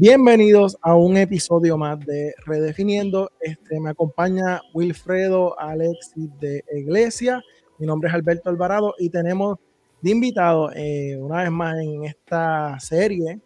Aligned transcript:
Bienvenidos 0.00 0.78
a 0.80 0.94
un 0.94 1.18
episodio 1.18 1.76
más 1.76 2.00
de 2.06 2.34
Redefiniendo. 2.46 3.30
Este, 3.38 3.78
me 3.78 3.90
acompaña 3.90 4.62
Wilfredo 4.72 5.60
Alexis 5.60 6.30
de 6.40 6.64
Iglesia. 6.74 7.42
Mi 7.76 7.86
nombre 7.86 8.08
es 8.08 8.14
Alberto 8.14 8.48
Alvarado 8.48 8.94
y 8.98 9.10
tenemos 9.10 9.58
de 10.00 10.10
invitado 10.10 10.72
eh, 10.72 11.18
una 11.20 11.42
vez 11.42 11.50
más 11.50 11.76
en 11.76 12.06
esta 12.06 12.80
serie 12.80 13.40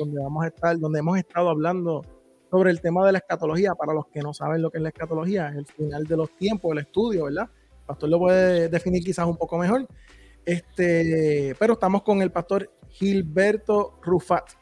donde 0.00 0.20
vamos 0.20 0.42
a 0.42 0.48
estar, 0.48 0.76
donde 0.80 0.98
hemos 0.98 1.16
estado 1.16 1.48
hablando 1.48 2.04
sobre 2.50 2.72
el 2.72 2.80
tema 2.80 3.06
de 3.06 3.12
la 3.12 3.18
escatología. 3.18 3.76
Para 3.76 3.94
los 3.94 4.08
que 4.08 4.18
no 4.18 4.34
saben 4.34 4.62
lo 4.62 4.70
que 4.72 4.78
es 4.78 4.82
la 4.82 4.88
escatología, 4.88 5.50
es 5.50 5.58
el 5.58 5.66
final 5.66 6.08
de 6.08 6.16
los 6.16 6.36
tiempos, 6.36 6.72
el 6.72 6.78
estudio, 6.78 7.26
¿verdad? 7.26 7.48
El 7.82 7.86
pastor 7.86 8.08
lo 8.08 8.18
puede 8.18 8.68
definir 8.68 9.04
quizás 9.04 9.28
un 9.28 9.36
poco 9.36 9.56
mejor. 9.58 9.86
Este, 10.44 11.54
pero 11.56 11.74
estamos 11.74 12.02
con 12.02 12.20
el 12.20 12.32
pastor 12.32 12.68
Gilberto 12.88 14.00
Rufat. 14.02 14.59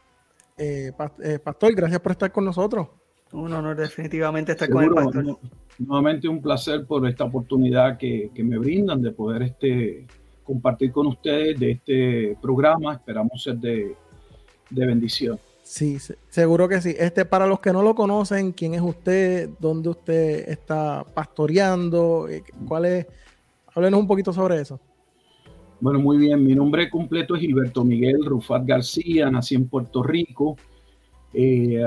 Eh, 0.59 0.93
eh, 1.23 1.39
pastor, 1.39 1.75
gracias 1.75 2.01
por 2.01 2.13
estar 2.13 2.33
con 2.33 2.45
nosotros. 2.45 2.89
Un 3.33 3.53
honor 3.53 3.77
definitivamente 3.77 4.53
estar 4.53 4.69
con 4.69 4.85
el 4.85 4.91
pastor. 4.91 5.39
Nuevamente 5.79 6.27
un 6.27 6.43
placer 6.43 6.87
por 6.87 7.07
esta 7.07 7.25
oportunidad 7.25 7.97
que, 7.97 8.31
me 8.39 8.59
brindan 8.59 9.01
de 9.01 9.13
poder 9.13 9.43
este, 9.43 10.07
compartir 10.43 10.91
con 10.91 11.07
ustedes 11.07 11.59
de 11.59 11.71
este 11.73 12.37
programa. 12.43 12.95
Esperamos 12.95 13.43
ser 13.43 13.57
de, 13.59 13.95
bendición. 14.71 15.39
Sí, 15.63 15.99
seguro 16.31 16.69
que 16.69 16.81
sí. 16.81 16.97
Este, 16.99 17.25
para 17.27 17.47
los 17.47 17.61
que 17.61 17.73
no 17.73 17.83
lo 17.83 17.95
conocen, 17.95 18.53
¿quién 18.53 18.75
es 18.75 18.81
usted? 18.81 19.51
¿Dónde 19.61 19.91
usted 19.91 20.49
está 20.49 21.05
pastoreando? 21.15 22.27
Eh, 22.29 22.43
¿Cuál 22.67 22.87
es? 22.87 23.07
Háblenos 23.75 24.01
un 24.01 24.07
poquito 24.09 24.33
sobre 24.33 24.61
eso. 24.61 24.81
Bueno, 25.81 26.01
muy 26.01 26.17
bien. 26.17 26.45
Mi 26.45 26.57
nombre 26.57 26.91
completo 26.91 27.37
es 27.37 27.41
Gilberto 27.41 27.85
Miguel 27.85 28.25
Rufat 28.25 28.65
García. 28.67 29.31
Nací 29.31 29.55
en 29.55 29.69
Puerto 29.69 30.03
Rico. 30.03 30.57
Eh, 31.33 31.81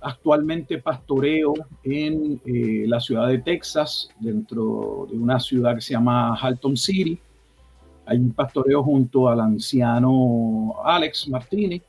actualmente 0.00 0.78
pastoreo 0.78 1.52
en 1.82 2.40
eh, 2.46 2.84
la 2.86 3.00
ciudad 3.00 3.28
de 3.28 3.38
Texas, 3.40 4.08
dentro 4.20 5.06
de 5.10 5.18
una 5.18 5.38
ciudad 5.40 5.74
que 5.74 5.82
se 5.82 5.92
llama 5.92 6.34
Halton 6.34 6.76
City. 6.76 7.20
Un 8.06 8.32
pastoreo 8.32 8.82
junto 8.82 9.28
al 9.28 9.40
anciano 9.40 10.76
Alex 10.82 11.28
Martínez. 11.28 11.82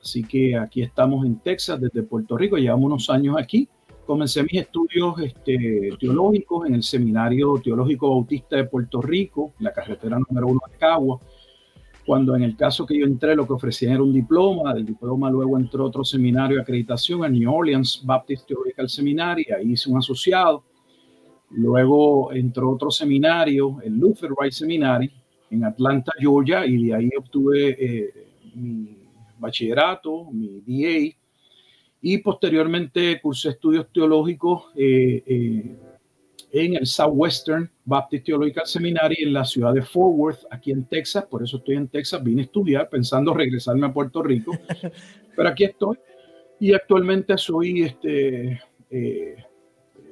Así 0.00 0.22
que 0.22 0.56
aquí 0.56 0.80
estamos 0.80 1.26
en 1.26 1.40
Texas 1.40 1.78
desde 1.78 2.02
Puerto 2.02 2.38
Rico. 2.38 2.56
Llevamos 2.56 2.86
unos 2.86 3.10
años 3.10 3.36
aquí 3.38 3.68
comencé 4.10 4.42
mis 4.42 4.54
estudios 4.54 5.20
este, 5.20 5.90
teológicos 6.00 6.66
en 6.66 6.74
el 6.74 6.82
Seminario 6.82 7.60
Teológico 7.62 8.10
Bautista 8.10 8.56
de 8.56 8.64
Puerto 8.64 9.00
Rico, 9.00 9.52
la 9.60 9.72
carretera 9.72 10.18
número 10.18 10.48
uno 10.48 10.60
de 10.68 10.76
Cagua, 10.78 11.20
cuando 12.04 12.34
en 12.34 12.42
el 12.42 12.56
caso 12.56 12.84
que 12.84 12.98
yo 12.98 13.06
entré 13.06 13.36
lo 13.36 13.46
que 13.46 13.52
ofrecían 13.52 13.92
era 13.92 14.02
un 14.02 14.12
diploma, 14.12 14.74
del 14.74 14.84
diploma 14.84 15.30
luego 15.30 15.56
entró 15.56 15.84
otro 15.84 16.02
seminario 16.02 16.56
de 16.56 16.62
acreditación, 16.62 17.24
el 17.24 17.38
New 17.38 17.54
Orleans 17.54 18.02
Baptist 18.04 18.48
Theological 18.48 18.88
Seminary, 18.88 19.46
ahí 19.56 19.74
hice 19.74 19.88
un 19.88 19.98
asociado, 19.98 20.64
luego 21.50 22.32
entró 22.32 22.72
otro 22.72 22.90
seminario, 22.90 23.78
el 23.80 23.96
Luther 23.96 24.32
Wright 24.32 24.52
Seminary, 24.52 25.08
en 25.50 25.64
Atlanta, 25.64 26.10
Georgia, 26.18 26.66
y 26.66 26.84
de 26.84 26.94
ahí 26.96 27.10
obtuve 27.16 27.76
eh, 27.78 28.12
mi 28.56 28.88
bachillerato, 29.38 30.24
mi 30.32 30.62
DA, 30.66 31.16
y 32.02 32.18
posteriormente 32.18 33.20
cursé 33.20 33.50
estudios 33.50 33.86
teológicos 33.92 34.64
eh, 34.74 35.22
eh, 35.26 35.76
en 36.52 36.74
el 36.74 36.86
Southwestern 36.86 37.70
Baptist 37.84 38.26
Theological 38.26 38.66
Seminary 38.66 39.16
en 39.22 39.32
la 39.32 39.44
ciudad 39.44 39.74
de 39.74 39.82
Fort 39.82 40.16
Worth, 40.16 40.44
aquí 40.50 40.72
en 40.72 40.84
Texas. 40.84 41.24
Por 41.26 41.42
eso 41.42 41.58
estoy 41.58 41.76
en 41.76 41.88
Texas. 41.88 42.22
Vine 42.24 42.42
a 42.42 42.44
estudiar 42.44 42.88
pensando 42.88 43.34
regresarme 43.34 43.86
a 43.86 43.92
Puerto 43.92 44.22
Rico, 44.22 44.52
pero 45.36 45.48
aquí 45.48 45.64
estoy. 45.64 45.98
Y 46.58 46.72
actualmente 46.72 47.36
soy 47.38 47.82
este, 47.82 48.60
eh, 48.90 49.36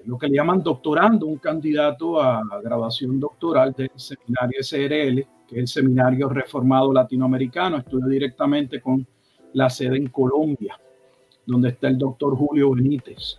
lo 0.04 0.18
que 0.18 0.28
le 0.28 0.36
llaman 0.36 0.62
doctorando, 0.62 1.26
un 1.26 1.38
candidato 1.38 2.20
a 2.20 2.42
graduación 2.62 3.18
doctoral 3.18 3.72
del 3.72 3.90
seminario 3.96 4.62
SRL, 4.62 5.26
que 5.46 5.56
es 5.56 5.58
el 5.58 5.68
Seminario 5.68 6.28
Reformado 6.28 6.92
Latinoamericano. 6.92 7.78
Estudio 7.78 8.06
directamente 8.06 8.80
con 8.80 9.06
la 9.54 9.68
sede 9.68 9.96
en 9.96 10.08
Colombia 10.08 10.78
donde 11.48 11.70
está 11.70 11.88
el 11.88 11.96
doctor 11.96 12.36
Julio 12.36 12.72
Benítez. 12.74 13.38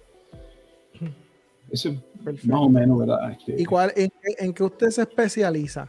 Ese 1.71 1.99
más 2.43 2.61
o 2.61 2.69
menos, 2.69 2.97
¿verdad? 2.97 3.31
Este, 3.31 3.61
¿Y 3.61 3.65
cuál, 3.65 3.93
en, 3.95 4.53
qué 4.53 4.63
usted 4.63 4.89
se 4.89 5.03
especializa? 5.03 5.87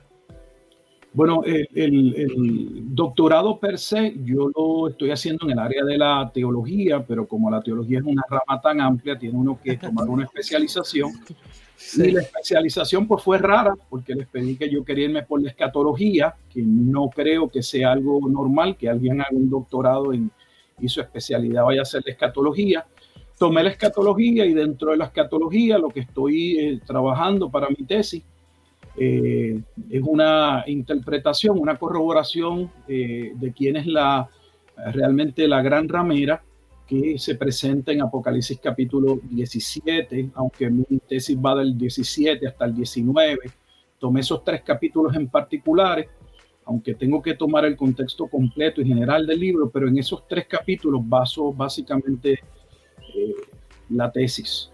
Bueno, 1.14 1.42
el, 1.44 2.94
doctorado 2.94 3.59
per 3.59 3.78
se, 3.78 4.14
yo 4.22 4.50
lo 4.54 4.88
estoy 4.88 5.10
haciendo 5.10 5.47
en 5.47 5.53
el 5.53 5.59
área 5.59 5.82
de 5.82 5.97
la 5.97 6.30
teología, 6.32 7.04
pero 7.04 7.26
como 7.26 7.50
la 7.50 7.62
teología 7.62 7.98
es 7.98 8.04
una 8.04 8.22
rama 8.28 8.60
tan 8.60 8.80
amplia, 8.82 9.19
tiene 9.19 9.36
uno 9.36 9.59
que 9.60 9.78
tomar 9.78 10.09
una 10.09 10.25
especialización. 10.25 11.10
Y 11.97 12.10
la 12.10 12.20
especialización 12.20 13.09
pues 13.09 13.25
fue 13.25 13.38
rara, 13.38 13.75
porque 13.88 14.14
les 14.14 14.28
pedí 14.28 14.56
que 14.56 14.69
yo 14.69 14.84
quería 14.84 15.06
irme 15.06 15.22
por 15.22 15.41
la 15.41 15.48
escatología, 15.48 16.34
que 16.53 16.62
no 16.62 17.09
creo 17.09 17.48
que 17.48 17.62
sea 17.62 17.92
algo 17.92 18.20
normal 18.28 18.76
que 18.76 18.91
alguien 18.91 19.22
haga 19.22 19.30
un 19.32 19.48
doctorado 19.48 20.12
en, 20.12 20.30
y 20.80 20.88
su 20.88 21.00
especialidad 21.00 21.64
vaya 21.64 21.82
a 21.82 21.84
ser 21.84 22.02
la 22.04 22.12
escatología. 22.12 22.86
Tomé 23.38 23.62
la 23.62 23.70
escatología 23.70 24.44
y 24.44 24.52
dentro 24.52 24.91
de 24.91 24.98
la 24.98 25.06
escatología 25.06 25.78
lo 25.78 25.88
que 25.88 26.00
estoy 26.00 26.58
eh, 26.58 26.80
trabajando 26.86 27.50
para 27.50 27.68
mi 27.68 27.86
tesis 27.86 28.22
eh, 28.96 29.60
es 29.88 30.02
una 30.02 30.64
interpretación, 30.66 31.58
una 31.58 31.76
corroboración 31.76 32.70
eh, 32.88 33.32
de 33.34 33.52
quién 33.52 33.76
es 33.76 33.86
la, 33.86 34.28
realmente 34.92 35.46
la 35.48 35.62
gran 35.62 35.88
ramera 35.88 36.42
que 36.86 37.18
se 37.18 37.36
presenta 37.36 37.92
en 37.92 38.02
Apocalipsis 38.02 38.58
capítulo 38.60 39.20
17, 39.22 40.30
aunque 40.34 40.68
mi 40.68 40.84
tesis 41.08 41.38
va 41.38 41.54
del 41.54 41.78
17 41.78 42.48
hasta 42.48 42.64
el 42.64 42.74
19. 42.74 43.38
Tomé 43.98 44.20
esos 44.20 44.42
tres 44.42 44.62
capítulos 44.62 45.14
en 45.14 45.28
particulares 45.28 46.08
aunque 46.70 46.94
tengo 46.94 47.20
que 47.20 47.34
tomar 47.34 47.64
el 47.64 47.76
contexto 47.76 48.28
completo 48.28 48.81
y 48.81 48.86
general 48.86 49.26
del 49.26 49.41
libro, 49.41 49.69
pero 49.70 49.88
en 49.88 49.98
esos 49.98 50.28
tres 50.28 50.47
capítulos 50.47 51.00
baso 51.04 51.53
básicamente 51.53 52.34
eh, 52.34 53.34
la 53.88 54.08
tesis, 54.12 54.70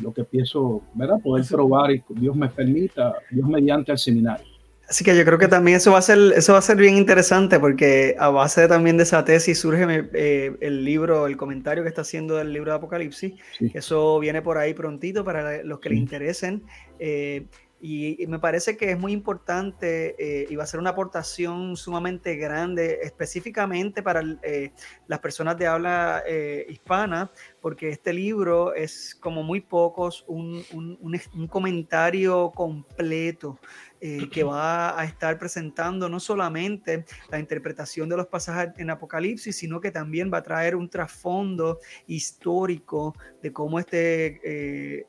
lo 0.00 0.14
que 0.14 0.22
pienso, 0.22 0.80
¿verdad? 0.94 1.16
Poder 1.20 1.44
probar 1.50 1.90
y 1.90 2.04
Dios 2.10 2.36
me 2.36 2.48
permita, 2.48 3.14
Dios 3.32 3.48
mediante 3.48 3.90
el 3.90 3.98
seminario. 3.98 4.46
Así 4.88 5.04
que 5.04 5.16
yo 5.16 5.24
creo 5.24 5.38
que 5.38 5.48
también 5.48 5.78
eso 5.78 5.90
va 5.90 5.98
a 5.98 6.02
ser, 6.02 6.18
eso 6.36 6.52
va 6.52 6.60
a 6.60 6.62
ser 6.62 6.76
bien 6.76 6.96
interesante 6.96 7.58
porque 7.58 8.14
a 8.18 8.28
base 8.28 8.68
también 8.68 8.96
de 8.96 9.02
esa 9.02 9.24
tesis 9.24 9.58
surge 9.58 10.08
eh, 10.14 10.52
el 10.60 10.84
libro, 10.84 11.26
el 11.26 11.36
comentario 11.36 11.82
que 11.82 11.88
está 11.88 12.02
haciendo 12.02 12.36
del 12.36 12.52
libro 12.52 12.70
de 12.70 12.78
Apocalipsis. 12.78 13.34
Eso 13.74 14.20
viene 14.20 14.40
por 14.40 14.56
ahí 14.56 14.72
prontito 14.72 15.24
para 15.24 15.64
los 15.64 15.80
que 15.80 15.90
le 15.90 15.96
interesen. 15.96 16.62
Eh, 17.00 17.46
y, 17.82 18.26
me 18.26 18.38
parece 18.38 18.76
que 18.76 18.90
es 18.90 18.98
muy 18.98 19.12
importante 19.12 20.14
eh, 20.18 20.46
y 20.50 20.56
va 20.56 20.64
a 20.64 20.66
ser 20.66 20.80
una 20.80 20.90
aportación 20.90 21.76
sumamente 21.76 22.36
grande, 22.36 22.98
específicamente 23.02 24.02
para 24.02 24.22
eh, 24.42 24.72
las 25.06 25.20
personas 25.20 25.56
de 25.56 25.66
habla 25.66 26.22
eh, 26.26 26.66
hispana, 26.68 27.30
porque 27.60 27.88
este 27.88 28.12
libro 28.12 28.74
es 28.74 29.14
como 29.14 29.42
muy 29.42 29.62
pocos 29.62 30.24
un, 30.28 30.62
un, 30.72 31.48
comentario 31.48 32.50
completo 32.54 33.58
que 33.98 34.44
va 34.44 34.98
a 34.98 35.04
estar 35.04 35.38
presentando 35.38 36.08
no 36.08 36.20
solamente 36.20 37.04
la 37.30 37.38
interpretación 37.38 38.08
de 38.08 38.16
los 38.16 38.26
pasajes 38.26 38.72
en 38.76 38.90
Apocalipsis, 38.90 39.56
sino 39.56 39.80
que 39.80 39.90
también 39.90 40.30
va 40.32 40.38
a 40.38 40.42
traer 40.42 40.76
un 40.76 40.88
trasfondo 40.88 41.78
histórico 42.06 43.14
de 43.42 43.52
cómo 43.52 43.78
este 43.78 45.06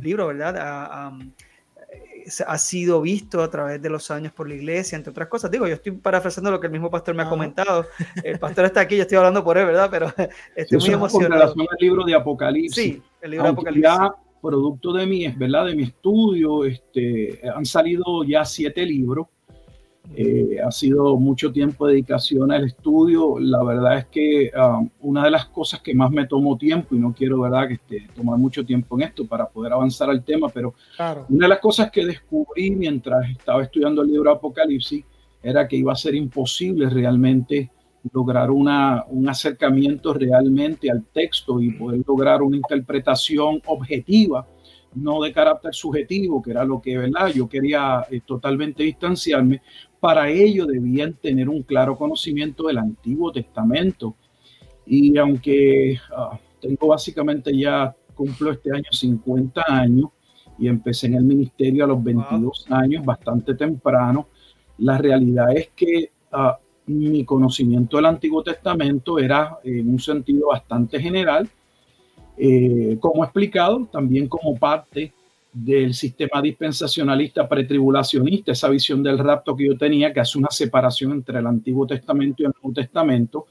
libro, 0.00 0.26
¿verdad? 0.28 1.12
Ha 2.46 2.58
sido 2.58 3.00
visto 3.00 3.42
a 3.42 3.50
través 3.50 3.80
de 3.82 3.90
los 3.90 4.10
años 4.10 4.32
por 4.32 4.48
la 4.48 4.54
iglesia, 4.54 4.96
entre 4.96 5.10
otras 5.10 5.28
cosas. 5.28 5.50
Digo, 5.50 5.66
yo 5.66 5.74
estoy 5.74 5.92
parafraseando 5.92 6.50
lo 6.50 6.60
que 6.60 6.66
el 6.66 6.72
mismo 6.72 6.90
pastor 6.90 7.14
me 7.14 7.22
ha 7.22 7.28
comentado. 7.28 7.86
El 8.22 8.38
pastor 8.38 8.64
está 8.66 8.80
aquí, 8.80 8.96
yo 8.96 9.02
estoy 9.02 9.18
hablando 9.18 9.44
por 9.44 9.58
él, 9.58 9.66
¿verdad? 9.66 9.88
Pero 9.90 10.12
estoy 10.56 10.78
muy 10.78 10.90
emocionado. 10.90 11.30
Con 11.30 11.40
relación 11.40 11.66
al 11.70 11.76
libro 11.80 12.04
de 12.04 12.14
Apocalipsis. 12.14 12.84
Sí, 12.84 13.02
el 13.20 13.30
libro 13.32 13.44
de 13.44 13.50
Apocalipsis. 13.50 13.82
Ya 13.82 14.14
producto 14.40 14.92
de 14.92 15.06
mi, 15.06 15.28
¿verdad? 15.28 15.66
De 15.66 15.74
mi 15.74 15.84
estudio, 15.84 16.64
este, 16.64 17.40
han 17.54 17.66
salido 17.66 18.24
ya 18.24 18.44
siete 18.44 18.84
libros 18.86 19.26
eh, 20.14 20.56
ha 20.64 20.72
sido 20.72 21.16
mucho 21.16 21.52
tiempo 21.52 21.86
de 21.86 21.94
dedicación 21.94 22.50
al 22.50 22.64
estudio. 22.64 23.38
La 23.38 23.62
verdad 23.62 23.98
es 23.98 24.06
que 24.06 24.50
um, 24.56 24.90
una 25.00 25.24
de 25.24 25.30
las 25.30 25.46
cosas 25.46 25.80
que 25.80 25.94
más 25.94 26.10
me 26.10 26.26
tomó 26.26 26.58
tiempo, 26.58 26.96
y 26.96 26.98
no 26.98 27.12
quiero 27.12 27.40
verdad 27.40 27.68
que 27.68 27.74
este, 27.74 28.08
tomar 28.14 28.38
mucho 28.38 28.64
tiempo 28.64 28.98
en 28.98 29.08
esto 29.08 29.24
para 29.24 29.48
poder 29.48 29.72
avanzar 29.72 30.10
al 30.10 30.24
tema, 30.24 30.48
pero 30.48 30.74
una 31.28 31.46
de 31.46 31.48
las 31.48 31.60
cosas 31.60 31.90
que 31.90 32.04
descubrí 32.04 32.70
mientras 32.72 33.30
estaba 33.30 33.62
estudiando 33.62 34.02
el 34.02 34.10
libro 34.10 34.32
Apocalipsis 34.32 35.04
era 35.42 35.68
que 35.68 35.76
iba 35.76 35.92
a 35.92 35.96
ser 35.96 36.14
imposible 36.14 36.90
realmente 36.90 37.70
lograr 38.12 38.50
una, 38.50 39.04
un 39.08 39.28
acercamiento 39.28 40.12
realmente 40.12 40.90
al 40.90 41.04
texto 41.04 41.60
y 41.60 41.70
poder 41.72 42.00
lograr 42.06 42.42
una 42.42 42.56
interpretación 42.56 43.62
objetiva 43.66 44.46
no 44.94 45.22
de 45.22 45.32
carácter 45.32 45.74
subjetivo, 45.74 46.42
que 46.42 46.50
era 46.50 46.64
lo 46.64 46.80
que 46.80 46.98
¿verdad? 46.98 47.28
yo 47.28 47.48
quería 47.48 48.04
eh, 48.10 48.20
totalmente 48.24 48.82
distanciarme, 48.82 49.62
para 50.00 50.30
ello 50.30 50.66
debían 50.66 51.14
tener 51.14 51.48
un 51.48 51.62
claro 51.62 51.96
conocimiento 51.96 52.66
del 52.66 52.78
Antiguo 52.78 53.30
Testamento. 53.30 54.16
Y 54.86 55.16
aunque 55.18 55.98
ah, 56.16 56.38
tengo 56.60 56.88
básicamente 56.88 57.56
ya, 57.56 57.94
cumplo 58.14 58.50
este 58.50 58.70
año 58.74 58.90
50 58.90 59.62
años 59.66 60.08
y 60.58 60.68
empecé 60.68 61.06
en 61.06 61.14
el 61.14 61.24
ministerio 61.24 61.84
a 61.84 61.86
los 61.86 62.02
22 62.02 62.66
años, 62.70 63.04
bastante 63.04 63.54
temprano, 63.54 64.28
la 64.78 64.98
realidad 64.98 65.56
es 65.56 65.68
que 65.76 66.10
ah, 66.32 66.58
mi 66.86 67.24
conocimiento 67.24 67.98
del 67.98 68.06
Antiguo 68.06 68.42
Testamento 68.42 69.18
era 69.18 69.58
en 69.62 69.88
un 69.88 70.00
sentido 70.00 70.48
bastante 70.48 70.98
general, 70.98 71.48
eh, 72.36 72.96
como 73.00 73.22
explicado, 73.22 73.86
también 73.92 74.26
como 74.28 74.56
parte 74.56 75.12
del 75.52 75.94
sistema 75.94 76.40
dispensacionalista 76.40 77.48
pretribulacionista, 77.48 78.52
esa 78.52 78.68
visión 78.68 79.02
del 79.02 79.18
rapto 79.18 79.56
que 79.56 79.66
yo 79.66 79.76
tenía, 79.76 80.12
que 80.12 80.20
hace 80.20 80.38
una 80.38 80.50
separación 80.50 81.12
entre 81.12 81.38
el 81.38 81.46
Antiguo 81.46 81.86
Testamento 81.86 82.42
y 82.42 82.46
el 82.46 82.52
Nuevo 82.52 82.74
Testamento. 82.74 83.46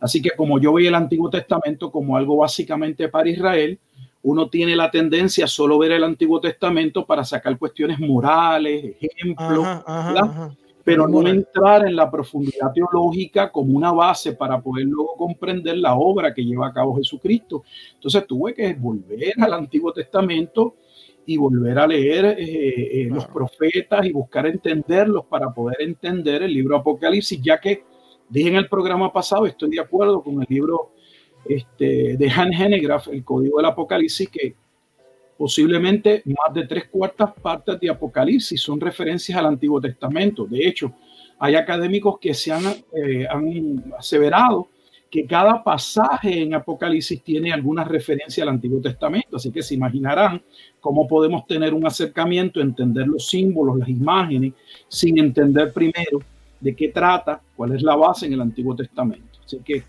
Así 0.00 0.20
que 0.20 0.30
como 0.30 0.58
yo 0.58 0.72
veía 0.72 0.88
el 0.88 0.96
Antiguo 0.96 1.30
Testamento 1.30 1.90
como 1.90 2.16
algo 2.16 2.38
básicamente 2.38 3.08
para 3.08 3.28
Israel, 3.28 3.78
uno 4.22 4.48
tiene 4.48 4.74
la 4.74 4.90
tendencia 4.90 5.44
a 5.44 5.48
solo 5.48 5.78
ver 5.78 5.92
el 5.92 6.02
Antiguo 6.02 6.40
Testamento 6.40 7.06
para 7.06 7.24
sacar 7.24 7.58
cuestiones 7.58 8.00
morales, 8.00 8.96
ejemplos, 9.00 9.66
pero 10.82 11.06
no 11.06 11.26
entrar 11.26 11.86
en 11.86 11.94
la 11.94 12.10
profundidad 12.10 12.72
teológica 12.72 13.50
como 13.52 13.76
una 13.76 13.92
base 13.92 14.32
para 14.32 14.60
poder 14.60 14.86
luego 14.86 15.14
comprender 15.16 15.78
la 15.78 15.94
obra 15.94 16.34
que 16.34 16.44
lleva 16.44 16.68
a 16.68 16.72
cabo 16.72 16.96
Jesucristo. 16.96 17.64
Entonces 17.94 18.26
tuve 18.26 18.54
que 18.54 18.74
volver 18.74 19.34
al 19.40 19.54
Antiguo 19.54 19.92
Testamento 19.92 20.76
y 21.26 21.36
volver 21.36 21.78
a 21.78 21.86
leer 21.86 22.24
eh, 22.24 22.36
eh, 22.38 23.08
los 23.10 23.26
profetas 23.26 24.04
y 24.04 24.12
buscar 24.12 24.46
entenderlos 24.46 25.24
para 25.26 25.50
poder 25.50 25.82
entender 25.82 26.42
el 26.42 26.52
libro 26.52 26.76
Apocalipsis, 26.76 27.40
ya 27.42 27.58
que 27.58 27.84
dije 28.28 28.48
en 28.48 28.56
el 28.56 28.68
programa 28.68 29.12
pasado, 29.12 29.46
estoy 29.46 29.70
de 29.70 29.80
acuerdo 29.80 30.22
con 30.22 30.40
el 30.40 30.46
libro 30.48 30.92
este, 31.44 32.16
de 32.16 32.30
Han 32.30 32.52
Henegraph, 32.52 33.08
El 33.08 33.24
Código 33.24 33.58
del 33.58 33.66
Apocalipsis, 33.66 34.28
que 34.28 34.54
posiblemente 35.36 36.22
más 36.26 36.54
de 36.54 36.66
tres 36.66 36.88
cuartas 36.88 37.32
partes 37.40 37.78
de 37.80 37.90
Apocalipsis 37.90 38.60
son 38.60 38.80
referencias 38.80 39.38
al 39.38 39.46
Antiguo 39.46 39.80
Testamento. 39.80 40.46
De 40.46 40.66
hecho, 40.66 40.94
hay 41.38 41.56
académicos 41.56 42.18
que 42.20 42.34
se 42.34 42.52
han, 42.52 42.64
eh, 42.92 43.26
han 43.28 43.92
aseverado 43.98 44.68
que 45.14 45.26
cada 45.26 45.62
pasaje 45.62 46.42
en 46.42 46.54
Apocalipsis 46.54 47.22
tiene 47.22 47.52
alguna 47.52 47.84
referencia 47.84 48.42
al 48.42 48.48
Antiguo 48.48 48.80
Testamento, 48.80 49.36
así 49.36 49.52
que 49.52 49.62
se 49.62 49.76
imaginarán 49.76 50.42
cómo 50.80 51.06
podemos 51.06 51.46
tener 51.46 51.72
un 51.72 51.86
acercamiento, 51.86 52.60
entender 52.60 53.06
los 53.06 53.28
símbolos, 53.28 53.78
las 53.78 53.88
imágenes, 53.88 54.54
sin 54.88 55.16
entender 55.20 55.72
primero 55.72 56.18
de 56.58 56.74
qué 56.74 56.88
trata, 56.88 57.40
cuál 57.54 57.76
es 57.76 57.82
la 57.82 57.94
base 57.94 58.26
en 58.26 58.32
el 58.32 58.40
Antiguo 58.40 58.74
Testamento. 58.74 59.38
Así 59.44 59.60
que 59.64 59.84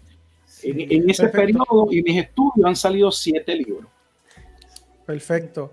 en, 0.61 1.09
ese 1.09 1.27
periodo 1.29 1.87
y 1.89 2.03
mis 2.03 2.21
estudios 2.21 2.63
han 2.63 2.75
salido 2.75 3.11
siete 3.11 3.55
libros. 3.55 3.87
Perfecto. 5.07 5.71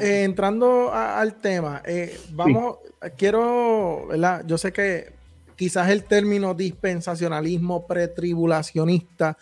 Eh, 0.00 0.24
entrando 0.24 0.92
al 0.92 1.36
tema, 1.36 1.82
eh, 1.86 2.18
vamos, 2.32 2.78
quiero, 3.16 4.08
¿verdad? 4.08 4.42
Yo 4.44 4.58
sé 4.58 4.72
que 4.72 5.21
quizás 5.62 5.88
el 5.90 6.02
término 6.02 6.54
dispensacionalismo 6.54 7.86
pretribulacionista, 7.86 9.38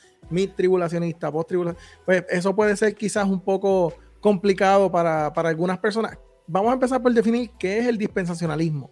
tribulacionista, 0.55 1.33
post-tribulacionista, 1.33 2.03
pues 2.05 2.27
eso 2.29 2.55
puede 2.55 2.77
ser 2.77 2.95
quizás 2.95 3.27
un 3.27 3.41
poco 3.41 3.95
complicado 4.21 4.93
para, 4.93 5.29
algunas 5.29 5.79
personas. 5.79 6.19
Vamos 6.47 6.73
a 6.73 6.75
empezar 6.75 7.01
por 7.03 7.15
definir 7.15 7.53
qué 7.59 7.79
es 7.79 7.87
el 7.87 7.97
dispensacionalismo. 7.97 8.91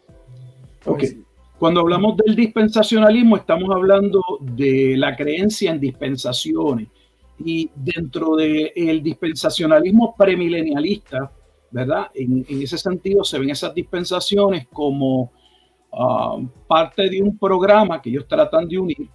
Ok. 0.87 1.05
Cuando 1.59 1.81
hablamos 1.81 2.17
del 2.17 2.35
dispensacionalismo, 2.35 3.37
estamos 3.37 3.69
hablando 3.77 4.23
de 4.41 4.95
la 4.97 5.15
creencia 5.15 5.71
en 5.71 5.81
dispensaciones. 5.81 6.89
Y 7.45 7.71
dentro 7.75 8.37
del 8.37 9.03
dispensacionalismo 9.03 10.15
premilenialista, 10.17 11.31
¿verdad? 11.73 12.07
En, 12.15 12.47
en, 12.49 12.63
ese 12.63 12.79
sentido 12.79 13.23
se 13.23 13.39
ven 13.39 13.51
esas 13.51 13.75
dispensaciones 13.75 14.67
como 14.73 15.31
Um, 16.01 16.49
parte 16.69 17.11
de 17.11 17.21
un 17.21 17.37
programa 17.37 18.01
que 18.01 18.09
ellos 18.09 18.29
tratan 18.29 18.69
de 18.69 18.79
unir, 18.79 19.11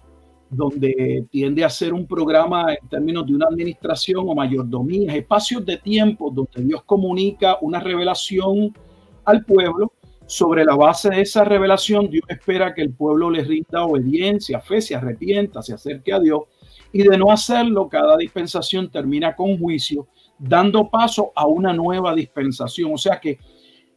donde 0.50 1.24
tiende 1.30 1.64
a 1.64 1.70
ser 1.70 1.94
un 1.94 2.06
programa 2.06 2.74
en 2.74 2.88
términos 2.90 3.26
de 3.26 3.34
una 3.34 3.46
administración 3.46 4.28
o 4.28 4.34
mayordomía, 4.34 5.16
espacios 5.16 5.64
de 5.64 5.78
tiempo 5.78 6.30
donde 6.30 6.62
Dios 6.62 6.82
comunica 6.84 7.56
una 7.62 7.80
revelación 7.80 8.76
al 9.24 9.46
pueblo. 9.46 9.94
Sobre 10.26 10.62
la 10.62 10.76
base 10.76 11.08
de 11.08 11.22
esa 11.22 11.42
revelación, 11.44 12.10
Dios 12.10 12.24
espera 12.28 12.74
que 12.74 12.82
el 12.82 12.92
pueblo 12.92 13.30
le 13.30 13.44
rinda 13.44 13.86
obediencia, 13.86 14.60
fe, 14.60 14.82
se 14.82 14.94
arrepienta, 14.94 15.62
se 15.62 15.72
acerque 15.72 16.12
a 16.12 16.20
Dios. 16.20 16.42
Y 16.92 17.02
de 17.02 17.16
no 17.16 17.30
hacerlo, 17.30 17.88
cada 17.88 18.18
dispensación 18.18 18.90
termina 18.90 19.34
con 19.34 19.58
juicio, 19.58 20.06
dando 20.38 20.90
paso 20.90 21.32
a 21.34 21.46
una 21.46 21.72
nueva 21.72 22.14
dispensación. 22.14 22.92
O 22.92 22.98
sea 22.98 23.18
que 23.18 23.38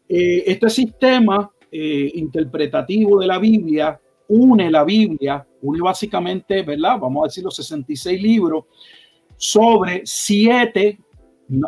eh, 0.08 0.44
este 0.46 0.70
sistema 0.70 1.52
eh, 1.80 2.12
interpretativo 2.16 3.20
de 3.20 3.28
la 3.28 3.40
Biblia 3.40 4.00
une 4.28 4.70
la 4.70 4.84
Biblia, 4.84 5.46
une 5.62 5.82
básicamente, 5.82 6.62
¿verdad? 6.64 7.00
Vamos 7.00 7.24
a 7.24 7.28
decir 7.28 7.44
los 7.44 7.56
66 7.56 8.22
libros 8.22 8.66
sobre 9.38 10.02
siete, 10.06 11.00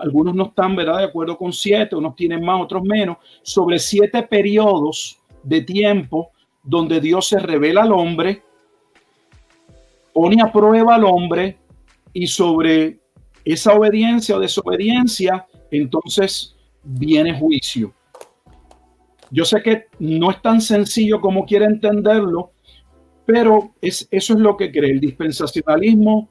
algunos 0.01 0.35
no 0.35 0.47
están, 0.47 0.75
¿verdad? 0.75 0.99
De 0.99 1.03
acuerdo 1.05 1.37
con 1.37 1.53
siete, 1.53 1.95
unos 1.95 2.15
tienen 2.15 2.43
más, 2.43 2.61
otros 2.61 2.83
menos, 2.83 3.17
sobre 3.43 3.79
siete 3.79 4.23
periodos 4.23 5.19
de 5.43 5.61
tiempo 5.61 6.31
donde 6.63 6.99
Dios 6.99 7.27
se 7.27 7.39
revela 7.39 7.83
al 7.83 7.93
hombre, 7.93 8.43
pone 10.13 10.41
a 10.41 10.51
prueba 10.51 10.95
al 10.95 11.05
hombre 11.05 11.57
y 12.11 12.27
sobre 12.27 12.99
esa 13.45 13.73
obediencia 13.73 14.35
o 14.35 14.39
desobediencia, 14.39 15.47
entonces 15.71 16.55
viene 16.83 17.39
juicio. 17.39 17.93
Yo 19.31 19.45
sé 19.45 19.61
que 19.61 19.85
no 19.99 20.31
es 20.31 20.41
tan 20.41 20.61
sencillo 20.61 21.21
como 21.21 21.45
quiere 21.45 21.65
entenderlo, 21.65 22.51
pero 23.25 23.71
es, 23.81 24.07
eso 24.09 24.33
es 24.33 24.39
lo 24.39 24.57
que 24.57 24.71
cree 24.71 24.91
el 24.91 24.99
dispensacionalismo 24.99 26.29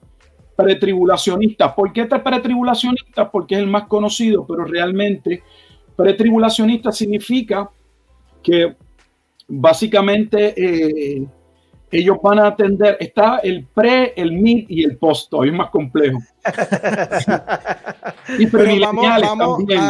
pretribulacionista. 0.57 1.75
¿Por 1.75 1.93
qué 1.93 2.03
este 2.03 2.19
pretribulacionista? 2.19 3.31
Porque 3.31 3.55
es 3.55 3.61
el 3.61 3.69
más 3.69 3.85
conocido, 3.85 4.45
pero 4.47 4.65
realmente 4.65 5.43
pretribulacionista 5.95 6.91
significa 6.91 7.71
que 8.43 8.75
básicamente 9.47 10.55
eh, 10.57 11.27
ellos 11.91 12.19
van 12.23 12.39
a 12.39 12.49
atender, 12.49 12.97
está 13.01 13.39
el 13.39 13.67
pre, 13.67 14.13
el 14.17 14.33
mid 14.33 14.67
y 14.69 14.85
el 14.85 14.97
post, 14.97 15.33
hoy 15.35 15.49
es 15.49 15.55
más 15.55 15.71
complejo. 15.71 16.19
Y 18.39 18.47
premileniales 18.47 19.31
también. 19.39 19.81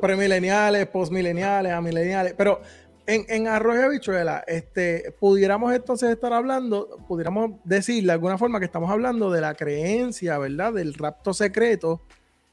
premileniales, 0.00 0.86
postmileniales, 0.86 1.72
amileniales, 1.72 2.34
pero 2.36 2.60
en, 3.06 3.24
en 3.28 3.48
Arroyo 3.48 3.86
Habichuela, 3.86 4.44
este, 4.46 5.14
pudiéramos 5.18 5.72
entonces 5.74 6.10
estar 6.10 6.32
hablando, 6.32 6.98
pudiéramos 7.08 7.52
decir 7.64 8.04
de 8.04 8.12
alguna 8.12 8.36
forma 8.36 8.58
que 8.58 8.66
estamos 8.66 8.90
hablando 8.90 9.30
de 9.30 9.40
la 9.40 9.54
creencia, 9.54 10.36
¿verdad? 10.38 10.74
Del 10.74 10.92
rapto 10.94 11.32
secreto 11.32 12.02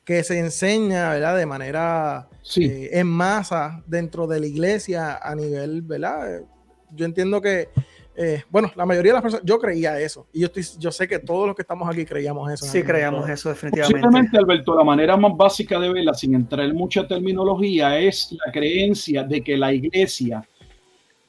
que 0.06 0.24
se 0.24 0.40
enseña, 0.40 1.10
¿verdad? 1.10 1.36
De 1.36 1.46
manera 1.46 2.30
eh, 2.56 2.90
en 2.94 3.08
masa 3.08 3.84
dentro 3.88 4.28
de 4.28 4.40
la 4.40 4.46
iglesia 4.46 5.18
a 5.18 5.36
nivel, 5.36 5.82
¿verdad? 5.82 6.44
Yo 6.92 7.06
entiendo 7.06 7.42
que 7.42 7.70
eh, 8.18 8.44
bueno, 8.50 8.72
la 8.76 8.86
mayoría 8.86 9.12
de 9.12 9.16
las 9.16 9.22
personas, 9.22 9.46
yo 9.46 9.60
creía 9.60 10.00
eso. 10.00 10.26
Y 10.32 10.42
yo, 10.42 10.46
estoy, 10.48 10.64
yo 10.80 10.92
sé 10.92 11.08
que 11.08 11.20
todos 11.20 11.48
los 11.48 11.56
que 11.56 11.64
estamos 11.64 11.88
aquí 11.90 12.06
creíamos 12.06 12.52
eso. 12.52 12.66
Sí, 12.66 12.82
creíamos 12.82 13.28
eso 13.28 13.50
definitivamente. 13.50 14.00
Simplemente, 14.00 14.38
Alberto, 14.38 14.76
la 14.76 14.84
manera 14.84 15.18
más 15.18 15.36
básica 15.36 15.80
de 15.80 15.92
verla, 15.92 16.14
sin 16.14 16.34
entrar 16.34 16.66
en 16.66 16.76
mucha 16.76 17.06
terminología, 17.06 18.00
es 18.00 18.34
la 18.46 18.52
creencia 18.52 19.24
de 19.24 19.44
que 19.44 19.58
la 19.58 19.74
iglesia, 19.74 20.48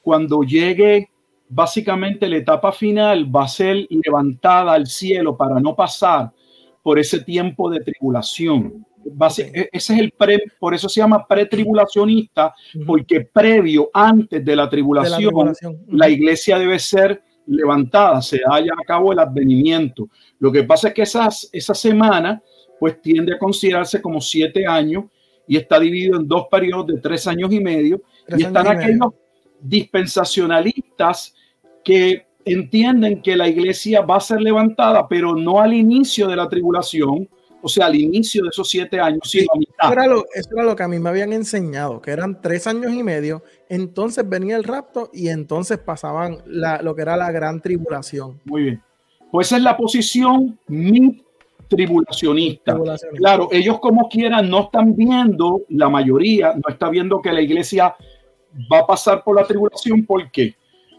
cuando 0.01 0.43
llegue 0.43 1.09
básicamente 1.49 2.29
la 2.29 2.37
etapa 2.37 2.71
final, 2.71 3.35
va 3.35 3.43
a 3.43 3.49
ser 3.49 3.85
levantada 3.89 4.73
al 4.73 4.87
cielo 4.87 5.35
para 5.35 5.59
no 5.59 5.75
pasar 5.75 6.31
por 6.81 6.99
ese 6.99 7.19
tiempo 7.19 7.69
de 7.69 7.81
tribulación. 7.81 8.86
E, 9.37 9.69
ese 9.71 9.93
es 9.93 9.99
el 9.99 10.11
pre, 10.11 10.43
por 10.59 10.73
eso 10.73 10.89
se 10.89 10.99
llama 10.99 11.25
pretribulacionista, 11.25 12.53
porque 12.85 13.21
previo, 13.21 13.89
antes 13.93 14.43
de 14.43 14.55
la 14.55 14.69
tribulación, 14.69 15.55
la, 15.89 16.09
iglesia 16.09 16.59
debe 16.59 16.77
ser 16.79 17.21
levantada, 17.45 18.21
se 18.21 18.41
haya 18.49 18.73
a 18.73 18.83
cabo 18.85 19.11
el 19.11 19.19
advenimiento. 19.19 20.09
Lo 20.39 20.51
que 20.51 20.63
pasa 20.63 20.89
es 20.89 20.93
que 20.93 21.01
esas, 21.03 21.49
esa 21.51 21.73
semana, 21.73 22.41
pues 22.79 23.01
tiende 23.01 23.33
a 23.33 23.39
considerarse 23.39 24.01
como 24.01 24.21
siete 24.21 24.67
años 24.67 25.05
y 25.47 25.57
está 25.57 25.79
dividido 25.79 26.19
en 26.19 26.27
dos 26.27 26.45
periodos 26.51 26.87
de 26.87 26.99
tres 26.99 27.25
años 27.27 27.51
y 27.51 27.59
medio. 27.59 28.01
y 28.35 28.43
están 28.43 28.67
aquellos 28.67 29.13
dispensacionalistas 29.61 31.33
que 31.83 32.27
entienden 32.43 33.21
que 33.21 33.35
la 33.35 33.47
iglesia 33.47 34.01
va 34.01 34.17
a 34.17 34.21
ser 34.21 34.41
levantada, 34.41 35.07
pero 35.07 35.35
no 35.35 35.59
al 35.59 35.73
inicio 35.73 36.27
de 36.27 36.35
la 36.35 36.47
tribulación, 36.47 37.27
o 37.67 37.69
sea, 37.69 37.87
al 37.87 37.95
inicio 37.95 38.43
de 38.43 38.49
esos 38.49 38.69
siete 38.69 38.97
años. 38.97 39.19
Sí, 39.25 39.39
eso, 39.39 39.91
era 39.91 40.07
lo, 40.07 40.25
eso, 40.33 40.49
era 40.53 40.63
lo, 40.63 40.73
que 40.73 40.83
a 40.83 40.87
mí 40.87 40.99
me 40.99 41.09
habían 41.09 41.33
enseñado, 41.33 42.01
que 42.01 42.11
eran 42.11 42.41
tres 42.41 42.65
años 42.65 42.93
y 42.93 43.03
medio, 43.03 43.43
entonces 43.67 44.27
venía 44.27 44.55
el 44.55 44.63
rapto 44.63 45.09
y 45.13 45.27
entonces 45.27 45.77
pasaban 45.77 46.37
la, 46.45 46.81
lo 46.81 46.95
que 46.95 47.01
era 47.01 47.17
la 47.17 47.29
gran 47.29 47.61
tribulación. 47.61 48.39
Muy 48.45 48.63
bien. 48.63 48.83
Pues 49.29 49.51
es 49.51 49.61
la 49.61 49.75
posición 49.75 50.57
mi 50.67 51.21
tribulacionista. 51.67 52.79
Claro, 53.17 53.49
ellos 53.51 53.81
como 53.81 54.07
quieran 54.07 54.49
no 54.49 54.61
están 54.61 54.95
viendo, 54.95 55.63
la 55.67 55.89
mayoría 55.89 56.53
no 56.53 56.69
está 56.69 56.87
viendo 56.87 57.21
que 57.21 57.33
la 57.33 57.41
iglesia 57.41 57.93
va 58.71 58.79
a 58.79 58.87
pasar 58.87 59.25
por 59.25 59.35
la 59.35 59.45
tribulación. 59.45 60.05
¿Por 60.05 60.31
qué? 60.31 60.55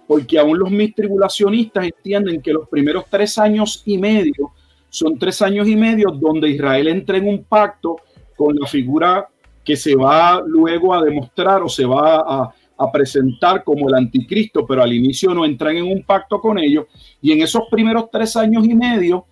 Porque 0.06 0.38
aún 0.38 0.58
los 0.58 0.70
mis 0.70 0.94
tribulacionistas 0.94 1.86
entienden 1.86 2.42
que 2.42 2.52
los 2.52 2.68
primeros 2.68 3.06
tres 3.08 3.38
años 3.38 3.82
y 3.86 3.96
medio 3.96 4.52
son 4.90 5.18
tres 5.18 5.42
años 5.42 5.68
y 5.68 5.76
medio 5.76 6.10
donde 6.10 6.50
Israel 6.50 6.88
entra 6.88 7.18
en 7.18 7.28
un 7.28 7.44
pacto 7.44 7.96
con 8.36 8.54
la 8.56 8.66
figura 8.66 9.28
que 9.64 9.76
se 9.76 9.94
va 9.94 10.42
luego 10.46 10.94
a 10.94 11.02
demostrar 11.02 11.62
o 11.62 11.68
se 11.68 11.84
va 11.84 12.16
a, 12.20 12.54
presentar 12.92 13.64
como 13.64 13.88
el 13.88 13.94
anticristo, 13.96 14.64
pero 14.64 14.84
al 14.84 14.92
inicio 14.92 15.34
no 15.34 15.44
entran 15.44 15.76
en 15.76 15.84
un 15.84 16.04
pacto 16.04 16.40
con 16.40 16.60
ellos. 16.60 16.86
Y 17.20 17.32
en 17.32 17.42
esos 17.42 17.62
primeros 17.68 18.08
tres 18.10 18.36
años 18.36 18.64
y 18.64 18.72
medio, 18.72 19.26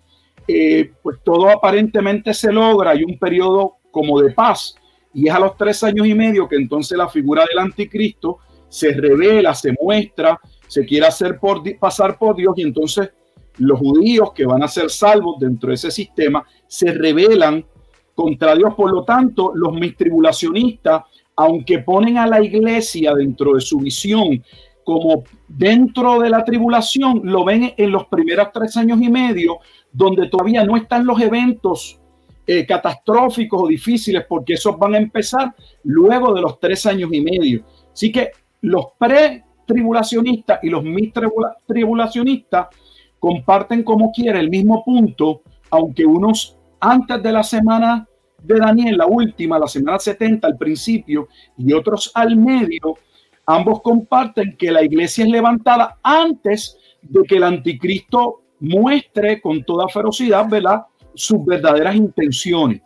eh, 0.45 0.91
pues 1.01 1.19
todo 1.23 1.49
aparentemente 1.49 2.33
se 2.33 2.51
logra, 2.51 2.91
hay 2.91 3.05
un 3.05 3.17
periodo 3.17 3.77
como 3.89 4.21
de 4.21 4.31
paz, 4.31 4.75
y 5.13 5.29
es 5.29 5.33
a 5.33 5.39
los 5.39 5.55
tres 5.55 5.81
años 5.83 6.05
y 6.05 6.13
medio 6.13 6.47
que 6.47 6.57
entonces 6.57 6.97
la 6.97 7.07
figura 7.07 7.45
del 7.49 7.59
anticristo 7.59 8.39
se 8.67 8.91
revela, 8.91 9.55
se 9.55 9.73
muestra, 9.81 10.39
se 10.67 10.85
quiere 10.85 11.07
hacer 11.07 11.39
por, 11.39 11.63
pasar 11.79 12.17
por 12.19 12.35
Dios, 12.35 12.53
y 12.57 12.63
entonces 12.63 13.09
los 13.59 13.79
judíos 13.79 14.33
que 14.33 14.45
van 14.45 14.63
a 14.63 14.67
ser 14.67 14.89
salvos 14.89 15.39
dentro 15.39 15.69
de 15.69 15.75
ese 15.75 15.91
sistema 15.91 16.45
se 16.67 16.91
rebelan 16.91 17.65
contra 18.15 18.55
Dios. 18.55 18.73
Por 18.75 18.91
lo 18.91 19.03
tanto, 19.03 19.51
los 19.53 19.73
mistribulacionistas, 19.73 21.03
aunque 21.35 21.79
ponen 21.79 22.17
a 22.17 22.27
la 22.27 22.43
iglesia 22.43 23.13
dentro 23.13 23.53
de 23.53 23.61
su 23.61 23.79
visión 23.79 24.43
como 24.83 25.23
dentro 25.49 26.19
de 26.21 26.29
la 26.29 26.45
tribulación, 26.45 27.19
lo 27.23 27.43
ven 27.43 27.73
en 27.75 27.91
los 27.91 28.05
primeros 28.07 28.47
tres 28.53 28.77
años 28.77 29.01
y 29.01 29.09
medio 29.09 29.59
donde 29.91 30.29
todavía 30.29 30.63
no 30.63 30.77
están 30.77 31.05
los 31.05 31.19
eventos 31.19 31.99
eh, 32.45 32.65
catastróficos 32.65 33.63
o 33.63 33.67
difíciles, 33.67 34.23
porque 34.29 34.53
esos 34.53 34.79
van 34.79 34.95
a 34.95 34.97
empezar 34.97 35.53
luego 35.83 36.33
de 36.33 36.41
los 36.41 36.57
tres 36.57 36.85
años 36.85 37.09
y 37.11 37.19
medio. 37.19 37.65
Así 37.91 38.13
que 38.13 38.31
los 38.61 38.85
pre-tribulacionistas 38.97 40.59
y 40.63 40.69
los 40.69 40.83
mis-tribulacionistas 40.83 42.67
comparten 43.19 43.83
como 43.83 44.11
quiera 44.11 44.39
el 44.39 44.49
mismo 44.49 44.83
punto, 44.83 45.41
aunque 45.69 46.05
unos 46.05 46.57
antes 46.79 47.21
de 47.21 47.31
la 47.31 47.43
semana 47.43 48.07
de 48.41 48.59
Daniel, 48.59 48.97
la 48.97 49.07
última, 49.07 49.59
la 49.59 49.67
semana 49.67 49.99
70 49.99 50.47
al 50.47 50.57
principio, 50.57 51.27
y 51.57 51.73
otros 51.73 52.11
al 52.13 52.35
medio, 52.35 52.95
ambos 53.45 53.81
comparten 53.81 54.55
que 54.57 54.71
la 54.71 54.83
iglesia 54.83 55.23
es 55.25 55.31
levantada 55.31 55.97
antes 56.03 56.77
de 57.01 57.23
que 57.23 57.37
el 57.37 57.43
anticristo 57.43 58.41
muestre 58.59 59.41
con 59.41 59.63
toda 59.63 59.87
ferocidad, 59.87 60.47
¿verdad? 60.49 60.85
Sus 61.13 61.43
verdaderas 61.45 61.95
intenciones. 61.95 62.81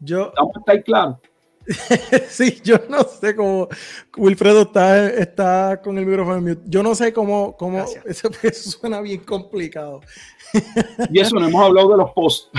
Yo, 0.00 0.32
¿Está 0.56 0.72
ahí 0.72 0.82
claro? 0.82 1.20
sí, 2.28 2.60
yo 2.62 2.76
no 2.88 3.04
sé 3.04 3.34
cómo 3.34 3.68
Wilfredo 4.16 4.62
está, 4.62 5.08
está 5.08 5.80
con 5.82 5.96
el 5.98 6.06
micrófono 6.06 6.56
Yo 6.66 6.82
no 6.82 6.94
sé 6.94 7.12
cómo, 7.12 7.56
cómo 7.56 7.84
eso, 8.04 8.30
suena 8.52 9.00
bien 9.00 9.20
complicado. 9.20 10.00
y 11.10 11.20
eso 11.20 11.38
no 11.38 11.48
hemos 11.48 11.62
hablado 11.62 11.90
de 11.90 11.96
los 11.96 12.10
posts. 12.12 12.50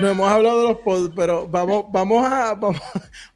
No 0.00 0.08
hemos 0.08 0.28
hablado 0.30 0.62
de 0.62 0.68
los 0.68 0.78
posts, 0.78 1.12
pero 1.14 1.46
vamos, 1.48 1.84
vamos, 1.90 2.24
a, 2.24 2.54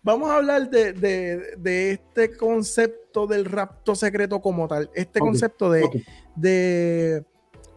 vamos, 0.02 0.30
a 0.30 0.36
hablar 0.36 0.70
de, 0.70 0.92
de, 0.92 1.56
de, 1.58 1.92
este 1.92 2.36
concepto 2.36 3.26
del 3.26 3.44
rapto 3.44 3.94
secreto 3.94 4.40
como 4.40 4.68
tal. 4.68 4.90
Este 4.94 5.20
concepto 5.20 5.70
de, 5.70 6.04
de 6.34 7.24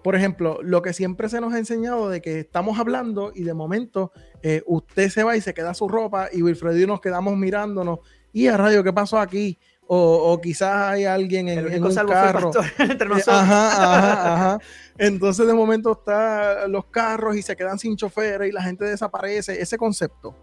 por 0.03 0.15
ejemplo, 0.15 0.59
lo 0.61 0.81
que 0.81 0.93
siempre 0.93 1.29
se 1.29 1.41
nos 1.41 1.53
ha 1.53 1.57
enseñado 1.57 2.09
de 2.09 2.21
que 2.21 2.39
estamos 2.39 2.79
hablando 2.79 3.31
y 3.35 3.43
de 3.43 3.53
momento 3.53 4.11
eh, 4.41 4.63
usted 4.65 5.09
se 5.09 5.23
va 5.23 5.35
y 5.35 5.41
se 5.41 5.53
queda 5.53 5.73
su 5.73 5.87
ropa 5.87 6.29
y 6.31 6.41
Wilfredo 6.41 6.77
y 6.77 6.87
nos 6.87 7.01
quedamos 7.01 7.35
mirándonos 7.37 7.99
y 8.31 8.47
a 8.47 8.57
radio, 8.57 8.83
¿qué 8.83 8.93
pasó 8.93 9.19
aquí? 9.19 9.57
O, 9.91 10.39
quizás 10.39 10.91
hay 10.91 11.05
alguien 11.05 11.49
en, 11.49 11.73
en 11.73 11.83
un 11.83 11.95
carro. 11.95 12.51
entre 12.77 13.07
eh, 13.07 13.09
nosotros. 13.09 13.35
Ajá, 13.35 13.71
ajá, 13.71 14.33
ajá. 14.35 14.59
Entonces 14.99 15.47
de 15.47 15.53
momento 15.55 15.93
están 15.93 16.71
los 16.71 16.85
carros 16.85 17.35
y 17.35 17.41
se 17.41 17.55
quedan 17.55 17.79
sin 17.79 17.95
chofer 17.95 18.43
y 18.43 18.51
la 18.51 18.61
gente 18.61 18.85
desaparece. 18.85 19.59
Ese 19.59 19.77
concepto. 19.79 20.35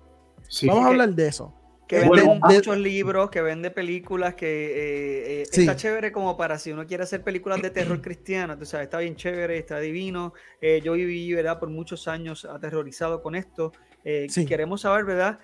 Vamos 0.66 0.84
a 0.84 0.88
hablar 0.88 1.14
de 1.14 1.28
eso 1.28 1.54
que 1.86 2.00
vende 2.00 2.40
muchos 2.42 2.76
libros, 2.76 3.30
que 3.30 3.40
vende 3.42 3.70
películas, 3.70 4.34
que 4.34 4.46
eh, 4.46 5.42
eh, 5.42 5.46
está 5.50 5.76
chévere 5.76 6.10
como 6.10 6.36
para 6.36 6.58
si 6.58 6.72
uno 6.72 6.86
quiere 6.86 7.04
hacer 7.04 7.22
películas 7.22 7.62
de 7.62 7.70
terror 7.70 8.00
cristiano, 8.02 8.58
tú 8.58 8.64
sabes, 8.66 8.86
está 8.86 8.98
bien 8.98 9.16
chévere, 9.16 9.58
está 9.58 9.78
divino. 9.78 10.34
Eh, 10.60 10.80
yo 10.82 10.94
viví, 10.94 11.32
¿verdad? 11.32 11.58
Por 11.60 11.70
muchos 11.70 12.08
años 12.08 12.44
aterrorizado 12.44 13.22
con 13.22 13.34
esto. 13.34 13.72
Queremos 14.46 14.82
saber, 14.82 15.04
¿verdad? 15.04 15.40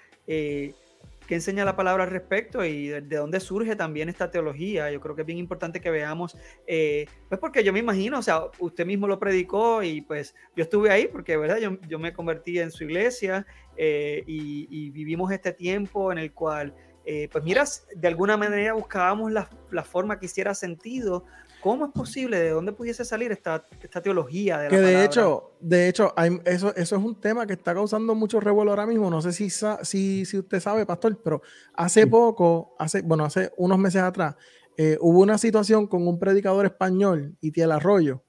Qué 1.26 1.34
enseña 1.34 1.64
la 1.64 1.76
palabra 1.76 2.04
al 2.04 2.10
respecto 2.10 2.64
y 2.64 2.88
de, 2.88 3.00
dónde 3.00 3.40
surge 3.40 3.76
también 3.76 4.08
esta 4.08 4.30
teología. 4.30 4.90
Yo 4.90 5.00
creo 5.00 5.14
que 5.14 5.22
es 5.22 5.26
bien 5.26 5.38
importante 5.38 5.80
que 5.80 5.90
veamos, 5.90 6.36
pues 6.66 7.40
porque 7.40 7.64
yo 7.64 7.72
me 7.72 7.78
imagino, 7.78 8.18
o 8.18 8.22
sea, 8.22 8.42
usted 8.58 8.86
mismo 8.86 9.06
lo 9.06 9.18
predicó 9.18 9.82
y 9.82 10.02
pues 10.02 10.34
yo 10.56 10.64
estuve 10.64 10.90
ahí 10.90 11.08
porque, 11.08 11.36
¿verdad? 11.36 11.58
Yo, 11.58 11.78
yo 11.88 11.98
me 11.98 12.12
convertí 12.12 12.58
en 12.58 12.70
su 12.70 12.84
iglesia 12.84 13.46
eh, 13.76 14.22
y, 14.26 14.90
vivimos 14.90 15.32
este 15.32 15.52
tiempo 15.52 16.12
en 16.12 16.18
el 16.18 16.32
cual, 16.32 16.74
eh, 17.04 17.28
pues 17.32 17.42
miras, 17.42 17.86
de 17.94 18.08
alguna 18.08 18.36
manera 18.36 18.74
buscábamos 18.74 19.32
la, 19.32 19.48
la, 19.70 19.82
forma 19.82 20.18
que 20.18 20.26
hiciera 20.26 20.54
sentido. 20.54 21.24
¿Cómo 21.62 21.86
es 21.86 21.92
posible? 21.92 22.38
¿De 22.38 22.50
dónde 22.50 22.72
pudiese 22.72 23.04
salir 23.04 23.30
esta, 23.32 23.66
esta 23.80 24.02
teología? 24.02 24.58
De 24.58 24.68
que 24.68 24.80
de 24.80 25.04
hecho, 25.04 25.52
de 25.60 25.88
hecho 25.88 26.12
eso, 26.44 26.74
eso 26.74 26.96
es 26.96 27.02
un 27.02 27.20
tema 27.20 27.46
que 27.46 27.52
está 27.52 27.72
causando 27.72 28.14
mucho 28.14 28.40
revuelo 28.40 28.72
ahora 28.72 28.86
mismo. 28.86 29.08
No 29.08 29.22
sé 29.22 29.32
si, 29.32 29.48
si, 29.50 30.24
si 30.24 30.38
usted 30.38 30.60
sabe, 30.60 30.84
pastor, 30.84 31.20
pero 31.22 31.40
hace 31.74 32.06
poco, 32.06 32.74
hace, 32.78 33.02
bueno, 33.02 33.24
hace 33.24 33.52
unos 33.56 33.78
meses 33.78 34.02
atrás, 34.02 34.34
eh, 34.76 34.98
hubo 35.00 35.20
una 35.20 35.38
situación 35.38 35.86
con 35.86 36.06
un 36.06 36.18
predicador 36.18 36.66
español, 36.66 37.36
Itiel 37.40 37.72
Arroyo, 37.72 38.22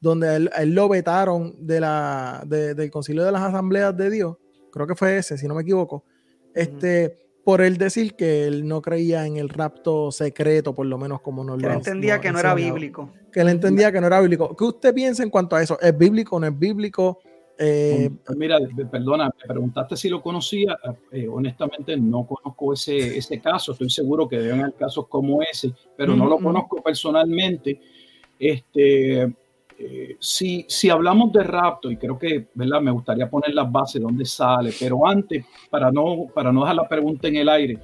donde 0.00 0.36
él, 0.36 0.50
él 0.56 0.74
lo 0.74 0.88
vetaron 0.88 1.54
de 1.58 1.80
la, 1.80 2.42
del 2.46 2.90
concilio 2.90 3.24
de 3.24 3.32
las 3.32 3.42
asambleas 3.42 3.96
de 3.96 4.10
Dios 4.10 4.36
creo 4.74 4.88
que 4.88 4.96
fue 4.96 5.18
ese, 5.18 5.38
si 5.38 5.46
no 5.46 5.54
me 5.54 5.62
equivoco, 5.62 6.04
este, 6.52 7.23
por 7.44 7.60
él 7.60 7.76
decir 7.76 8.14
que 8.14 8.46
él 8.46 8.66
no 8.66 8.80
creía 8.80 9.26
en 9.26 9.36
el 9.36 9.48
rapto 9.48 10.10
secreto, 10.10 10.74
por 10.74 10.86
lo 10.86 10.98
menos 10.98 11.20
como 11.20 11.44
nos 11.44 11.58
que 11.58 11.66
lo 11.66 11.70
él 11.72 11.76
entendía 11.76 12.20
que 12.20 12.32
no 12.32 12.38
era 12.38 12.54
bíblico. 12.54 13.10
Que 13.30 13.40
él 13.40 13.48
entendía 13.48 13.92
que 13.92 14.00
no 14.00 14.06
era 14.06 14.20
bíblico. 14.20 14.56
¿Qué 14.56 14.64
usted 14.64 14.94
piensa 14.94 15.22
en 15.22 15.30
cuanto 15.30 15.56
a 15.56 15.62
eso? 15.62 15.78
¿Es 15.80 15.96
bíblico 15.96 16.36
o 16.36 16.40
no 16.40 16.46
es 16.46 16.58
bíblico? 16.58 17.20
Eh, 17.58 18.10
Mira, 18.36 18.58
perdona, 18.90 19.26
me 19.26 19.46
preguntaste 19.46 19.96
si 19.96 20.08
lo 20.08 20.22
conocía. 20.22 20.76
Eh, 21.12 21.28
honestamente, 21.28 21.96
no 21.96 22.26
conozco 22.26 22.72
ese, 22.72 23.18
ese 23.18 23.40
caso. 23.40 23.72
Estoy 23.72 23.90
seguro 23.90 24.28
que 24.28 24.38
deben 24.38 24.60
haber 24.60 24.74
casos 24.74 25.06
como 25.08 25.42
ese, 25.42 25.72
pero 25.96 26.16
no 26.16 26.26
lo 26.26 26.38
conozco 26.38 26.82
personalmente. 26.82 27.80
Este, 28.38 29.32
eh, 29.78 30.16
si, 30.20 30.64
si 30.68 30.88
hablamos 30.88 31.32
de 31.32 31.42
rapto, 31.42 31.90
y 31.90 31.96
creo 31.96 32.18
que 32.18 32.46
¿verdad? 32.54 32.80
me 32.80 32.90
gustaría 32.90 33.28
poner 33.28 33.54
las 33.54 33.70
bases 33.70 33.94
de 33.94 34.00
dónde 34.00 34.24
sale, 34.24 34.72
pero 34.78 35.06
antes, 35.06 35.44
para 35.70 35.90
no, 35.90 36.26
para 36.32 36.52
no 36.52 36.60
dejar 36.60 36.76
la 36.76 36.88
pregunta 36.88 37.28
en 37.28 37.36
el 37.36 37.48
aire, 37.48 37.78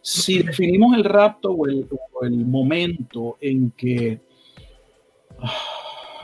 si 0.00 0.42
definimos 0.42 0.96
el 0.96 1.04
rapto 1.04 1.52
o 1.52 1.66
el, 1.66 2.36
momento 2.46 3.36
en 3.40 3.70
que 3.70 4.20
ah, 5.38 5.52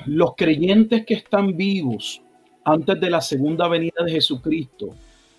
los 0.07 0.35
creyentes 0.37 1.05
que 1.05 1.15
están 1.15 1.57
vivos 1.57 2.23
antes 2.65 3.01
de 3.01 3.11
la 3.11 3.21
segunda 3.21 3.69
venida 3.69 4.05
de 4.05 4.13
Jesucristo 4.13 4.91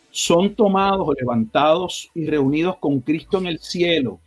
son 0.09 0.55
tomados 0.55 1.07
levantados 1.19 2.09
y 2.13 2.25
reunidos 2.25 2.77
con 2.77 2.99
Cristo 3.01 3.37
en 3.37 3.47
el 3.47 3.59
cielo 3.59 4.19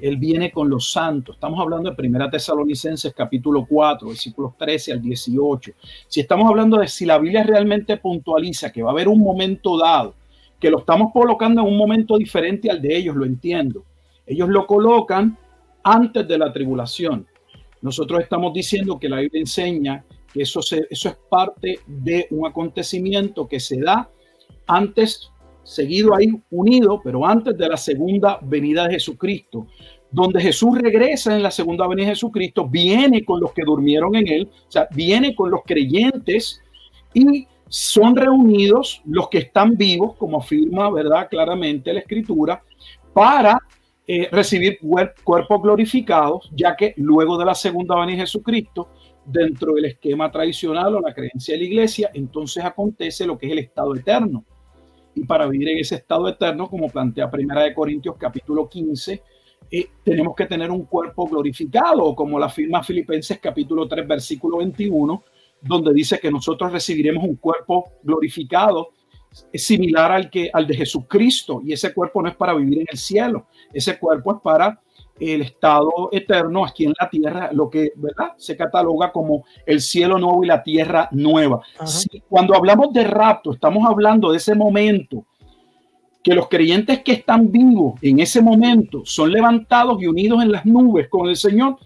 él 0.00 0.16
viene 0.16 0.50
con 0.50 0.68
los 0.68 0.90
santos. 0.90 1.36
Estamos 1.36 1.60
hablando 1.60 1.90
de 1.90 1.96
Primera 1.96 2.30
Tesalonicenses 2.30 3.14
capítulo 3.14 3.66
4, 3.68 4.08
versículos 4.08 4.56
13 4.58 4.92
al 4.92 5.02
18. 5.02 5.72
Si 6.08 6.20
estamos 6.20 6.48
hablando 6.48 6.78
de 6.78 6.88
si 6.88 7.06
la 7.06 7.18
Biblia 7.18 7.42
realmente 7.42 7.96
puntualiza 7.96 8.70
que 8.70 8.82
va 8.82 8.90
a 8.90 8.92
haber 8.92 9.08
un 9.08 9.20
momento 9.20 9.78
dado, 9.78 10.14
que 10.60 10.70
lo 10.70 10.80
estamos 10.80 11.12
colocando 11.12 11.62
en 11.62 11.68
un 11.68 11.76
momento 11.76 12.18
diferente 12.18 12.70
al 12.70 12.80
de 12.80 12.96
ellos, 12.96 13.16
lo 13.16 13.24
entiendo. 13.24 13.84
Ellos 14.26 14.48
lo 14.48 14.66
colocan 14.66 15.36
antes 15.82 16.26
de 16.26 16.38
la 16.38 16.52
tribulación. 16.52 17.26
Nosotros 17.80 18.20
estamos 18.20 18.52
diciendo 18.52 18.98
que 18.98 19.08
la 19.08 19.20
Biblia 19.20 19.40
enseña 19.40 20.04
que 20.32 20.42
eso, 20.42 20.60
eso 20.60 21.08
es 21.08 21.16
parte 21.28 21.80
de 21.86 22.26
un 22.30 22.46
acontecimiento 22.46 23.46
que 23.46 23.60
se 23.60 23.80
da 23.80 24.10
antes 24.66 25.30
seguido 25.66 26.14
ahí 26.14 26.32
unido, 26.50 27.00
pero 27.02 27.26
antes 27.26 27.56
de 27.58 27.68
la 27.68 27.76
segunda 27.76 28.38
venida 28.40 28.84
de 28.86 28.94
Jesucristo, 28.94 29.66
donde 30.10 30.40
Jesús 30.40 30.78
regresa 30.78 31.34
en 31.34 31.42
la 31.42 31.50
segunda 31.50 31.86
venida 31.88 32.06
de 32.06 32.12
Jesucristo, 32.12 32.68
viene 32.68 33.24
con 33.24 33.40
los 33.40 33.52
que 33.52 33.64
durmieron 33.64 34.14
en 34.14 34.28
él, 34.28 34.48
o 34.68 34.70
sea, 34.70 34.88
viene 34.94 35.34
con 35.34 35.50
los 35.50 35.60
creyentes 35.66 36.62
y 37.12 37.46
son 37.68 38.14
reunidos 38.14 39.02
los 39.04 39.28
que 39.28 39.38
están 39.38 39.76
vivos, 39.76 40.14
como 40.16 40.38
afirma, 40.38 40.88
¿verdad? 40.90 41.28
Claramente 41.28 41.92
la 41.92 42.00
escritura, 42.00 42.62
para 43.12 43.58
eh, 44.06 44.28
recibir 44.30 44.78
cuerpos 45.24 45.62
glorificados, 45.62 46.48
ya 46.54 46.76
que 46.76 46.94
luego 46.96 47.36
de 47.36 47.44
la 47.44 47.56
segunda 47.56 47.96
venida 47.96 48.18
de 48.18 48.22
Jesucristo, 48.22 48.88
dentro 49.24 49.74
del 49.74 49.86
esquema 49.86 50.30
tradicional 50.30 50.94
o 50.94 51.00
la 51.00 51.12
creencia 51.12 51.54
de 51.54 51.58
la 51.58 51.66
iglesia, 51.66 52.10
entonces 52.14 52.64
acontece 52.64 53.26
lo 53.26 53.36
que 53.36 53.46
es 53.46 53.52
el 53.52 53.58
estado 53.58 53.96
eterno. 53.96 54.44
Y 55.16 55.24
para 55.24 55.46
vivir 55.46 55.70
en 55.70 55.78
ese 55.78 55.96
estado 55.96 56.28
eterno, 56.28 56.68
como 56.68 56.90
plantea 56.90 57.30
Primera 57.30 57.62
de 57.62 57.72
Corintios 57.74 58.16
capítulo 58.18 58.68
15, 58.68 59.22
eh, 59.70 59.86
tenemos 60.04 60.36
que 60.36 60.44
tener 60.44 60.70
un 60.70 60.84
cuerpo 60.84 61.26
glorificado, 61.26 62.14
como 62.14 62.38
la 62.38 62.50
firma 62.50 62.82
Filipenses 62.82 63.40
capítulo 63.40 63.88
3 63.88 64.06
versículo 64.06 64.58
21, 64.58 65.24
donde 65.62 65.94
dice 65.94 66.20
que 66.20 66.30
nosotros 66.30 66.70
recibiremos 66.70 67.24
un 67.24 67.36
cuerpo 67.36 67.92
glorificado 68.02 68.90
similar 69.54 70.12
al 70.12 70.30
que 70.30 70.50
al 70.52 70.66
de 70.66 70.76
Jesucristo 70.76 71.62
y 71.64 71.72
ese 71.72 71.94
cuerpo 71.94 72.22
no 72.22 72.28
es 72.28 72.36
para 72.36 72.54
vivir 72.54 72.80
en 72.80 72.86
el 72.90 72.98
cielo, 72.98 73.46
ese 73.72 73.98
cuerpo 73.98 74.36
es 74.36 74.42
para 74.42 74.80
el 75.18 75.42
estado 75.42 76.10
eterno 76.12 76.64
aquí 76.64 76.84
en 76.84 76.94
la 76.98 77.08
tierra, 77.08 77.50
lo 77.52 77.70
que 77.70 77.92
¿verdad? 77.96 78.32
se 78.36 78.56
cataloga 78.56 79.12
como 79.12 79.44
el 79.64 79.80
cielo 79.80 80.18
nuevo 80.18 80.44
y 80.44 80.46
la 80.46 80.62
tierra 80.62 81.08
nueva. 81.12 81.60
cuando 82.28 82.54
hablamos 82.54 82.92
de 82.92 83.04
rapto, 83.04 83.52
estamos 83.52 83.88
hablando 83.88 84.30
de 84.30 84.38
ese 84.38 84.54
momento 84.54 85.24
que 86.22 86.34
los 86.34 86.48
creyentes 86.48 87.02
que 87.02 87.12
están 87.12 87.50
vivos 87.52 87.94
en 88.02 88.18
ese 88.18 88.42
momento 88.42 89.02
son 89.04 89.30
levantados 89.30 90.02
y 90.02 90.06
unidos 90.06 90.42
en 90.42 90.52
las 90.52 90.66
nubes 90.66 91.08
con 91.08 91.28
el 91.28 91.36
Señor, 91.36 91.76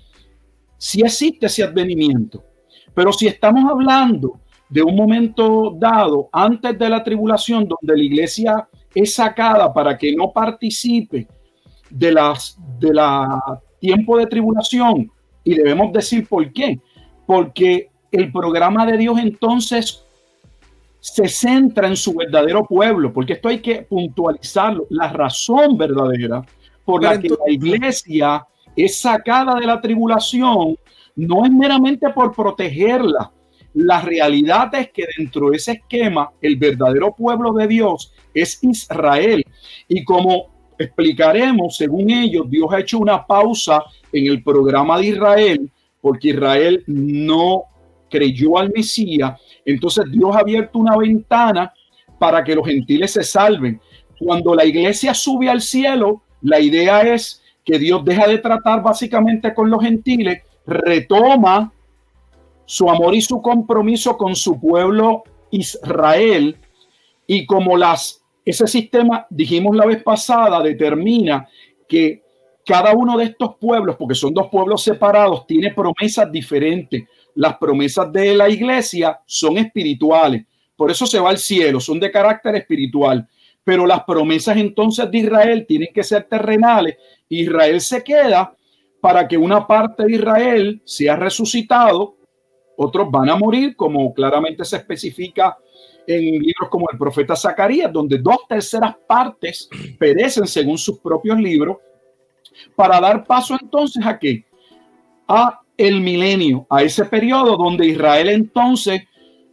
si 0.79 1.03
existe 1.03 1.47
ese 1.47 1.63
advenimiento. 1.63 2.43
Pero 2.95 3.13
si 3.13 3.27
estamos 3.27 3.71
hablando 3.71 4.41
de 4.69 4.83
un 4.83 4.97
momento 4.97 5.75
dado 5.77 6.31
antes 6.33 6.79
de 6.79 6.89
la 6.89 7.05
tribulación, 7.05 7.69
donde 7.69 7.99
la 7.99 8.03
iglesia 8.03 8.69
es 8.95 9.15
sacada 9.15 9.73
para 9.73 9.99
que 9.99 10.15
no 10.15 10.33
participe 10.33 11.29
de 11.91 12.13
las 12.13 12.59
de 12.79 12.95
la 12.95 13.61
tiempo 13.81 14.19
de 14.19 14.27
tribulación 14.27 15.11
y 15.45 15.55
debemos 15.55 15.93
decir 15.93 16.27
por 16.29 16.53
qué, 16.53 16.79
porque 17.27 17.91
el 18.13 18.31
programa 18.31 18.87
de 18.87 18.99
Dios 18.99 19.19
entonces 19.19 20.05
se 21.01 21.29
centra 21.29 21.89
en 21.89 21.97
su 21.97 22.15
verdadero 22.15 22.65
pueblo, 22.65 23.13
porque 23.13 23.35
esto 23.35 23.49
hay 23.49 23.61
que 23.61 23.83
puntualizarlo, 23.83 24.87
la 24.91 25.11
razón 25.11 25.79
verdadera 25.79 26.45
por 26.85 27.03
la 27.03 27.19
que 27.19 27.29
la 27.29 27.51
iglesia 27.51 28.47
es 28.77 29.01
sacada 29.01 29.55
de 29.55 29.67
la 29.67 29.81
tribulación 29.81 30.77
no 31.17 31.45
es 31.45 31.53
meramente 31.53 32.09
por 32.11 32.35
protegerla. 32.35 33.31
La 33.75 34.01
realidad 34.01 34.75
es 34.75 34.91
que 34.91 35.05
dentro 35.17 35.51
de 35.51 35.57
ese 35.57 35.73
esquema, 35.73 36.31
el 36.41 36.57
verdadero 36.57 37.15
pueblo 37.15 37.53
de 37.53 37.69
Dios 37.69 38.13
es 38.35 38.59
Israel. 38.63 39.45
Y 39.87 40.03
como 40.05 40.50
explicaremos, 40.85 41.77
según 41.77 42.11
ellos, 42.11 42.49
Dios 42.49 42.73
ha 42.73 42.81
hecho 42.81 42.99
una 42.99 43.27
pausa 43.27 43.85
en 44.13 44.27
el 44.27 44.43
programa 44.43 44.99
de 44.99 45.07
Israel, 45.09 45.71
porque 46.01 46.29
Israel 46.31 46.83
no 46.87 47.65
creyó 48.09 48.59
al 48.59 48.71
Mesías. 48.71 49.41
Entonces 49.65 50.05
Dios 50.11 50.35
ha 50.35 50.41
abierto 50.41 50.79
una 50.79 50.97
ventana 50.97 51.73
para 52.19 52.43
que 52.43 52.55
los 52.55 52.67
gentiles 52.67 53.13
se 53.13 53.23
salven. 53.23 53.81
Cuando 54.19 54.55
la 54.55 54.65
iglesia 54.65 55.15
sube 55.15 55.49
al 55.49 55.61
cielo, 55.61 56.23
la 56.43 56.61
idea 56.61 57.03
es 57.03 57.43
que 57.65 57.79
Dios 57.79 58.05
deja 58.05 58.27
de 58.27 58.39
tratar 58.39 58.83
básicamente 58.83 59.55
con 59.55 59.71
los 59.71 59.83
gentiles 59.83 60.43
retoma 60.67 61.73
su 62.65 62.89
amor 62.89 63.15
y 63.15 63.21
su 63.21 63.43
compromiso 63.43 64.17
con 64.17 64.37
su 64.37 64.61
pueblo 64.61 65.25
Israel 65.51 66.57
y 67.27 67.45
como 67.47 67.77
las 67.77 68.20
ese 68.51 68.67
sistema 68.67 69.27
dijimos 69.31 69.77
la 69.77 69.87
vez 69.87 70.03
pasada 70.03 70.63
determina 70.63 71.49
que 71.89 72.23
cada 72.65 72.93
uno 72.93 73.17
de 73.19 73.25
estos 73.25 73.57
pueblos, 73.57 73.97
porque 73.97 74.15
son 74.15 74.33
dos 74.33 74.49
pueblos 74.49 74.83
separados, 74.83 75.47
tiene 75.47 75.73
promesas 75.73 76.31
diferentes. 76.31 77.05
Las 77.35 77.57
promesas 77.57 78.13
de 78.13 78.35
la 78.35 78.49
iglesia 78.49 79.21
son 79.27 79.59
espirituales, 79.59 80.45
por 80.77 80.91
eso 80.91 81.07
se 81.07 81.19
va 81.19 81.31
al 81.31 81.39
cielo, 81.39 81.81
son 81.81 81.99
de 81.99 82.11
carácter 82.11 82.55
espiritual. 82.57 83.29
Pero 83.63 83.87
las 83.87 84.05
promesas 84.05 84.57
entonces 84.57 85.11
de 85.11 85.19
Israel 85.19 85.67
tienen 85.67 85.91
que 85.93 86.03
ser 86.03 86.25
terrenales. 86.25 86.97
Israel 87.29 87.81
se 87.81 88.03
queda 88.03 88.55
para 89.01 89.29
que 89.29 89.37
una 89.37 89.67
parte 89.67 90.05
de 90.05 90.13
Israel 90.13 90.83
sea 90.85 91.17
resucitado, 91.17 92.17
otros 92.77 93.11
van 93.11 93.29
a 93.29 93.37
morir, 93.37 93.77
como 93.77 94.15
claramente 94.15 94.65
se 94.65 94.77
especifica 94.77 95.59
en 96.07 96.43
libros 96.43 96.69
como 96.71 96.89
el 96.91 96.99
profeta 96.99 97.37
Zacarías, 97.37 97.93
donde 97.93 98.19
dos 98.19 98.39
terceras 98.49 98.97
partes 99.07 99.69
perecen 99.99 100.47
según 100.47 100.79
sus 100.79 100.99
propios 100.99 101.39
libros, 101.39 101.79
para 102.75 103.01
dar 103.01 103.25
paso 103.25 103.57
entonces 103.61 104.05
a 104.05 104.19
qué? 104.19 104.45
A 105.29 105.61
el 105.77 106.01
milenio, 106.01 106.67
a 106.69 106.83
ese 106.83 107.05
periodo 107.07 107.57
donde 107.57 107.87
Israel 107.87 108.29
entonces 108.29 109.03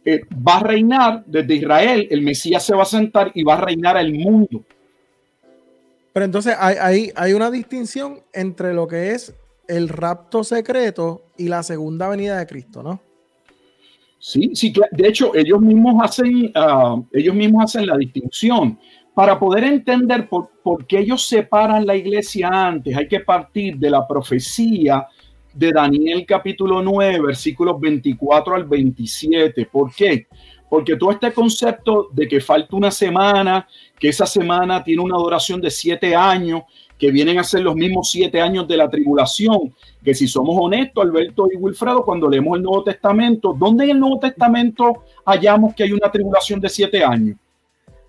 eh, 0.04 0.20
va 0.46 0.56
a 0.56 0.60
reinar, 0.60 1.24
desde 1.26 1.54
Israel 1.54 2.08
el 2.10 2.22
Mesías 2.22 2.64
se 2.64 2.74
va 2.74 2.82
a 2.82 2.86
sentar 2.86 3.30
y 3.34 3.42
va 3.42 3.54
a 3.54 3.60
reinar 3.60 3.96
el 3.96 4.12
mundo. 4.12 4.62
Pero 6.12 6.24
entonces 6.24 6.56
hay, 6.58 7.12
hay, 7.14 7.32
una 7.32 7.50
distinción 7.50 8.20
entre 8.32 8.74
lo 8.74 8.88
que 8.88 9.12
es 9.12 9.34
el 9.68 9.88
rapto 9.88 10.42
secreto 10.42 11.22
y 11.36 11.48
la 11.48 11.62
segunda 11.62 12.08
venida 12.08 12.38
de 12.38 12.46
Cristo, 12.46 12.82
¿no? 12.82 13.00
Sí, 14.18 14.50
sí, 14.54 14.72
de 14.90 15.08
hecho 15.08 15.34
ellos 15.34 15.60
mismos 15.60 16.02
hacen, 16.02 16.50
ah, 16.54 16.96
ellos 17.12 17.34
mismos 17.34 17.64
hacen 17.64 17.86
la 17.86 17.96
distinción. 17.96 18.78
Para 19.14 19.38
poder 19.38 19.64
entender 19.64 20.28
por, 20.28 20.50
por, 20.62 20.86
qué 20.86 21.00
ellos 21.00 21.26
separan 21.26 21.86
la 21.86 21.96
iglesia 21.96 22.48
antes, 22.48 22.96
hay 22.96 23.08
que 23.08 23.20
partir 23.20 23.76
de 23.76 23.90
la 23.90 24.06
profecía 24.06 25.06
de 25.52 25.72
Daniel 25.72 26.24
capítulo 26.24 26.82
9, 26.82 27.20
versículos 27.26 27.80
24 27.80 28.54
al 28.54 28.64
27. 28.64 29.66
¿Por 29.66 29.92
qué? 29.94 30.28
Porque 30.68 30.96
todo 30.96 31.10
este 31.10 31.32
concepto 31.32 32.08
de 32.12 32.28
que 32.28 32.40
falta 32.40 32.76
una 32.76 32.90
semana, 32.90 33.66
que 33.98 34.08
esa 34.08 34.26
semana 34.26 34.84
tiene 34.84 35.02
una 35.02 35.16
duración 35.16 35.60
de 35.60 35.70
siete 35.70 36.14
años, 36.14 36.62
que 36.98 37.10
vienen 37.10 37.38
a 37.38 37.44
ser 37.44 37.62
los 37.62 37.76
mismos 37.76 38.10
siete 38.10 38.40
años 38.40 38.66
de 38.66 38.76
la 38.76 38.90
tribulación, 38.90 39.72
que 40.04 40.14
si 40.14 40.26
somos 40.26 40.56
honestos, 40.58 41.04
Alberto 41.04 41.48
y 41.52 41.56
Wilfredo, 41.56 42.04
cuando 42.04 42.28
leemos 42.28 42.56
el 42.56 42.62
Nuevo 42.64 42.82
Testamento, 42.82 43.54
¿dónde 43.56 43.84
en 43.84 43.90
el 43.90 44.00
Nuevo 44.00 44.18
Testamento 44.18 45.04
hallamos 45.24 45.74
que 45.74 45.84
hay 45.84 45.92
una 45.92 46.10
tribulación 46.10 46.60
de 46.60 46.68
siete 46.68 47.04
años? 47.04 47.36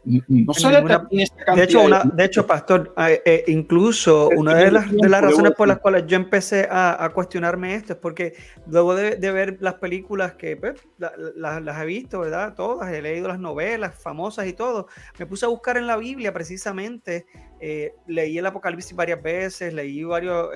No 0.05 0.53
se 0.53 0.69
de, 0.69 1.63
hecho, 1.63 1.81
de 2.13 2.25
hecho, 2.25 2.47
Pastor, 2.47 2.93
eh, 2.97 3.21
eh, 3.25 3.43
incluso 3.47 4.29
una 4.29 4.55
de 4.55 4.71
las, 4.71 4.89
de 4.89 5.09
las 5.09 5.21
razones 5.21 5.51
por 5.57 5.67
las 5.67 5.79
cuales 5.79 6.05
yo 6.07 6.15
empecé 6.15 6.67
a, 6.71 7.11
cuestionarme 7.13 7.75
esto 7.75 7.93
es 7.93 7.99
porque 7.99 8.33
luego 8.67 8.95
de, 8.95 9.31
ver 9.31 9.57
las 9.59 9.75
películas 9.75 10.33
que 10.33 10.55
pues, 10.55 10.75
las 10.97 11.81
he 11.81 11.85
visto, 11.85 12.21
¿verdad? 12.21 12.55
Todas, 12.55 12.91
he 12.93 13.01
leído 13.01 13.27
las 13.27 13.39
novelas 13.39 13.93
famosas 13.93 14.47
y 14.47 14.53
todo, 14.53 14.87
me 15.17 15.25
puse 15.25 15.45
a 15.45 15.49
buscar 15.49 15.77
en 15.77 15.85
la 15.85 15.97
Biblia 15.97 16.33
precisamente, 16.33 17.25
eh, 17.59 17.93
leí 18.07 18.37
el 18.37 18.45
Apocalipsis 18.45 18.95
varias 18.95 19.21
veces, 19.21 19.73
leí 19.73 20.03
varios 20.03 20.49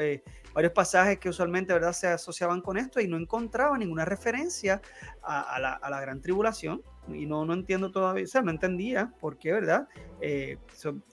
varios 0.53 0.73
pasajes 0.73 1.17
que 1.17 1.29
usualmente 1.29 1.73
¿verdad? 1.73 1.93
se 1.93 2.07
asociaban 2.07 2.61
con 2.61 2.77
esto 2.77 3.01
y 3.01 3.07
no 3.07 3.17
encontraba 3.17 3.75
ninguna 3.77 4.05
referencia 4.05 4.81
a, 5.23 5.59
la, 5.59 5.73
a 5.73 5.89
la, 5.89 5.99
gran 5.99 6.21
tribulación 6.21 6.83
y 7.07 7.25
no, 7.25 7.45
no 7.45 7.53
entiendo 7.53 7.91
todavía, 7.91 8.23
o 8.23 8.27
sea, 8.27 8.41
no 8.41 8.51
entendía 8.51 9.11
por 9.19 9.37
qué, 9.37 9.51
¿verdad? 9.51 9.87
Eh, 10.21 10.57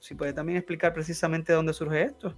si 0.00 0.14
puede 0.14 0.33
también 0.33 0.59
explicar 0.59 0.92
precisamente 0.92 1.53
dónde 1.53 1.72
surge 1.72 2.03
esto. 2.03 2.35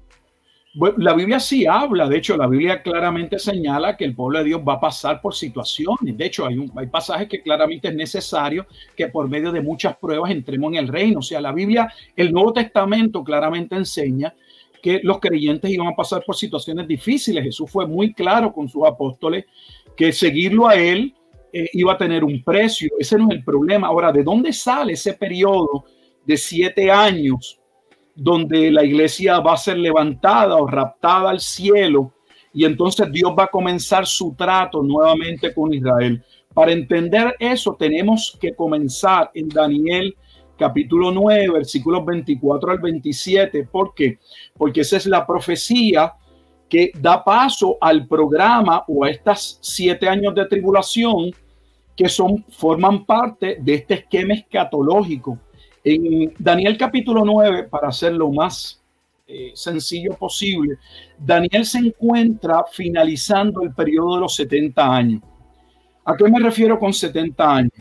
Bueno, 0.74 0.96
la 0.98 1.12
Biblia 1.12 1.38
sí 1.38 1.66
habla, 1.66 2.08
de 2.08 2.16
hecho 2.16 2.34
la 2.34 2.46
Biblia 2.46 2.82
claramente 2.82 3.38
señala 3.38 3.94
que 3.94 4.06
el 4.06 4.14
pueblo 4.14 4.38
de 4.38 4.46
Dios 4.46 4.62
va 4.66 4.74
a 4.74 4.80
pasar 4.80 5.20
por 5.20 5.34
situaciones, 5.34 6.16
de 6.16 6.24
hecho 6.24 6.46
hay, 6.46 6.56
un, 6.56 6.72
hay 6.76 6.86
pasajes 6.86 7.28
que 7.28 7.42
claramente 7.42 7.88
es 7.88 7.94
necesario 7.94 8.66
que 8.96 9.08
por 9.08 9.28
medio 9.28 9.52
de 9.52 9.60
muchas 9.60 9.98
pruebas 9.98 10.30
entremos 10.30 10.72
en 10.72 10.78
el 10.78 10.88
reino, 10.88 11.18
o 11.18 11.22
sea, 11.22 11.42
la 11.42 11.52
Biblia, 11.52 11.92
el 12.16 12.32
Nuevo 12.32 12.54
Testamento 12.54 13.22
claramente 13.22 13.76
enseña 13.76 14.34
que 14.82 15.00
los 15.02 15.20
creyentes 15.20 15.70
iban 15.70 15.88
a 15.88 15.94
pasar 15.94 16.24
por 16.26 16.34
situaciones 16.34 16.88
difíciles. 16.88 17.44
Jesús 17.44 17.70
fue 17.70 17.86
muy 17.86 18.12
claro 18.12 18.52
con 18.52 18.68
sus 18.68 18.84
apóstoles 18.84 19.44
que 19.96 20.12
seguirlo 20.12 20.66
a 20.66 20.74
él 20.74 21.14
eh, 21.52 21.68
iba 21.74 21.92
a 21.92 21.98
tener 21.98 22.24
un 22.24 22.42
precio. 22.42 22.90
Ese 22.98 23.18
no 23.18 23.28
es 23.28 23.36
el 23.36 23.44
problema. 23.44 23.88
Ahora, 23.88 24.10
¿de 24.10 24.22
dónde 24.22 24.52
sale 24.52 24.94
ese 24.94 25.14
periodo 25.14 25.84
de 26.24 26.36
siete 26.36 26.90
años 26.90 27.58
donde 28.14 28.70
la 28.70 28.84
iglesia 28.84 29.40
va 29.40 29.54
a 29.54 29.56
ser 29.56 29.78
levantada 29.78 30.56
o 30.56 30.66
raptada 30.66 31.30
al 31.30 31.40
cielo? 31.40 32.12
Y 32.54 32.64
entonces 32.64 33.10
Dios 33.10 33.32
va 33.38 33.44
a 33.44 33.48
comenzar 33.48 34.06
su 34.06 34.34
trato 34.34 34.82
nuevamente 34.82 35.52
con 35.54 35.72
Israel. 35.72 36.22
Para 36.54 36.72
entender 36.72 37.34
eso 37.38 37.76
tenemos 37.78 38.36
que 38.40 38.54
comenzar 38.54 39.30
en 39.34 39.48
Daniel 39.48 40.14
capítulo 40.58 41.10
9, 41.10 41.50
versículos 41.50 42.04
24 42.04 42.72
al 42.72 42.78
27. 42.78 43.64
¿Por 43.64 43.94
qué? 43.94 44.18
Porque 44.56 44.82
esa 44.82 44.96
es 44.96 45.06
la 45.06 45.26
profecía 45.26 46.12
que 46.68 46.90
da 46.98 47.22
paso 47.22 47.76
al 47.80 48.06
programa 48.06 48.84
o 48.88 49.04
a 49.04 49.10
estas 49.10 49.58
siete 49.60 50.08
años 50.08 50.34
de 50.34 50.46
tribulación 50.46 51.30
que 51.96 52.08
son, 52.08 52.44
forman 52.48 53.04
parte 53.04 53.58
de 53.60 53.74
este 53.74 53.94
esquema 53.94 54.34
escatológico. 54.34 55.38
En 55.84 56.32
Daniel 56.38 56.76
capítulo 56.76 57.24
9, 57.24 57.64
para 57.64 57.88
hacerlo 57.88 58.30
más 58.30 58.80
eh, 59.26 59.52
sencillo 59.54 60.14
posible, 60.14 60.76
Daniel 61.18 61.64
se 61.64 61.78
encuentra 61.78 62.64
finalizando 62.70 63.62
el 63.62 63.74
periodo 63.74 64.14
de 64.14 64.20
los 64.20 64.34
70 64.34 64.94
años. 64.94 65.22
¿A 66.04 66.16
qué 66.16 66.28
me 66.28 66.40
refiero 66.40 66.78
con 66.78 66.92
70 66.92 67.54
años? 67.54 67.72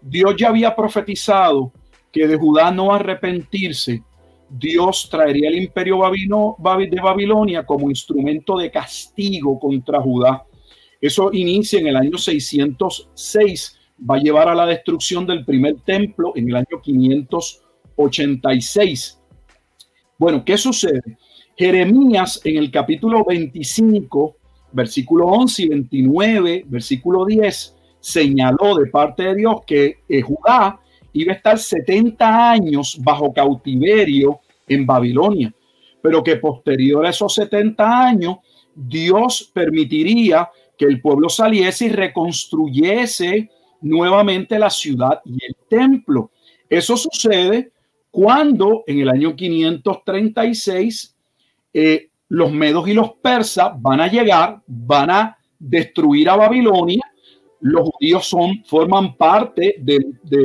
Dios 0.00 0.34
ya 0.38 0.48
había 0.48 0.74
profetizado 0.74 1.72
que 2.10 2.26
de 2.26 2.36
Judá 2.36 2.70
no 2.70 2.92
arrepentirse, 2.92 4.02
Dios 4.50 5.08
traería 5.08 5.48
el 5.48 5.62
imperio 5.62 6.00
de 6.00 7.00
Babilonia 7.00 7.64
como 7.64 7.88
instrumento 7.88 8.58
de 8.58 8.70
castigo 8.70 9.60
contra 9.60 10.00
Judá. 10.00 10.44
Eso 11.00 11.30
inicia 11.32 11.80
en 11.80 11.86
el 11.86 11.96
año 11.96 12.18
606, 12.18 13.78
va 14.08 14.16
a 14.16 14.20
llevar 14.20 14.48
a 14.48 14.54
la 14.54 14.66
destrucción 14.66 15.26
del 15.26 15.44
primer 15.44 15.80
templo 15.80 16.32
en 16.36 16.48
el 16.48 16.56
año 16.56 16.80
586. 16.82 19.20
Bueno, 20.18 20.44
¿qué 20.44 20.58
sucede? 20.58 21.18
Jeremías 21.56 22.40
en 22.44 22.58
el 22.58 22.70
capítulo 22.70 23.24
25, 23.26 24.36
versículo 24.72 25.26
11 25.26 25.62
y 25.62 25.68
29, 25.68 26.64
versículo 26.66 27.24
10, 27.24 27.76
señaló 28.00 28.76
de 28.76 28.86
parte 28.86 29.22
de 29.24 29.34
Dios 29.36 29.56
que 29.66 29.98
eh, 30.08 30.22
Judá 30.22 30.80
iba 31.12 31.32
a 31.32 31.36
estar 31.36 31.58
70 31.58 32.52
años 32.52 32.98
bajo 33.02 33.32
cautiverio 33.32 34.40
en 34.68 34.86
Babilonia, 34.86 35.52
pero 36.02 36.22
que 36.22 36.36
posterior 36.36 37.04
a 37.04 37.10
esos 37.10 37.34
70 37.34 38.06
años, 38.06 38.36
Dios 38.74 39.50
permitiría 39.52 40.48
que 40.80 40.86
el 40.86 41.02
pueblo 41.02 41.28
saliese 41.28 41.84
y 41.84 41.88
reconstruyese 41.90 43.50
nuevamente 43.82 44.58
la 44.58 44.70
ciudad 44.70 45.20
y 45.26 45.34
el 45.44 45.54
templo. 45.68 46.30
Eso 46.70 46.96
sucede 46.96 47.72
cuando 48.10 48.84
en 48.86 49.00
el 49.00 49.10
año 49.10 49.36
536 49.36 51.16
eh, 51.74 52.08
los 52.28 52.50
medos 52.50 52.88
y 52.88 52.94
los 52.94 53.12
persas 53.12 53.72
van 53.76 54.00
a 54.00 54.06
llegar, 54.06 54.62
van 54.66 55.10
a 55.10 55.36
destruir 55.58 56.30
a 56.30 56.36
Babilonia 56.36 57.02
los 57.60 57.90
judíos 57.90 58.26
son, 58.26 58.64
forman 58.64 59.16
parte 59.16 59.76
de, 59.78 60.00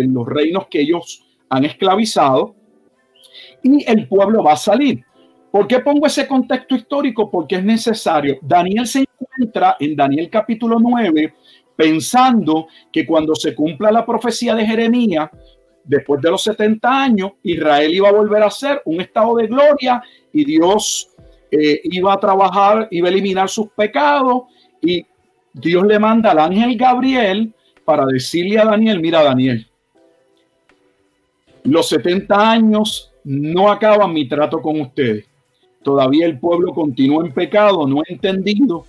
los 0.07 0.27
reinos 0.27 0.67
que 0.67 0.81
ellos 0.81 1.23
han 1.49 1.65
esclavizado 1.65 2.55
y 3.63 3.89
el 3.89 4.07
pueblo 4.07 4.43
va 4.43 4.53
a 4.53 4.57
salir. 4.57 5.03
¿Por 5.55 5.67
qué 5.67 5.79
pongo 5.79 6.05
ese 6.05 6.27
contexto 6.27 6.75
histórico? 6.75 7.31
Porque 7.31 7.55
es 7.55 7.63
necesario. 7.63 8.39
Daniel 8.41 8.85
se 8.85 9.05
encuentra 9.05 9.77
en 9.79 9.95
Daniel 9.95 10.29
capítulo 10.29 10.77
9 10.81 11.33
pensando 11.77 12.67
que 12.91 13.05
cuando 13.05 13.33
se 13.35 13.55
cumpla 13.55 13.89
la 13.89 14.05
profecía 14.05 14.53
de 14.53 14.65
Jeremías, 14.65 15.29
después 15.81 16.21
de 16.21 16.31
los 16.31 16.43
70 16.43 17.03
años, 17.03 17.31
Israel 17.41 17.93
iba 17.93 18.09
a 18.09 18.11
volver 18.11 18.43
a 18.43 18.49
ser 18.49 18.81
un 18.83 18.99
estado 18.99 19.37
de 19.37 19.47
gloria 19.47 20.03
y 20.33 20.43
Dios 20.43 21.07
eh, 21.49 21.79
iba 21.85 22.11
a 22.11 22.19
trabajar, 22.19 22.89
iba 22.91 23.07
a 23.07 23.11
eliminar 23.11 23.47
sus 23.47 23.69
pecados 23.69 24.43
y 24.81 25.05
Dios 25.53 25.87
le 25.87 25.97
manda 25.99 26.31
al 26.31 26.39
ángel 26.39 26.75
Gabriel 26.75 27.53
para 27.85 28.05
decirle 28.05 28.59
a 28.59 28.65
Daniel, 28.65 28.99
mira 28.99 29.23
Daniel, 29.23 29.65
los 31.63 31.87
70 31.87 32.51
años 32.51 33.13
no 33.23 33.71
acaban 33.71 34.11
mi 34.11 34.27
trato 34.27 34.61
con 34.61 34.81
ustedes. 34.81 35.29
Todavía 35.85 36.25
el 36.25 36.39
pueblo 36.39 36.73
continúa 36.73 37.23
en 37.23 37.31
pecado, 37.31 37.85
no 37.85 38.01
entendido, 38.07 38.87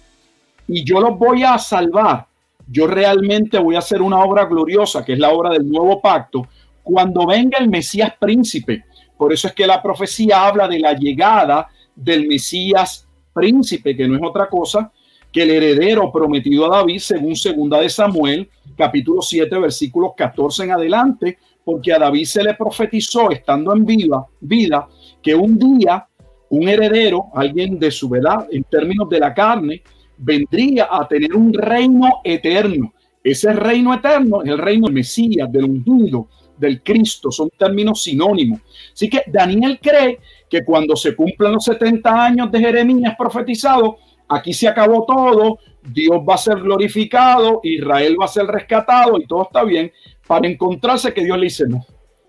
y 0.67 0.83
yo 0.83 0.99
los 0.99 1.19
voy 1.19 1.43
a 1.43 1.59
salvar. 1.59 2.27
Yo 2.67 2.87
realmente 2.87 3.59
voy 3.59 3.75
a 3.75 3.81
hacer 3.81 4.01
una 4.01 4.25
obra 4.25 4.47
gloriosa, 4.47 5.05
que 5.05 5.13
es 5.13 5.19
la 5.19 5.29
obra 5.29 5.51
del 5.51 5.69
nuevo 5.69 6.01
pacto, 6.01 6.49
cuando 6.83 7.27
venga 7.27 7.59
el 7.59 7.69
Mesías 7.69 8.15
príncipe. 8.19 8.87
Por 9.15 9.31
eso 9.31 9.47
es 9.47 9.53
que 9.53 9.67
la 9.67 9.83
profecía 9.83 10.47
habla 10.47 10.67
de 10.69 10.79
la 10.79 10.95
llegada 10.95 11.69
del 11.95 12.27
Mesías 12.27 13.07
príncipe, 13.35 13.95
que 13.95 14.09
no 14.09 14.17
es 14.17 14.23
otra 14.25 14.49
cosa 14.49 14.91
que 15.31 15.43
el 15.43 15.51
heredero 15.51 16.11
prometido 16.11 16.65
a 16.65 16.79
David, 16.79 17.01
según 17.01 17.37
segunda 17.37 17.79
de 17.79 17.91
Samuel, 17.91 18.49
capítulo 18.75 19.21
7, 19.21 19.59
versículos 19.59 20.13
14 20.17 20.65
en 20.65 20.71
adelante, 20.71 21.37
porque 21.63 21.93
a 21.93 21.99
David 21.99 22.25
se 22.25 22.43
le 22.43 22.55
profetizó 22.55 23.31
estando 23.31 23.75
en 23.75 23.85
vida 23.85 24.89
que 25.23 25.35
un 25.35 25.59
día 25.59 26.09
un 26.51 26.69
heredero, 26.69 27.27
alguien 27.35 27.79
de 27.79 27.91
su 27.91 28.15
edad 28.15 28.47
en 28.51 28.65
términos 28.65 29.09
de 29.09 29.21
la 29.21 29.35
carne, 29.35 29.83
vendría 30.17 30.89
a 30.91 31.07
tener 31.07 31.35
un 31.35 31.53
reino 31.53 32.21
eterno. 32.25 32.93
Ese 33.23 33.53
reino 33.53 33.93
eterno 33.93 34.43
es 34.43 34.51
el 34.51 34.59
reino 34.59 34.87
del 34.87 34.95
Mesías, 34.95 35.51
del 35.51 35.65
ungido, 35.65 36.29
del 36.57 36.83
Cristo, 36.83 37.31
son 37.31 37.51
términos 37.51 38.03
sinónimos. 38.03 38.61
Así 38.93 39.11
que 39.11 39.23
Daniel 39.27 39.79
cree 39.83 40.21
que 40.49 40.65
cuando 40.65 40.97
se 40.97 41.15
cumplan 41.15 41.53
los 41.53 41.65
70 41.65 42.25
años 42.25 42.51
de 42.51 42.61
Jeremías 42.61 43.15
profetizado, 43.19 43.99
aquí 44.29 44.53
se 44.53 44.69
acabó 44.69 45.05
todo, 45.05 45.59
Dios 45.83 46.19
va 46.29 46.35
a 46.35 46.39
ser 46.39 46.61
glorificado, 46.61 47.61
Israel 47.63 48.17
va 48.21 48.25
a 48.25 48.29
ser 48.29 48.47
rescatado 48.47 49.19
y 49.19 49.27
todo 49.27 49.43
está 49.43 49.65
bien, 49.65 49.93
para 50.27 50.49
encontrarse 50.49 51.13
que 51.13 51.25
Dios 51.25 51.37
le 51.37 51.45
dice, 51.45 51.65
no, 51.69 51.85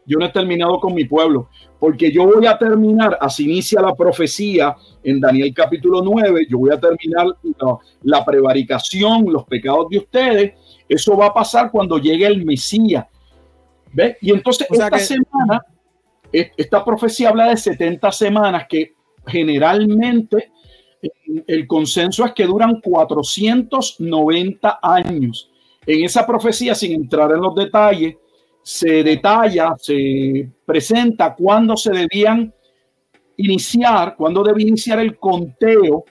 yo 0.07 0.17
no 0.17 0.25
he 0.25 0.29
terminado 0.29 0.79
con 0.79 0.95
mi 0.95 1.03
pueblo, 1.03 1.49
porque 1.79 2.11
yo 2.11 2.25
voy 2.25 2.45
a 2.45 2.57
terminar, 2.57 3.17
así 3.19 3.43
inicia 3.43 3.81
la 3.81 3.93
profecía 3.93 4.75
en 5.03 5.19
Daniel 5.19 5.53
capítulo 5.53 6.01
9, 6.01 6.47
yo 6.49 6.57
voy 6.59 6.71
a 6.71 6.79
terminar 6.79 7.27
la, 8.03 8.25
prevaricación, 8.25 9.25
los 9.31 9.43
pecados 9.43 9.89
de 9.89 9.97
ustedes, 9.97 10.53
eso 10.87 11.17
va 11.17 11.27
a 11.27 11.33
pasar 11.33 11.69
cuando 11.69 11.97
llegue 11.97 12.25
el 12.25 12.45
Mesías. 12.45 13.05
¿Ve? 13.91 14.17
Y 14.21 14.31
entonces 14.31 14.67
esta 14.69 14.97
semana, 14.97 15.61
e, 16.31 16.51
esta 16.55 16.83
profecía 16.85 17.29
habla 17.29 17.49
de 17.49 17.57
70 17.57 18.11
semanas 18.11 18.65
que 18.67 18.93
generalmente 19.25 20.51
el 21.47 21.67
consenso 21.67 22.25
es 22.25 22.31
que 22.31 22.45
duran 22.45 22.79
490 22.81 24.79
años. 24.81 25.51
En 25.85 26.03
esa 26.03 26.25
profecía, 26.25 26.75
sin 26.75 26.93
entrar 26.93 27.31
en 27.31 27.41
los 27.41 27.55
detalles, 27.55 28.15
se 28.67 29.01
detalla, 29.01 29.75
se 29.79 30.51
presenta 30.65 31.33
cuándo 31.33 31.77
se 31.77 31.89
debían 31.89 32.53
iniciar, 33.37 34.13
cuándo 34.17 34.43
debía 34.43 34.67
iniciar 34.67 34.99
el 34.99 35.17
conteo 35.17 36.03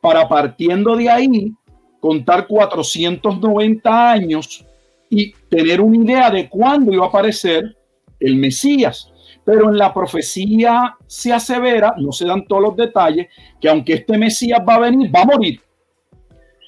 para 0.00 0.26
partiendo 0.26 0.96
de 0.96 1.10
ahí 1.10 1.52
contar 2.00 2.46
490 2.46 4.10
años 4.10 4.64
y 5.10 5.32
tener 5.50 5.82
una 5.82 5.98
idea 5.98 6.30
de 6.30 6.48
cuándo 6.48 6.94
iba 6.94 7.04
a 7.04 7.08
aparecer 7.08 7.76
el 8.18 8.36
Mesías 8.36 9.12
pero 9.44 9.70
en 9.70 9.76
la 9.78 9.92
profecía 9.92 10.96
se 11.06 11.32
asevera, 11.32 11.94
no 11.98 12.12
se 12.12 12.26
dan 12.26 12.46
todos 12.46 12.62
los 12.62 12.76
detalles, 12.76 13.28
que 13.58 13.68
aunque 13.68 13.94
este 13.94 14.18
Mesías 14.18 14.60
va 14.66 14.74
a 14.74 14.80
venir, 14.80 15.10
va 15.14 15.22
a 15.22 15.24
morir. 15.24 15.60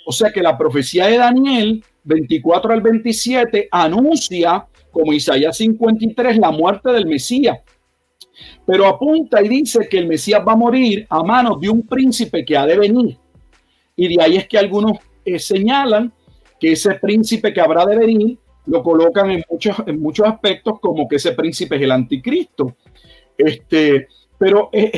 O 0.06 0.12
sea 0.12 0.30
que 0.30 0.40
la 0.40 0.56
profecía 0.56 1.06
de 1.06 1.18
Daniel 1.18 1.84
24 2.04 2.72
al 2.72 2.80
27 2.80 3.68
anuncia, 3.70 4.66
como 4.90 5.12
Isaías 5.12 5.56
53, 5.56 6.38
la 6.38 6.50
muerte 6.50 6.90
del 6.90 7.06
Mesías. 7.06 7.58
Pero 8.66 8.86
apunta 8.86 9.42
y 9.42 9.48
dice 9.48 9.88
que 9.88 9.98
el 9.98 10.06
Mesías 10.06 10.42
va 10.46 10.52
a 10.52 10.56
morir 10.56 11.06
a 11.08 11.22
manos 11.22 11.60
de 11.60 11.68
un 11.68 11.82
príncipe 11.82 12.44
que 12.44 12.56
ha 12.56 12.66
de 12.66 12.78
venir. 12.78 13.18
Y 13.96 14.08
de 14.14 14.22
ahí 14.22 14.36
es 14.36 14.48
que 14.48 14.58
algunos 14.58 14.98
eh, 15.24 15.38
señalan 15.38 16.12
que 16.58 16.72
ese 16.72 16.94
príncipe 16.94 17.52
que 17.52 17.60
habrá 17.60 17.84
de 17.86 17.96
venir 17.96 18.38
lo 18.66 18.82
colocan 18.82 19.30
en 19.30 19.44
muchos, 19.50 19.76
en 19.86 20.00
muchos 20.00 20.26
aspectos 20.26 20.78
como 20.80 21.08
que 21.08 21.16
ese 21.16 21.32
príncipe 21.32 21.76
es 21.76 21.82
el 21.82 21.92
anticristo. 21.92 22.76
Este, 23.36 24.08
pero 24.38 24.70
eh, 24.72 24.92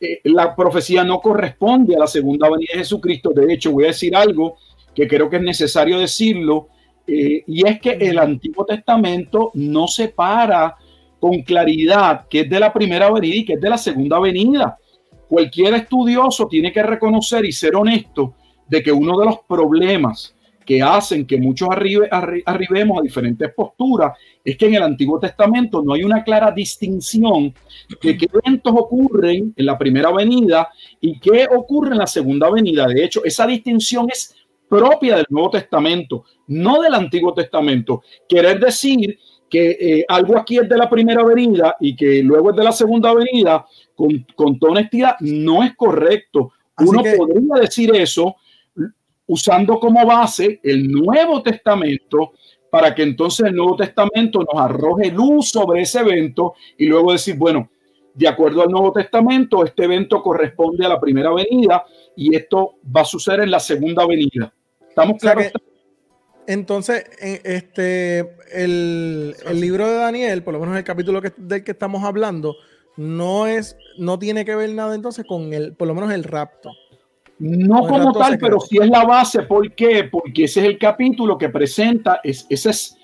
eh, 0.00 0.20
la 0.24 0.56
profecía 0.56 1.04
no 1.04 1.20
corresponde 1.20 1.94
a 1.94 2.00
la 2.00 2.06
segunda 2.06 2.50
venida 2.50 2.72
de 2.72 2.78
Jesucristo. 2.80 3.30
De 3.30 3.52
hecho, 3.52 3.72
voy 3.72 3.84
a 3.84 3.88
decir 3.88 4.16
algo 4.16 4.56
que 4.94 5.06
creo 5.06 5.30
que 5.30 5.36
es 5.36 5.42
necesario 5.42 5.98
decirlo, 5.98 6.68
eh, 7.06 7.42
y 7.46 7.66
es 7.66 7.80
que 7.80 7.90
el 7.92 8.18
Antiguo 8.18 8.64
Testamento 8.64 9.50
no 9.54 9.86
separa 9.86 10.76
con 11.18 11.42
claridad 11.42 12.26
que 12.28 12.40
es 12.40 12.50
de 12.50 12.60
la 12.60 12.72
primera 12.72 13.10
venida 13.10 13.36
y 13.36 13.44
que 13.44 13.54
es 13.54 13.60
de 13.60 13.70
la 13.70 13.78
segunda 13.78 14.18
venida. 14.18 14.76
Cualquier 15.28 15.74
estudioso 15.74 16.46
tiene 16.46 16.72
que 16.72 16.82
reconocer 16.82 17.44
y 17.44 17.52
ser 17.52 17.76
honesto 17.76 18.34
de 18.68 18.82
que 18.82 18.92
uno 18.92 19.18
de 19.18 19.26
los 19.26 19.38
problemas 19.46 20.34
que 20.64 20.82
hacen 20.82 21.26
que 21.26 21.38
muchos 21.38 21.68
arribe, 21.70 22.08
arribemos 22.46 22.98
a 22.98 23.02
diferentes 23.02 23.52
posturas 23.54 24.16
es 24.44 24.56
que 24.56 24.66
en 24.66 24.74
el 24.74 24.82
Antiguo 24.82 25.18
Testamento 25.18 25.82
no 25.82 25.94
hay 25.94 26.04
una 26.04 26.22
clara 26.22 26.50
distinción 26.50 27.54
de 28.02 28.16
qué 28.16 28.28
eventos 28.32 28.72
ocurren 28.76 29.52
en 29.56 29.66
la 29.66 29.78
primera 29.78 30.12
venida 30.12 30.70
y 31.00 31.18
qué 31.18 31.46
ocurre 31.54 31.92
en 31.92 31.98
la 31.98 32.06
segunda 32.06 32.50
venida. 32.50 32.86
De 32.86 33.04
hecho, 33.04 33.24
esa 33.24 33.46
distinción 33.46 34.08
es 34.10 34.34
propia 34.72 35.16
del 35.16 35.26
Nuevo 35.28 35.50
Testamento, 35.50 36.24
no 36.46 36.80
del 36.80 36.94
Antiguo 36.94 37.34
Testamento. 37.34 38.02
Querer 38.26 38.58
decir 38.58 39.18
que 39.50 39.76
eh, 39.78 40.04
algo 40.08 40.38
aquí 40.38 40.56
es 40.56 40.66
de 40.66 40.78
la 40.78 40.88
primera 40.88 41.22
venida 41.22 41.76
y 41.78 41.94
que 41.94 42.22
luego 42.22 42.50
es 42.50 42.56
de 42.56 42.64
la 42.64 42.72
segunda 42.72 43.12
venida, 43.12 43.66
con, 43.94 44.26
con 44.34 44.58
toda 44.58 44.72
honestidad, 44.72 45.16
no 45.20 45.62
es 45.62 45.76
correcto. 45.76 46.52
Uno 46.78 47.02
podría 47.18 47.60
decir 47.60 47.94
eso 47.94 48.36
usando 49.26 49.78
como 49.78 50.06
base 50.06 50.58
el 50.62 50.90
Nuevo 50.90 51.42
Testamento 51.42 52.32
para 52.70 52.94
que 52.94 53.02
entonces 53.02 53.48
el 53.48 53.54
Nuevo 53.54 53.76
Testamento 53.76 54.38
nos 54.38 54.58
arroje 54.58 55.10
luz 55.10 55.50
sobre 55.50 55.82
ese 55.82 56.00
evento 56.00 56.54
y 56.78 56.86
luego 56.86 57.12
decir, 57.12 57.36
bueno, 57.36 57.68
de 58.14 58.26
acuerdo 58.26 58.62
al 58.62 58.70
Nuevo 58.70 58.90
Testamento, 58.90 59.64
este 59.66 59.84
evento 59.84 60.22
corresponde 60.22 60.86
a 60.86 60.88
la 60.88 60.98
primera 60.98 61.30
venida 61.30 61.84
y 62.16 62.34
esto 62.34 62.76
va 62.84 63.02
a 63.02 63.04
suceder 63.04 63.40
en 63.40 63.50
la 63.50 63.60
segunda 63.60 64.06
venida. 64.06 64.50
¿Estamos 64.92 65.18
claros? 65.18 65.46
Entonces, 66.46 67.04
este, 67.18 68.18
el, 68.52 69.34
el, 69.46 69.60
libro 69.60 69.88
de 69.88 69.94
Daniel, 69.94 70.42
por 70.42 70.52
lo 70.52 70.60
menos 70.60 70.76
el 70.76 70.84
capítulo 70.84 71.22
que, 71.22 71.32
del 71.34 71.64
que 71.64 71.70
estamos 71.70 72.04
hablando, 72.04 72.56
no 72.98 73.46
es, 73.46 73.74
no 73.96 74.18
tiene 74.18 74.44
que 74.44 74.54
ver 74.54 74.68
nada 74.74 74.94
entonces 74.94 75.24
con 75.26 75.54
el, 75.54 75.72
por 75.74 75.88
lo 75.88 75.94
menos 75.94 76.12
el 76.12 76.24
rapto. 76.24 76.70
No 77.38 77.86
como 77.86 78.12
tal, 78.12 78.36
pero 78.36 78.60
sí 78.60 78.76
es 78.82 78.88
la 78.90 79.04
base. 79.04 79.44
¿Por 79.44 79.72
qué? 79.74 80.04
Porque 80.04 80.44
ese 80.44 80.60
es 80.60 80.66
el 80.66 80.78
capítulo 80.78 81.38
que 81.38 81.48
presenta, 81.48 82.20
es, 82.22 82.44
esa 82.50 82.68
es 82.68 82.98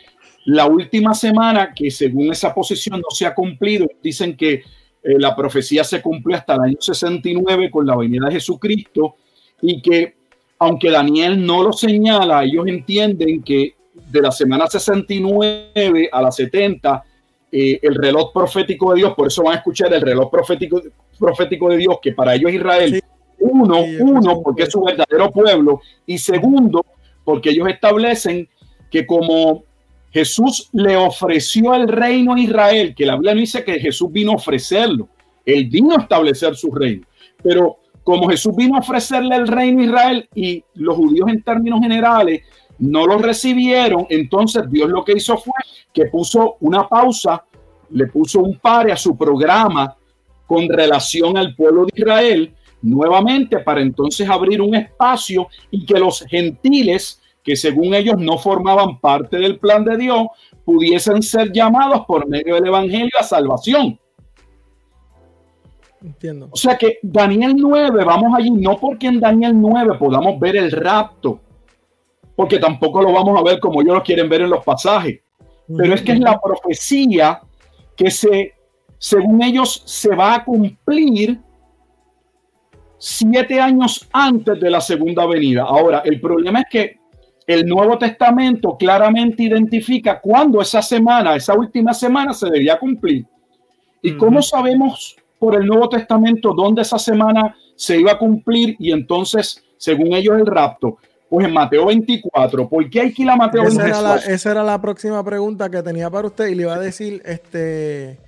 la 0.45 0.67
última 0.67 1.15
semana 1.15 1.73
que 1.75 1.91
según 1.91 2.31
esa 2.31 2.53
posición 2.53 3.01
no 3.01 3.11
se 3.11 3.25
ha 3.25 3.35
cumplido. 3.35 3.87
Dicen 4.03 4.37
que 4.37 4.53
eh, 4.53 4.63
la 5.03 5.35
profecía 5.35 5.85
se 5.85 6.03
cumplió 6.03 6.37
hasta 6.37 6.55
el 6.57 6.61
año 6.61 6.77
69 6.79 7.71
con 7.71 7.87
la 7.87 7.97
venida 7.97 8.27
de 8.27 8.33
Jesucristo 8.33 9.17
y 9.63 9.81
que 9.81 10.18
aunque 10.59 10.91
Daniel 10.91 11.45
no 11.45 11.63
lo 11.63 11.73
señala, 11.73 12.45
ellos 12.45 12.67
entienden 12.67 13.43
que 13.43 13.75
de 14.11 14.23
la 14.23 14.33
semana 14.33 14.67
69 14.67 16.09
a 16.11 16.23
la 16.23 16.33
70, 16.33 17.05
eh, 17.51 17.79
el 17.83 17.95
reloj 17.95 18.33
profético 18.33 18.93
de 18.93 18.99
Dios, 18.99 19.15
por 19.15 19.29
eso 19.29 19.43
van 19.43 19.55
a 19.55 19.59
escuchar 19.59 19.93
el 19.93 20.01
reloj 20.01 20.31
profético, 20.31 20.83
profético 21.19 21.69
de 21.71 21.79
Dios, 21.79 21.99
que 22.03 22.13
para 22.13 22.35
ellos 22.35 22.53
Israel, 22.53 23.01
uno, 23.39 23.85
uno, 24.01 24.43
porque 24.43 24.65
es 24.65 24.73
su 24.73 24.83
verdadero 24.83 25.31
pueblo, 25.31 25.81
y 26.07 26.19
segundo, 26.19 26.85
porque 27.25 27.51
ellos 27.51 27.69
establecen 27.69 28.49
que 28.91 29.07
como 29.07 29.65
Jesús 30.11 30.69
le 30.73 30.97
ofreció 30.97 31.75
el 31.75 31.89
reino 31.89 32.35
a 32.35 32.41
Israel, 32.41 32.95
que 32.97 33.07
la 33.07 33.15
Biblia 33.15 33.35
no 33.35 33.41
dice 33.41 33.65
que 33.65 33.79
Jesús 33.79 34.11
vino 34.11 34.33
a 34.33 34.37
ofrecerlo, 34.37 35.09
él 35.45 35.67
vino 35.67 35.95
a 35.97 36.03
establecer 36.03 36.57
su 36.57 36.71
reino, 36.73 37.07
pero 37.43 37.79
como 38.09 38.27
Jesús 38.31 38.57
vino 38.57 38.77
a 38.77 38.79
ofrecerle 38.79 39.37
el 39.37 39.47
reino 39.47 39.83
a 39.83 39.85
Israel 39.85 40.29
y 40.35 40.65
los 40.77 40.97
judíos 40.97 41.29
en 41.29 41.43
términos 41.43 41.81
generales 41.81 42.41
no 42.79 43.07
lo 43.07 43.19
recibieron, 43.19 44.07
entonces 44.09 44.63
Dios 44.71 44.89
lo 44.89 45.05
que 45.05 45.13
hizo 45.13 45.37
fue 45.37 45.53
que 45.93 46.07
puso 46.07 46.57
una 46.61 46.89
pausa, 46.89 47.45
le 47.91 48.07
puso 48.07 48.41
un 48.41 48.59
pare 48.61 48.93
a 48.93 48.97
su 48.97 49.15
programa 49.15 49.95
con 50.47 50.71
relación 50.71 51.37
al 51.37 51.55
pueblo 51.55 51.85
de 51.85 52.01
Israel, 52.01 52.55
nuevamente 52.81 53.59
para 53.59 53.83
entonces 53.83 54.27
abrir 54.27 54.63
un 54.63 54.75
espacio 54.75 55.49
y 55.71 55.85
que 55.85 55.99
los 55.99 56.25
gentiles, 56.31 57.21
que 57.45 57.57
según 57.57 57.93
ellos 57.93 58.17
no 58.17 58.39
formaban 58.39 59.01
parte 59.01 59.37
del 59.37 59.59
plan 59.59 59.85
de 59.85 59.99
Dios, 59.99 60.29
pudiesen 60.65 61.23
ser 61.23 61.53
llamados 61.53 62.07
por 62.07 62.27
medio 62.27 62.55
del 62.55 62.69
Evangelio 62.69 63.13
a 63.21 63.23
salvación. 63.23 64.01
Entiendo. 66.03 66.49
O 66.51 66.57
sea 66.57 66.77
que 66.77 66.99
Daniel 67.03 67.55
9, 67.57 68.05
vamos 68.05 68.33
allí, 68.37 68.51
no 68.51 68.79
porque 68.79 69.09
en 69.09 69.21
Daniel 69.21 69.53
9 69.61 69.97
podamos 69.99 70.39
ver 70.39 70.57
el 70.57 70.71
rapto, 70.71 71.41
porque 72.37 72.59
tampoco 72.59 73.03
lo 73.03 73.13
vamos 73.13 73.39
a 73.39 73.43
ver 73.43 73.59
como 73.59 73.83
ellos 73.83 73.95
lo 73.95 74.03
quieren 74.03 74.29
ver 74.29 74.43
en 74.43 74.51
los 74.51 74.65
pasajes, 74.65 75.21
pero 75.77 75.95
es 75.95 76.03
que 76.03 76.13
es 76.13 76.21
la 76.21 76.41
profecía 76.41 77.41
que 77.97 78.11
se, 78.11 78.55
según 78.97 79.43
ellos, 79.43 79.83
se 79.85 80.15
va 80.15 80.37
a 80.37 80.45
cumplir 80.45 81.41
siete 82.97 83.61
años 83.61 84.09
antes 84.13 84.61
de 84.61 84.71
la 84.71 84.81
segunda 84.81 85.27
venida. 85.27 85.63
Ahora, 85.63 86.03
el 86.05 86.21
problema 86.21 86.61
es 86.61 86.67
que 86.71 86.99
el 87.47 87.67
Nuevo 87.67 87.97
Testamento 87.99 88.77
claramente 88.77 89.43
identifica 89.43 90.21
cuándo 90.21 90.61
esa 90.61 90.83
semana, 90.83 91.35
esa 91.35 91.55
última 91.55 91.95
semana, 91.95 92.33
se 92.35 92.51
debía 92.51 92.79
cumplir. 92.79 93.27
¿Y 94.03 94.17
cómo 94.17 94.43
sabemos 94.43 95.17
por 95.39 95.55
el 95.55 95.67
Nuevo 95.67 95.89
Testamento 95.89 96.53
dónde 96.55 96.83
esa 96.83 96.99
semana 96.99 97.55
se 97.77 97.99
iba 97.99 98.13
a 98.13 98.19
cumplir 98.19 98.77
y 98.79 98.93
entonces, 98.93 99.63
según 99.77 100.15
ellos, 100.15 100.39
el 100.39 100.47
rapto. 100.47 100.99
Pues 101.29 101.47
en 101.47 101.53
Mateo 101.53 101.87
24, 101.87 102.69
¿por 102.69 102.89
qué 102.89 103.01
hay 103.03 103.13
que 103.13 103.23
ir 103.23 103.31
a 103.31 103.37
Mateo 103.37 103.65
esa 103.65 103.83
24? 103.83 104.01
Era 104.01 104.15
la, 104.15 104.35
esa 104.35 104.51
era 104.51 104.63
la 104.65 104.81
próxima 104.81 105.23
pregunta 105.23 105.71
que 105.71 105.83
tenía 105.83 106.11
para 106.11 106.29
usted 106.29 106.47
y 106.49 106.55
le 106.55 106.63
iba 106.63 106.75
a 106.75 106.81
decir 106.81 107.21
este, 107.27 108.19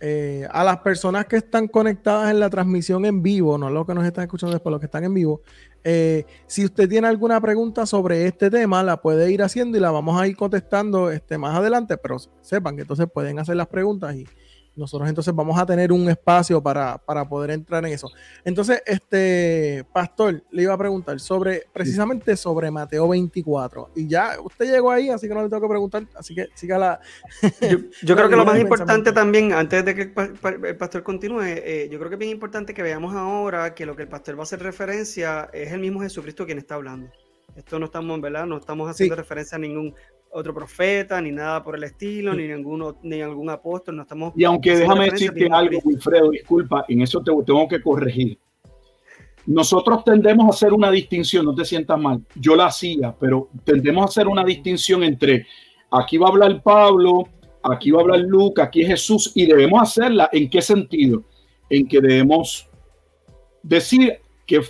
eh, 0.00 0.46
a 0.50 0.62
las 0.62 0.78
personas 0.78 1.26
que 1.26 1.36
están 1.36 1.66
conectadas 1.66 2.30
en 2.30 2.38
la 2.38 2.50
transmisión 2.50 3.04
en 3.06 3.22
vivo, 3.22 3.58
no 3.58 3.70
los 3.70 3.86
que 3.86 3.94
nos 3.94 4.04
están 4.04 4.24
escuchando 4.24 4.52
después, 4.52 4.70
los 4.70 4.78
que 4.78 4.86
están 4.86 5.02
en 5.02 5.14
vivo, 5.14 5.40
eh, 5.82 6.24
si 6.46 6.64
usted 6.64 6.88
tiene 6.88 7.08
alguna 7.08 7.40
pregunta 7.40 7.86
sobre 7.86 8.26
este 8.26 8.50
tema, 8.50 8.82
la 8.82 9.02
puede 9.02 9.30
ir 9.30 9.42
haciendo 9.42 9.76
y 9.76 9.80
la 9.80 9.90
vamos 9.90 10.20
a 10.20 10.26
ir 10.26 10.36
contestando 10.36 11.10
este, 11.10 11.38
más 11.38 11.56
adelante, 11.56 11.96
pero 11.98 12.16
sepan 12.40 12.76
que 12.76 12.82
entonces 12.82 13.06
pueden 13.12 13.38
hacer 13.38 13.56
las 13.56 13.66
preguntas 13.66 14.14
y 14.16 14.26
nosotros 14.76 15.08
entonces 15.08 15.34
vamos 15.34 15.58
a 15.58 15.64
tener 15.64 15.92
un 15.92 16.08
espacio 16.08 16.62
para, 16.62 16.98
poder 17.28 17.50
entrar 17.50 17.84
en 17.86 17.92
eso. 17.92 18.10
Entonces, 18.44 18.82
este 18.86 19.84
pastor 19.92 20.42
le 20.50 20.62
iba 20.62 20.74
a 20.74 20.78
preguntar 20.78 21.18
sobre 21.20 21.64
precisamente 21.72 22.36
sobre 22.36 22.70
Mateo 22.70 23.08
24. 23.08 23.90
Y 23.94 24.08
ya 24.08 24.36
usted 24.42 24.66
llegó 24.66 24.90
ahí, 24.90 25.10
así 25.10 25.28
que 25.28 25.34
no 25.34 25.42
le 25.42 25.48
tengo 25.48 25.62
que 25.62 25.68
preguntar. 25.68 26.06
Así 26.14 26.34
que 26.34 26.48
siga 26.54 26.78
la. 26.78 27.00
Yo, 28.02 28.16
creo 28.16 28.28
que 28.28 28.36
lo 28.36 28.44
más 28.44 28.58
importante 28.58 29.12
también, 29.12 29.52
antes 29.52 29.84
de 29.84 29.94
que 29.94 30.02
el 30.02 30.76
pastor 30.76 31.02
continúe, 31.02 31.42
eh, 31.42 31.88
yo 31.90 31.98
creo 31.98 32.10
que 32.10 32.16
es 32.16 32.20
bien 32.20 32.32
importante 32.32 32.74
que 32.74 32.82
veamos 32.82 33.14
ahora 33.14 33.74
que 33.74 33.86
lo 33.86 33.94
que 33.94 34.02
el 34.02 34.08
pastor 34.08 34.36
va 34.36 34.40
a 34.40 34.42
hacer 34.44 34.60
referencia 34.60 35.48
es 35.52 35.72
el 35.72 35.80
mismo 35.80 36.00
Jesucristo 36.00 36.46
quien 36.46 36.58
está 36.58 36.74
hablando. 36.74 37.10
Esto 37.56 37.78
no 37.78 37.86
estamos, 37.86 38.20
¿verdad? 38.20 38.46
No 38.46 38.56
estamos 38.56 38.90
haciendo 38.90 39.14
referencia 39.16 39.56
a 39.56 39.58
ningún 39.60 39.94
otro 40.30 40.52
profeta, 40.52 41.20
ni 41.20 41.30
nada 41.30 41.62
por 41.62 41.76
el 41.76 41.84
estilo, 41.84 42.34
ni 42.34 42.48
ninguno, 42.48 42.96
ni 43.02 43.22
algún 43.22 43.48
apóstol, 43.50 43.96
no 43.96 44.02
estamos... 44.02 44.32
Y 44.36 44.42
aunque 44.44 44.76
déjame 44.76 45.10
decirte 45.10 45.48
algo, 45.50 45.78
Wilfredo, 45.84 46.30
disculpa, 46.30 46.84
en 46.88 47.02
eso 47.02 47.22
te 47.22 47.30
tengo 47.46 47.68
que 47.68 47.80
corregir. 47.80 48.38
Nosotros 49.46 50.02
tendemos 50.04 50.46
a 50.46 50.50
hacer 50.50 50.72
una 50.72 50.90
distinción, 50.90 51.44
no 51.44 51.54
te 51.54 51.64
sientas 51.64 52.00
mal, 52.00 52.24
yo 52.34 52.56
la 52.56 52.66
hacía, 52.66 53.14
pero 53.18 53.48
tendemos 53.62 54.02
a 54.02 54.08
hacer 54.08 54.26
una 54.26 54.42
distinción 54.42 55.04
entre 55.04 55.46
aquí 55.90 56.16
va 56.16 56.26
a 56.26 56.30
hablar 56.30 56.62
Pablo, 56.62 57.28
aquí 57.62 57.90
va 57.90 58.00
a 58.00 58.02
hablar 58.02 58.20
Lucas, 58.20 58.66
aquí 58.66 58.82
es 58.82 58.88
Jesús, 58.88 59.32
y 59.34 59.46
debemos 59.46 59.82
hacerla 59.82 60.28
en 60.32 60.50
qué 60.50 60.60
sentido? 60.62 61.22
En 61.70 61.86
que 61.86 62.00
debemos 62.00 62.68
decir 63.62 64.18
que 64.46 64.62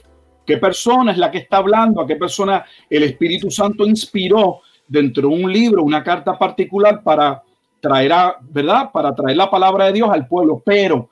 qué 0.45 0.59
persona 0.59 1.13
es 1.13 1.19
la 1.19 1.31
que 1.31 1.39
está 1.39 1.59
hablando, 1.59 2.01
a 2.01 2.07
qué 2.07 2.17
persona 2.17 2.65
el 2.89 3.03
Espíritu 3.03 3.51
Santo 3.51 3.87
inspiró 3.87 4.61
dentro 4.87 5.29
de 5.29 5.35
un 5.35 5.53
libro, 5.53 5.83
una 5.83 6.03
carta 6.03 6.39
particular 6.39 7.03
para 7.03 7.43
traer 7.81 8.13
a, 8.13 8.37
¿verdad? 8.41 8.91
Para 8.93 9.15
traer 9.15 9.37
la 9.37 9.51
palabra 9.51 9.87
de 9.87 9.93
Dios 9.93 10.11
al 10.11 10.27
pueblo. 10.27 10.63
Pero 10.65 11.11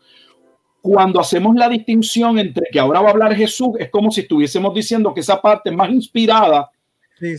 cuando 0.81 1.21
hacemos 1.21 1.55
la 1.55 1.69
distinción 1.69 2.39
entre 2.39 2.67
que 2.71 2.81
ahora 2.81 3.01
va 3.01 3.09
a 3.09 3.13
hablar 3.13 3.35
Jesús, 3.35 3.71
es 3.79 3.91
como 3.91 4.11
si 4.11 4.23
estuviésemos 4.23 4.75
diciendo 4.75 5.15
que 5.15 5.21
esa 5.21 5.41
parte 5.41 5.71
es 5.71 5.77
más 5.77 5.91
inspirada 5.91 6.71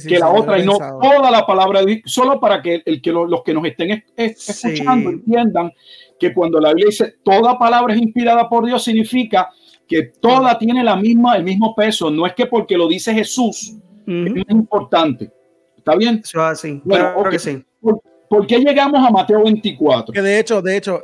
que 0.07 0.17
la 0.17 0.29
otra 0.29 0.59
y 0.59 0.65
no 0.65 0.77
toda 0.77 1.29
la 1.29 1.45
palabra 1.45 1.81
de 1.81 1.85
Dios, 1.87 2.01
solo 2.05 2.39
para 2.39 2.61
que, 2.61 2.81
el, 2.85 3.01
que 3.01 3.11
los 3.11 3.43
que 3.43 3.53
nos 3.53 3.65
estén 3.65 4.03
escuchando 4.15 5.09
entiendan 5.09 5.73
que 6.17 6.33
cuando 6.33 6.59
la 6.59 6.69
Biblia 6.69 6.85
dice 6.87 7.15
toda 7.21 7.59
palabra 7.59 7.93
es 7.93 8.01
inspirada 8.01 8.47
por 8.47 8.65
Dios, 8.65 8.81
significa 8.81 9.49
que 9.87 10.03
toda 10.19 10.57
tiene 10.57 10.83
la 10.83 10.95
misma, 10.95 11.35
el 11.35 11.43
mismo 11.43 11.75
peso. 11.75 12.09
No 12.09 12.25
es 12.25 12.33
que 12.33 12.45
porque 12.45 12.77
lo 12.77 12.87
dice 12.87 13.13
Jesús 13.13 13.77
es 14.05 14.49
importante. 14.49 15.31
¿Está 15.77 15.95
bien? 15.95 16.21
Eso 16.23 16.41
así. 16.41 16.81
Bueno, 16.83 17.23
que 17.29 17.39
sí. 17.39 17.63
¿Por, 17.81 18.47
qué 18.47 18.57
llegamos 18.57 19.05
a 19.05 19.11
Mateo 19.11 19.43
24? 19.43 20.11
Que 20.11 20.21
de 20.21 20.39
hecho, 20.39 20.61
de 20.61 20.75
hecho, 20.75 21.01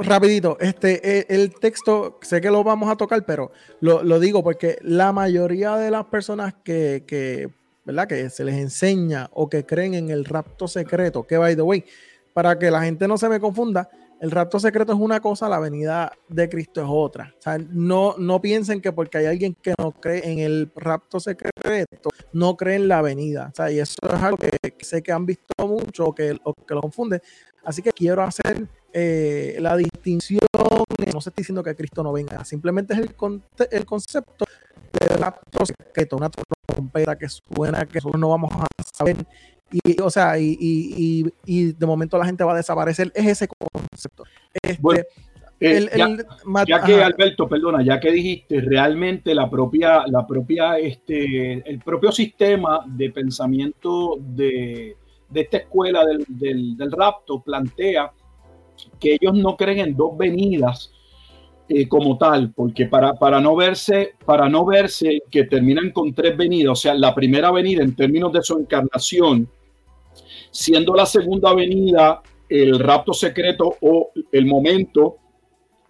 rapidito, 0.00 0.56
este, 0.60 1.18
eh, 1.18 1.26
el 1.28 1.54
texto, 1.54 2.18
sé 2.22 2.40
que 2.40 2.50
lo 2.50 2.64
vamos 2.64 2.90
a 2.90 2.96
tocar, 2.96 3.22
pero 3.26 3.52
lo, 3.80 4.02
lo 4.02 4.18
digo 4.18 4.42
porque 4.42 4.78
la 4.80 5.12
mayoría 5.12 5.76
de 5.76 5.90
las 5.90 6.06
personas 6.06 6.54
que, 6.64 7.04
que, 7.06 7.50
¿verdad? 7.84 8.08
que 8.08 8.30
se 8.30 8.44
les 8.44 8.54
enseña 8.54 9.28
o 9.34 9.50
que 9.50 9.66
creen 9.66 9.92
en 9.92 10.10
el 10.10 10.24
rapto 10.24 10.66
secreto, 10.66 11.24
que 11.24 11.36
by 11.36 11.54
the 11.54 11.60
way, 11.60 11.84
para 12.32 12.58
que 12.58 12.70
la 12.70 12.82
gente 12.82 13.06
no 13.06 13.18
se 13.18 13.28
me 13.28 13.40
confunda, 13.40 13.90
el 14.20 14.30
rapto 14.30 14.58
secreto 14.58 14.92
es 14.92 14.98
una 14.98 15.20
cosa, 15.20 15.48
la 15.48 15.58
venida 15.58 16.12
de 16.28 16.48
Cristo 16.48 16.80
es 16.80 16.86
otra. 16.88 17.34
O 17.38 17.42
sea, 17.42 17.58
no, 17.58 18.14
no 18.18 18.40
piensen 18.40 18.80
que 18.80 18.92
porque 18.92 19.18
hay 19.18 19.26
alguien 19.26 19.54
que 19.54 19.74
no 19.78 19.92
cree 19.92 20.30
en 20.30 20.38
el 20.38 20.72
rapto 20.76 21.20
secreto, 21.20 22.10
no 22.32 22.56
cree 22.56 22.76
en 22.76 22.88
la 22.88 23.02
venida. 23.02 23.50
O 23.52 23.54
sea, 23.54 23.70
y 23.70 23.80
eso 23.80 23.96
es 24.02 24.22
algo 24.22 24.38
que, 24.38 24.50
sé 24.80 25.02
que 25.02 25.12
han 25.12 25.26
visto 25.26 25.52
mucho 25.66 26.06
o 26.06 26.14
que, 26.14 26.38
que 26.66 26.74
lo 26.74 26.80
confunde. 26.80 27.20
Así 27.64 27.82
que 27.82 27.92
quiero 27.92 28.22
hacer 28.22 28.66
eh, 28.92 29.56
la 29.60 29.76
distinción. 29.76 30.40
No 31.12 31.20
se 31.20 31.28
está 31.28 31.40
diciendo 31.40 31.62
que 31.62 31.76
Cristo 31.76 32.02
no 32.02 32.12
venga, 32.12 32.44
simplemente 32.44 32.94
es 32.94 33.00
el, 33.00 33.14
el 33.70 33.84
concepto 33.84 34.44
del 35.00 35.18
rapto 35.18 35.66
secreto, 35.66 36.16
una 36.16 36.30
trompeta 36.30 37.16
que 37.16 37.28
suena 37.28 37.84
que 37.86 37.96
nosotros 37.96 38.20
no 38.20 38.28
vamos 38.28 38.52
a 38.52 38.66
saber 38.82 39.16
y, 39.82 40.00
o 40.00 40.10
sea, 40.10 40.38
y, 40.38 40.56
y, 40.60 41.24
y, 41.44 41.72
de 41.72 41.86
momento 41.86 42.16
la 42.16 42.26
gente 42.26 42.44
va 42.44 42.52
a 42.52 42.56
desaparecer. 42.56 43.10
Es 43.14 43.26
ese 43.26 43.48
concepto. 43.48 44.24
Este, 44.62 45.06
eh, 45.60 45.88
ya, 46.66 46.82
que 46.84 47.02
Alberto, 47.02 47.48
perdona, 47.48 47.82
ya 47.82 47.98
que 47.98 48.12
dijiste, 48.12 48.60
realmente 48.60 49.34
la 49.34 49.50
propia, 49.50 50.04
la 50.06 50.26
propia, 50.26 50.78
este, 50.78 51.54
el 51.68 51.78
propio 51.80 52.12
sistema 52.12 52.84
de 52.86 53.10
pensamiento 53.10 54.16
de, 54.20 54.96
de 55.28 55.40
esta 55.40 55.56
escuela 55.58 56.04
del, 56.04 56.24
del, 56.28 56.76
del, 56.76 56.92
rapto 56.92 57.40
plantea 57.42 58.12
que 59.00 59.14
ellos 59.14 59.34
no 59.34 59.56
creen 59.56 59.78
en 59.78 59.96
dos 59.96 60.16
venidas 60.16 60.92
eh, 61.68 61.88
como 61.88 62.18
tal, 62.18 62.52
porque 62.52 62.86
para, 62.86 63.14
para, 63.14 63.40
no 63.40 63.56
verse, 63.56 64.12
para 64.26 64.48
no 64.48 64.66
verse 64.66 65.22
que 65.30 65.44
terminan 65.44 65.92
con 65.92 66.12
tres 66.12 66.36
venidas, 66.36 66.72
o 66.72 66.76
sea, 66.76 66.94
la 66.94 67.14
primera 67.14 67.50
venida 67.50 67.82
en 67.82 67.96
términos 67.96 68.32
de 68.34 68.42
su 68.42 68.58
encarnación, 68.58 69.48
siendo 70.54 70.94
la 70.94 71.04
segunda 71.04 71.52
venida 71.52 72.22
el 72.48 72.78
rapto 72.78 73.12
secreto 73.12 73.76
o 73.80 74.12
el 74.30 74.46
momento 74.46 75.16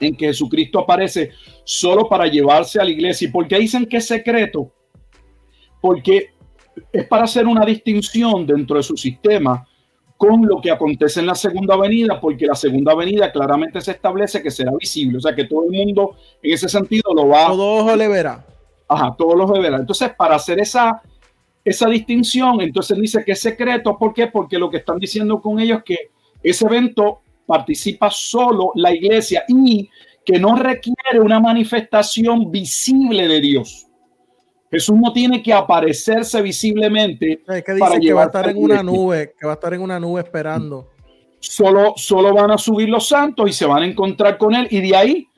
en 0.01 0.17
que 0.17 0.27
Jesucristo 0.29 0.81
aparece 0.81 1.33
solo 1.65 2.09
para 2.09 2.27
llevarse 2.27 2.81
a 2.81 2.85
la 2.85 2.91
iglesia. 2.91 3.29
¿Y 3.29 3.31
por 3.31 3.47
qué 3.47 3.59
dicen 3.59 3.87
que 3.87 3.99
es 3.99 4.07
secreto? 4.07 4.73
Porque 5.83 6.31
es 6.91 7.07
para 7.07 7.25
hacer 7.25 7.47
una 7.47 7.67
distinción 7.67 8.47
dentro 8.47 8.79
de 8.79 8.83
su 8.83 8.97
sistema 8.97 9.69
con 10.17 10.47
lo 10.47 10.61
que 10.63 10.71
acontece 10.71 11.21
en 11.21 11.27
la 11.27 11.35
segunda 11.35 11.77
venida, 11.77 12.19
porque 12.19 12.47
la 12.47 12.55
segunda 12.55 12.95
venida 12.95 13.31
claramente 13.31 13.83
se 13.83 13.91
establece 13.91 14.43
que 14.43 14.51
será 14.51 14.73
visible, 14.79 15.19
o 15.19 15.21
sea 15.21 15.35
que 15.35 15.45
todo 15.45 15.65
el 15.65 15.73
mundo 15.73 16.17
en 16.43 16.55
ese 16.55 16.69
sentido 16.69 17.13
lo 17.15 17.29
va... 17.29 17.49
Todo 17.49 17.81
ojo 17.81 17.97
le 17.97 18.09
verá. 18.09 18.47
Ajá, 18.89 19.15
todos 19.19 19.37
los 19.37 19.51
verá. 19.51 19.77
Entonces, 19.77 20.11
para 20.17 20.37
hacer 20.37 20.59
esa, 20.61 21.03
esa 21.65 21.89
distinción, 21.89 22.61
entonces 22.61 22.99
dice 22.99 23.25
que 23.25 23.33
es 23.33 23.41
secreto, 23.41 23.97
¿por 23.99 24.13
qué? 24.13 24.27
Porque 24.27 24.59
lo 24.59 24.69
que 24.71 24.79
están 24.79 24.99
diciendo 24.99 25.41
con 25.41 25.59
ellos 25.59 25.79
es 25.79 25.85
que 25.85 25.99
ese 26.43 26.67
evento 26.67 27.21
participa 27.47 28.11
solo 28.11 28.73
la 28.75 28.93
iglesia 28.93 29.45
y 29.49 29.89
que 30.25 30.39
no 30.39 30.57
requiere 30.57 31.21
una 31.21 31.41
manifestación 31.41 32.51
visible 32.51 33.29
de 33.29 33.41
Dios. 33.41 33.87
Jesús 34.71 34.97
no 34.97 35.13
tiene 35.13 35.43
que 35.43 35.53
aparecerse 35.53 36.43
visiblemente. 36.43 37.43
Es 37.47 37.63
que 37.63 37.75
dice 37.75 38.01
que 38.01 38.13
va 38.13 38.23
a 38.23 38.27
estar 38.27 38.49
en 38.49 38.57
una 38.57 38.83
nube, 38.83 39.35
que 39.39 39.47
va 39.47 39.53
a 39.53 39.55
estar 39.55 39.73
en 39.73 39.81
una 39.81 40.01
nube 40.01 40.21
esperando. 40.21 40.91
Solo, 41.39 41.93
solo 41.97 42.35
van 42.35 42.51
a 42.51 42.59
subir 42.59 42.89
los 42.89 43.07
santos 43.07 43.49
y 43.49 43.53
se 43.53 43.67
van 43.67 43.83
a 43.83 43.87
encontrar 43.87 44.37
con 44.37 44.55
él 44.55 44.67
y 44.71 44.81
de 44.81 44.97
ahí, 44.97 45.29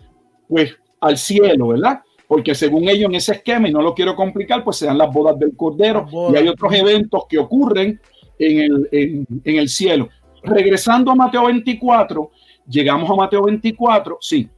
pues, 0.49 0.75
al 1.01 1.19
cielo, 1.19 1.69
¿verdad? 1.69 2.01
Porque 2.29 2.55
según 2.55 2.89
ellos 2.89 3.09
en 3.09 3.15
ese 3.15 3.33
esquema, 3.33 3.69
y 3.69 3.73
no 3.73 3.81
lo 3.81 3.95
quiero 3.95 4.17
complicar, 4.17 4.65
pues 4.65 4.79
se 4.79 4.87
dan 4.87 4.99
las 4.99 5.13
bodas 5.13 5.39
del 5.39 5.57
Cordero 5.57 6.07
y 6.33 6.37
hay 6.37 6.49
otros 6.49 6.73
eventos 6.75 7.25
que 7.29 7.39
ocurren 7.39 8.01
en 8.39 8.59
el, 8.61 8.89
en, 8.91 9.27
en 9.45 9.57
el 9.57 9.69
cielo. 9.69 10.09
Regresando 10.43 11.11
a 11.11 11.15
Mateo 11.15 11.47
24, 11.47 12.31
llegamos 12.69 13.09
a 13.11 13.15
Mateo 13.15 13.45
24, 13.45 14.19
sí, 14.21 14.49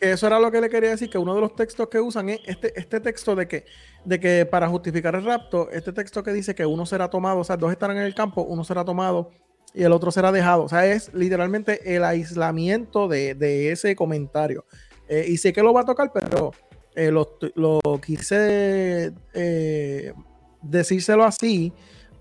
eso 0.00 0.26
era 0.26 0.38
lo 0.38 0.50
que 0.50 0.60
le 0.60 0.68
quería 0.68 0.90
decir, 0.90 1.10
que 1.10 1.18
uno 1.18 1.34
de 1.34 1.40
los 1.40 1.54
textos 1.54 1.88
que 1.88 2.00
usan 2.00 2.28
es 2.28 2.40
este, 2.46 2.78
este 2.78 3.00
texto 3.00 3.34
de 3.34 3.48
que, 3.48 3.64
de 4.04 4.20
que 4.20 4.46
para 4.46 4.68
justificar 4.68 5.14
el 5.14 5.24
rapto, 5.24 5.70
este 5.70 5.92
texto 5.92 6.22
que 6.22 6.32
dice 6.32 6.54
que 6.54 6.64
uno 6.64 6.86
será 6.86 7.08
tomado, 7.08 7.40
o 7.40 7.44
sea, 7.44 7.56
dos 7.56 7.72
estarán 7.72 7.96
en 7.96 8.04
el 8.04 8.14
campo, 8.14 8.42
uno 8.42 8.62
será 8.64 8.84
tomado 8.84 9.30
y 9.74 9.82
el 9.82 9.92
otro 9.92 10.10
será 10.10 10.30
dejado. 10.30 10.64
O 10.64 10.68
sea, 10.68 10.86
es 10.86 11.12
literalmente 11.14 11.96
el 11.96 12.04
aislamiento 12.04 13.08
de, 13.08 13.72
ese 13.72 13.96
comentario. 13.96 14.64
Eh, 15.08 15.26
y 15.28 15.36
sé 15.38 15.52
que 15.52 15.62
lo 15.62 15.72
va 15.72 15.80
a 15.80 15.86
tocar, 15.86 16.12
pero 16.12 16.52
eh, 16.98 17.10
lo, 17.10 18.00
quise 18.04 19.12
eh, 19.34 20.12
decírselo 20.62 21.24
así 21.24 21.72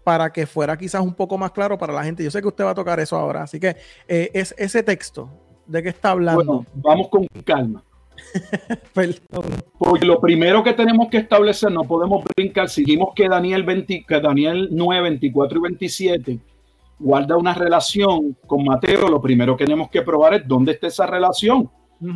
para 0.04 0.32
que 0.32 0.46
fuera 0.46 0.78
quizás 0.78 1.02
un 1.02 1.14
poco 1.14 1.38
más 1.38 1.52
claro 1.52 1.78
para 1.78 1.94
la 1.94 2.04
gente. 2.04 2.24
Yo 2.24 2.32
sé 2.32 2.42
que 2.42 2.48
usted 2.48 2.64
va 2.64 2.72
a 2.72 2.76
tocar 2.76 3.00
eso 3.00 3.16
ahora, 3.16 3.44
así 3.44 3.60
que 3.60 3.76
es 4.08 4.56
ese 4.58 4.84
texto 4.84 5.30
¿De 5.68 5.84
qué 5.84 5.90
está 5.90 6.12
hablando? 6.12 6.44
Bueno, 6.44 6.66
vamos 6.76 7.10
con 7.10 7.28
calma. 7.44 7.84
Porque 9.78 10.06
lo 10.06 10.20
primero 10.20 10.64
que 10.64 10.74
tenemos 10.74 11.10
que 11.10 11.18
establecer, 11.18 11.72
no 11.72 11.84
podemos 11.84 12.24
brincar, 12.36 12.70
seguimos 12.70 13.14
que 13.14 13.28
Daniel, 13.28 13.64
20, 13.64 14.06
que 14.08 14.20
Daniel 14.20 14.70
9, 14.72 15.02
24 15.02 15.58
y 15.58 15.62
27 15.62 16.40
guarda 17.00 17.38
una 17.38 17.54
relación 17.54 18.36
con 18.48 18.64
Mateo, 18.64 19.08
lo 19.08 19.22
primero 19.22 19.56
que 19.56 19.66
tenemos 19.66 19.90
que 19.90 20.02
probar 20.02 20.34
es 20.34 20.48
dónde 20.48 20.72
está 20.72 20.88
esa 20.88 21.06
relación. 21.06 21.70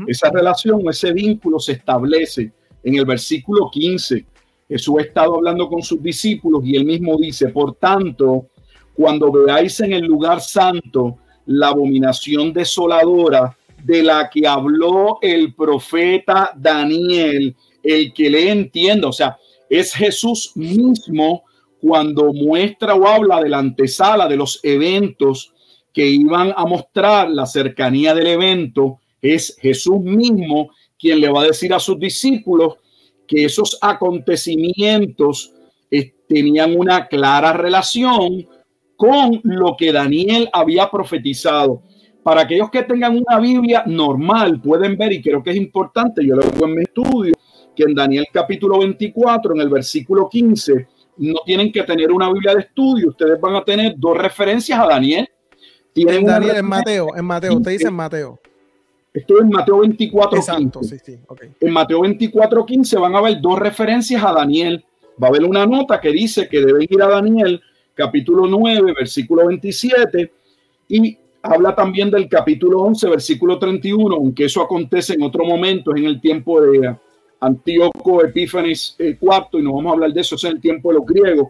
Esa 0.07 0.29
relación, 0.29 0.81
ese 0.89 1.11
vínculo 1.11 1.59
se 1.59 1.73
establece 1.73 2.51
en 2.83 2.95
el 2.95 3.05
versículo 3.05 3.69
15. 3.71 4.25
Jesús 4.67 4.95
ha 4.99 5.01
estado 5.01 5.35
hablando 5.35 5.67
con 5.67 5.81
sus 5.81 6.01
discípulos 6.01 6.61
y 6.65 6.75
él 6.75 6.85
mismo 6.85 7.17
dice, 7.17 7.49
por 7.49 7.75
tanto, 7.75 8.47
cuando 8.93 9.31
veáis 9.31 9.79
en 9.79 9.93
el 9.93 10.05
lugar 10.05 10.41
santo 10.41 11.17
la 11.45 11.69
abominación 11.69 12.53
desoladora 12.53 13.57
de 13.83 14.03
la 14.03 14.29
que 14.29 14.47
habló 14.47 15.17
el 15.21 15.53
profeta 15.53 16.51
Daniel, 16.55 17.55
el 17.83 18.13
que 18.13 18.29
le 18.29 18.49
entienda, 18.51 19.07
o 19.07 19.13
sea, 19.13 19.37
es 19.69 19.93
Jesús 19.93 20.51
mismo 20.55 21.43
cuando 21.81 22.31
muestra 22.31 22.93
o 22.93 23.07
habla 23.07 23.41
de 23.41 23.49
la 23.49 23.57
antesala 23.57 24.27
de 24.27 24.37
los 24.37 24.59
eventos 24.63 25.53
que 25.91 26.05
iban 26.05 26.53
a 26.55 26.65
mostrar 26.65 27.29
la 27.29 27.45
cercanía 27.45 28.13
del 28.13 28.27
evento, 28.27 28.99
es 29.21 29.55
Jesús 29.59 29.99
mismo 29.99 30.71
quien 30.97 31.19
le 31.19 31.29
va 31.29 31.41
a 31.41 31.47
decir 31.47 31.73
a 31.73 31.79
sus 31.79 31.99
discípulos 31.99 32.75
que 33.27 33.45
esos 33.45 33.77
acontecimientos 33.81 35.53
eh, 35.89 36.13
tenían 36.27 36.77
una 36.77 37.07
clara 37.07 37.53
relación 37.53 38.47
con 38.95 39.41
lo 39.43 39.75
que 39.77 39.91
Daniel 39.91 40.49
había 40.53 40.89
profetizado. 40.89 41.81
Para 42.23 42.41
aquellos 42.41 42.69
que 42.69 42.83
tengan 42.83 43.17
una 43.17 43.39
Biblia 43.39 43.83
normal, 43.87 44.61
pueden 44.61 44.95
ver, 44.95 45.13
y 45.13 45.21
creo 45.21 45.41
que 45.41 45.49
es 45.49 45.55
importante, 45.55 46.25
yo 46.25 46.35
lo 46.35 46.43
veo 46.51 46.67
en 46.67 46.75
mi 46.75 46.83
estudio, 46.83 47.33
que 47.75 47.83
en 47.83 47.95
Daniel 47.95 48.27
capítulo 48.31 48.77
24, 48.79 49.55
en 49.55 49.61
el 49.61 49.69
versículo 49.69 50.29
15, 50.29 50.87
no 51.17 51.39
tienen 51.45 51.71
que 51.71 51.83
tener 51.83 52.11
una 52.11 52.31
Biblia 52.31 52.53
de 52.53 52.61
estudio, 52.61 53.09
ustedes 53.09 53.41
van 53.41 53.55
a 53.55 53.63
tener 53.63 53.95
dos 53.97 54.17
referencias 54.17 54.77
a 54.79 54.85
Daniel. 54.85 55.27
Tienen 55.93 56.17
en 56.17 56.25
Daniel, 56.25 56.55
en 56.57 56.65
Mateo, 56.65 57.15
en 57.15 57.25
Mateo, 57.25 57.55
usted 57.55 57.71
dice 57.71 57.87
en 57.87 57.93
Mateo. 57.95 58.39
Estoy 59.13 59.41
en 59.41 59.49
Mateo 59.49 59.79
24, 59.79 60.37
Exacto, 60.37 60.83
Sí, 60.83 60.97
sí, 61.03 61.17
En 61.59 61.73
Mateo 61.73 62.01
24, 62.01 62.65
15 62.65 62.97
van 62.97 63.15
a 63.15 63.17
haber 63.17 63.41
dos 63.41 63.59
referencias 63.59 64.23
a 64.23 64.31
Daniel. 64.31 64.83
Va 65.21 65.27
a 65.27 65.29
haber 65.29 65.43
una 65.43 65.65
nota 65.65 65.99
que 65.99 66.11
dice 66.11 66.47
que 66.47 66.61
deben 66.61 66.87
ir 66.89 67.01
a 67.01 67.07
Daniel 67.07 67.61
capítulo 67.93 68.47
9, 68.47 68.93
versículo 68.97 69.47
27, 69.47 70.31
y 70.87 71.17
habla 71.41 71.75
también 71.75 72.09
del 72.09 72.27
capítulo 72.29 72.81
11, 72.81 73.09
versículo 73.09 73.59
31, 73.59 74.15
aunque 74.15 74.45
eso 74.45 74.61
acontece 74.61 75.13
en 75.13 75.23
otro 75.23 75.45
momento, 75.45 75.95
en 75.95 76.05
el 76.05 76.21
tiempo 76.21 76.61
de 76.61 76.95
Antíoco 77.39 78.23
Epífanes 78.23 78.95
IV, 78.97 79.17
eh, 79.19 79.47
y 79.53 79.61
no 79.61 79.73
vamos 79.73 79.91
a 79.91 79.93
hablar 79.93 80.13
de 80.13 80.21
eso, 80.21 80.35
es 80.35 80.43
en 80.45 80.53
el 80.53 80.61
tiempo 80.61 80.89
de 80.89 80.99
los 80.99 81.05
griegos, 81.05 81.49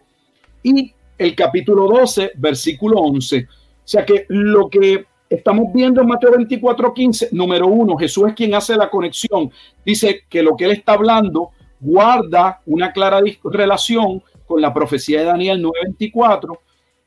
y 0.64 0.94
el 1.18 1.36
capítulo 1.36 1.88
12, 1.88 2.32
versículo 2.38 3.00
11. 3.00 3.48
O 3.48 3.88
sea 3.92 4.06
que 4.06 4.26
lo 4.30 4.70
que 4.70 5.06
estamos 5.32 5.72
viendo 5.74 6.02
en 6.02 6.08
Mateo 6.08 6.32
24, 6.32 6.94
15, 6.94 7.30
número 7.32 7.68
uno, 7.68 7.96
Jesús 7.96 8.28
es 8.28 8.34
quien 8.34 8.54
hace 8.54 8.76
la 8.76 8.90
conexión. 8.90 9.50
Dice 9.86 10.22
que 10.30 10.44
lo 10.44 10.56
que 10.56 10.66
él 10.66 10.72
está 10.72 10.94
hablando 10.94 11.52
guarda 11.80 12.62
una 12.66 12.92
clara 12.92 13.22
relación 13.46 14.22
con 14.46 14.62
la 14.62 14.74
profecía 14.74 15.20
de 15.20 15.26
Daniel 15.26 15.64
9.24, 15.64 16.60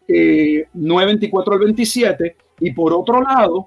eh, 0.09 0.67
9.24 0.75 1.53
al 1.53 1.59
27, 1.59 2.37
y 2.61 2.73
por 2.73 2.95
otro 2.95 3.21
lado, 3.21 3.67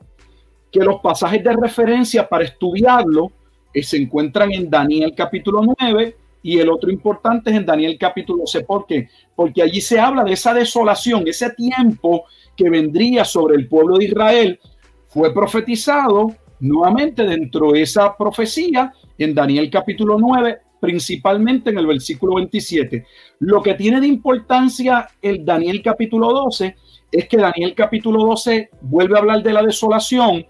que 0.71 0.79
los 0.79 0.99
pasajes 1.01 1.43
de 1.43 1.55
referencia 1.55 2.27
para 2.27 2.43
estudiarlo 2.43 3.31
eh, 3.73 3.83
se 3.83 3.97
encuentran 3.97 4.51
en 4.51 4.69
Daniel 4.69 5.13
capítulo 5.15 5.61
9 5.79 6.15
y 6.41 6.59
el 6.59 6.69
otro 6.69 6.89
importante 6.89 7.51
es 7.51 7.57
en 7.57 7.65
Daniel 7.65 7.97
capítulo 7.99 8.41
11. 8.41 8.61
¿Por 8.61 8.85
qué? 8.85 9.07
Porque 9.35 9.61
allí 9.61 9.81
se 9.81 9.99
habla 9.99 10.23
de 10.23 10.33
esa 10.33 10.53
desolación, 10.53 11.27
ese 11.27 11.51
tiempo 11.51 12.25
que 12.57 12.69
vendría 12.69 13.23
sobre 13.23 13.55
el 13.55 13.67
pueblo 13.67 13.97
de 13.97 14.05
Israel, 14.05 14.59
fue 15.07 15.33
profetizado 15.33 16.35
nuevamente 16.59 17.23
dentro 17.23 17.71
de 17.71 17.83
esa 17.83 18.17
profecía 18.17 18.91
en 19.17 19.33
Daniel 19.33 19.69
capítulo 19.69 20.17
9 20.19 20.61
principalmente 20.79 21.69
en 21.69 21.77
el 21.77 21.87
versículo 21.87 22.35
27. 22.35 23.05
Lo 23.39 23.61
que 23.61 23.73
tiene 23.73 23.99
de 23.99 24.07
importancia 24.07 25.07
el 25.21 25.43
Daniel 25.45 25.81
capítulo 25.81 26.31
12 26.31 26.75
es 27.11 27.27
que 27.27 27.37
Daniel 27.37 27.73
capítulo 27.75 28.25
12 28.25 28.69
vuelve 28.81 29.15
a 29.15 29.19
hablar 29.19 29.43
de 29.43 29.53
la 29.53 29.63
desolación 29.63 30.45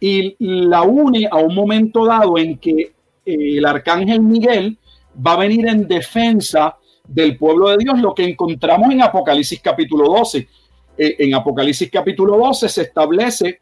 y 0.00 0.36
la 0.38 0.82
une 0.82 1.28
a 1.30 1.36
un 1.36 1.54
momento 1.54 2.04
dado 2.04 2.38
en 2.38 2.58
que 2.58 2.94
eh, 3.24 3.58
el 3.58 3.64
arcángel 3.64 4.20
Miguel 4.20 4.78
va 5.24 5.32
a 5.32 5.38
venir 5.38 5.66
en 5.66 5.88
defensa 5.88 6.76
del 7.06 7.36
pueblo 7.36 7.68
de 7.68 7.78
Dios, 7.78 7.98
lo 8.00 8.14
que 8.14 8.24
encontramos 8.24 8.90
en 8.90 9.02
Apocalipsis 9.02 9.60
capítulo 9.60 10.08
12. 10.08 10.48
Eh, 10.96 11.16
en 11.18 11.34
Apocalipsis 11.34 11.90
capítulo 11.90 12.38
12 12.38 12.68
se 12.68 12.82
establece 12.82 13.60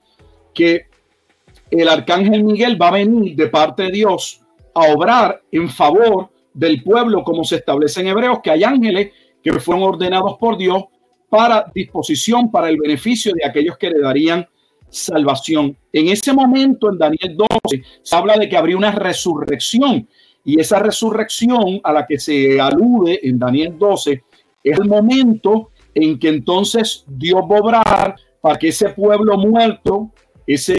que 0.53 0.87
el 1.71 1.89
arcángel 1.89 2.45
Miguel 2.45 2.81
va 2.81 2.89
a 2.89 2.93
venir 2.93 3.35
de 3.35 3.49
parte 3.49 3.85
de 3.85 3.91
Dios 3.91 4.41
a 4.75 4.93
obrar 4.93 5.43
en 5.51 5.69
favor 5.69 6.31
del 6.53 6.83
pueblo, 6.83 7.25
como 7.25 7.43
se 7.45 7.57
establece 7.57 8.01
en 8.01 8.09
Hebreos, 8.09 8.39
que 8.43 8.51
hay 8.51 8.63
ángeles 8.63 9.11
que 9.43 9.53
fueron 9.55 9.83
ordenados 9.83 10.37
por 10.39 10.57
Dios 10.57 10.85
para 11.29 11.71
disposición, 11.75 12.51
para 12.51 12.69
el 12.69 12.77
beneficio 12.77 13.33
de 13.35 13.45
aquellos 13.45 13.77
que 13.77 13.91
le 13.91 14.01
darían 14.01 14.47
salvación. 14.89 15.77
En 15.93 16.09
ese 16.09 16.33
momento, 16.33 16.91
en 16.91 16.99
Daniel 16.99 17.37
12, 17.37 17.83
se 18.03 18.17
habla 18.17 18.37
de 18.37 18.49
que 18.49 18.57
habría 18.57 18.77
una 18.77 18.93
resurrección 18.93 20.09
y 20.45 20.61
esa 20.61 20.79
resurrección 20.79 21.81
a 21.83 21.93
la 21.93 22.07
que 22.07 22.19
se 22.19 22.61
alude 22.61 23.19
en 23.23 23.39
Daniel 23.39 23.77
12 23.79 24.23
es 24.63 24.79
el 24.79 24.87
momento 24.87 25.71
en 25.95 26.19
que 26.19 26.29
entonces 26.29 27.05
Dios 27.07 27.43
va 27.51 27.57
a 27.57 27.61
obrar 27.61 28.17
para 28.41 28.59
que 28.59 28.69
ese 28.69 28.91
pueblo 28.91 29.39
muerto, 29.39 30.11
ese 30.47 30.77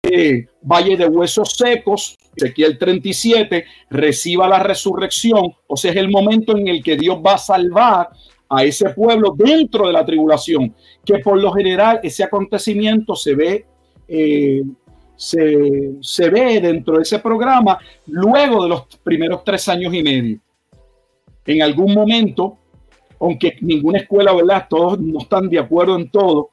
valle 0.62 0.98
de 0.98 1.08
huesos 1.08 1.56
secos, 1.58 2.18
Ezequiel 2.36 2.78
37, 2.78 3.66
reciba 3.90 4.48
la 4.48 4.60
resurrección, 4.60 5.54
o 5.68 5.78
sea, 5.78 5.92
es 5.92 5.98
el 5.98 6.10
momento 6.10 6.58
en 6.58 6.68
el 6.68 6.84
que 6.84 6.98
Dios 6.98 7.18
va 7.26 7.36
a 7.36 7.38
salvar 7.38 8.10
a 8.50 8.64
ese 8.64 8.90
pueblo 8.90 9.34
dentro 9.36 9.88
de 9.88 9.94
la 9.94 10.06
tribulación, 10.06 10.76
que 11.04 11.20
por 11.20 11.42
lo 11.42 11.52
general 11.52 12.00
ese 12.04 12.24
acontecimiento 12.24 13.16
se 13.16 13.36
ve, 13.36 13.66
eh, 14.08 14.62
se, 15.16 15.94
se 16.02 16.30
ve 16.30 16.60
dentro 16.60 16.98
de 16.98 17.04
ese 17.04 17.20
programa 17.20 17.80
luego 18.08 18.64
de 18.64 18.70
los 18.70 18.84
primeros 19.04 19.44
tres 19.44 19.68
años 19.70 19.94
y 19.94 20.04
medio. 20.04 20.40
En 21.46 21.62
algún 21.62 21.94
momento, 21.94 22.58
aunque 23.20 23.58
ninguna 23.62 24.00
escuela, 24.00 24.34
¿verdad? 24.34 24.68
Todos 24.70 25.00
no 25.00 25.20
están 25.20 25.50
de 25.50 25.60
acuerdo 25.60 25.96
en 25.98 26.10
todo, 26.10 26.50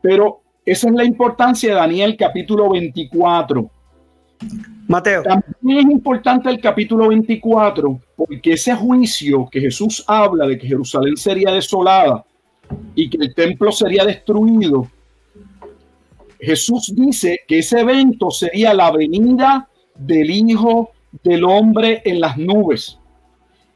pero 0.00 0.40
esa 0.64 0.88
es 0.88 0.94
la 0.94 1.04
importancia 1.04 1.70
de 1.70 1.74
Daniel 1.74 2.16
capítulo 2.16 2.70
24. 2.70 3.70
Mateo. 4.88 5.22
También 5.22 5.88
es 5.88 5.92
importante 5.94 6.50
el 6.50 6.60
capítulo 6.60 7.08
24 7.08 8.00
porque 8.16 8.52
ese 8.52 8.74
juicio 8.74 9.48
que 9.50 9.60
Jesús 9.60 10.04
habla 10.06 10.46
de 10.46 10.58
que 10.58 10.66
Jerusalén 10.66 11.16
sería 11.16 11.50
desolada 11.52 12.24
y 12.94 13.08
que 13.08 13.18
el 13.18 13.34
templo 13.34 13.72
sería 13.72 14.04
destruido, 14.04 14.88
Jesús 16.40 16.92
dice 16.94 17.40
que 17.48 17.60
ese 17.60 17.80
evento 17.80 18.30
sería 18.30 18.74
la 18.74 18.90
venida 18.90 19.68
del 19.94 20.30
Hijo 20.30 20.90
del 21.22 21.44
Hombre 21.44 22.02
en 22.04 22.20
las 22.20 22.36
nubes. 22.36 22.98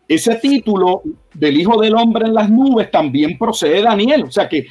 Ese 0.07 0.37
título 0.37 1.03
del 1.39 1.61
Hijo 1.61 1.81
del 1.81 1.95
Hombre 1.95 2.27
en 2.27 2.35
las 2.35 2.51
nubes 2.51 2.91
también 2.91 3.39
procede 3.39 3.77
de 3.77 3.83
Daniel. 3.83 4.25
O 4.25 4.31
sea 4.31 4.49
que 4.49 4.67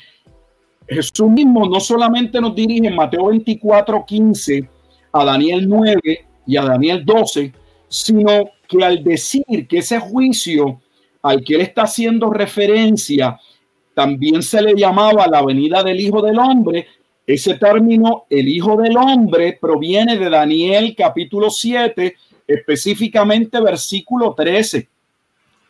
Jesús 0.88 1.30
mismo 1.30 1.68
no 1.68 1.80
solamente 1.80 2.40
nos 2.40 2.56
dirige 2.56 2.88
en 2.88 2.96
Mateo 2.96 3.28
24, 3.28 4.06
15 4.06 4.70
a 5.12 5.26
Daniel 5.26 5.68
9 5.68 6.26
y 6.46 6.58
a 6.58 6.64
Daniel 6.64 7.04
12, 7.06 7.54
sino 7.88 8.50
que 8.68 8.84
al 8.84 9.04
decir 9.04 9.68
que 9.68 9.80
ese 9.80 10.00
juicio 10.00 10.82
al 11.22 11.44
que 11.44 11.56
él 11.56 11.62
está 11.62 11.84
haciendo 11.84 12.30
referencia 12.30 13.40
también 13.94 14.44
se 14.44 14.62
le 14.62 14.76
llamaba 14.76 15.28
la 15.28 15.44
venida 15.44 15.84
del 15.84 16.00
Hijo 16.00 16.22
del 16.22 16.38
Hombre, 16.38 16.88
ese 17.26 17.56
término, 17.56 18.26
el 18.30 18.48
Hijo 18.48 18.78
del 18.78 18.96
Hombre, 18.96 19.58
proviene 19.60 20.18
de 20.18 20.30
Daniel 20.30 20.96
capítulo 20.96 21.50
7, 21.50 22.16
específicamente 22.48 23.60
versículo 23.60 24.34
13. 24.34 24.88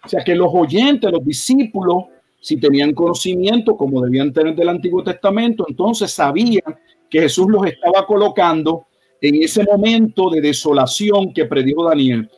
O 0.07 0.09
sea 0.09 0.23
que 0.23 0.35
los 0.35 0.49
oyentes, 0.53 1.11
los 1.11 1.25
discípulos, 1.25 2.05
si 2.39 2.55
tenían 2.55 2.93
conocimiento, 2.93 3.75
como 3.75 4.01
debían 4.01 4.31
tener 4.31 4.55
del 4.55 4.69
Antiguo 4.69 5.03
Testamento, 5.03 5.65
entonces 5.67 6.11
sabían 6.11 6.77
que 7.09 7.19
Jesús 7.19 7.47
los 7.49 7.65
estaba 7.65 8.05
colocando 8.07 8.87
en 9.19 9.43
ese 9.43 9.65
momento 9.65 10.29
de 10.29 10.39
desolación 10.39 11.33
que 11.33 11.43
predijo 11.43 11.83
Daniel. 11.83 12.29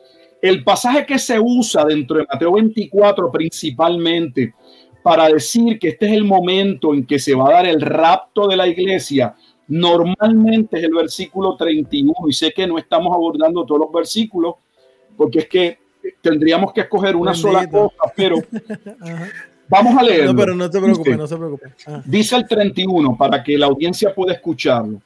El 0.42 0.64
pasaje 0.64 1.06
que 1.06 1.16
se 1.20 1.38
usa 1.38 1.84
dentro 1.84 2.18
de 2.18 2.26
Mateo 2.28 2.54
24 2.54 3.30
principalmente 3.30 4.52
para 5.04 5.28
decir 5.28 5.78
que 5.78 5.90
este 5.90 6.06
es 6.06 6.12
el 6.14 6.24
momento 6.24 6.92
en 6.92 7.06
que 7.06 7.20
se 7.20 7.36
va 7.36 7.50
a 7.50 7.52
dar 7.52 7.66
el 7.66 7.80
rapto 7.80 8.48
de 8.48 8.56
la 8.56 8.66
iglesia, 8.66 9.36
normalmente 9.68 10.76
es 10.78 10.82
el 10.82 10.92
versículo 10.92 11.54
31 11.54 12.14
y 12.26 12.32
sé 12.32 12.50
que 12.50 12.66
no 12.66 12.78
estamos 12.78 13.14
abordando 13.14 13.64
todos 13.64 13.82
los 13.82 13.92
versículos 13.92 14.56
porque 15.16 15.38
es 15.38 15.48
que 15.48 15.79
tendríamos 16.20 16.72
que 16.72 16.82
escoger 16.82 17.16
una 17.16 17.34
sola 17.34 17.68
cosa, 17.68 17.96
pero 18.14 18.36
vamos 19.68 19.96
a 19.96 20.02
leerlo. 20.02 20.32
No, 20.32 20.38
pero 20.38 20.54
no 20.54 20.70
te 20.70 20.80
preocupes, 20.80 21.16
no 21.16 21.26
se 21.26 21.36
preocupe. 21.36 21.72
Ah. 21.86 22.02
Dice 22.04 22.36
el 22.36 22.46
31 22.46 23.16
para 23.16 23.42
que 23.42 23.56
la 23.56 23.66
audiencia 23.66 24.14
pueda 24.14 24.32
escucharlo 24.32 25.00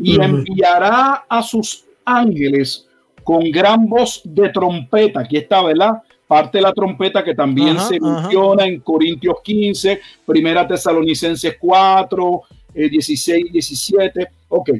y 0.00 0.20
enviará 0.20 1.24
a 1.28 1.42
sus 1.42 1.84
ángeles 2.04 2.86
con 3.24 3.50
gran 3.50 3.88
voz 3.88 4.22
de 4.24 4.48
trompeta. 4.50 5.20
Aquí 5.20 5.36
está, 5.36 5.62
¿verdad? 5.62 6.02
Parte 6.26 6.58
de 6.58 6.62
la 6.62 6.72
trompeta 6.72 7.24
que 7.24 7.34
también 7.34 7.78
se 7.80 7.98
menciona 7.98 8.64
en 8.64 8.80
Corintios 8.80 9.36
15, 9.42 10.00
Primera 10.24 10.66
Tesalonicenses 10.66 11.56
4, 11.58 12.42
16, 12.74 13.52
17. 13.52 14.28
Ok. 14.48 14.70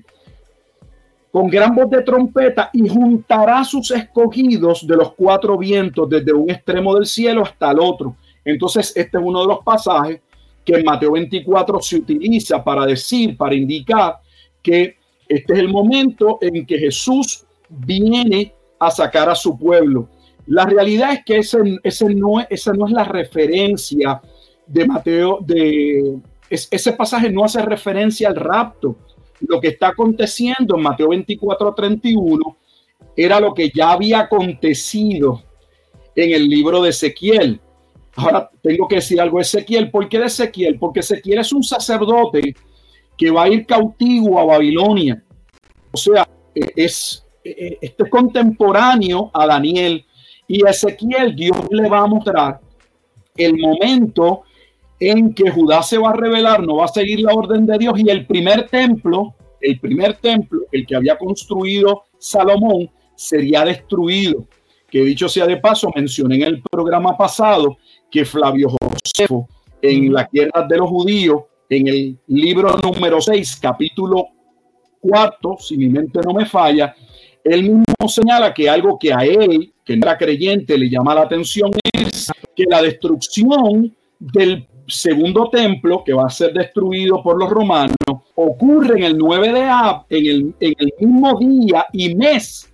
Con 1.33 1.49
gran 1.49 1.75
voz 1.75 1.89
de 1.91 2.03
trompeta 2.03 2.71
y 2.73 2.89
juntará 2.89 3.65
sus 3.65 3.91
escogidos 3.93 4.87
de 4.87 4.97
los 4.97 5.13
cuatro 5.15 5.57
vientos 5.57 6.09
desde 6.09 6.33
un 6.33 6.51
extremo 6.51 6.95
del 6.95 7.07
cielo 7.07 7.43
hasta 7.43 7.71
el 7.71 7.79
otro. 7.79 8.17
Entonces, 8.45 8.93
este 8.97 9.19
es 9.19 9.25
uno 9.25 9.43
de 9.43 9.47
los 9.47 9.59
pasajes 9.65 10.21
que 10.65 10.75
en 10.75 10.85
Mateo 10.85 11.13
24 11.13 11.81
se 11.81 11.97
utiliza 11.97 12.63
para 12.63 12.85
decir, 12.85 13.37
para 13.37 13.55
indicar 13.55 14.17
que 14.63 14.97
este 15.29 15.53
es 15.53 15.59
el 15.61 15.69
momento 15.69 16.39
en 16.41 16.67
que 16.67 16.79
Jesús 16.79 17.45
viene 17.69 18.53
a 18.79 18.91
sacar 18.91 19.29
a 19.29 19.35
su 19.35 19.57
pueblo. 19.57 20.09
La 20.47 20.67
realidad 20.67 21.13
es 21.13 21.25
que 21.25 21.39
ese, 21.39 22.15
no, 22.15 22.41
esa 22.49 22.73
no 22.73 22.87
es 22.87 22.93
la 22.93 23.05
referencia 23.05 24.21
de 24.67 24.87
Mateo, 24.87 25.39
de 25.41 26.19
ese 26.49 26.93
pasaje 26.93 27.31
no 27.31 27.45
hace 27.45 27.63
referencia 27.63 28.29
al 28.29 28.37
rapto. 28.37 28.97
Lo 29.41 29.61
que 29.61 29.69
está 29.69 29.89
aconteciendo 29.89 30.77
en 30.77 30.83
Mateo 30.83 31.09
24, 31.09 31.75
31 31.75 32.57
era 33.17 33.41
lo 33.41 33.55
que 33.55 33.71
ya 33.75 33.93
había 33.93 34.21
acontecido 34.21 35.43
en 36.15 36.33
el 36.33 36.49
libro 36.49 36.83
de 36.83 36.91
Ezequiel. 36.91 37.61
Ahora 38.17 38.51
tengo 38.63 38.87
que 38.89 38.97
decir 38.97 39.21
algo 39.21 39.39
de 39.39 39.43
Ezequiel. 39.43 39.91
¿Por 39.91 40.09
qué 40.09 40.19
de 40.19 40.27
Ezequiel? 40.27 40.79
Porque 40.79 41.01
Ezequiel 41.01 41.39
es 41.39 41.53
un 41.53 41.63
sacerdote 41.63 42.55
que 43.17 43.31
va 43.31 43.45
a 43.45 43.49
ir 43.49 43.67
cautivo 43.67 44.39
a 44.39 44.45
Babilonia. 44.45 45.23
O 45.93 45.97
sea, 45.97 46.29
eh, 46.55 46.73
es, 46.77 47.25
eh, 47.45 47.79
este 47.81 48.09
contemporáneo 48.09 49.31
a 49.33 49.47
Daniel 49.47 50.05
y 50.47 50.67
Ezequiel. 50.67 51.35
Dios 51.35 51.57
le 51.71 51.89
va 51.89 52.01
a 52.01 52.07
mostrar 52.07 52.61
el 53.37 53.57
momento 53.59 54.43
en 55.01 55.33
que 55.33 55.51
Judá 55.51 55.83
se 55.83 55.99
va 55.99 56.11
a 56.11 56.17
revelar, 56.17 56.63
no 56.63 56.77
va 56.77 56.85
a 56.85 56.89
seguir 56.89 57.21
la 57.21 57.33
orden 57.33 57.67
de 57.67 57.79
Dios 57.79 57.99
y 57.99 58.11
el 58.11 58.27
primer 58.27 58.69
templo, 58.69 59.35
el 59.61 59.81
primer 59.81 60.19
templo, 60.19 60.61
el 60.71 60.87
que 60.87 60.95
había 60.95 61.17
construido 61.17 62.05
Salomón, 62.19 62.91
sería 63.15 63.65
destruido. 63.65 64.47
Que 64.91 65.03
dicho 65.03 65.29
sea 65.29 65.47
de 65.47 65.57
paso, 65.57 65.91
mencioné 65.95 66.37
en 66.37 66.43
el 66.43 66.63
programa 66.63 67.17
pasado 67.17 67.79
que 68.11 68.25
Flavio 68.25 68.69
Josefo 68.71 69.49
en 69.81 70.13
la 70.13 70.27
tierra 70.27 70.67
de 70.69 70.77
los 70.77 70.89
judíos 70.89 71.43
en 71.71 71.87
el 71.87 72.19
libro 72.27 72.77
número 72.83 73.21
6, 73.21 73.59
capítulo 73.63 74.27
4, 75.01 75.57
si 75.61 75.77
mi 75.77 75.89
mente 75.89 76.19
no 76.27 76.35
me 76.35 76.45
falla, 76.45 76.95
él 77.45 77.63
mismo 77.63 78.09
señala 78.09 78.53
que 78.53 78.69
algo 78.69 78.99
que 78.99 79.13
a 79.13 79.25
él, 79.25 79.73
que 79.85 79.97
no 79.97 80.07
era 80.07 80.19
creyente, 80.19 80.77
le 80.77 80.91
llama 80.91 81.15
la 81.15 81.23
atención 81.23 81.71
es 81.93 82.31
que 82.55 82.65
la 82.69 82.83
destrucción 82.83 83.95
del 84.19 84.67
segundo 84.91 85.49
templo, 85.51 86.03
que 86.05 86.13
va 86.13 86.27
a 86.27 86.31
ser 86.31 86.53
destruido 86.53 87.23
por 87.23 87.39
los 87.39 87.51
romanos, 87.51 87.97
ocurre 88.35 88.99
en 88.99 89.05
el 89.05 89.19
9 89.19 89.53
de 89.53 89.63
Ab, 89.63 90.05
en 90.09 90.27
el, 90.27 90.55
en 90.61 90.75
el 90.79 90.95
mismo 90.99 91.39
día 91.39 91.87
y 91.93 92.15
mes. 92.15 92.73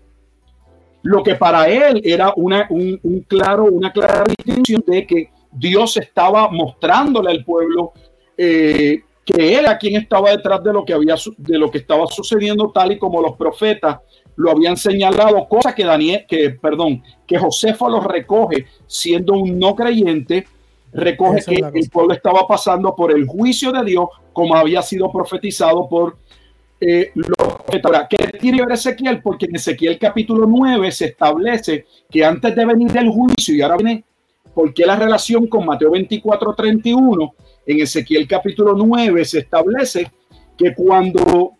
Lo 1.02 1.22
que 1.22 1.36
para 1.36 1.68
él 1.68 2.00
era 2.04 2.32
una, 2.36 2.66
un, 2.70 2.98
un, 3.02 3.20
claro, 3.20 3.64
una 3.64 3.92
clara 3.92 4.24
distinción 4.44 4.82
de 4.86 5.06
que 5.06 5.30
Dios 5.52 5.96
estaba 5.96 6.48
mostrándole 6.48 7.30
al 7.30 7.44
pueblo 7.44 7.92
eh, 8.36 9.02
que 9.24 9.54
era 9.54 9.76
quien 9.76 9.96
estaba 9.96 10.30
detrás 10.30 10.62
de 10.62 10.72
lo 10.72 10.84
que 10.84 10.92
había 10.92 11.16
de 11.38 11.58
lo 11.58 11.70
que 11.70 11.78
estaba 11.78 12.06
sucediendo 12.06 12.70
tal 12.70 12.92
y 12.92 12.98
como 12.98 13.20
los 13.20 13.36
profetas 13.36 13.98
lo 14.36 14.50
habían 14.50 14.76
señalado, 14.76 15.48
cosa 15.48 15.74
que 15.74 15.84
Daniel, 15.84 16.26
que 16.28 16.50
perdón, 16.50 17.02
que 17.26 17.38
Josefo 17.38 17.88
los 17.88 18.04
recoge 18.04 18.66
siendo 18.86 19.32
un 19.32 19.58
no 19.58 19.74
creyente, 19.74 20.46
recoge 20.96 21.44
que 21.44 21.78
el 21.78 21.90
pueblo 21.90 22.14
estaba 22.14 22.46
pasando 22.46 22.94
por 22.94 23.12
el 23.12 23.26
juicio 23.26 23.72
de 23.72 23.84
Dios 23.84 24.06
como 24.32 24.54
había 24.54 24.82
sido 24.82 25.10
profetizado 25.12 25.88
por 25.88 26.18
eh, 26.80 27.10
los 27.14 27.36
profetas. 27.36 28.06
¿Qué 28.08 28.16
tiene 28.38 28.58
que 28.58 28.64
ver 28.64 28.74
Ezequiel? 28.74 29.22
Porque 29.22 29.46
en 29.46 29.56
Ezequiel 29.56 29.98
capítulo 29.98 30.46
9 30.46 30.90
se 30.92 31.06
establece 31.06 31.86
que 32.10 32.24
antes 32.24 32.54
de 32.54 32.64
venir 32.64 32.92
del 32.92 33.08
juicio, 33.08 33.54
y 33.54 33.62
ahora 33.62 33.76
viene, 33.76 34.04
¿por 34.54 34.74
qué 34.74 34.84
la 34.84 34.96
relación 34.96 35.46
con 35.46 35.64
Mateo 35.64 35.90
24, 35.90 36.54
31? 36.54 37.34
en 37.66 37.80
Ezequiel 37.80 38.26
capítulo 38.28 38.74
9 38.74 39.24
se 39.24 39.40
establece 39.40 40.10
que 40.56 40.74
cuando 40.74 41.52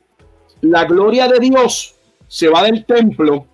la 0.62 0.84
gloria 0.84 1.28
de 1.28 1.41
Dios 1.41 1.97
se 2.28 2.49
va 2.49 2.62
del 2.62 2.84
templo, 2.84 3.47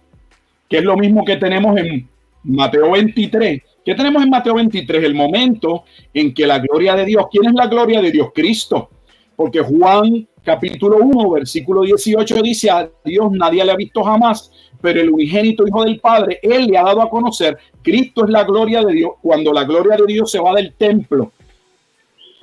que 0.68 0.78
es 0.78 0.85
lo 0.85 0.97
mismo 0.97 1.24
que 1.24 1.37
tenemos 1.37 1.76
en 1.78 2.09
Mateo 2.45 2.93
23, 2.93 3.62
¿qué 3.85 3.95
tenemos 3.95 4.22
en 4.22 4.30
Mateo 4.30 4.55
23? 4.55 5.05
El 5.05 5.14
momento 5.14 5.85
en 6.12 6.33
que 6.33 6.47
la 6.47 6.59
gloria 6.59 6.95
de 6.95 7.05
Dios, 7.05 7.26
¿quién 7.30 7.47
es 7.47 7.55
la 7.55 7.66
gloria 7.66 8.01
de 8.01 8.11
Dios? 8.11 8.28
Cristo. 8.35 8.91
Porque 9.37 9.61
Juan 9.61 10.26
capítulo 10.45 10.99
1, 10.99 11.30
versículo 11.30 11.83
18 11.83 12.43
dice, 12.43 12.70
a 12.70 12.89
Dios 13.05 13.30
nadie 13.33 13.64
le 13.64 13.72
ha 13.72 13.76
visto 13.76 14.03
jamás, 14.03 14.51
pero 14.80 15.01
el 15.01 15.11
unigénito 15.11 15.66
Hijo 15.66 15.85
del 15.85 16.01
Padre, 16.01 16.41
Él 16.43 16.66
le 16.66 16.76
ha 16.76 16.83
dado 16.83 17.03
a 17.03 17.09
conocer, 17.09 17.57
Cristo 17.83 18.24
es 18.24 18.30
la 18.30 18.45
gloria 18.45 18.83
de 18.83 18.93
Dios. 18.93 19.12
Cuando 19.22 19.53
la 19.53 19.64
gloria 19.64 19.97
de 19.97 20.12
Dios 20.12 20.30
se 20.30 20.41
va 20.41 20.55
del 20.55 20.74
templo, 20.74 21.33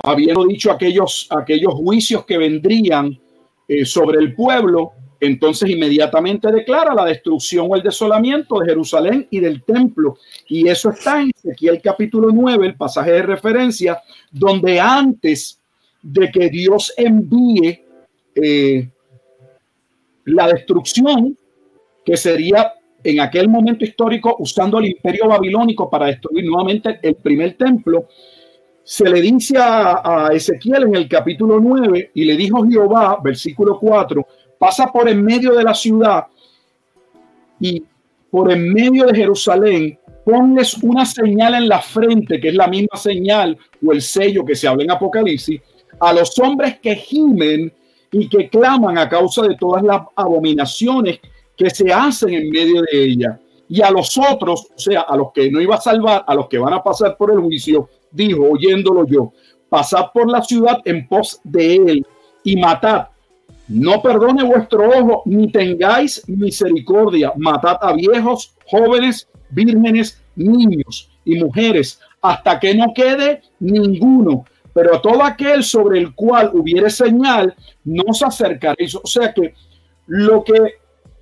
habiendo 0.04 0.46
dicho 0.46 0.72
aquellos, 0.72 1.28
aquellos 1.30 1.74
juicios 1.74 2.26
que 2.26 2.38
vendrían 2.38 3.20
eh, 3.68 3.86
sobre 3.86 4.20
el 4.20 4.34
pueblo, 4.34 4.94
entonces 5.20 5.70
inmediatamente 5.70 6.51
declara 6.51 6.93
la 6.93 7.05
destrucción 7.05 7.67
o 7.70 7.76
el 7.76 7.84
desolamiento 7.84 8.59
de 8.59 8.67
Jerusalén 8.67 9.28
y 9.30 9.39
del 9.39 9.63
templo. 9.63 10.17
Y 10.47 10.67
eso 10.67 10.89
está 10.89 11.22
en 11.22 11.32
Ezequiel 11.36 11.82
capítulo 11.82 12.30
9, 12.32 12.67
el 12.67 12.76
pasaje 12.76 13.11
de 13.11 13.22
referencia, 13.24 14.01
donde 14.32 14.80
antes 14.80 15.59
de 16.01 16.30
que 16.32 16.49
Dios 16.49 16.93
envíe 16.95 17.84
eh, 18.36 18.89
la 20.26 20.47
destrucción, 20.47 21.38
que 22.05 22.15
sería 22.15 22.74
en 23.03 23.20
aquel 23.20 23.49
momento 23.49 23.84
histórico 23.84 24.36
usando 24.39 24.80
el 24.80 24.88
imperio 24.88 25.28
babilónico 25.28 25.89
para 25.89 26.07
destruir 26.07 26.45
nuevamente 26.45 26.99
el 27.01 27.15
primer 27.15 27.55
templo, 27.57 28.07
se 28.84 29.07
le 29.07 29.22
dice 29.22 29.57
a, 29.57 30.01
a, 30.03 30.34
Ezequiel 30.34 30.84
en 30.84 30.95
el 30.95 31.07
capítulo 31.07 31.59
9 31.59 32.11
y 32.13 32.26
le 32.26 32.36
dijo 32.36 32.65
Jehová, 32.67 33.20
versículo 33.24 33.80
4, 33.80 34.26
pasa 34.60 34.91
por 34.91 35.10
en 35.10 35.24
medio 35.24 35.53
de 35.53 35.64
la 35.64 35.74
ciudad 35.74 36.28
y 37.60 37.84
por 38.30 38.51
en 38.51 38.72
medio 38.72 39.07
de 39.07 39.16
Jerusalén, 39.16 39.97
ponles 40.24 40.76
una 40.84 41.05
señal 41.05 41.55
en 41.55 41.68
la 41.68 41.82
frente, 41.82 42.39
que 42.39 42.49
es 42.49 42.55
la 42.55 42.68
misma 42.68 42.95
señal 42.95 43.57
o 43.84 43.91
el 43.91 44.01
sello 44.01 44.45
que 44.45 44.55
se 44.55 44.68
habla 44.68 44.84
en 44.84 44.91
Apocalipsis, 44.91 45.60
a 45.99 46.14
los 46.14 46.38
hombres 46.38 46.80
que 46.80 46.95
gimen 46.95 47.74
y 48.12 48.30
que 48.30 48.49
claman 48.49 48.97
a 48.97 49.10
causa 49.10 49.41
de 49.43 49.55
todas 49.55 49.82
las 49.84 50.01
abominaciones 50.16 51.20
que 51.57 51.70
se 51.70 51.91
hacen 51.91 52.34
en 52.34 52.49
medio 52.49 52.82
de 52.82 53.03
ella. 53.03 53.39
Y 53.68 53.82
a 53.82 53.91
los 53.91 54.18
otros, 54.18 54.68
o 54.76 54.80
sea, 54.80 55.01
a 55.01 55.16
los 55.16 55.32
que 55.32 55.51
no 55.51 55.62
iba 55.62 55.76
a 55.76 55.82
salvar, 55.82 56.24
a 56.26 56.36
los 56.36 56.47
que 56.47 56.57
van 56.57 56.74
a 56.74 56.84
pasar 56.84 57.18
por 57.18 57.32
el 57.32 57.39
juicio, 57.39 57.89
dijo, 58.12 58.43
oyéndolo 58.49 59.05
yo, 59.05 59.34
pasad 59.68 60.05
por 60.14 60.30
la 60.30 60.41
ciudad 60.41 60.80
en 60.86 61.07
pos 61.07 61.39
de 61.43 61.76
él 61.76 62.07
y 62.43 62.55
matad. 62.55 63.09
No 63.70 64.01
perdone 64.01 64.43
vuestro 64.43 64.89
ojo, 64.89 65.22
ni 65.26 65.51
tengáis 65.51 66.28
misericordia. 66.28 67.32
Matad 67.38 67.78
a 67.82 67.93
viejos, 67.93 68.55
jóvenes, 68.65 69.28
vírgenes, 69.51 70.20
niños 70.36 71.11
y 71.24 71.36
mujeres, 71.36 71.99
hasta 72.22 72.59
que 72.59 72.74
no 72.74 72.93
quede 72.95 73.43
ninguno. 73.59 74.45
Pero 74.74 74.95
a 74.95 75.01
todo 75.01 75.24
aquel 75.24 75.63
sobre 75.63 75.99
el 75.99 76.15
cual 76.15 76.49
hubiere 76.53 76.89
señal, 76.89 77.53
no 77.86 78.03
os 78.07 78.24
acercaréis. 78.24 78.95
O 78.95 79.05
sea 79.05 79.32
que 79.34 79.53
lo 80.07 80.43
que 80.43 80.74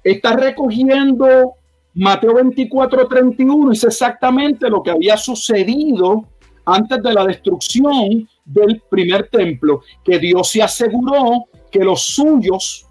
está 0.02 0.38
recogiendo 0.38 1.56
Mateo 1.96 2.36
24, 2.36 3.08
31 3.08 3.72
es 3.74 3.84
exactamente 3.84 4.70
lo 4.70 4.82
que 4.82 4.92
había 4.92 5.18
sucedido 5.18 6.26
antes 6.64 7.02
de 7.02 7.14
la 7.14 7.26
destrucción 7.26 8.30
del 8.46 8.82
primer 8.90 9.30
templo, 9.30 9.82
que 10.04 10.20
Dios 10.20 10.50
se 10.50 10.62
aseguró 10.62 11.46
que 11.72 11.80
los 11.80 12.02
suyos, 12.04 12.88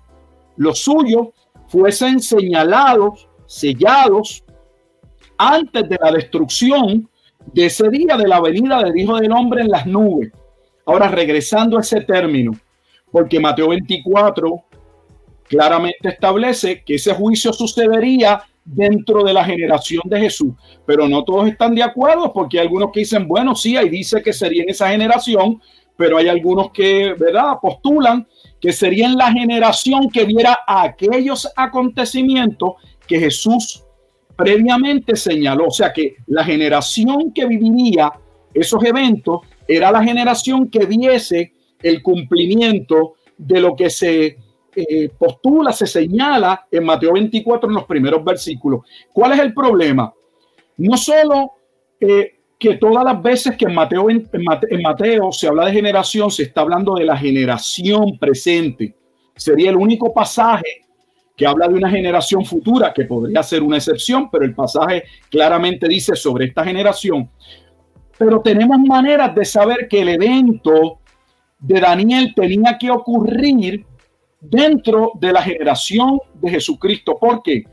los 0.56 0.78
suyos, 0.80 1.28
fuesen 1.68 2.20
señalados, 2.20 3.28
sellados, 3.46 4.44
antes 5.38 5.88
de 5.88 5.98
la 6.00 6.12
destrucción 6.12 7.08
de 7.52 7.66
ese 7.66 7.88
día 7.90 8.16
de 8.16 8.28
la 8.28 8.40
venida 8.40 8.82
del 8.82 8.98
Hijo 8.98 9.16
del 9.18 9.32
Hombre 9.32 9.62
en 9.62 9.70
las 9.70 9.86
nubes. 9.86 10.32
Ahora, 10.84 11.08
regresando 11.08 11.76
a 11.76 11.80
ese 11.80 12.00
término, 12.02 12.52
porque 13.10 13.40
Mateo 13.40 13.68
24 13.68 14.64
claramente 15.44 16.08
establece 16.08 16.82
que 16.84 16.96
ese 16.96 17.14
juicio 17.14 17.52
sucedería 17.52 18.42
dentro 18.64 19.22
de 19.22 19.32
la 19.32 19.44
generación 19.44 20.02
de 20.06 20.20
Jesús, 20.20 20.52
pero 20.84 21.08
no 21.08 21.22
todos 21.22 21.48
están 21.48 21.74
de 21.74 21.84
acuerdo 21.84 22.32
porque 22.32 22.58
hay 22.58 22.66
algunos 22.66 22.90
que 22.92 23.00
dicen, 23.00 23.28
bueno, 23.28 23.54
sí, 23.54 23.76
ahí 23.76 23.88
dice 23.88 24.22
que 24.22 24.32
sería 24.32 24.64
en 24.64 24.70
esa 24.70 24.88
generación, 24.90 25.60
pero 25.96 26.18
hay 26.18 26.28
algunos 26.28 26.72
que, 26.72 27.14
¿verdad?, 27.18 27.54
postulan 27.62 28.26
que 28.60 28.72
sería 28.72 29.06
en 29.06 29.16
la 29.16 29.30
generación 29.32 30.10
que 30.10 30.24
viera 30.24 30.58
aquellos 30.66 31.50
acontecimientos 31.56 32.74
que 33.06 33.18
Jesús 33.18 33.84
previamente 34.36 35.16
señaló. 35.16 35.66
O 35.66 35.70
sea 35.70 35.92
que 35.92 36.16
la 36.26 36.44
generación 36.44 37.32
que 37.32 37.46
viviría 37.46 38.12
esos 38.54 38.82
eventos 38.84 39.40
era 39.68 39.90
la 39.90 40.02
generación 40.02 40.68
que 40.68 40.86
viese 40.86 41.52
el 41.82 42.02
cumplimiento 42.02 43.14
de 43.36 43.60
lo 43.60 43.76
que 43.76 43.90
se 43.90 44.38
eh, 44.74 45.10
postula, 45.18 45.72
se 45.72 45.86
señala 45.86 46.66
en 46.70 46.84
Mateo 46.84 47.14
24 47.14 47.68
en 47.68 47.74
los 47.74 47.84
primeros 47.84 48.24
versículos. 48.24 48.80
¿Cuál 49.12 49.32
es 49.32 49.40
el 49.40 49.54
problema? 49.54 50.12
No 50.78 50.96
solo 50.96 51.52
eh, 52.00 52.35
que 52.58 52.76
todas 52.76 53.04
las 53.04 53.22
veces 53.22 53.56
que 53.56 53.66
en 53.66 53.74
Mateo, 53.74 55.32
se 55.32 55.46
habla 55.46 55.66
de 55.66 55.72
generación, 55.72 56.30
se 56.30 56.44
está 56.44 56.62
hablando 56.62 56.94
de 56.94 57.04
la 57.04 57.16
generación 57.16 58.18
presente. 58.18 58.96
Sería 59.34 59.70
el 59.70 59.76
único 59.76 60.14
pasaje 60.14 60.86
que 61.36 61.46
habla 61.46 61.68
de 61.68 61.74
una 61.74 61.90
generación 61.90 62.46
futura, 62.46 62.94
que 62.94 63.04
podría 63.04 63.42
ser 63.42 63.62
una 63.62 63.76
excepción, 63.76 64.30
pero 64.30 64.44
el 64.44 64.54
pasaje 64.54 65.04
claramente 65.30 65.86
dice 65.86 66.16
sobre 66.16 66.46
esta 66.46 66.64
generación. 66.64 67.30
Pero 68.16 68.40
tenemos 68.40 68.78
maneras 68.78 69.34
de 69.34 69.44
saber 69.44 69.86
que 69.86 70.00
el 70.00 70.08
evento 70.08 71.00
de 71.58 71.78
Daniel 71.78 72.32
tenía 72.34 72.78
que 72.78 72.90
ocurrir 72.90 73.84
dentro 74.40 75.12
de 75.20 75.32
la 75.32 75.42
generación 75.42 76.18
de 76.34 76.52
Jesucristo. 76.52 77.18
¿Por 77.20 77.42
qué? 77.42 77.64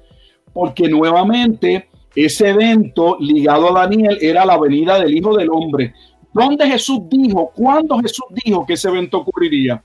Porque 0.51 0.89
nuevamente 0.89 1.87
ese 2.15 2.49
evento 2.49 3.17
ligado 3.19 3.75
a 3.75 3.81
Daniel 3.81 4.17
era 4.21 4.45
la 4.45 4.57
venida 4.59 4.99
del 4.99 5.17
Hijo 5.17 5.35
del 5.35 5.49
Hombre. 5.49 5.93
¿Dónde 6.31 6.67
Jesús 6.67 7.01
dijo? 7.09 7.51
¿Cuándo 7.55 7.97
Jesús 7.99 8.25
dijo 8.43 8.65
que 8.65 8.73
ese 8.73 8.89
evento 8.89 9.19
ocurriría? 9.19 9.83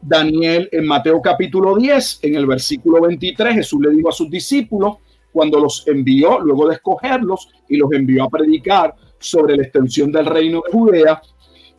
Daniel 0.00 0.68
en 0.70 0.86
Mateo 0.86 1.20
capítulo 1.20 1.76
10, 1.76 2.20
en 2.22 2.36
el 2.36 2.46
versículo 2.46 3.00
23, 3.02 3.54
Jesús 3.54 3.80
le 3.80 3.90
dijo 3.90 4.08
a 4.08 4.12
sus 4.12 4.30
discípulos, 4.30 4.96
cuando 5.32 5.58
los 5.58 5.86
envió, 5.86 6.40
luego 6.40 6.68
de 6.68 6.76
escogerlos, 6.76 7.48
y 7.68 7.76
los 7.76 7.92
envió 7.92 8.24
a 8.24 8.28
predicar 8.28 8.94
sobre 9.18 9.56
la 9.56 9.64
extensión 9.64 10.12
del 10.12 10.26
reino 10.26 10.62
de 10.64 10.72
Judea, 10.72 11.20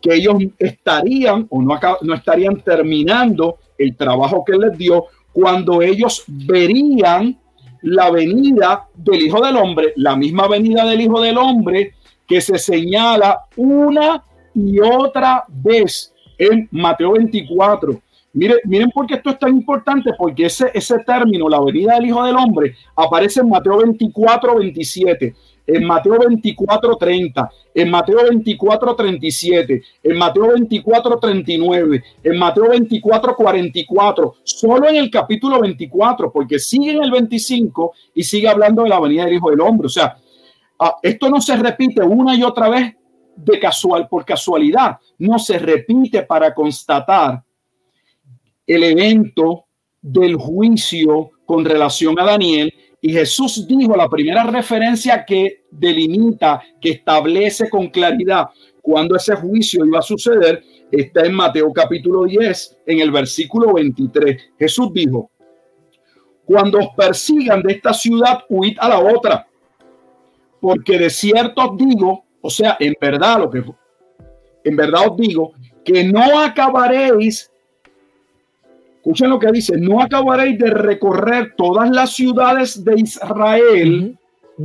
que 0.01 0.13
ellos 0.13 0.35
estarían 0.59 1.47
o 1.49 1.61
no, 1.61 1.79
no 2.01 2.13
estarían 2.13 2.61
terminando 2.61 3.57
el 3.77 3.95
trabajo 3.95 4.43
que 4.45 4.57
les 4.57 4.77
dio 4.77 5.05
cuando 5.31 5.81
ellos 5.81 6.23
verían 6.27 7.39
la 7.81 8.11
venida 8.11 8.87
del 8.95 9.21
Hijo 9.21 9.45
del 9.45 9.55
Hombre, 9.57 9.93
la 9.95 10.15
misma 10.15 10.47
venida 10.47 10.85
del 10.85 11.01
Hijo 11.01 11.21
del 11.21 11.37
Hombre 11.37 11.93
que 12.27 12.41
se 12.41 12.57
señala 12.57 13.45
una 13.55 14.23
y 14.53 14.79
otra 14.79 15.45
vez 15.47 16.13
en 16.37 16.67
Mateo 16.71 17.13
24. 17.13 18.01
Miren, 18.33 18.57
miren 18.65 18.91
por 18.91 19.07
qué 19.07 19.15
esto 19.15 19.31
es 19.31 19.39
tan 19.39 19.49
importante, 19.49 20.11
porque 20.17 20.45
ese, 20.45 20.69
ese 20.73 20.99
término, 20.99 21.47
la 21.49 21.61
venida 21.61 21.95
del 21.95 22.07
Hijo 22.07 22.23
del 22.23 22.35
Hombre, 22.35 22.75
aparece 22.95 23.39
en 23.39 23.49
Mateo 23.49 23.77
24, 23.77 24.57
27 24.57 25.33
en 25.67 25.85
Mateo 25.85 26.17
24, 26.19 26.95
30, 26.95 27.51
en 27.75 27.91
Mateo 27.91 28.23
24, 28.29 28.95
37, 28.95 29.83
en 30.01 30.17
Mateo 30.17 30.53
24, 30.53 31.19
39, 31.19 32.03
en 32.23 32.39
Mateo 32.39 32.69
24, 32.69 33.35
44, 33.35 34.35
solo 34.43 34.87
en 34.87 34.95
el 34.95 35.11
capítulo 35.11 35.59
24, 35.59 36.31
porque 36.31 36.57
sigue 36.57 36.91
en 36.91 37.03
el 37.03 37.11
25 37.11 37.93
y 38.15 38.23
sigue 38.23 38.47
hablando 38.47 38.83
de 38.83 38.89
la 38.89 38.99
venida 38.99 39.25
del 39.25 39.35
Hijo 39.35 39.49
del 39.49 39.59
Hombre. 39.59 39.87
O 39.87 39.89
sea, 39.89 40.17
ah, 40.79 40.95
esto 41.03 41.29
no 41.29 41.41
se 41.41 41.57
repite 41.57 42.01
una 42.01 42.33
y 42.33 42.43
otra 42.43 42.69
vez 42.69 42.95
de 43.35 43.59
casual 43.59 44.07
por 44.07 44.25
casualidad, 44.25 44.97
no 45.19 45.37
se 45.37 45.59
repite 45.59 46.23
para 46.23 46.53
constatar 46.53 47.43
el 48.65 48.83
evento 48.83 49.65
del 50.01 50.35
juicio 50.35 51.31
con 51.45 51.63
relación 51.63 52.19
a 52.19 52.25
Daniel 52.25 52.73
y 53.07 53.13
Jesús 53.13 53.65
dijo 53.65 53.95
la 53.95 54.09
primera 54.09 54.43
referencia 54.43 55.23
que 55.23 55.63
delimita, 55.71 56.61
que 56.81 56.89
establece 56.89 57.69
con 57.69 57.87
claridad 57.87 58.47
cuando 58.81 59.15
ese 59.15 59.33
juicio 59.33 59.85
iba 59.85 59.99
a 59.99 60.01
suceder, 60.01 60.61
está 60.91 61.25
en 61.25 61.33
Mateo 61.33 61.71
capítulo 61.71 62.25
10, 62.25 62.79
en 62.85 62.99
el 62.99 63.09
versículo 63.09 63.75
23. 63.75 64.51
Jesús 64.59 64.91
dijo, 64.91 65.31
cuando 66.43 66.79
os 66.79 66.89
persigan 66.97 67.63
de 67.63 67.75
esta 67.75 67.93
ciudad, 67.93 68.39
huid 68.49 68.75
a 68.77 68.89
la 68.89 68.99
otra, 68.99 69.47
porque 70.59 70.99
de 70.99 71.09
cierto 71.09 71.61
os 71.61 71.77
digo, 71.77 72.25
o 72.41 72.49
sea, 72.49 72.75
en 72.77 72.93
verdad 72.99 73.39
lo 73.39 73.49
que 73.49 73.63
en 74.65 74.75
verdad 74.75 75.11
os 75.11 75.15
digo, 75.15 75.53
que 75.85 76.03
no 76.03 76.41
acabaréis 76.41 77.49
Escuchen 79.07 79.29
lo 79.29 79.39
que 79.39 79.53
dice, 79.53 79.77
no 79.77 80.01
acabaréis 80.01 80.59
de 80.59 80.69
recorrer 80.69 81.53
todas 81.55 81.89
las 81.91 82.13
ciudades 82.13 82.83
de 82.83 82.99
Israel 82.99 84.17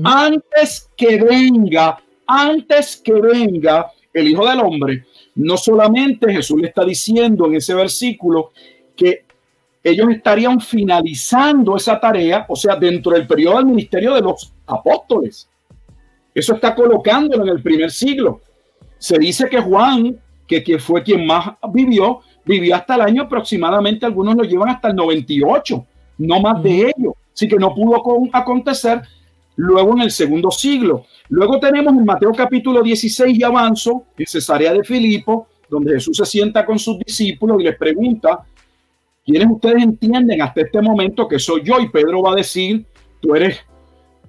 antes 0.03 0.91
que 0.97 1.23
venga, 1.23 2.03
antes 2.27 2.97
que 2.97 3.13
venga 3.13 3.93
el 4.13 4.27
Hijo 4.27 4.45
del 4.49 4.59
Hombre. 4.59 5.05
No 5.37 5.57
solamente 5.57 6.33
Jesús 6.33 6.61
le 6.61 6.67
está 6.67 6.85
diciendo 6.85 7.47
en 7.47 7.55
ese 7.55 7.73
versículo 7.73 8.51
que 8.97 9.27
ellos 9.85 10.11
estarían 10.11 10.61
finalizando 10.61 11.77
esa 11.77 12.01
tarea, 12.01 12.45
o 12.49 12.57
sea, 12.57 12.75
dentro 12.75 13.13
del 13.13 13.29
periodo 13.29 13.59
del 13.59 13.67
ministerio 13.67 14.13
de 14.15 14.23
los 14.23 14.53
apóstoles. 14.67 15.49
Eso 16.35 16.55
está 16.55 16.75
colocándolo 16.75 17.45
en 17.45 17.51
el 17.51 17.63
primer 17.63 17.93
siglo. 17.93 18.41
Se 18.99 19.21
dice 19.21 19.49
que 19.49 19.61
Juan, 19.61 20.21
que, 20.49 20.65
que 20.65 20.81
fue 20.81 21.05
quien 21.05 21.25
más 21.25 21.49
vivió, 21.73 22.23
vivió 22.45 22.77
hasta 22.77 22.95
el 22.97 23.03
año 23.03 23.23
aproximadamente, 23.23 24.07
algunos 24.07 24.37
lo 24.37 24.45
llevan 24.45 24.71
hasta 24.71 24.89
el 24.89 24.97
98, 24.97 25.87
no 26.19 26.41
más 26.41 26.63
de 26.63 26.93
ello. 26.97 27.15
Así 27.33 27.49
que 27.49 27.57
no 27.57 27.75
pudo 27.75 28.03
acontecer 28.33 29.03
luego 29.57 29.93
en 29.93 30.03
el 30.03 30.11
segundo 30.11 30.51
siglo. 30.51 31.07
Luego 31.29 31.59
tenemos 31.59 31.93
en 31.95 32.05
Mateo 32.05 32.33
capítulo 32.33 32.83
16 32.83 33.39
y 33.39 33.43
avanzo, 33.43 34.05
en 34.19 34.27
Cesarea 34.27 34.73
de 34.73 34.85
Filipo, 34.85 35.49
donde 35.69 35.95
Jesús 35.95 36.17
se 36.17 36.27
sienta 36.27 36.67
con 36.67 36.79
sus 36.79 36.99
discípulos 36.99 37.61
y 37.61 37.65
les 37.65 37.77
pregunta, 37.77 38.45
¿quiénes 39.25 39.49
ustedes 39.51 39.83
entienden 39.83 40.43
hasta 40.43 40.61
este 40.61 40.83
momento 40.83 41.27
que 41.27 41.39
soy 41.39 41.63
yo? 41.65 41.81
Y 41.81 41.89
Pedro 41.89 42.23
va 42.23 42.33
a 42.33 42.37
decir, 42.37 42.85
tú 43.21 43.35
eres, 43.35 43.61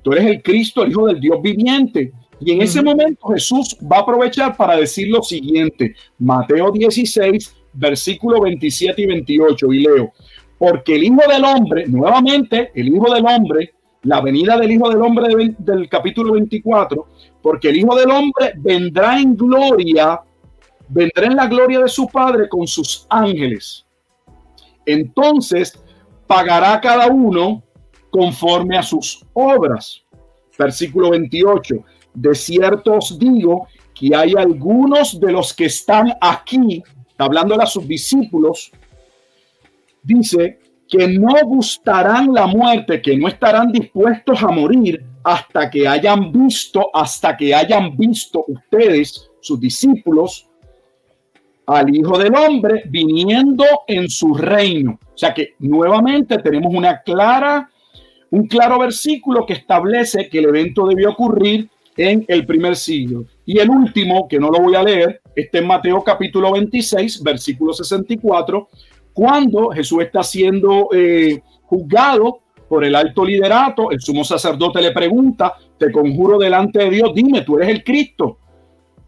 tú 0.01 0.14
eres 0.14 0.26
el 0.28 0.41
Cristo, 0.41 0.84
el 0.84 0.91
Hijo 0.91 1.07
del 1.07 1.20
Dios 1.20 1.41
viviente. 1.41 2.14
Y 2.39 2.51
en 2.51 2.61
ese 2.61 2.82
momento 2.82 3.28
Jesús 3.30 3.78
va 3.91 3.97
a 3.97 4.01
aprovechar 4.01 4.55
para 4.55 4.76
decir 4.76 5.09
lo 5.09 5.22
siguiente, 5.22 5.95
Mateo 6.20 6.72
16, 6.72 7.55
versículo 7.74 8.42
27 8.42 9.02
y 9.02 9.06
28, 9.06 9.74
y 9.74 9.80
leo, 9.80 10.14
porque 10.58 10.96
el 10.96 11.04
Hijo 11.04 11.22
del 11.28 11.44
Hombre, 11.44 11.86
nuevamente, 11.88 12.72
el 12.76 12.88
Hijo 12.88 13.14
del 13.14 13.26
Hombre, 13.26 13.74
la 14.04 14.22
venida 14.22 14.58
del 14.58 14.72
Hijo 14.72 14.90
del 14.90 15.02
Hombre 15.02 15.56
del, 15.58 15.90
capítulo 15.90 16.34
24, 16.34 17.08
porque 17.42 17.70
el 17.70 17.78
Hijo 17.78 17.96
del 17.96 18.12
Hombre 18.12 18.54
vendrá 18.58 19.20
en 19.20 19.36
gloria, 19.36 20.22
vendrá 20.90 21.26
en 21.26 21.36
la 21.36 21.48
gloria 21.48 21.80
de 21.80 21.88
su 21.88 22.08
Padre 22.08 22.48
con 22.50 22.68
sus 22.68 23.06
ángeles. 23.10 23.86
Entonces 24.86 25.82
pagará 26.28 26.80
cada 26.82 27.08
uno 27.08 27.64
conforme 28.10 28.78
a 28.78 28.84
sus 28.84 29.26
obras. 29.34 30.04
Versículo 30.58 31.12
28. 31.12 31.76
De 32.14 32.36
cierto 32.36 32.94
os 32.94 33.18
digo 33.18 33.68
que 33.94 34.16
hay 34.16 34.34
algunos 34.38 35.20
de 35.20 35.32
los 35.32 35.54
que 35.54 35.66
están 35.66 36.14
aquí, 36.22 36.84
hablando 37.18 37.59
a 37.61 37.66
sus 37.66 37.88
discípulos, 37.88 38.72
dice 40.01 40.59
que 40.88 41.07
no 41.07 41.34
gustarán 41.45 42.34
la 42.34 42.45
muerte, 42.45 43.01
que 43.01 43.18
no 43.18 43.28
estarán 43.28 43.72
dispuestos 43.72 44.43
a 44.43 44.47
morir 44.47 45.03
hasta 45.24 45.70
que 45.70 45.88
hayan 45.88 46.32
visto, 46.32 46.89
hasta 46.93 47.36
que 47.38 47.55
hayan 47.55 47.95
visto 47.95 48.43
ustedes, 48.47 49.30
sus 49.41 49.59
discípulos, 49.59 50.47
al 51.66 51.95
Hijo 51.95 52.18
del 52.18 52.36
Hombre 52.36 52.84
viniendo 52.89 53.66
en 53.88 54.09
su 54.09 54.34
reino. 54.34 54.99
O 55.14 55.18
sea 55.18 55.34
que 55.34 55.55
nuevamente 55.59 56.38
tenemos 56.39 56.74
una 56.74 57.01
clara, 57.01 57.70
un 58.32 58.47
claro 58.47 58.80
versículo 58.80 59.45
que 59.45 59.53
establece 59.53 60.28
que 60.28 60.39
el 60.39 60.45
evento 60.45 60.86
debió 60.88 61.11
ocurrir 61.11 61.70
en 61.98 62.26
el 62.28 62.46
primer 62.46 62.76
siglo. 62.76 63.26
Y 63.46 63.60
el 63.60 63.70
último, 63.70 64.28
que 64.28 64.39
no 64.39 64.50
lo 64.50 64.60
voy 64.60 64.76
a 64.76 64.84
leer, 64.84 65.22
está 65.36 65.60
en 65.60 65.68
Mateo 65.68 66.04
capítulo 66.04 66.52
26, 66.54 67.22
versículo 67.24 67.74
64, 67.74 68.68
cuando 69.14 69.70
Jesús 69.70 70.04
está 70.04 70.24
siendo 70.24 70.89
eh, 70.94 71.41
juzgado 71.64 72.39
por 72.68 72.84
el 72.84 72.96
alto 72.96 73.24
liderato, 73.24 73.91
el 73.91 74.02
sumo 74.02 74.24
sacerdote 74.24 74.82
le 74.82 74.91
pregunta, 74.91 75.54
te 75.78 75.91
conjuro 75.91 76.39
delante 76.39 76.80
de 76.80 76.89
Dios, 76.89 77.12
dime, 77.14 77.41
tú 77.41 77.58
eres 77.58 77.70
el 77.70 77.84
Cristo, 77.84 78.38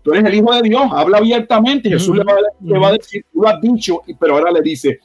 tú 0.03 0.13
eres 0.13 0.25
el 0.25 0.35
Hijo 0.35 0.53
de 0.53 0.61
Dios, 0.61 0.83
habla 0.91 1.17
abiertamente, 1.17 1.89
Jesús 1.89 2.15
le, 2.15 2.23
va, 2.23 2.89
a 2.89 2.91
decir, 2.91 3.25
tú 3.33 3.41
lo 3.41 3.47
has 3.47 3.59
dicho, 3.59 4.01
pero 4.19 4.35
ahora 4.35 4.51
le 4.51 4.61
dice, 4.61 4.99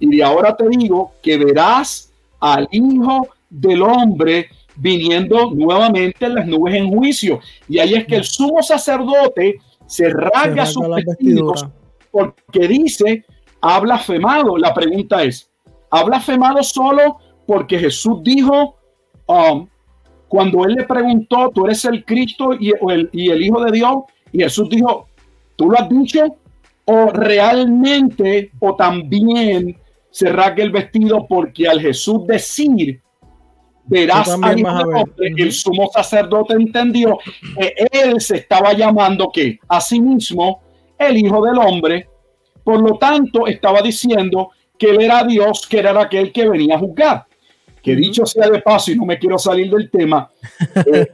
y 0.00 0.16
de 0.16 0.22
ahora 0.24 0.56
te 0.56 0.68
digo 0.68 1.12
que 1.22 1.38
verás 1.38 2.12
al 2.40 2.68
Hijo 2.72 3.28
del 3.48 3.82
Hombre 3.82 4.48
viniendo 4.76 5.50
nuevamente 5.50 6.26
en 6.26 6.34
las 6.34 6.46
nubes 6.46 6.74
en 6.74 6.90
juicio. 6.90 7.40
Y 7.68 7.78
ahí 7.78 7.94
es 7.94 8.06
que 8.06 8.16
el 8.16 8.24
sumo 8.24 8.62
sacerdote 8.62 9.58
se 9.86 10.08
rasga 10.08 10.66
sus 10.66 10.86
vestidos 10.88 11.66
porque 12.10 12.68
dice, 12.68 13.24
ha 13.60 13.80
blasfemado. 13.80 14.56
La 14.56 14.72
pregunta 14.74 15.22
es, 15.22 15.50
¿ha 15.90 16.04
blasfemado 16.04 16.62
solo 16.62 17.18
porque 17.46 17.78
Jesús 17.78 18.22
dijo, 18.22 18.76
um, 19.26 19.66
cuando 20.28 20.64
él 20.64 20.74
le 20.74 20.84
preguntó, 20.84 21.50
tú 21.54 21.66
eres 21.66 21.84
el 21.84 22.04
Cristo 22.04 22.54
y, 22.58 22.72
el, 22.88 23.10
y 23.12 23.30
el 23.30 23.42
Hijo 23.42 23.62
de 23.64 23.72
Dios, 23.72 23.96
y 24.32 24.42
Jesús 24.42 24.68
dijo, 24.70 25.06
¿tú 25.56 25.70
lo 25.70 25.78
has 25.78 25.88
dicho? 25.88 26.36
¿O 26.84 27.06
realmente, 27.10 28.50
o 28.58 28.74
también 28.74 29.76
se 30.10 30.30
rasga 30.30 30.62
el 30.62 30.70
vestido 30.70 31.26
porque 31.26 31.68
al 31.68 31.80
Jesús 31.80 32.26
decir, 32.26 33.00
verás 33.84 34.28
a 34.28 34.38
el 35.18 35.52
sumo 35.52 35.90
sacerdote 35.92 36.54
entendió 36.54 37.18
que 37.58 37.74
él 37.90 38.20
se 38.20 38.36
estaba 38.36 38.72
llamando 38.72 39.30
que 39.32 39.58
a 39.68 39.80
sí 39.80 40.00
mismo 40.00 40.62
el 40.98 41.18
Hijo 41.18 41.44
del 41.44 41.58
Hombre. 41.58 42.08
Por 42.64 42.80
lo 42.80 42.96
tanto, 42.96 43.46
estaba 43.46 43.82
diciendo 43.82 44.50
que 44.78 44.90
él 44.90 45.02
era 45.02 45.24
Dios, 45.24 45.66
que 45.68 45.78
era 45.78 46.00
aquel 46.00 46.32
que 46.32 46.48
venía 46.48 46.76
a 46.76 46.78
juzgar. 46.78 47.26
Que 47.82 47.96
dicho 47.96 48.24
sea 48.24 48.48
de 48.48 48.60
paso, 48.60 48.92
y 48.92 48.96
no 48.96 49.04
me 49.04 49.18
quiero 49.18 49.38
salir 49.38 49.68
del 49.70 49.90
tema, 49.90 50.30
eh, 50.86 51.06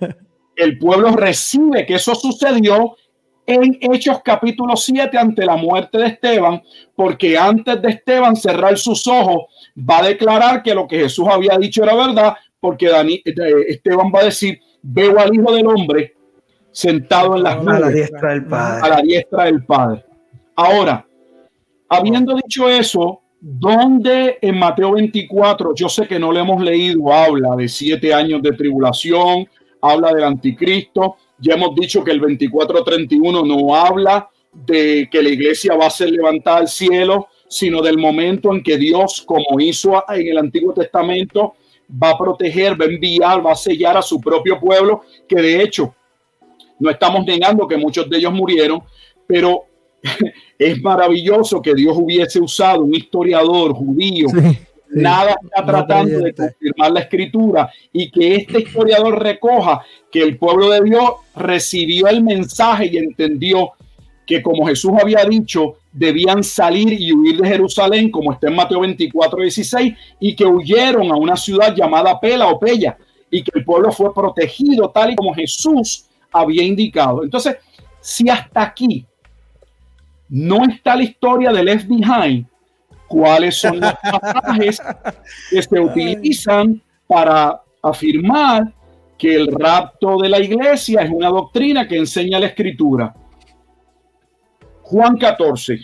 el 0.55 0.79
pueblo 0.79 1.13
recibe 1.13 1.87
que 1.87 1.95
eso 1.95 2.15
sucedió 2.15 2.97
en 3.47 3.79
Hechos 3.81 4.21
capítulo 4.23 4.77
7 4.77 5.17
ante 5.17 5.47
la 5.47 5.57
muerte 5.57 5.97
de 5.97 6.09
Esteban, 6.09 6.63
porque 6.95 7.39
antes 7.39 7.81
de 7.81 7.89
Esteban 7.89 8.37
cerrar 8.37 8.77
sus 8.77 9.07
ojos, 9.07 9.45
va 9.79 10.01
a 10.01 10.09
declarar 10.09 10.63
que 10.63 10.75
lo 10.75 10.87
que 10.87 10.99
Jesús 11.01 11.27
había 11.31 11.57
dicho 11.57 11.83
era 11.83 11.95
verdad, 11.95 12.35
porque 12.61 12.89
Dani, 12.89 13.23
eh, 13.25 13.33
Esteban 13.69 14.13
va 14.15 14.21
a 14.21 14.25
decir, 14.25 14.59
veo 14.83 15.19
al 15.19 15.35
Hijo 15.35 15.53
del 15.55 15.67
Hombre 15.67 16.15
sentado 16.71 17.37
en 17.37 17.43
las 17.43 17.57
a 17.67 17.81
la 17.81 17.89
diestra 17.89 18.33
del 18.33 18.47
Padre. 18.47 18.81
A 18.83 18.89
la 18.89 19.03
diestra 19.03 19.45
del 19.45 19.65
Padre. 19.65 20.05
Ahora, 20.57 21.09
Habiendo 21.89 22.35
dicho 22.35 22.69
eso, 22.69 23.23
donde 23.41 24.39
en 24.43 24.59
Mateo 24.59 24.93
24, 24.93 25.75
yo 25.75 25.89
sé 25.89 26.07
que 26.07 26.19
no 26.19 26.33
lo 26.33 26.39
hemos 26.39 26.63
leído, 26.63 27.11
habla 27.13 27.57
de 27.57 27.67
siete 27.67 28.13
años 28.13 28.43
de 28.43 28.53
tribulación, 28.53 29.49
habla 29.81 30.13
del 30.13 30.25
anticristo, 30.25 31.17
ya 31.39 31.55
hemos 31.55 31.75
dicho 31.75 32.05
que 32.05 32.11
el 32.11 32.21
24-31 32.21 33.47
no 33.47 33.75
habla 33.75 34.29
de 34.53 35.09
que 35.11 35.23
la 35.23 35.31
iglesia 35.31 35.77
va 35.77 35.87
a 35.87 35.91
ser 35.91 36.11
levantada 36.11 36.59
al 36.59 36.69
cielo, 36.69 37.29
sino 37.49 37.81
del 37.81 37.97
momento 37.97 38.53
en 38.53 38.63
que 38.63 38.77
Dios, 38.77 39.23
como 39.25 39.59
hizo 39.61 40.05
en 40.11 40.29
el 40.29 40.37
Antiguo 40.37 40.75
Testamento, 40.75 41.55
va 41.91 42.11
a 42.11 42.19
proteger, 42.19 42.81
va 42.81 42.85
a 42.85 42.89
enviar, 42.89 43.45
va 43.45 43.53
a 43.53 43.57
sellar 43.57 43.97
a 43.97 44.03
su 44.03 44.21
propio 44.21 44.61
pueblo, 44.61 45.03
que 45.27 45.41
de 45.41 45.63
hecho 45.63 45.95
no 46.79 46.91
estamos 46.91 47.25
negando 47.25 47.67
que 47.67 47.77
muchos 47.77 48.09
de 48.09 48.19
ellos 48.19 48.33
murieron, 48.33 48.83
pero 49.27 49.65
es 50.59 50.83
maravilloso 50.83 51.61
que 51.61 51.75
Dios 51.75 51.97
hubiese 51.97 52.41
usado 52.41 52.83
un 52.83 52.95
historiador 52.95 53.73
judío. 53.73 54.29
Nada 54.91 55.37
está 55.43 55.67
tratando 55.67 56.19
de 56.21 56.33
confirmar 56.33 56.93
la 56.93 57.01
escritura 57.01 57.71
y 57.93 58.11
que 58.11 58.37
este 58.37 58.61
historiador 58.61 59.23
recoja 59.23 59.83
que 60.11 60.23
el 60.23 60.39
pueblo 60.39 60.71
de 60.71 60.83
Dios 60.83 61.11
recibió 61.35 62.09
el 62.09 62.23
mensaje 62.23 62.87
y 62.87 62.97
entendió 62.97 63.73
que 64.27 64.43
como 64.43 64.67
Jesús 64.67 64.93
había 64.99 65.25
dicho, 65.25 65.77
debían 65.93 66.45
salir 66.45 66.93
y 66.93 67.13
huir 67.13 67.41
de 67.41 67.49
Jerusalén, 67.49 68.11
como 68.11 68.33
está 68.33 68.49
en 68.49 68.57
Mateo 68.57 68.81
24, 68.81 69.43
16, 69.43 69.95
y 70.21 70.37
que 70.37 70.45
huyeron 70.45 71.11
a 71.11 71.17
una 71.17 71.37
ciudad 71.37 71.75
llamada 71.75 72.19
Pela 72.21 72.49
o 72.49 72.59
Pella, 72.59 72.97
y 73.31 73.43
que 73.43 73.59
el 73.59 73.65
pueblo 73.65 73.93
fue 73.93 74.15
protegido 74.15 74.91
tal 74.91 75.13
y 75.13 75.17
como 75.17 75.35
Jesús 75.35 76.07
había 76.33 76.63
indicado. 76.63 77.25
Entonces, 77.25 77.57
si 78.01 78.29
hasta 78.29 78.63
aquí 78.63 79.07
no 80.29 80.65
está 80.65 80.97
la 80.97 81.03
historia 81.03 81.53
de 81.53 81.63
Left 81.63 81.89
Behind, 81.89 82.47
cuáles 83.07 83.57
son 83.57 83.81
los 83.81 83.93
pasajes 84.21 84.81
que 85.51 85.63
se 85.63 85.81
utilizan 85.81 86.81
para 87.07 87.63
afirmar 87.83 88.73
que 89.17 89.35
el 89.35 89.49
rapto 89.49 90.19
de 90.19 90.29
la 90.29 90.39
iglesia 90.39 91.03
es 91.03 91.11
una 91.11 91.29
doctrina 91.29 91.89
que 91.89 91.97
enseña 91.97 92.39
la 92.39 92.47
escritura. 92.47 93.15
Juan 94.89 95.19
14. 95.19 95.81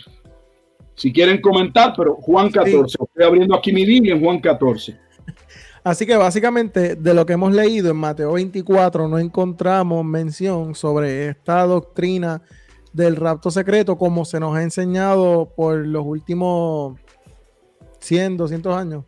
Si 0.95 1.13
quieren 1.13 1.39
comentar, 1.39 1.93
pero 1.95 2.15
Juan 2.15 2.49
14. 2.49 2.97
Estoy 2.99 3.23
abriendo 3.23 3.55
aquí 3.55 3.71
mi 3.71 3.85
Biblia 3.85 4.15
en 4.15 4.23
Juan 4.23 4.39
14. 4.39 4.97
Así 5.83 6.07
que 6.07 6.17
básicamente 6.17 6.95
de 6.95 7.13
lo 7.13 7.23
que 7.23 7.33
hemos 7.33 7.53
leído 7.53 7.91
en 7.91 7.97
Mateo 7.97 8.33
24 8.33 9.07
no 9.07 9.19
encontramos 9.19 10.03
mención 10.03 10.73
sobre 10.73 11.27
esta 11.27 11.61
doctrina 11.67 12.41
del 12.93 13.15
rapto 13.15 13.51
secreto 13.51 13.95
como 13.95 14.25
se 14.25 14.39
nos 14.39 14.55
ha 14.57 14.63
enseñado 14.63 15.51
por 15.55 15.85
los 15.85 16.03
últimos 16.03 16.99
100, 17.99 18.37
200 18.37 18.75
años. 18.75 19.03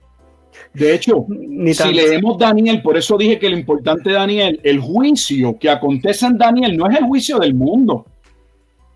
De 0.76 0.94
hecho, 0.94 1.26
si 1.74 1.94
leemos 1.94 2.38
Daniel, 2.38 2.84
por 2.84 2.98
eso 2.98 3.18
dije 3.18 3.40
que 3.40 3.50
lo 3.50 3.58
importante 3.58 4.12
de 4.12 4.16
Daniel, 4.16 4.60
el 4.64 4.80
juicio 4.80 5.58
que 5.58 5.72
acontece 5.72 6.28
en 6.28 6.38
Daniel 6.38 6.78
no 6.78 6.88
es 6.88 7.00
el 7.00 7.06
juicio 7.06 7.40
del 7.40 7.56
mundo, 7.56 8.06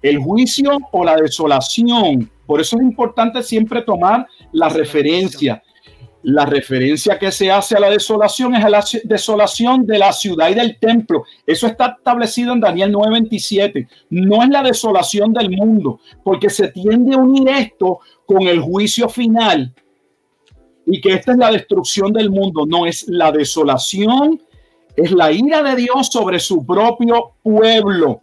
el 0.02 0.18
juicio 0.20 0.78
o 0.92 1.04
la 1.04 1.16
desolación. 1.16 2.30
Por 2.46 2.62
eso 2.62 2.78
es 2.78 2.84
importante 2.84 3.44
siempre 3.44 3.82
tomar 3.82 4.28
la 4.52 4.70
referencia. 4.70 5.62
La 6.24 6.46
referencia 6.46 7.18
que 7.18 7.32
se 7.32 7.50
hace 7.50 7.76
a 7.76 7.80
la 7.80 7.90
desolación 7.90 8.54
es 8.56 8.64
a 8.64 8.70
la 8.70 8.84
desolación 9.06 9.88
de 9.88 9.98
la 9.98 10.14
ciudad 10.14 10.50
y 10.50 10.54
del 10.54 10.78
templo. 10.78 11.24
Eso 11.48 11.66
está 11.66 11.96
establecido 11.98 12.54
en 12.54 12.60
Daniel 12.60 12.92
9:27. 12.92 13.88
No 14.12 14.44
es 14.44 14.50
la 14.50 14.62
desolación 14.62 15.34
del 15.34 15.50
mundo, 15.50 16.00
porque 16.24 16.50
se 16.50 16.68
tiende 16.68 17.16
a 17.16 17.18
unir 17.18 17.48
esto 17.50 18.00
con 18.28 18.44
el 18.44 18.60
juicio 18.60 19.10
final 19.10 19.74
y 20.86 21.02
que 21.02 21.14
esta 21.14 21.32
es 21.32 21.38
la 21.38 21.52
destrucción 21.52 22.14
del 22.14 22.30
mundo. 22.30 22.66
No, 22.68 22.86
es 22.86 23.08
la 23.08 23.32
desolación, 23.32 24.40
es 24.96 25.12
la 25.12 25.32
ira 25.32 25.64
de 25.64 25.76
Dios 25.76 26.08
sobre 26.08 26.40
su 26.40 26.66
propio 26.66 27.32
pueblo 27.42 28.22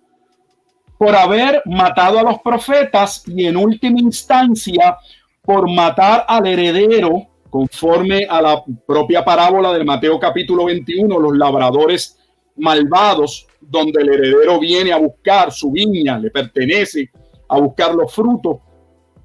por 0.98 1.14
haber 1.14 1.62
matado 1.64 2.18
a 2.18 2.22
los 2.22 2.40
profetas 2.40 3.22
y 3.26 3.46
en 3.46 3.56
última 3.56 4.00
instancia 4.00 4.98
por 5.42 5.70
matar 5.70 6.24
al 6.28 6.46
heredero, 6.46 7.26
conforme 7.48 8.26
a 8.28 8.42
la 8.42 8.62
propia 8.86 9.24
parábola 9.24 9.72
de 9.72 9.84
Mateo 9.84 10.18
capítulo 10.18 10.66
21, 10.66 11.18
los 11.18 11.38
labradores 11.38 12.18
malvados, 12.56 13.46
donde 13.60 14.02
el 14.02 14.12
heredero 14.12 14.58
viene 14.58 14.92
a 14.92 14.98
buscar 14.98 15.52
su 15.52 15.70
viña, 15.70 16.18
le 16.18 16.30
pertenece 16.30 17.10
a 17.48 17.58
buscar 17.58 17.94
los 17.94 18.12
frutos, 18.12 18.58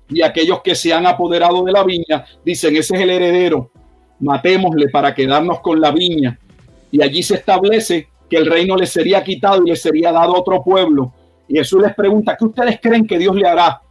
y 0.09 0.21
aquellos 0.21 0.61
que 0.61 0.76
se 0.76 0.93
han 0.93 1.05
apoderado 1.07 1.63
de 1.63 1.71
la 1.71 1.84
viña 1.84 2.26
dicen, 2.45 2.76
ese 2.76 2.95
es 2.95 3.01
el 3.01 3.09
heredero, 3.09 3.71
matémosle 4.19 4.89
para 4.89 5.13
quedarnos 5.13 5.59
con 5.59 5.82
la 5.82 5.91
viña. 5.91 6.38
Y 6.91 7.01
allí 7.01 7.24
se 7.24 7.36
establece 7.36 8.09
que 8.30 8.38
el 8.38 8.45
reino 8.45 8.76
le 8.76 8.86
sería 8.86 9.24
quitado 9.24 9.63
y 9.65 9.69
le 9.69 9.76
sería 9.76 10.11
dado 10.11 10.34
otro 10.34 10.63
pueblo. 10.63 11.11
Y 11.47 11.57
Jesús 11.57 11.81
les 11.81 11.93
pregunta, 11.93 12.35
¿qué 12.37 12.45
ustedes 12.45 12.79
creen 12.81 13.05
que 13.05 13.17
Dios 13.17 13.35
le 13.35 13.47
hará 13.47 13.81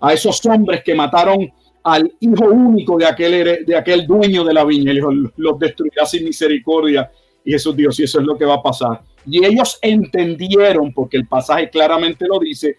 a 0.00 0.12
esos 0.12 0.44
hombres 0.46 0.82
que 0.84 0.94
mataron 0.94 1.50
al 1.82 2.12
hijo 2.20 2.44
único 2.44 2.96
de 2.98 3.06
aquel, 3.06 3.64
de 3.64 3.76
aquel 3.76 4.06
dueño 4.06 4.44
de 4.44 4.54
la 4.54 4.64
viña? 4.64 4.92
Y 4.92 5.00
los 5.36 5.58
destruirá 5.58 6.06
sin 6.06 6.24
misericordia. 6.24 7.10
Y 7.44 7.52
Jesús 7.52 7.76
dijo, 7.76 7.90
si 7.90 8.04
eso 8.04 8.20
es 8.20 8.26
lo 8.26 8.36
que 8.36 8.44
va 8.44 8.54
a 8.54 8.62
pasar. 8.62 9.02
Y 9.26 9.44
ellos 9.44 9.78
entendieron, 9.82 10.92
porque 10.92 11.16
el 11.16 11.26
pasaje 11.26 11.68
claramente 11.68 12.26
lo 12.26 12.38
dice, 12.38 12.76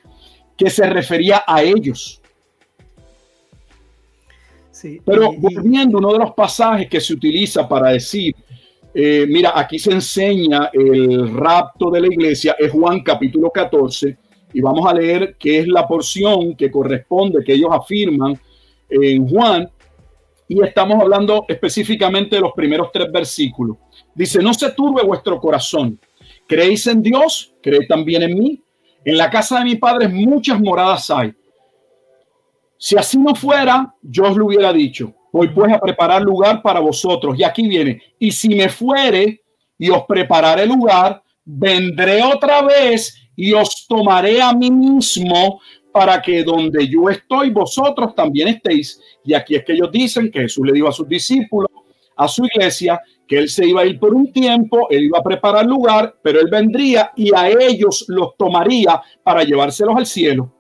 que 0.58 0.70
se 0.70 0.88
refería 0.88 1.44
a 1.46 1.62
ellos 1.64 2.22
pero 5.06 5.34
volviendo, 5.34 5.98
uno 5.98 6.14
de 6.14 6.20
los 6.20 6.32
pasajes 6.34 6.88
que 6.90 7.00
se 7.00 7.14
utiliza 7.14 7.68
para 7.68 7.90
decir, 7.90 8.36
eh, 8.94 9.26
mira, 9.28 9.54
aquí 9.56 9.80
se 9.80 9.92
enseña 9.92 10.70
el 10.74 11.34
rapto 11.34 11.90
de 11.90 12.02
la 12.02 12.08
iglesia, 12.08 12.56
es 12.60 12.72
Juan 12.72 13.02
capítulo 13.02 13.50
14, 13.50 14.18
y 14.54 14.62
vamos 14.62 14.86
a 14.86 14.94
leer 14.94 15.36
qué 15.40 15.60
es 15.60 15.68
la 15.68 15.88
porción 15.88 16.56
que 16.56 16.70
corresponde, 16.70 17.44
que 17.44 17.54
ellos 17.54 17.70
afirman 17.72 18.40
en 18.90 19.28
Juan, 19.28 19.70
y 20.48 20.62
estamos 20.62 21.02
hablando 21.02 21.46
específicamente 21.48 22.36
de 22.36 22.42
los 22.42 22.52
primeros 22.52 22.92
tres 22.92 23.10
versículos. 23.10 23.78
Dice, 24.14 24.40
no 24.40 24.54
se 24.54 24.72
turbe 24.72 25.02
vuestro 25.04 25.40
corazón, 25.40 25.98
creéis 26.46 26.86
en 26.88 27.02
Dios, 27.02 27.54
creéis 27.62 27.88
también 27.88 28.24
en 28.24 28.38
mí. 28.38 28.62
En 29.06 29.18
la 29.18 29.30
casa 29.30 29.60
de 29.60 29.66
mi 29.66 29.76
padre 29.78 30.10
muchas 30.10 30.60
moradas 30.60 31.10
hay. 31.10 31.34
Si 32.78 32.98
así 32.98 33.18
no 33.18 33.34
fuera, 33.34 33.96
yo 34.02 34.26
os 34.26 34.36
lo 34.36 34.48
hubiera 34.48 34.74
dicho. 34.74 35.14
Voy 35.32 35.50
pues 35.50 35.72
a 35.74 35.80
preparar 35.80 36.22
lugar 36.22 36.62
para 36.62 36.80
vosotros. 36.80 37.38
Y 37.38 37.44
aquí 37.44 37.68
viene. 37.68 38.02
Y 38.20 38.32
si 38.32 38.50
me 38.50 38.70
fuere 38.70 39.42
y 39.78 39.90
os 39.90 40.04
prepararé 40.06 40.66
lugar, 40.66 41.24
vendré 41.44 42.22
otra 42.24 42.62
vez 42.62 43.16
y 43.36 43.54
os 43.54 43.88
tomaré 43.88 44.42
a 44.42 44.54
mí 44.54 44.70
mismo 44.70 45.62
para 45.92 46.22
que 46.22 46.44
donde 46.44 46.88
yo 46.88 47.10
estoy, 47.10 47.50
vosotros 47.50 48.16
también 48.16 48.48
estéis. 48.48 49.00
Y 49.24 49.34
aquí 49.34 49.56
es 49.56 49.64
que 49.64 49.74
ellos 49.74 49.92
dicen 49.92 50.32
que 50.32 50.42
Jesús 50.42 50.66
le 50.66 50.74
dijo 50.74 50.88
a 50.88 50.94
sus 50.94 51.08
discípulos, 51.08 51.70
a 52.16 52.28
su 52.28 52.46
iglesia, 52.46 53.02
que 53.28 53.38
él 53.38 53.50
se 53.50 53.66
iba 53.66 53.82
a 53.82 53.86
ir 53.86 54.00
por 54.00 54.14
un 54.14 54.32
tiempo, 54.32 54.88
él 54.90 55.04
iba 55.06 55.20
a 55.20 55.24
preparar 55.24 55.66
lugar, 55.66 56.16
pero 56.22 56.40
él 56.40 56.50
vendría 56.50 57.12
y 57.16 57.34
a 57.34 57.50
ellos 57.50 58.06
los 58.10 58.36
tomaría 58.38 59.02
para 59.24 59.44
llevárselos 59.44 59.96
al 59.96 60.06
cielo. 60.06 60.52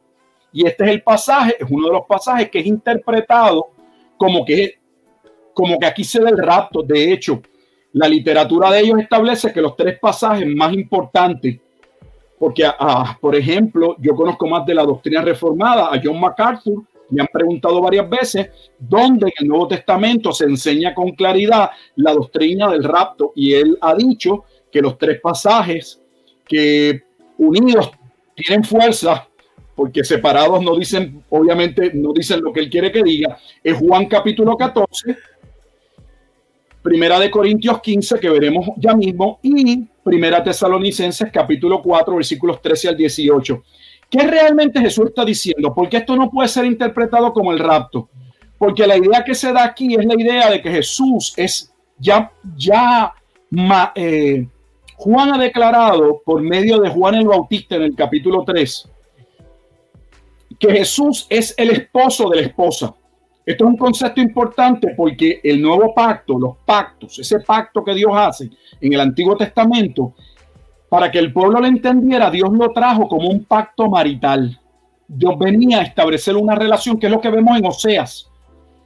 Y 0.54 0.66
este 0.66 0.86
es 0.86 0.90
el 0.92 1.04
pasaje, 1.04 1.56
es 1.60 1.68
uno 1.70 1.88
de 1.88 1.94
los 1.94 2.06
pasajes 2.08 2.50
que 2.50 2.60
es 2.60 2.66
interpretado 2.66 3.71
como 4.22 4.46
que, 4.46 4.78
como 5.52 5.80
que 5.80 5.88
aquí 5.88 6.04
se 6.04 6.22
da 6.22 6.30
el 6.30 6.38
rapto. 6.38 6.84
De 6.84 7.12
hecho, 7.12 7.42
la 7.94 8.08
literatura 8.08 8.70
de 8.70 8.82
ellos 8.82 9.00
establece 9.00 9.52
que 9.52 9.60
los 9.60 9.76
tres 9.76 9.98
pasajes 9.98 10.46
más 10.46 10.72
importantes, 10.74 11.60
porque, 12.38 12.64
ah, 12.66 13.18
por 13.20 13.36
ejemplo, 13.36 13.96
yo 13.98 14.14
conozco 14.16 14.46
más 14.46 14.64
de 14.68 14.76
la 14.76 14.84
doctrina 14.84 15.24
reformada, 15.24 15.88
a 15.88 16.00
John 16.04 16.20
MacArthur, 16.20 16.84
me 17.10 17.24
han 17.24 17.30
preguntado 17.34 17.82
varias 17.82 18.08
veces 18.08 18.48
dónde 18.78 19.26
en 19.26 19.34
el 19.40 19.48
Nuevo 19.48 19.70
Testamento 19.70 20.32
se 20.34 20.46
enseña 20.46 20.94
con 20.94 21.14
claridad 21.14 21.72
la 21.96 22.14
doctrina 22.14 22.70
del 22.70 22.84
rapto 22.84 23.34
y 23.36 23.54
él 23.54 23.76
ha 23.82 23.96
dicho 23.96 24.44
que 24.72 24.84
los 24.84 25.00
tres 25.00 25.20
pasajes 25.20 26.00
que 26.46 27.02
unidos 27.40 27.90
tienen 28.36 28.64
fuerza 28.64 29.28
porque 29.82 30.04
separados 30.04 30.62
no 30.62 30.76
dicen, 30.76 31.24
obviamente 31.32 31.92
no 31.96 32.14
dicen 32.14 32.40
lo 32.40 32.54
que 32.54 32.60
él 32.60 32.70
quiere 32.70 32.92
que 32.92 33.02
diga, 33.02 33.40
es 33.64 33.76
Juan 33.80 34.06
capítulo 34.06 34.56
14, 34.56 35.18
Primera 36.84 37.18
de 37.18 37.32
Corintios 37.32 37.82
15, 37.82 38.20
que 38.20 38.30
veremos 38.30 38.68
ya 38.78 38.94
mismo, 38.94 39.40
y 39.42 39.80
Primera 40.04 40.44
Tesalonicenses 40.44 41.32
capítulo 41.34 41.82
4, 41.82 42.16
versículos 42.16 42.62
13 42.62 42.90
al 42.90 42.98
18. 42.98 43.64
¿Qué 44.08 44.20
realmente 44.28 44.80
Jesús 44.80 45.08
está 45.08 45.26
diciendo? 45.26 45.74
Porque 45.74 45.98
esto 45.98 46.16
no 46.16 46.30
puede 46.30 46.48
ser 46.48 46.66
interpretado 46.66 47.34
como 47.34 47.52
el 47.52 47.58
rapto. 47.58 48.08
Porque 48.60 48.86
la 48.86 48.98
idea 48.98 49.24
que 49.24 49.34
se 49.34 49.52
da 49.52 49.64
aquí 49.64 49.96
es 49.96 50.06
la 50.06 50.14
idea 50.14 50.52
de 50.52 50.62
que 50.62 50.70
Jesús 50.70 51.34
es 51.38 51.74
ya, 51.98 52.32
ya, 52.56 53.16
eh, 53.96 54.46
Juan 54.96 55.34
ha 55.34 55.40
declarado 55.40 56.22
por 56.24 56.40
medio 56.44 56.80
de 56.80 56.90
Juan 56.92 57.16
el 57.16 57.26
Bautista 57.26 57.78
en 57.78 57.82
el 57.82 57.96
capítulo 57.96 58.44
3, 58.46 58.91
que 60.62 60.72
Jesús 60.72 61.26
es 61.28 61.56
el 61.58 61.72
esposo 61.72 62.30
de 62.30 62.36
la 62.36 62.42
esposa. 62.44 62.94
Esto 63.44 63.66
es 63.66 63.70
un 63.72 63.78
concepto 63.78 64.22
importante 64.22 64.94
porque 64.96 65.42
el 65.44 65.60
nuevo 65.60 65.92
pacto, 65.96 66.38
los 66.38 66.58
pactos, 66.64 67.18
ese 67.18 67.40
pacto 67.40 67.84
que 67.84 67.96
Dios 67.96 68.12
hace 68.14 68.52
en 68.80 68.94
el 68.94 69.02
Antiguo 69.02 69.36
Testamento, 69.36 70.14
para 70.88 71.10
que 71.10 71.18
el 71.18 71.34
pueblo 71.34 71.60
lo 71.60 71.66
entendiera, 71.66 72.30
Dios 72.30 72.52
lo 72.54 72.72
trajo 72.72 73.08
como 73.08 73.28
un 73.28 73.44
pacto 73.46 73.90
marital. 73.90 74.60
Dios 75.08 75.34
venía 75.40 75.80
a 75.80 75.84
establecer 75.84 76.36
una 76.38 76.54
relación 76.54 77.00
que 77.00 77.08
es 77.08 77.12
lo 77.12 77.20
que 77.20 77.32
vemos 77.32 77.58
en 77.58 77.66
Oseas. 77.66 78.30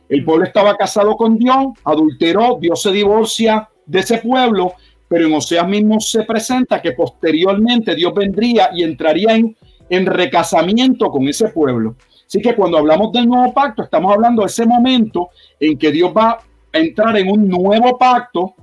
El 0.08 0.24
pueblo 0.24 0.46
estaba 0.46 0.78
casado 0.78 1.18
con 1.18 1.38
Dios, 1.38 1.68
adulteró, 1.84 2.58
Dios 2.62 2.82
se 2.82 2.92
divorcia 2.94 3.68
de 3.86 4.00
ese 4.00 4.20
pueblo, 4.20 4.74
pero 5.10 5.28
en 5.28 5.34
Oseas 5.34 5.68
mismo 5.68 6.00
se 6.00 6.24
presenta 6.24 6.82
que 6.82 6.94
posteriormente 6.94 7.96
Dios 7.96 8.14
vendría 8.14 8.70
y 8.74 8.84
entraría 8.84 9.36
en 9.36 9.58
en 9.90 10.06
recasamiento 10.06 11.10
con 11.10 11.28
ese 11.28 11.50
pueblo. 11.50 11.96
Así 12.28 12.42
que 12.42 12.56
cuando 12.56 12.78
hablamos 12.78 13.12
del 13.12 13.28
nuevo 13.28 13.54
pacto, 13.54 13.84
estamos 13.84 14.14
hablando 14.14 14.42
de 14.42 14.48
ese 14.48 14.66
momento 14.66 15.30
en 15.60 15.78
que 15.78 15.92
Dios 15.92 16.12
va 16.16 16.40
a 16.74 16.78
entrar 16.78 17.16
en 17.18 17.30
un 17.30 17.48
nuevo 17.48 17.98
pacto, 17.98 18.56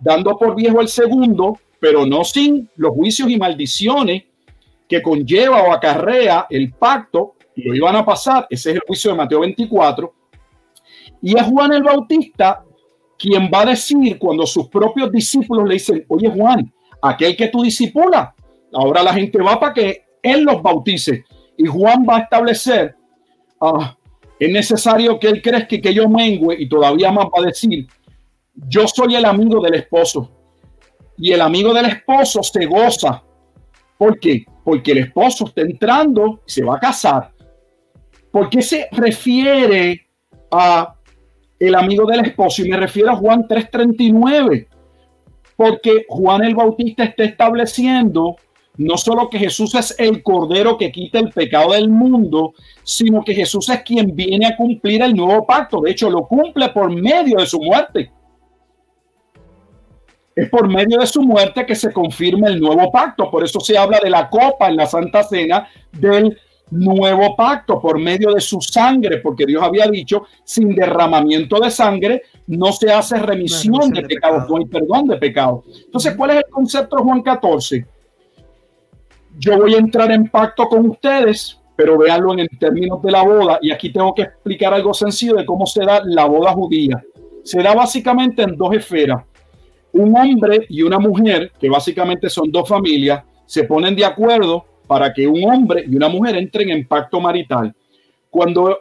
dando 0.00 0.36
por 0.38 0.54
viejo 0.54 0.80
el 0.80 0.88
segundo, 0.88 1.58
pero 1.80 2.06
no 2.06 2.24
sin 2.24 2.68
los 2.76 2.92
juicios 2.92 3.28
y 3.28 3.36
maldiciones 3.36 4.24
que 4.88 5.02
conlleva 5.02 5.62
o 5.62 5.72
acarrea 5.72 6.46
el 6.48 6.72
pacto, 6.72 7.34
y 7.54 7.62
lo 7.64 7.74
iban 7.74 7.96
a 7.96 8.04
pasar, 8.04 8.46
ese 8.48 8.70
es 8.70 8.76
el 8.76 8.82
juicio 8.86 9.10
de 9.10 9.16
Mateo 9.16 9.40
24, 9.40 10.14
y 11.22 11.36
es 11.36 11.42
Juan 11.44 11.72
el 11.72 11.82
Bautista 11.82 12.64
quien 13.18 13.48
va 13.54 13.60
a 13.60 13.66
decir 13.66 14.18
cuando 14.18 14.44
sus 14.44 14.68
propios 14.68 15.12
discípulos 15.12 15.68
le 15.68 15.74
dicen, 15.74 16.04
oye 16.08 16.28
Juan, 16.28 16.72
aquel 17.00 17.36
que 17.36 17.48
tú 17.48 17.62
discipulas, 17.62 18.30
ahora 18.72 19.00
la 19.02 19.14
gente 19.14 19.40
va 19.40 19.60
para 19.60 19.72
que 19.72 20.04
él 20.22 20.44
los 20.44 20.62
bautice. 20.62 21.24
Y 21.56 21.66
Juan 21.66 22.06
va 22.08 22.18
a 22.18 22.20
establecer, 22.20 22.94
ah, 23.60 23.96
es 24.38 24.52
necesario 24.52 25.18
que 25.18 25.28
él 25.28 25.42
crezca 25.42 25.74
y 25.74 25.80
que 25.80 25.94
yo 25.94 26.08
mengue, 26.08 26.56
y 26.58 26.68
todavía 26.68 27.12
más 27.12 27.26
va 27.26 27.42
a 27.42 27.46
decir, 27.46 27.86
yo 28.54 28.86
soy 28.88 29.14
el 29.14 29.24
amigo 29.24 29.60
del 29.60 29.74
esposo. 29.74 30.30
Y 31.18 31.32
el 31.32 31.40
amigo 31.40 31.72
del 31.74 31.86
esposo 31.86 32.42
se 32.42 32.66
goza. 32.66 33.22
¿Por 33.98 34.18
qué? 34.18 34.44
Porque 34.64 34.92
el 34.92 34.98
esposo 34.98 35.46
está 35.46 35.60
entrando 35.60 36.40
y 36.46 36.50
se 36.50 36.64
va 36.64 36.76
a 36.76 36.80
casar. 36.80 37.30
¿Por 38.30 38.48
qué 38.48 38.62
se 38.62 38.88
refiere 38.92 40.06
a 40.50 40.94
el 41.58 41.74
amigo 41.74 42.06
del 42.06 42.20
esposo? 42.20 42.64
Y 42.64 42.68
me 42.68 42.76
refiero 42.76 43.10
a 43.10 43.16
Juan 43.16 43.46
3:39. 43.46 44.68
Porque 45.54 46.06
Juan 46.08 46.42
el 46.42 46.54
Bautista 46.54 47.04
está 47.04 47.24
estableciendo 47.24 48.36
no 48.78 48.96
solo 48.96 49.28
que 49.28 49.38
Jesús 49.38 49.74
es 49.74 49.94
el 49.98 50.22
Cordero 50.22 50.78
que 50.78 50.90
quita 50.90 51.18
el 51.18 51.30
pecado 51.30 51.72
del 51.72 51.88
mundo, 51.88 52.54
sino 52.82 53.22
que 53.22 53.34
Jesús 53.34 53.68
es 53.68 53.82
quien 53.82 54.14
viene 54.14 54.46
a 54.46 54.56
cumplir 54.56 55.02
el 55.02 55.14
nuevo 55.14 55.46
pacto. 55.46 55.80
De 55.80 55.90
hecho, 55.90 56.10
lo 56.10 56.26
cumple 56.26 56.70
por 56.70 56.90
medio 56.90 57.38
de 57.38 57.46
su 57.46 57.60
muerte. 57.60 58.10
Es 60.34 60.48
por 60.48 60.66
medio 60.66 60.98
de 60.98 61.06
su 61.06 61.22
muerte 61.22 61.66
que 61.66 61.74
se 61.74 61.92
confirma 61.92 62.48
el 62.48 62.58
nuevo 62.58 62.90
pacto. 62.90 63.30
Por 63.30 63.44
eso 63.44 63.60
se 63.60 63.76
habla 63.76 64.00
de 64.02 64.08
la 64.08 64.30
copa 64.30 64.68
en 64.68 64.76
la 64.76 64.86
Santa 64.86 65.22
Cena 65.22 65.68
del 65.92 66.38
nuevo 66.70 67.36
pacto, 67.36 67.78
por 67.78 67.98
medio 67.98 68.32
de 68.32 68.40
su 68.40 68.58
sangre, 68.62 69.18
porque 69.18 69.44
Dios 69.44 69.62
había 69.62 69.86
dicho, 69.88 70.24
sin 70.42 70.74
derramamiento 70.74 71.60
de 71.60 71.70
sangre 71.70 72.22
no 72.46 72.72
se 72.72 72.90
hace 72.90 73.18
remisión 73.18 73.90
de, 73.90 74.02
pecados, 74.02 74.48
no 74.48 74.56
hay 74.56 74.64
perdón 74.64 75.08
de 75.08 75.18
pecados. 75.18 75.64
Entonces, 75.84 76.16
¿cuál 76.16 76.30
es 76.30 76.36
el 76.36 76.50
concepto 76.50 76.96
de 76.96 77.02
Juan 77.02 77.20
14? 77.20 77.86
Yo 79.38 79.56
voy 79.56 79.74
a 79.74 79.78
entrar 79.78 80.10
en 80.12 80.28
pacto 80.28 80.68
con 80.68 80.88
ustedes, 80.88 81.60
pero 81.76 81.98
véanlo 81.98 82.38
en 82.38 82.46
términos 82.58 83.02
de 83.02 83.10
la 83.10 83.22
boda. 83.22 83.58
Y 83.62 83.70
aquí 83.70 83.90
tengo 83.92 84.14
que 84.14 84.22
explicar 84.22 84.74
algo 84.74 84.92
sencillo 84.94 85.36
de 85.36 85.46
cómo 85.46 85.66
se 85.66 85.84
da 85.84 86.02
la 86.04 86.26
boda 86.26 86.52
judía. 86.52 87.02
se 87.44 87.60
da 87.60 87.74
básicamente 87.74 88.42
en 88.42 88.56
dos 88.56 88.72
esferas. 88.72 89.24
Un 89.92 90.16
hombre 90.16 90.64
y 90.68 90.82
una 90.82 90.98
mujer, 90.98 91.50
que 91.58 91.68
básicamente 91.68 92.30
son 92.30 92.52
dos 92.52 92.68
familias, 92.68 93.24
se 93.46 93.64
ponen 93.64 93.96
de 93.96 94.04
acuerdo 94.04 94.64
para 94.86 95.12
que 95.12 95.26
un 95.26 95.44
hombre 95.50 95.84
y 95.86 95.96
una 95.96 96.08
mujer 96.08 96.36
entren 96.36 96.70
en 96.70 96.86
pacto 96.86 97.20
marital. 97.20 97.74
Cuando, 98.30 98.78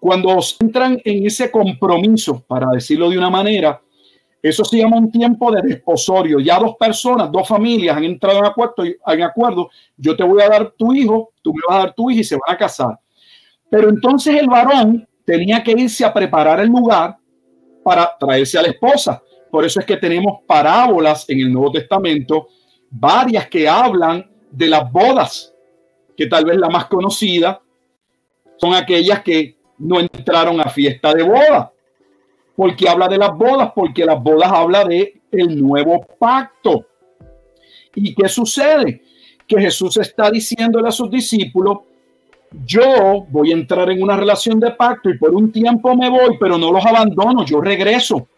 cuando 0.00 0.38
entran 0.58 1.00
en 1.04 1.26
ese 1.26 1.50
compromiso, 1.50 2.42
para 2.46 2.66
decirlo 2.72 3.08
de 3.08 3.18
una 3.18 3.30
manera, 3.30 3.80
eso 4.42 4.64
se 4.64 4.78
llama 4.78 4.96
un 4.96 5.10
tiempo 5.10 5.52
de 5.52 5.62
desposorio. 5.62 6.40
Ya 6.40 6.58
dos 6.58 6.76
personas, 6.76 7.30
dos 7.30 7.46
familias 7.46 7.96
han 7.96 8.04
entrado 8.04 8.38
en 8.38 8.46
acuerdo, 8.46 8.84
en 8.84 9.22
acuerdo. 9.22 9.70
Yo 9.96 10.16
te 10.16 10.24
voy 10.24 10.42
a 10.42 10.48
dar 10.48 10.70
tu 10.72 10.92
hijo, 10.92 11.32
tú 11.42 11.52
me 11.52 11.60
vas 11.68 11.76
a 11.76 11.80
dar 11.86 11.94
tu 11.94 12.10
hija 12.10 12.20
y 12.20 12.24
se 12.24 12.36
van 12.36 12.54
a 12.54 12.58
casar. 12.58 12.98
Pero 13.68 13.88
entonces 13.90 14.34
el 14.36 14.48
varón 14.48 15.06
tenía 15.24 15.62
que 15.62 15.72
irse 15.72 16.04
a 16.04 16.12
preparar 16.12 16.60
el 16.60 16.68
lugar 16.68 17.16
para 17.84 18.16
traerse 18.18 18.58
a 18.58 18.62
la 18.62 18.68
esposa. 18.68 19.22
Por 19.50 19.64
eso 19.64 19.80
es 19.80 19.86
que 19.86 19.96
tenemos 19.96 20.40
parábolas 20.46 21.28
en 21.28 21.40
el 21.40 21.52
Nuevo 21.52 21.72
Testamento, 21.72 22.48
varias 22.90 23.48
que 23.48 23.68
hablan 23.68 24.28
de 24.50 24.68
las 24.68 24.90
bodas, 24.90 25.54
que 26.16 26.26
tal 26.26 26.44
vez 26.44 26.56
la 26.56 26.68
más 26.68 26.86
conocida 26.86 27.60
son 28.56 28.74
aquellas 28.74 29.22
que 29.22 29.56
no 29.78 30.00
entraron 30.00 30.60
a 30.60 30.68
fiesta 30.68 31.14
de 31.14 31.22
boda. 31.22 31.72
Porque 32.60 32.86
habla 32.86 33.08
de 33.08 33.16
las 33.16 33.34
bodas? 33.38 33.72
Porque 33.74 34.04
las 34.04 34.22
bodas 34.22 34.52
habla 34.52 34.84
de 34.84 35.22
el 35.32 35.62
nuevo 35.62 36.06
pacto. 36.18 36.84
¿Y 37.94 38.14
qué 38.14 38.28
sucede? 38.28 39.00
Que 39.46 39.58
Jesús 39.58 39.96
está 39.96 40.30
diciéndole 40.30 40.86
a 40.86 40.92
sus 40.92 41.10
discípulos, 41.10 41.78
yo 42.66 43.24
voy 43.30 43.52
a 43.52 43.54
entrar 43.54 43.88
en 43.90 44.02
una 44.02 44.14
relación 44.14 44.60
de 44.60 44.72
pacto 44.72 45.08
y 45.08 45.16
por 45.16 45.34
un 45.34 45.50
tiempo 45.50 45.96
me 45.96 46.10
voy, 46.10 46.36
pero 46.38 46.58
no 46.58 46.70
los 46.70 46.84
abandono, 46.84 47.46
yo 47.46 47.62
regreso. 47.62 48.28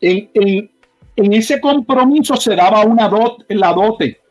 En, 0.00 0.30
en, 0.34 1.32
ese 1.34 1.60
compromiso 1.60 2.36
se 2.36 2.56
daba 2.56 2.82
una 2.82 3.10
dot, 3.10 3.44
la 3.50 3.74
dote. 3.74 4.22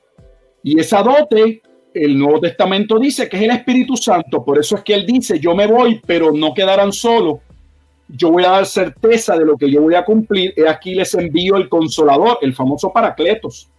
Y 0.64 0.80
esa 0.80 1.04
dote, 1.04 1.62
el 1.94 2.18
Nuevo 2.18 2.40
Testamento 2.40 2.98
dice 2.98 3.30
que 3.30 3.38
es 3.38 3.44
el 3.44 3.52
Espíritu 3.52 3.96
Santo. 3.96 4.44
Por 4.44 4.58
eso 4.58 4.78
es 4.78 4.82
que 4.82 4.96
él 4.96 5.06
dice, 5.06 5.40
yo 5.40 5.54
me 5.54 5.68
voy, 5.68 6.02
pero 6.04 6.32
no 6.32 6.52
quedarán 6.56 6.92
solos. 6.92 7.42
Yo 8.12 8.32
voy 8.32 8.44
a 8.44 8.52
dar 8.52 8.66
certeza 8.66 9.38
de 9.38 9.46
lo 9.46 9.58
que 9.58 9.70
yo 9.70 9.82
voy 9.82 9.96
a 9.96 10.06
cumplir. 10.06 10.54
Y 10.56 10.68
aquí 10.68 10.96
les 10.96 11.14
envío 11.14 11.56
el 11.56 11.70
consolador, 11.70 12.40
el 12.42 12.54
famoso 12.54 12.92
Paracletos 12.92 13.72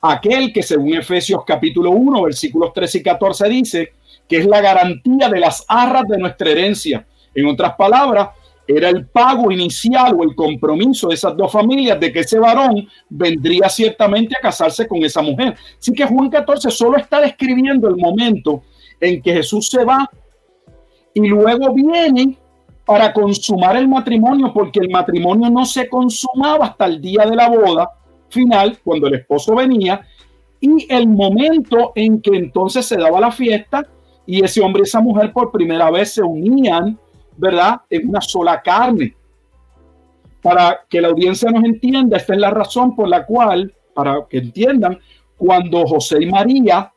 aquel 0.00 0.52
que 0.52 0.62
según 0.62 0.94
Efesios 0.94 1.42
capítulo 1.44 1.90
1, 1.90 2.22
versículos 2.22 2.72
13 2.72 2.98
y 2.98 3.02
14 3.02 3.48
dice 3.48 3.92
que 4.28 4.38
es 4.38 4.46
la 4.46 4.60
garantía 4.60 5.28
de 5.28 5.40
las 5.40 5.64
arras 5.68 6.06
de 6.08 6.18
nuestra 6.18 6.50
herencia. 6.50 7.06
En 7.34 7.46
otras 7.46 7.74
palabras, 7.76 8.28
era 8.66 8.90
el 8.90 9.06
pago 9.06 9.50
inicial 9.50 10.14
o 10.18 10.22
el 10.22 10.34
compromiso 10.34 11.08
de 11.08 11.14
esas 11.14 11.34
dos 11.34 11.50
familias 11.50 11.98
de 11.98 12.12
que 12.12 12.20
ese 12.20 12.38
varón 12.38 12.86
vendría 13.08 13.70
ciertamente 13.70 14.36
a 14.36 14.42
casarse 14.42 14.86
con 14.86 15.02
esa 15.02 15.22
mujer. 15.22 15.56
Así 15.78 15.92
que 15.94 16.04
Juan 16.04 16.28
14 16.28 16.70
solo 16.70 16.98
está 16.98 17.22
describiendo 17.22 17.88
el 17.88 17.96
momento 17.96 18.62
en 19.00 19.22
que 19.22 19.32
Jesús 19.32 19.70
se 19.70 19.82
va 19.84 20.10
y 21.14 21.26
luego 21.26 21.72
viene 21.72 22.36
para 22.88 23.12
consumar 23.12 23.76
el 23.76 23.86
matrimonio, 23.86 24.50
porque 24.50 24.80
el 24.80 24.88
matrimonio 24.88 25.50
no 25.50 25.66
se 25.66 25.90
consumaba 25.90 26.64
hasta 26.64 26.86
el 26.86 27.02
día 27.02 27.26
de 27.26 27.36
la 27.36 27.50
boda, 27.50 27.90
final, 28.30 28.78
cuando 28.82 29.08
el 29.08 29.16
esposo 29.16 29.54
venía, 29.54 30.00
y 30.58 30.90
el 30.90 31.06
momento 31.06 31.92
en 31.94 32.22
que 32.22 32.34
entonces 32.34 32.86
se 32.86 32.96
daba 32.96 33.20
la 33.20 33.30
fiesta 33.30 33.86
y 34.24 34.42
ese 34.42 34.62
hombre 34.62 34.80
y 34.80 34.84
esa 34.84 35.02
mujer 35.02 35.34
por 35.34 35.52
primera 35.52 35.90
vez 35.90 36.14
se 36.14 36.22
unían, 36.22 36.98
¿verdad? 37.36 37.82
En 37.90 38.08
una 38.08 38.22
sola 38.22 38.62
carne. 38.62 39.14
Para 40.40 40.80
que 40.88 41.02
la 41.02 41.08
audiencia 41.08 41.50
nos 41.50 41.64
entienda, 41.64 42.16
esta 42.16 42.32
es 42.32 42.40
la 42.40 42.50
razón 42.50 42.96
por 42.96 43.06
la 43.06 43.26
cual, 43.26 43.70
para 43.92 44.24
que 44.30 44.38
entiendan, 44.38 44.98
cuando 45.36 45.86
José 45.86 46.22
y 46.22 46.26
María, 46.26 46.90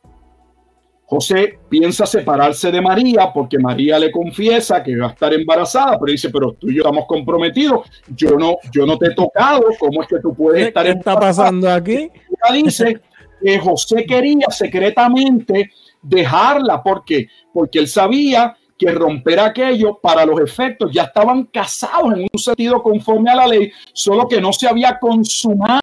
José 1.12 1.59
piensa 1.68 2.05
separarse 2.05 2.72
de 2.72 2.80
María 2.80 3.34
porque 3.34 3.59
María 3.59 3.99
le 3.99 4.09
confiesa 4.09 4.82
que 4.82 4.95
va 4.95 5.07
a 5.07 5.09
estar 5.09 5.34
embarazada, 5.34 5.99
pero 5.99 6.09
dice, 6.09 6.30
pero 6.30 6.53
tú 6.53 6.70
y 6.70 6.76
yo 6.76 6.84
estamos 6.84 7.03
comprometidos, 7.05 7.86
yo 8.16 8.38
no, 8.38 8.55
yo 8.72 8.86
no 8.86 8.97
te 8.97 9.07
he 9.07 9.14
tocado, 9.14 9.66
¿cómo 9.78 10.03
es 10.03 10.07
que 10.07 10.20
tú 10.22 10.34
puedes 10.34 10.68
estar 10.68 10.86
¿Qué 10.86 10.91
está 10.91 11.20
pasando 11.20 11.70
aquí? 11.70 12.09
dice 12.53 13.01
que 13.43 13.59
José 13.59 14.05
quería 14.05 14.45
secretamente 14.51 15.72
dejarla, 16.01 16.82
¿por 16.82 17.03
qué? 17.03 17.28
Porque 17.53 17.80
él 17.80 17.89
sabía 17.89 18.55
que 18.78 18.89
romper 18.93 19.41
aquello 19.41 19.99
para 20.01 20.26
los 20.26 20.39
efectos 20.39 20.91
ya 20.93 21.03
estaban 21.03 21.43
casados 21.47 22.14
en 22.14 22.22
un 22.32 22.39
sentido 22.39 22.82
conforme 22.82 23.32
a 23.32 23.36
la 23.36 23.47
ley, 23.47 23.70
solo 23.91 24.30
que 24.30 24.39
no 24.39 24.53
se 24.53 24.66
había 24.66 24.97
consumado. 24.97 25.82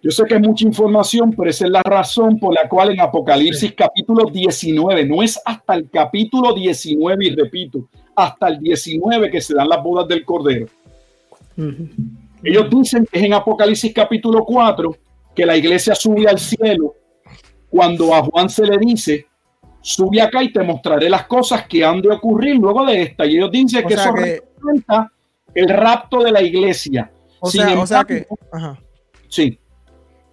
Yo 0.00 0.12
sé 0.12 0.24
que 0.26 0.34
es 0.34 0.40
mucha 0.40 0.64
información, 0.64 1.32
pero 1.36 1.50
esa 1.50 1.64
es 1.64 1.72
la 1.72 1.82
razón 1.82 2.38
por 2.38 2.54
la 2.54 2.68
cual 2.68 2.92
en 2.92 3.00
Apocalipsis 3.00 3.74
capítulo 3.74 4.30
19, 4.30 5.04
no 5.06 5.22
es 5.22 5.40
hasta 5.44 5.74
el 5.74 5.90
capítulo 5.90 6.54
19, 6.54 7.26
y 7.26 7.34
repito, 7.34 7.88
hasta 8.14 8.48
el 8.48 8.58
19 8.60 9.30
que 9.30 9.40
se 9.40 9.54
dan 9.54 9.68
las 9.68 9.82
bodas 9.82 10.06
del 10.06 10.24
Cordero. 10.24 10.66
Ellos 12.42 12.70
dicen 12.70 13.06
que 13.10 13.18
es 13.18 13.24
en 13.24 13.34
Apocalipsis 13.34 13.92
capítulo 13.92 14.44
4 14.44 14.96
que 15.34 15.44
la 15.44 15.56
iglesia 15.56 15.94
sube 15.96 16.28
al 16.28 16.38
cielo 16.38 16.94
cuando 17.68 18.14
a 18.14 18.22
Juan 18.22 18.48
se 18.48 18.64
le 18.64 18.78
dice, 18.78 19.26
sube 19.80 20.22
acá 20.22 20.42
y 20.42 20.52
te 20.52 20.62
mostraré 20.62 21.10
las 21.10 21.26
cosas 21.26 21.66
que 21.66 21.84
han 21.84 22.00
de 22.00 22.10
ocurrir 22.10 22.56
luego 22.56 22.86
de 22.86 23.02
esta. 23.02 23.26
Y 23.26 23.36
ellos 23.36 23.50
dicen 23.50 23.86
que 23.86 23.94
eso 23.94 24.12
representa 24.12 25.12
el 25.54 25.68
rapto 25.68 26.22
de 26.22 26.32
la 26.32 26.42
iglesia. 26.42 27.10
O, 27.40 27.50
sea, 27.50 27.78
o 27.78 27.86
sea 27.86 28.04
que... 28.04 28.26
Sí. 29.28 29.58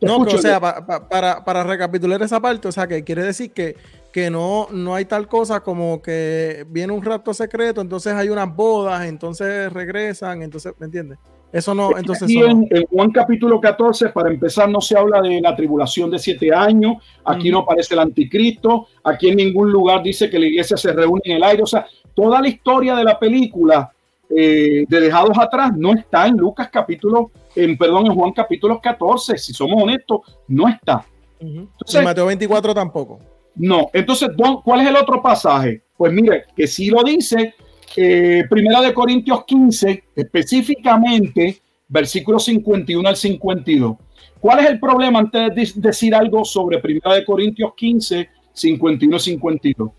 No, 0.01 0.17
o 0.17 0.37
sea, 0.37 0.59
para, 0.59 1.43
para, 1.43 1.63
recapitular 1.63 2.21
esa 2.21 2.41
parte, 2.41 2.67
o 2.67 2.71
sea, 2.71 2.85
que 2.85 3.03
quiere 3.03 3.23
decir 3.23 3.51
que, 3.51 3.75
que 4.11 4.29
no, 4.29 4.67
no 4.71 4.93
hay 4.93 5.05
tal 5.05 5.27
cosa 5.27 5.61
como 5.61 6.01
que 6.01 6.65
viene 6.69 6.91
un 6.93 7.03
rapto 7.03 7.33
secreto, 7.33 7.81
entonces 7.81 8.13
hay 8.13 8.29
unas 8.29 8.53
bodas, 8.53 9.05
entonces 9.05 9.71
regresan, 9.71 10.41
entonces, 10.41 10.73
¿me 10.79 10.85
entiendes? 10.85 11.17
Eso 11.55 11.73
no, 11.73 11.97
entonces. 11.97 12.29
en, 12.29 12.67
Juan 12.91 13.11
capítulo 13.11 13.61
14, 13.61 14.09
para 14.09 14.29
empezar, 14.29 14.67
no 14.67 14.81
se 14.81 14.97
habla 14.97 15.21
de 15.21 15.39
la 15.39 15.55
tribulación 15.55 16.11
de 16.11 16.19
siete 16.19 16.53
años. 16.53 16.95
Aquí 17.23 17.49
no 17.49 17.59
aparece 17.59 17.93
el 17.93 18.01
anticristo. 18.01 18.87
Aquí 19.01 19.29
en 19.29 19.37
ningún 19.37 19.71
lugar 19.71 20.03
dice 20.03 20.29
que 20.29 20.37
la 20.37 20.47
iglesia 20.47 20.75
se 20.75 20.91
reúne 20.91 21.21
en 21.23 21.37
el 21.37 21.43
aire. 21.43 21.63
O 21.63 21.65
sea, 21.65 21.87
toda 22.13 22.41
la 22.41 22.49
historia 22.49 22.93
de 22.97 23.05
la 23.05 23.17
película 23.17 23.94
eh, 24.29 24.85
de 24.87 24.99
Dejados 24.99 25.37
Atrás 25.37 25.71
no 25.75 25.93
está 25.93 26.27
en 26.27 26.37
Lucas 26.37 26.69
capítulo, 26.71 27.31
en, 27.55 27.77
perdón, 27.77 28.07
en 28.07 28.15
Juan 28.15 28.31
capítulo 28.31 28.79
14. 28.79 29.37
Si 29.37 29.53
somos 29.53 29.81
honestos, 29.81 30.21
no 30.47 30.67
está. 30.67 31.05
en 31.39 31.69
Mateo 32.03 32.25
24 32.25 32.73
tampoco. 32.73 33.19
No. 33.55 33.89
Entonces, 33.93 34.29
¿cuál 34.63 34.81
es 34.81 34.87
el 34.87 34.95
otro 34.95 35.21
pasaje? 35.21 35.83
Pues 35.97 36.11
mire, 36.11 36.45
que 36.55 36.67
sí 36.67 36.89
lo 36.89 37.03
dice 37.03 37.55
eh, 37.95 38.43
primera 38.49 38.81
de 38.81 38.93
Corintios 38.93 39.45
15, 39.45 40.03
específicamente 40.15 41.61
versículos 41.87 42.45
51 42.45 43.07
al 43.07 43.15
52. 43.15 43.97
¿Cuál 44.39 44.59
es 44.59 44.69
el 44.69 44.79
problema 44.79 45.19
antes 45.19 45.75
de 45.75 45.81
decir 45.81 46.13
algo 46.13 46.43
sobre 46.45 46.79
Primera 46.79 47.13
de 47.13 47.25
Corintios 47.25 47.73
15, 47.75 48.29
51 48.53 49.19
52? 49.19 49.91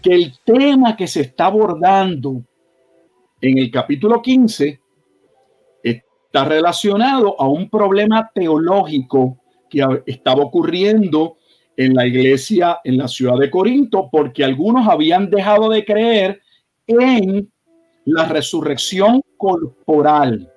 Que 0.00 0.14
el 0.14 0.32
tema 0.44 0.96
que 0.96 1.06
se 1.06 1.22
está 1.22 1.46
abordando 1.46 2.42
en 3.48 3.58
el 3.58 3.70
capítulo 3.70 4.22
15 4.22 4.80
está 5.82 6.44
relacionado 6.46 7.38
a 7.38 7.46
un 7.46 7.68
problema 7.68 8.30
teológico 8.34 9.38
que 9.68 9.84
estaba 10.06 10.42
ocurriendo 10.42 11.36
en 11.76 11.94
la 11.94 12.06
iglesia 12.06 12.78
en 12.82 12.96
la 12.96 13.06
ciudad 13.06 13.36
de 13.36 13.50
Corinto, 13.50 14.08
porque 14.10 14.44
algunos 14.44 14.88
habían 14.88 15.28
dejado 15.28 15.68
de 15.68 15.84
creer 15.84 16.40
en 16.86 17.52
la 18.06 18.24
resurrección 18.24 19.20
corporal. 19.36 20.50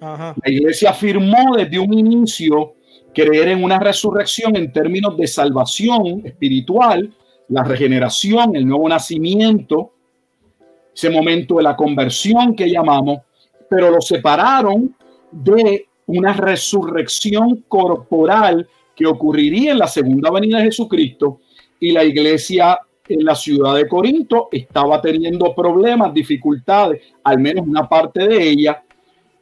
La 0.00 0.34
iglesia 0.46 0.90
afirmó 0.90 1.56
desde 1.56 1.78
un 1.78 1.92
inicio 1.92 2.74
creer 3.12 3.48
en 3.48 3.62
una 3.62 3.78
resurrección 3.78 4.56
en 4.56 4.72
términos 4.72 5.16
de 5.16 5.26
salvación 5.26 6.22
espiritual, 6.24 7.14
la 7.48 7.64
regeneración, 7.64 8.56
el 8.56 8.66
nuevo 8.66 8.88
nacimiento, 8.88 9.95
ese 10.96 11.10
momento 11.10 11.56
de 11.56 11.64
la 11.64 11.76
conversión 11.76 12.56
que 12.56 12.70
llamamos, 12.70 13.20
pero 13.68 13.90
lo 13.90 14.00
separaron 14.00 14.96
de 15.30 15.86
una 16.06 16.32
resurrección 16.32 17.64
corporal 17.68 18.66
que 18.94 19.06
ocurriría 19.06 19.72
en 19.72 19.78
la 19.78 19.88
segunda 19.88 20.30
venida 20.30 20.58
de 20.58 20.64
Jesucristo 20.64 21.40
y 21.78 21.92
la 21.92 22.02
iglesia 22.02 22.78
en 23.08 23.24
la 23.24 23.34
ciudad 23.34 23.74
de 23.74 23.86
Corinto 23.86 24.48
estaba 24.50 25.00
teniendo 25.02 25.54
problemas, 25.54 26.14
dificultades, 26.14 27.02
al 27.22 27.38
menos 27.38 27.66
una 27.66 27.86
parte 27.86 28.26
de 28.26 28.48
ella, 28.48 28.82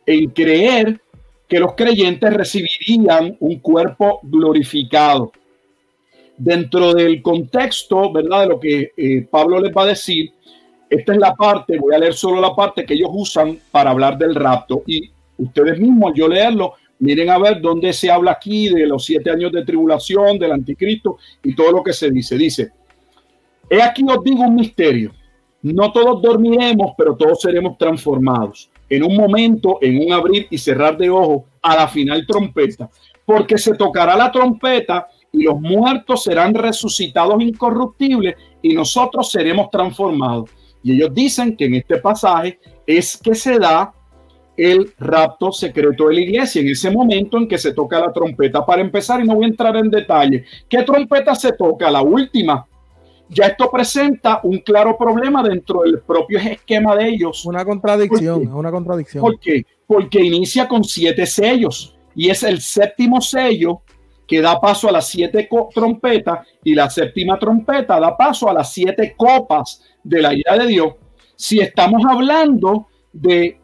en 0.05 0.31
creer 0.31 1.01
que 1.49 1.61
los 1.61 1.75
creyentes 1.75 2.35
recibirían 2.35 3.37
un 3.39 3.61
cuerpo 3.61 4.19
glorificado. 4.25 5.31
Dentro 6.37 6.93
del 6.95 7.23
contexto, 7.23 8.13
¿verdad? 8.13 8.41
De 8.41 8.47
lo 8.49 8.59
que 8.59 8.93
eh, 8.97 9.27
Pablo 9.31 9.61
les 9.61 9.73
va 9.73 9.85
a 9.85 9.87
decir, 9.87 10.33
esta 10.95 11.13
es 11.13 11.19
la 11.19 11.35
parte, 11.35 11.77
voy 11.77 11.93
a 11.93 11.99
leer 11.99 12.15
solo 12.15 12.41
la 12.41 12.55
parte 12.55 12.87
que 12.87 12.95
ellos 12.95 13.11
usan 13.13 13.59
para 13.73 13.91
hablar 13.91 14.17
del 14.17 14.33
rapto. 14.33 14.85
Y 14.87 15.11
ustedes 15.39 15.81
mismos, 15.81 16.13
yo 16.15 16.29
leerlo, 16.29 16.75
miren 17.01 17.31
a 17.31 17.39
ver 17.39 17.61
dónde 17.61 17.93
se 17.93 18.13
habla 18.13 18.31
aquí 18.33 18.69
de 18.69 18.87
los 18.87 19.05
siete 19.05 19.29
años 19.29 19.51
de 19.51 19.65
tribulación, 19.65 20.39
del 20.39 20.53
anticristo 20.53 21.19
y 21.43 21.53
todo 21.57 21.73
lo 21.73 21.83
que 21.83 21.93
se 21.93 22.13
dice. 22.13 22.39
Dice, 22.39 22.71
he 23.69 23.83
aquí 23.83 24.05
os 24.09 24.23
digo 24.23 24.43
un 24.43 24.55
misterio. 24.55 25.13
No 25.63 25.91
todos 25.91 26.23
dormiremos, 26.23 26.93
pero 26.97 27.17
todos 27.17 27.41
seremos 27.41 27.77
transformados. 27.77 28.71
En 28.89 29.03
un 29.03 29.17
momento, 29.17 29.79
en 29.81 30.01
un 30.01 30.13
abrir 30.13 30.47
y 30.49 30.59
cerrar 30.59 30.97
de 30.97 31.11
ojos, 31.11 31.43
a 31.61 31.75
la 31.75 31.89
final 31.89 32.25
trompeta. 32.25 32.89
Porque 33.25 33.59
se 33.59 33.75
tocará 33.75 34.15
la 34.15 34.31
trompeta 34.31 35.09
y 35.33 35.43
los 35.43 35.61
muertos 35.61 36.23
serán 36.23 36.55
resucitados 36.55 37.43
incorruptibles 37.43 38.37
y 38.63 38.75
nosotros 38.75 39.29
seremos 39.29 39.71
transformados. 39.71 40.51
Y 40.85 40.93
ellos 40.93 41.15
dicen 41.15 41.57
que 41.57 41.65
en 41.65 41.77
este 41.77 41.97
pasaje 41.97 42.61
es 42.87 43.17
que 43.17 43.35
se 43.35 43.59
da 43.59 43.93
el 44.55 44.93
rapto 44.99 45.51
secreto 45.51 46.09
de 46.09 46.15
la 46.15 46.21
iglesia, 46.21 46.61
en 46.61 46.69
ese 46.69 46.91
momento 46.91 47.39
en 47.39 47.49
que 47.49 47.57
se 47.57 47.73
toca 47.73 47.99
la 47.99 48.13
trompeta. 48.13 48.65
Para 48.65 48.83
empezar, 48.83 49.21
y 49.21 49.27
no 49.27 49.35
voy 49.35 49.47
a 49.47 49.49
entrar 49.49 49.75
en 49.77 49.91
detalle, 49.91 50.45
¿qué 50.69 50.83
trompeta 50.83 51.35
se 51.35 51.53
toca? 51.55 51.91
La 51.91 52.03
última. 52.03 52.67
Ya 53.31 53.47
esto 53.47 53.71
presenta 53.71 54.41
un 54.43 54.59
claro 54.59 54.97
problema 54.99 55.43
dentro 55.43 55.81
del 55.81 56.01
propio 56.01 56.39
esquema 56.39 56.95
de 56.95 57.09
ellos. 57.09 57.47
Una 57.47 57.65
contradicción, 57.65 58.47
una 58.55 58.71
contradicción. 58.71 59.23
¿Por 59.23 59.41
qué? 59.41 59.65
Porque 59.87 60.23
inicia 60.23 60.69
con 60.69 60.85
siete 60.85 61.25
sellos 61.25 61.97
y 62.15 62.29
es 62.29 62.43
el 62.43 62.61
séptimo 62.61 63.23
sello 63.23 63.81
que 64.27 64.43
da 64.43 64.61
paso 64.61 64.89
a 64.89 64.93
las 64.93 65.09
siete 65.09 65.49
trompetas 65.75 66.47
y 66.63 66.75
la 66.75 66.89
séptima 66.91 67.39
trompeta 67.39 67.99
da 67.99 68.17
paso 68.17 68.49
a 68.49 68.53
las 68.53 68.73
siete 68.73 69.15
copas 69.17 69.83
de 70.05 70.23
la 70.23 70.33
ira 70.33 70.57
de 70.59 70.67
Dios. 70.67 70.95
Si 71.35 71.59
estamos 71.59 72.03
hablando 72.09 72.87
de, 73.13 73.59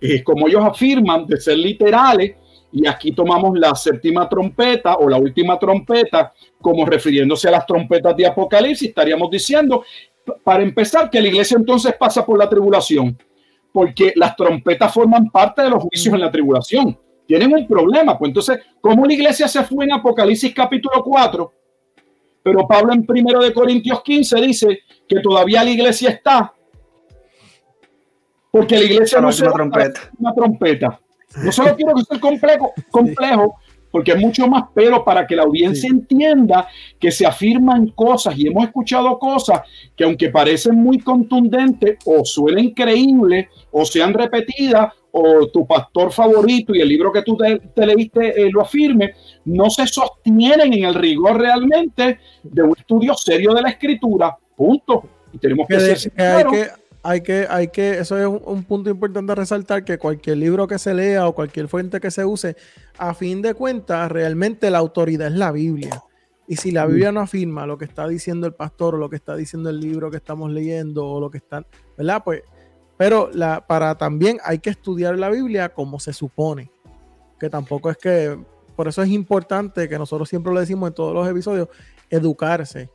eh, 0.00 0.22
como 0.22 0.46
ellos 0.48 0.64
afirman, 0.64 1.26
de 1.26 1.40
ser 1.40 1.56
literales, 1.56 2.34
y 2.72 2.86
aquí 2.86 3.12
tomamos 3.12 3.56
la 3.58 3.74
séptima 3.74 4.28
trompeta 4.28 4.96
o 4.96 5.08
la 5.08 5.16
última 5.16 5.58
trompeta 5.58 6.32
como 6.60 6.84
refiriéndose 6.84 7.48
a 7.48 7.52
las 7.52 7.66
trompetas 7.66 8.16
de 8.16 8.26
Apocalipsis, 8.26 8.88
estaríamos 8.88 9.30
diciendo, 9.30 9.84
para 10.42 10.62
empezar, 10.62 11.08
que 11.08 11.22
la 11.22 11.28
iglesia 11.28 11.56
entonces 11.56 11.94
pasa 11.98 12.26
por 12.26 12.36
la 12.38 12.48
tribulación, 12.48 13.16
porque 13.72 14.12
las 14.16 14.36
trompetas 14.36 14.92
forman 14.92 15.30
parte 15.30 15.62
de 15.62 15.70
los 15.70 15.82
juicios 15.84 16.14
en 16.14 16.20
la 16.20 16.30
tribulación 16.30 16.98
tienen 17.26 17.52
un 17.54 17.66
problema. 17.66 18.18
Pues 18.18 18.30
entonces, 18.30 18.58
¿cómo 18.80 19.04
la 19.06 19.12
iglesia 19.12 19.48
se 19.48 19.62
fue 19.64 19.84
en 19.84 19.92
Apocalipsis 19.92 20.54
capítulo 20.54 21.02
4? 21.02 21.52
Pero 22.44 22.68
Pablo 22.68 22.92
en 22.92 23.06
primero 23.06 23.42
de 23.42 23.54
Corintios 23.54 24.02
15 24.02 24.40
dice 24.42 24.80
que 25.08 25.20
todavía 25.20 25.64
la 25.64 25.70
iglesia 25.70 26.10
está. 26.10 26.52
Porque 28.50 28.76
la 28.76 28.84
iglesia 28.84 29.18
no, 29.18 29.30
es 29.30 29.40
una 29.40 29.52
trompeta. 29.52 30.00
una 30.18 30.34
trompeta. 30.34 31.00
No 31.42 31.50
solo 31.50 31.74
quiero 31.74 31.94
que 31.94 32.04
sea 32.04 32.20
complejo, 32.20 32.74
complejo 32.90 33.56
porque 33.94 34.10
es 34.10 34.18
mucho 34.18 34.48
más, 34.48 34.64
pero 34.74 35.04
para 35.04 35.24
que 35.24 35.36
la 35.36 35.44
audiencia 35.44 35.88
entienda 35.88 36.66
que 36.98 37.12
se 37.12 37.24
afirman 37.24 37.86
cosas 37.90 38.36
y 38.36 38.48
hemos 38.48 38.64
escuchado 38.64 39.16
cosas 39.20 39.60
que 39.94 40.02
aunque 40.02 40.30
parecen 40.30 40.74
muy 40.74 40.98
contundentes 40.98 41.98
o 42.04 42.24
suelen 42.24 42.70
creíbles 42.70 43.46
o 43.70 43.84
sean 43.84 44.12
repetidas 44.12 44.92
o 45.12 45.46
tu 45.46 45.64
pastor 45.64 46.10
favorito 46.10 46.74
y 46.74 46.80
el 46.80 46.88
libro 46.88 47.12
que 47.12 47.22
tú 47.22 47.36
te, 47.36 47.86
leíste 47.86 48.42
eh, 48.42 48.50
lo 48.50 48.62
afirme, 48.62 49.14
no 49.44 49.70
se 49.70 49.86
sostienen 49.86 50.72
en 50.72 50.86
el 50.86 50.94
rigor 50.94 51.38
realmente 51.38 52.18
de 52.42 52.62
un 52.64 52.74
estudio 52.76 53.14
serio 53.14 53.54
de 53.54 53.62
la 53.62 53.68
escritura. 53.68 54.36
Punto. 54.56 55.04
Y 55.32 55.38
tenemos 55.38 55.68
que, 55.68 55.78
ser 55.78 56.12
hay 56.20 56.44
que 56.46 56.66
hay 57.04 57.20
que, 57.20 57.46
hay 57.48 57.68
que, 57.68 57.98
eso 57.98 58.18
es 58.18 58.26
un, 58.26 58.64
punto 58.64 58.90
importante 58.90 59.30
a 59.32 59.34
resaltar, 59.34 59.84
que 59.84 59.98
cualquier 59.98 60.38
libro 60.38 60.66
que 60.66 60.78
se 60.78 60.94
lea 60.94 61.28
o 61.28 61.34
cualquier 61.34 61.68
fuente 61.68 62.00
que 62.00 62.10
se 62.10 62.24
use, 62.24 62.56
a 62.98 63.14
fin 63.14 63.42
de 63.42 63.54
cuentas, 63.54 64.10
realmente 64.10 64.70
la 64.70 64.78
autoridad 64.78 65.28
es 65.28 65.34
la 65.34 65.52
Biblia. 65.52 66.02
Y 66.48 66.56
si 66.56 66.72
la 66.72 66.86
Biblia 66.86 67.12
no 67.12 67.20
afirma 67.20 67.66
lo 67.66 67.78
que 67.78 67.84
está 67.84 68.08
diciendo 68.08 68.46
el 68.46 68.54
pastor 68.54 68.96
o 68.96 68.98
lo 68.98 69.08
que 69.08 69.16
está 69.16 69.36
diciendo 69.36 69.70
el 69.70 69.80
libro 69.80 70.10
que 70.10 70.16
estamos 70.16 70.50
leyendo 70.50 71.06
o 71.06 71.20
lo 71.20 71.30
que 71.30 71.38
están, 71.38 71.66
¿verdad? 71.96 72.22
Pues 72.24 72.42
pero 72.96 73.30
la, 73.32 73.66
para 73.66 73.96
también 73.96 74.38
hay 74.44 74.58
que 74.58 74.70
estudiar 74.70 75.18
la 75.18 75.30
Biblia 75.30 75.70
como 75.70 75.98
se 75.98 76.12
supone. 76.12 76.70
Que 77.38 77.50
tampoco 77.50 77.90
es 77.90 77.96
que, 77.96 78.38
por 78.76 78.88
eso 78.88 79.02
es 79.02 79.10
importante 79.10 79.88
que 79.88 79.98
nosotros 79.98 80.28
siempre 80.28 80.52
lo 80.52 80.60
decimos 80.60 80.88
en 80.88 80.94
todos 80.94 81.12
los 81.12 81.28
episodios, 81.28 81.68
educarse 82.08 82.90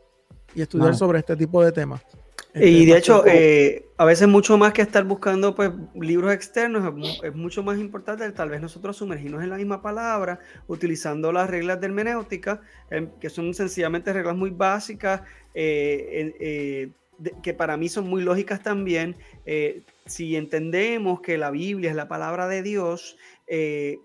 y 0.56 0.62
estudiar 0.62 0.96
sobre 0.96 1.20
este 1.20 1.36
tipo 1.36 1.64
de 1.64 1.72
temas. 1.72 2.02
Y 2.56 2.86
de 2.86 2.98
hecho, 2.98 3.24
eh, 3.28 3.86
a 3.98 4.06
veces 4.06 4.28
mucho 4.28 4.58
más 4.58 4.74
que 4.74 4.82
estar 4.82 5.04
buscando 5.04 5.54
pues, 5.54 5.72
libros 5.94 6.34
externos, 6.34 6.94
es, 7.24 7.36
mucho 7.36 7.62
más 7.62 7.78
importante 7.78 8.30
tal 8.32 8.50
vez 8.50 8.60
nosotros 8.60 8.98
sumergirnos 8.98 9.44
en 9.44 9.52
la 9.52 9.58
misma 9.58 9.82
palabra, 9.82 10.40
utilizando 10.68 11.32
las 11.32 11.50
reglas 11.50 11.80
de 11.80 11.88
hermenéutica, 11.88 12.62
em, 12.90 13.10
que 13.20 13.30
son 13.30 13.54
sencillamente 13.54 14.12
reglas 14.14 14.36
muy 14.36 14.50
básicas, 14.50 15.22
eh, 15.54 16.34
eh, 16.40 16.90
que 17.44 17.54
para 17.54 17.78
mí 17.78 17.90
son 17.90 18.08
muy 18.08 18.24
lógicas 18.24 18.64
también. 18.64 19.18
Si 20.06 20.36
entendemos 20.38 21.22
que 21.22 21.38
la 21.38 21.52
Biblia 21.52 21.90
es 21.90 21.96
la 21.96 22.08
palabra 22.08 22.48
de 22.48 22.64
Dios, 22.64 23.18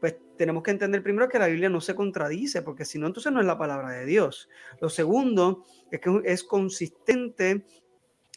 pues 0.01 0.17
tenemos 0.37 0.65
que 0.65 0.73
entender 0.73 1.03
primero 1.03 1.29
que 1.29 1.39
la 1.39 1.47
Biblia 1.47 1.69
no 1.69 1.81
se 1.81 1.95
contradice, 1.95 2.63
porque 2.63 2.85
si 2.85 2.99
no, 2.99 3.07
entonces 3.07 3.33
no 3.33 3.41
es 3.41 3.47
la 3.47 3.57
palabra 3.57 3.91
de 3.91 4.05
Dios. 4.05 4.49
Lo 4.81 4.89
segundo 4.89 5.65
es 5.93 6.01
que 6.01 6.11
es 6.25 6.43
consistente 6.43 7.65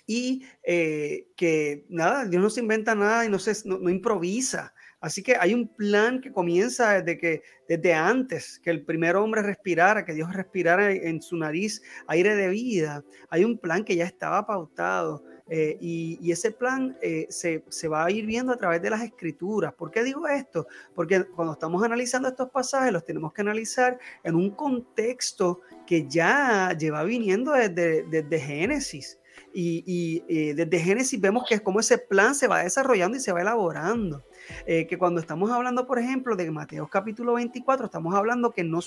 y 0.08 0.44
eh, 0.64 1.28
que 1.36 1.86
nada, 1.90 2.26
Dios 2.26 2.42
no 2.42 2.50
se 2.50 2.62
inventa 2.62 2.96
nada 2.96 3.26
y 3.26 3.30
no, 3.30 3.38
se, 3.38 3.54
no 3.68 3.90
improvisa. 3.90 4.74
Así 5.00 5.22
que 5.22 5.36
hay 5.36 5.54
un 5.54 5.68
plan 5.68 6.22
que 6.22 6.32
comienza 6.32 7.02
desde 7.02 7.20
que 7.20 7.44
desde 7.68 7.94
antes 7.94 8.60
que 8.60 8.72
el 8.72 8.84
primer 8.84 9.16
hombre 9.16 9.44
respirara, 9.44 10.06
que 10.06 10.14
Dios 10.14 10.34
respirara 10.34 10.92
en 10.92 11.22
su 11.22 11.38
nariz 11.38 11.84
aire 12.08 12.36
de 12.36 12.48
vida. 12.50 13.04
Hay 13.30 13.44
un 13.44 13.60
plan 13.60 13.84
que 13.84 13.96
ya 13.96 14.06
estaba 14.06 14.48
pautado 14.48 15.24
eh, 15.50 15.78
y, 15.80 16.32
ese 16.32 16.52
plan 16.52 16.98
eh, 17.02 17.28
se, 17.30 17.64
se, 17.70 17.88
va 17.88 18.06
a 18.06 18.12
ir 18.12 18.26
viendo 18.26 18.52
a 18.52 18.58
través 18.58 18.82
de 18.82 18.90
las 18.90 19.02
escrituras. 19.02 19.74
¿Por 19.74 19.92
qué 19.92 20.04
digo 20.04 20.28
esto? 20.28 20.68
Porque 20.96 21.24
cuando 21.26 21.54
estamos 21.54 21.84
analizando 21.84 22.28
estos 22.28 22.50
pasajes 22.50 22.92
los 22.92 23.06
tenemos 23.06 23.34
que 23.34 23.42
analizar 23.42 24.00
en 24.24 24.36
un 24.36 24.52
contexto 24.52 25.62
que 25.86 26.08
ya 26.08 26.76
lleva 26.78 27.04
viniendo 27.04 27.52
desde, 27.54 28.04
desde 28.04 28.40
Génesis. 28.40 29.20
Y, 29.54 29.84
y 29.86 30.24
eh, 30.28 30.54
desde 30.54 30.80
Génesis 30.80 31.20
vemos 31.20 31.44
que 31.48 31.56
es 31.56 31.62
como 31.62 31.80
ese 31.80 31.98
plan 31.98 32.36
se 32.36 32.48
va 32.48 32.64
desarrollando 32.64 33.18
y 33.18 33.20
se 33.20 33.32
va 33.32 33.42
elaborando. 33.42 34.24
Eh, 34.66 34.88
que 34.88 34.98
cuando 34.98 35.20
estamos 35.20 35.52
hablando, 35.52 35.88
por 35.88 36.00
ejemplo, 36.00 36.36
de 36.36 36.50
Mateo 36.52 36.88
capítulo 36.88 37.34
24, 37.34 37.86
estamos 37.86 38.16
hablando 38.16 38.52
que 38.52 38.64
no, 38.64 38.80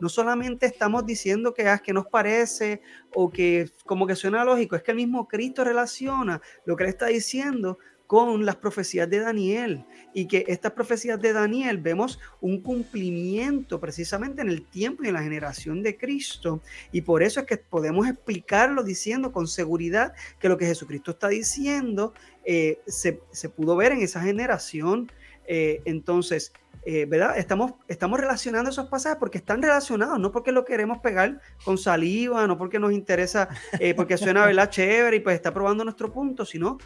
no 0.00 0.08
solamente 0.08 0.66
estamos 0.66 1.06
diciendo 1.06 1.54
que, 1.54 1.68
ah, 1.68 1.78
que 1.78 1.92
nos 1.92 2.06
parece 2.06 2.80
o 3.14 3.30
que 3.30 3.70
como 3.84 4.06
que 4.06 4.16
suena 4.16 4.44
lógico, 4.44 4.76
es 4.76 4.82
que 4.82 4.92
el 4.92 4.96
mismo 4.96 5.28
Cristo 5.28 5.64
relaciona 5.64 6.40
lo 6.64 6.76
que 6.76 6.84
él 6.84 6.90
está 6.90 7.06
diciendo 7.06 7.78
con 8.06 8.46
las 8.46 8.56
profecías 8.56 9.08
de 9.10 9.20
Daniel 9.20 9.84
y 10.14 10.26
que 10.26 10.44
estas 10.48 10.72
profecías 10.72 11.20
de 11.20 11.32
Daniel 11.32 11.78
vemos 11.78 12.20
un 12.40 12.60
cumplimiento 12.62 13.80
precisamente 13.80 14.42
en 14.42 14.48
el 14.48 14.64
tiempo 14.64 15.04
y 15.04 15.08
en 15.08 15.14
la 15.14 15.22
generación 15.22 15.82
de 15.82 15.96
Cristo 15.96 16.62
y 16.92 17.02
por 17.02 17.22
eso 17.22 17.40
es 17.40 17.46
que 17.46 17.56
podemos 17.56 18.06
explicarlo 18.06 18.82
diciendo 18.82 19.32
con 19.32 19.46
seguridad 19.46 20.14
que 20.38 20.48
lo 20.48 20.56
que 20.56 20.66
Jesucristo 20.66 21.12
está 21.12 21.28
diciendo 21.28 22.14
eh, 22.44 22.78
se, 22.86 23.14
pudo 23.48 23.76
ver 23.76 23.92
en 23.92 24.02
esa 24.02 24.22
generación. 24.22 25.10
Eh, 25.48 25.82
entonces, 25.84 26.52
eh, 26.84 27.04
¿verdad? 27.04 27.36
Estamos, 27.36 27.72
estamos 27.88 28.20
relacionando 28.20 28.70
esos 28.70 28.86
pasajes 28.88 29.18
porque 29.18 29.38
están 29.38 29.60
relacionados, 29.60 30.20
no 30.20 30.30
porque 30.30 30.52
lo 30.52 30.64
queremos 30.64 30.98
pegar 30.98 31.40
con 31.64 31.76
saliva, 31.76 32.46
no 32.46 32.56
porque 32.56 32.78
nos 32.78 32.92
interesa, 32.92 33.48
porque 33.96 34.16
suena, 34.16 34.46
¿verdad? 34.46 34.70
Chévere 34.70 35.16
y 35.16 35.20
pues 35.20 35.34
está 35.34 35.52
probando 35.52 35.84
nuestro 35.84 36.12
punto, 36.12 36.44
sino... 36.44 36.78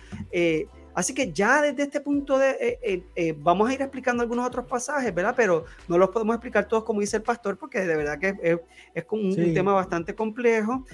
Así 0.95 1.14
que 1.14 1.32
ya 1.32 1.62
desde 1.62 1.84
este 1.84 2.01
punto 2.01 2.38
de, 2.38 3.05
vamos 3.38 3.68
a 3.68 3.74
ir 3.74 3.82
explicando 3.82 4.22
algunos 4.22 4.47
otros 4.47 4.66
pasajes, 4.66 5.14
¿verdad? 5.14 5.34
Pero 5.36 5.64
no 5.88 5.99
los 5.99 6.11
podemos 6.11 6.34
explicar 6.34 6.66
todos 6.66 6.84
como 6.84 7.01
dice 7.01 7.18
el 7.18 7.22
pastor, 7.22 7.59
porque 7.59 7.80
de 7.80 7.97
verdad 7.97 8.18
que 8.18 8.34
es, 8.43 8.59
es, 8.95 9.05
un, 9.11 9.34
tema 9.55 9.72
bastante 9.72 10.14
complejo. 10.14 10.84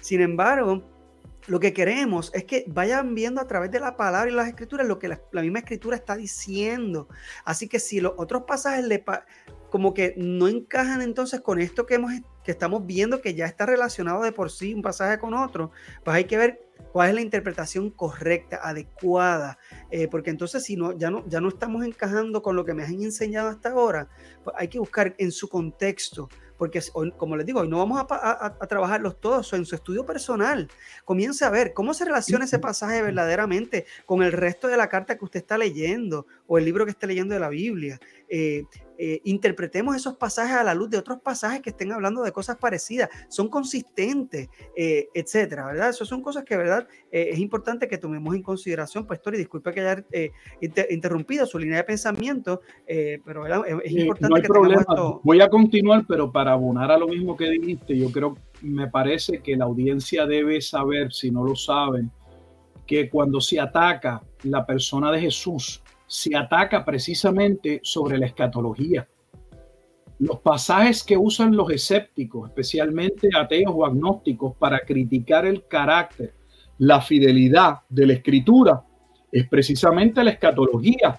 sin 0.00 0.20
embargo, 0.20 0.82
lo 1.46 1.60
que 1.60 1.72
queremos 1.72 2.30
es 2.34 2.44
que 2.44 2.64
vayan 2.68 3.14
viendo 3.14 3.40
a 3.40 3.46
través 3.46 3.70
de 3.70 3.80
la 3.80 3.96
palabra 3.96 4.30
y 4.30 4.34
las 4.34 4.48
escrituras 4.48 4.86
lo 4.86 4.98
que 4.98 5.08
la, 5.08 5.20
misma 5.42 5.60
escritura 5.60 5.96
está 5.96 6.16
diciendo. 6.16 7.08
Así 7.44 7.68
que 7.68 7.78
si 7.78 8.00
los 8.00 8.12
otros 8.16 8.44
pasajes 8.44 8.84
le 8.84 9.04
como 9.70 9.94
que 9.94 10.14
no 10.16 10.48
encajan 10.48 11.00
entonces 11.00 11.40
con 11.40 11.58
esto 11.60 11.86
que, 11.86 11.94
hemos, 11.94 12.12
que 12.44 12.50
estamos 12.50 12.86
viendo 12.86 13.22
que 13.22 13.34
ya 13.34 13.46
está 13.46 13.64
relacionado 13.64 14.22
de 14.22 14.30
por 14.30 14.50
sí 14.50 14.74
un 14.74 14.82
pasaje 14.82 15.18
con 15.18 15.34
otro, 15.34 15.70
pues 16.04 16.14
hay 16.14 16.24
que 16.24 16.36
ver 16.36 16.71
cuál 16.92 17.08
es 17.08 17.14
la 17.14 17.20
interpretación 17.22 17.90
correcta, 17.90 18.60
adecuada, 18.62 19.58
eh, 19.90 20.08
porque 20.08 20.30
entonces 20.30 20.62
si 20.62 20.76
no 20.76 20.96
ya, 20.96 21.10
no, 21.10 21.26
ya 21.26 21.40
no 21.40 21.48
estamos 21.48 21.84
encajando 21.84 22.42
con 22.42 22.54
lo 22.54 22.64
que 22.64 22.74
me 22.74 22.84
han 22.84 23.02
enseñado 23.02 23.48
hasta 23.48 23.70
ahora, 23.70 24.08
pues 24.44 24.54
hay 24.58 24.68
que 24.68 24.78
buscar 24.78 25.14
en 25.18 25.32
su 25.32 25.48
contexto, 25.48 26.28
porque 26.62 26.80
como 27.16 27.36
les 27.36 27.44
digo, 27.44 27.58
hoy 27.58 27.68
no 27.68 27.78
vamos 27.78 28.04
a, 28.08 28.68
trabajarlos 28.68 29.20
todos 29.20 29.52
en 29.54 29.64
su 29.64 29.74
estudio 29.74 30.06
personal. 30.06 30.68
Comience 31.04 31.44
a 31.44 31.50
ver 31.50 31.72
cómo 31.72 31.92
se 31.92 32.04
relaciona 32.04 32.44
ese 32.44 32.60
pasaje 32.60 33.02
verdaderamente 33.02 33.84
con 34.06 34.22
el 34.22 34.30
resto 34.30 34.68
de 34.68 34.76
la 34.76 34.88
carta 34.88 35.18
que 35.18 35.24
usted 35.24 35.40
está 35.40 35.58
leyendo 35.58 36.24
o 36.46 36.58
el 36.58 36.64
libro 36.64 36.84
que 36.84 36.92
esté 36.92 37.08
leyendo 37.08 37.34
de 37.34 37.40
la 37.40 37.48
Biblia. 37.48 37.98
Eh, 38.28 38.62
eh, 39.04 39.20
interpretemos 39.24 39.96
esos 39.96 40.16
pasajes 40.16 40.54
a 40.54 40.62
la 40.62 40.74
luz 40.74 40.88
de 40.88 40.96
otros 40.96 41.18
pasajes 41.18 41.60
que 41.60 41.70
estén 41.70 41.90
hablando 41.90 42.22
de 42.22 42.30
cosas 42.30 42.56
parecidas, 42.56 43.08
son 43.28 43.48
consistentes, 43.48 44.48
eh, 44.76 45.08
etcétera, 45.12 45.66
¿verdad? 45.66 45.90
Esas 45.90 46.06
son 46.06 46.22
cosas 46.22 46.44
que, 46.44 46.56
¿verdad? 46.56 46.86
Eh, 47.10 47.30
es 47.32 47.40
importante 47.40 47.88
que 47.88 47.98
tomemos 47.98 48.32
en 48.36 48.44
consideración, 48.44 49.04
pues, 49.04 49.20
Tori, 49.20 49.38
disculpe 49.38 49.72
que 49.72 49.80
haya 49.80 50.04
interrumpido 50.88 51.46
su 51.46 51.58
línea 51.58 51.78
de 51.78 51.82
pensamiento, 51.82 52.60
pero 53.24 53.44
es, 53.64 53.90
importante 53.90 54.40
que 54.40 54.46
problema. 54.46 54.82
Esto... 54.82 55.20
Voy 55.24 55.40
a 55.40 55.48
continuar, 55.48 56.04
pero 56.06 56.30
para 56.30 56.52
abonar 56.52 56.92
a 56.92 56.96
lo 56.96 57.08
mismo 57.08 57.36
que 57.36 57.50
dijiste, 57.50 57.98
yo 57.98 58.12
creo, 58.12 58.38
me 58.60 58.86
parece 58.86 59.42
que 59.42 59.56
la 59.56 59.64
audiencia 59.64 60.26
debe 60.26 60.60
saber, 60.60 61.12
si 61.12 61.32
no 61.32 61.42
lo 61.42 61.56
saben, 61.56 62.08
que 62.86 63.10
cuando 63.10 63.40
se 63.40 63.58
ataca 63.58 64.22
la 64.44 64.64
persona 64.64 65.10
de 65.10 65.22
Jesús, 65.22 65.81
se 66.12 66.36
ataca 66.36 66.84
precisamente 66.84 67.80
sobre 67.82 68.18
la 68.18 68.26
escatología. 68.26 69.08
Los 70.18 70.40
pasajes 70.40 71.02
que 71.02 71.16
usan 71.16 71.56
los 71.56 71.70
escépticos, 71.70 72.50
especialmente 72.50 73.30
ateos 73.34 73.72
o 73.74 73.86
agnósticos, 73.86 74.54
para 74.58 74.80
criticar 74.80 75.46
el 75.46 75.66
carácter, 75.66 76.34
la 76.76 77.00
fidelidad 77.00 77.78
de 77.88 78.06
la 78.08 78.12
escritura, 78.12 78.84
es 79.32 79.48
precisamente 79.48 80.22
la 80.22 80.32
escatología. 80.32 81.18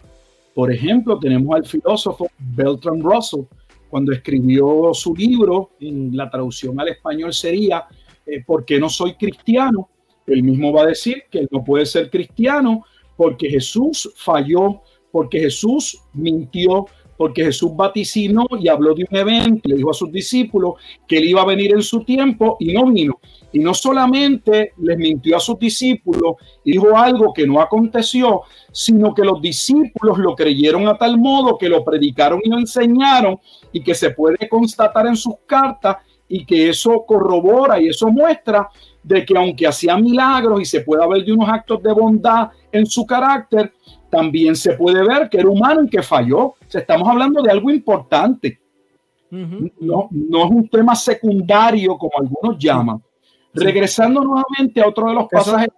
Por 0.53 0.71
ejemplo, 0.71 1.17
tenemos 1.17 1.55
al 1.55 1.65
filósofo 1.65 2.27
Bertrand 2.37 3.01
Russell, 3.01 3.45
cuando 3.89 4.11
escribió 4.11 4.93
su 4.93 5.15
libro, 5.15 5.71
en 5.79 6.15
la 6.15 6.29
traducción 6.29 6.79
al 6.79 6.89
español 6.89 7.33
sería 7.33 7.87
eh, 8.27 8.43
¿Por 8.45 8.63
qué 8.63 8.79
no 8.79 8.89
soy 8.89 9.15
cristiano? 9.15 9.89
Él 10.27 10.43
mismo 10.43 10.71
va 10.71 10.83
a 10.83 10.87
decir 10.87 11.23
que 11.31 11.39
él 11.39 11.47
no 11.49 11.63
puede 11.63 11.87
ser 11.87 12.11
cristiano 12.11 12.85
porque 13.23 13.49
Jesús 13.49 14.11
falló, 14.17 14.81
porque 15.09 15.39
Jesús 15.39 15.97
mintió, 16.11 16.87
porque 17.15 17.45
Jesús 17.45 17.71
vaticinó 17.73 18.45
y 18.59 18.67
habló 18.67 18.93
de 18.93 19.05
un 19.09 19.17
evento, 19.17 19.61
le 19.69 19.77
dijo 19.77 19.91
a 19.91 19.93
sus 19.93 20.11
discípulos 20.11 20.73
que 21.07 21.19
él 21.19 21.29
iba 21.29 21.41
a 21.41 21.45
venir 21.45 21.71
en 21.71 21.81
su 21.81 22.03
tiempo 22.03 22.57
y 22.59 22.73
no 22.73 22.91
vino. 22.91 23.21
Y 23.53 23.59
no 23.59 23.73
solamente 23.73 24.73
les 24.77 24.97
mintió 24.97 25.37
a 25.37 25.39
sus 25.39 25.57
discípulos, 25.57 26.35
dijo 26.65 26.97
algo 26.97 27.31
que 27.33 27.47
no 27.47 27.61
aconteció, 27.61 28.41
sino 28.73 29.13
que 29.13 29.23
los 29.23 29.41
discípulos 29.41 30.17
lo 30.17 30.35
creyeron 30.35 30.85
a 30.89 30.97
tal 30.97 31.17
modo 31.17 31.57
que 31.57 31.69
lo 31.69 31.81
predicaron 31.85 32.41
y 32.43 32.49
lo 32.49 32.59
enseñaron 32.59 33.39
y 33.71 33.81
que 33.81 33.95
se 33.95 34.09
puede 34.09 34.49
constatar 34.49 35.07
en 35.07 35.15
sus 35.15 35.35
cartas 35.45 35.95
y 36.27 36.45
que 36.45 36.67
eso 36.67 37.05
corrobora 37.07 37.79
y 37.79 37.87
eso 37.87 38.07
muestra 38.09 38.67
de 39.03 39.25
que 39.25 39.37
aunque 39.37 39.67
hacía 39.67 39.97
milagros 39.97 40.61
y 40.61 40.65
se 40.65 40.81
puede 40.81 41.07
ver 41.07 41.23
de 41.23 41.33
unos 41.33 41.49
actos 41.49 41.83
de 41.83 41.93
bondad 41.93 42.49
en 42.71 42.85
su 42.85 43.05
carácter, 43.05 43.73
también 44.09 44.55
se 44.55 44.73
puede 44.73 45.05
ver 45.05 45.29
que 45.29 45.39
era 45.39 45.49
humano 45.49 45.83
y 45.83 45.89
que 45.89 46.01
falló. 46.01 46.55
estamos 46.71 47.07
hablando 47.07 47.41
de 47.41 47.51
algo 47.51 47.69
importante. 47.69 48.59
no, 49.29 50.07
no 50.11 50.45
es 50.45 50.51
un 50.51 50.69
tema 50.69 50.95
secundario 50.95 51.97
como 51.97 52.13
algunos 52.19 52.57
llaman. 52.57 53.03
Regresando 53.53 54.21
nuevamente 54.21 54.81
a 54.81 54.87
otro 54.87 55.09
de 55.09 55.15
los 55.15 55.27
pasajes. 55.29 55.69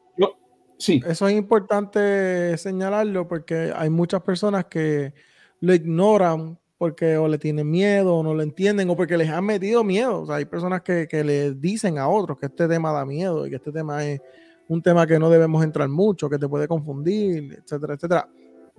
sí. 0.78 1.02
Eso 1.06 1.28
es 1.28 1.36
importante 1.36 2.58
señalarlo 2.58 3.28
porque 3.28 3.74
hay 3.76 3.90
muchas 3.90 4.22
personas 4.22 4.66
que 4.66 5.14
lo 5.62 5.74
ignoran 5.74 6.60
porque 6.78 7.18
o 7.18 7.28
le 7.28 7.38
tienen 7.38 7.70
miedo 7.70 8.18
o 8.18 8.24
no 8.24 8.34
lo 8.34 8.44
entienden 8.44 8.90
o 8.90 8.96
porque 8.96 9.18
les 9.18 9.30
han 9.30 9.46
metido 9.46 9.84
miedo. 9.84 10.22
O 10.22 10.26
sea, 10.26 10.36
hay 10.36 10.46
personas 10.46 10.82
que, 10.82 11.08
que 11.08 11.24
le 11.24 11.54
dicen 11.54 11.98
a 11.98 12.08
otros 12.10 12.38
que 12.38 12.48
este 12.48 12.68
tema 12.68 12.92
da 12.92 13.06
miedo 13.06 13.48
y 13.48 13.50
que 13.50 13.56
este 13.56 13.72
tema 13.72 14.06
es 14.06 14.22
un 14.68 14.82
tema 14.82 15.06
que 15.06 15.20
no 15.20 15.30
debemos 15.30 15.64
entrar 15.64 15.88
mucho, 15.88 16.30
que 16.30 16.38
te 16.38 16.48
puede 16.48 16.68
confundir, 16.68 17.60
etcétera, 17.62 17.94
etcétera. 17.94 18.30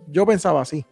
Yo 0.09 0.27
pensaba 0.27 0.61
así. 0.61 0.85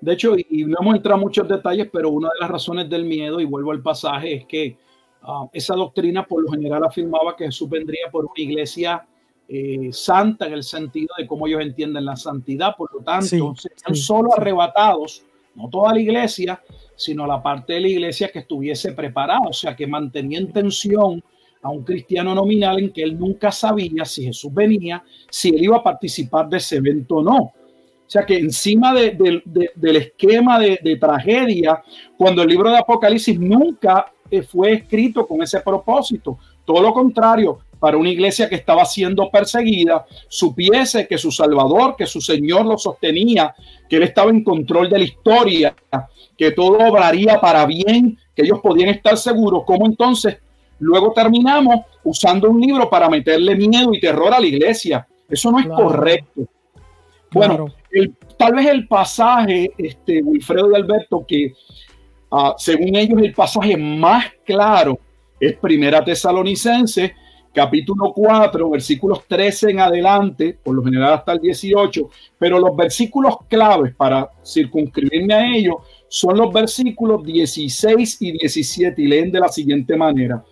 De 0.00 0.12
hecho, 0.12 0.34
y 0.36 0.64
no 0.64 0.78
hemos 0.80 0.96
entrado 0.96 1.16
en 1.16 1.22
muchos 1.22 1.48
detalles, 1.48 1.88
pero 1.92 2.10
una 2.10 2.28
de 2.28 2.40
las 2.40 2.50
razones 2.50 2.88
del 2.88 3.04
miedo, 3.04 3.38
y 3.40 3.44
vuelvo 3.44 3.70
al 3.70 3.82
pasaje, 3.82 4.34
es 4.34 4.46
que 4.46 4.78
ah, 5.22 5.46
esa 5.52 5.74
doctrina 5.74 6.26
por 6.26 6.42
lo 6.42 6.50
general 6.50 6.84
afirmaba 6.84 7.36
que 7.36 7.44
Jesús 7.44 7.68
vendría 7.68 8.10
por 8.10 8.24
una 8.24 8.32
iglesia 8.36 9.06
eh, 9.46 9.90
santa 9.92 10.46
en 10.46 10.54
el 10.54 10.62
sentido 10.62 11.14
de 11.18 11.26
cómo 11.26 11.46
ellos 11.46 11.60
entienden 11.60 12.04
la 12.04 12.16
santidad, 12.16 12.74
por 12.76 12.92
lo 12.94 13.00
tanto, 13.00 13.54
serían 13.56 13.94
solo 13.94 14.30
arrebatados 14.34 15.24
no 15.54 15.68
toda 15.68 15.92
la 15.92 16.00
iglesia, 16.00 16.62
sino 16.96 17.26
la 17.26 17.42
parte 17.42 17.74
de 17.74 17.80
la 17.80 17.88
iglesia 17.88 18.30
que 18.30 18.40
estuviese 18.40 18.92
preparada, 18.92 19.48
o 19.48 19.52
sea, 19.52 19.74
que 19.74 19.86
mantenía 19.86 20.38
en 20.38 20.52
tensión 20.52 21.22
a 21.62 21.70
un 21.70 21.84
cristiano 21.84 22.34
nominal 22.34 22.78
en 22.78 22.92
que 22.92 23.02
él 23.02 23.18
nunca 23.18 23.52
sabía 23.52 24.04
si 24.04 24.24
Jesús 24.24 24.52
venía, 24.52 25.02
si 25.30 25.50
él 25.50 25.64
iba 25.64 25.76
a 25.76 25.82
participar 25.82 26.48
de 26.48 26.56
ese 26.56 26.76
evento 26.76 27.16
o 27.16 27.22
no. 27.22 27.38
O 27.38 28.12
sea 28.12 28.26
que 28.26 28.38
encima 28.38 28.92
del 28.92 29.96
esquema 29.96 30.58
de, 30.58 30.98
tragedia, 31.00 31.80
cuando 32.16 32.42
el 32.42 32.48
libro 32.48 32.70
de 32.70 32.78
Apocalipsis 32.78 33.38
nunca 33.38 34.12
eh, 34.28 34.42
fue 34.42 34.72
escrito 34.72 35.26
con 35.26 35.42
ese 35.42 35.60
propósito, 35.60 36.38
todo 36.64 36.82
lo 36.82 36.92
contrario, 36.92 37.60
para 37.80 37.96
una 37.96 38.10
iglesia 38.10 38.48
que 38.48 38.56
estaba 38.56 38.84
siendo 38.84 39.30
perseguida, 39.30 40.04
supiese 40.28 41.08
que 41.08 41.16
su 41.16 41.32
Salvador, 41.32 41.96
que 41.96 42.06
su 42.06 42.20
Señor 42.20 42.66
lo 42.66 42.76
sostenía, 42.76 43.54
que 43.88 43.96
Él 43.96 44.02
estaba 44.02 44.30
en 44.30 44.44
control 44.44 44.90
de 44.90 44.98
la 44.98 45.04
historia, 45.04 45.74
que 46.36 46.52
todo 46.52 46.76
obraría 46.78 47.40
para 47.40 47.64
bien, 47.64 48.18
que 48.36 48.42
ellos 48.42 48.60
podían 48.62 48.90
estar 48.90 49.16
seguros, 49.16 49.64
como 49.64 49.86
entonces 49.86 50.36
luego 50.78 51.12
terminamos 51.12 51.80
usando 52.04 52.50
un 52.50 52.60
libro 52.60 52.88
para 52.88 53.08
meterle 53.08 53.56
miedo 53.56 53.92
y 53.94 54.00
terror 54.00 54.32
a 54.32 54.40
la 54.40 54.46
iglesia. 54.46 55.06
Eso 55.28 55.50
no 55.50 55.58
es 55.58 55.66
correcto. 55.66 56.42
Bueno, 57.32 57.66
tal 58.36 58.54
vez 58.54 58.66
el 58.66 58.86
pasaje, 58.88 59.70
este, 59.78 60.22
Wilfredo 60.22 60.72
y 60.72 60.74
Alberto, 60.74 61.24
que 61.26 61.52
ah, 62.30 62.54
según 62.58 62.96
ellos 62.96 63.22
el 63.22 63.32
pasaje 63.32 63.76
más 63.76 64.26
claro 64.44 64.98
es 65.38 65.56
Primera 65.56 66.04
Tesalonicense 66.04 67.14
capítulo 67.52 68.12
4, 68.12 68.70
versículos 68.70 69.24
13 69.26 69.70
en 69.70 69.80
adelante, 69.80 70.58
por 70.62 70.74
lo 70.74 70.84
general 70.84 71.14
hasta 71.14 71.32
el 71.32 71.40
18, 71.40 72.08
pero 72.38 72.58
los 72.58 72.76
versículos 72.76 73.36
claves 73.48 73.94
para 73.94 74.30
circunscribirme 74.44 75.34
a 75.34 75.54
ellos 75.54 75.76
son 76.08 76.38
los 76.38 76.52
versículos 76.52 77.24
16 77.24 78.22
y 78.22 78.32
17 78.32 79.02
y 79.02 79.06
leen 79.06 79.32
de 79.32 79.40
la 79.40 79.48
siguiente 79.48 79.96
manera. 79.96 80.44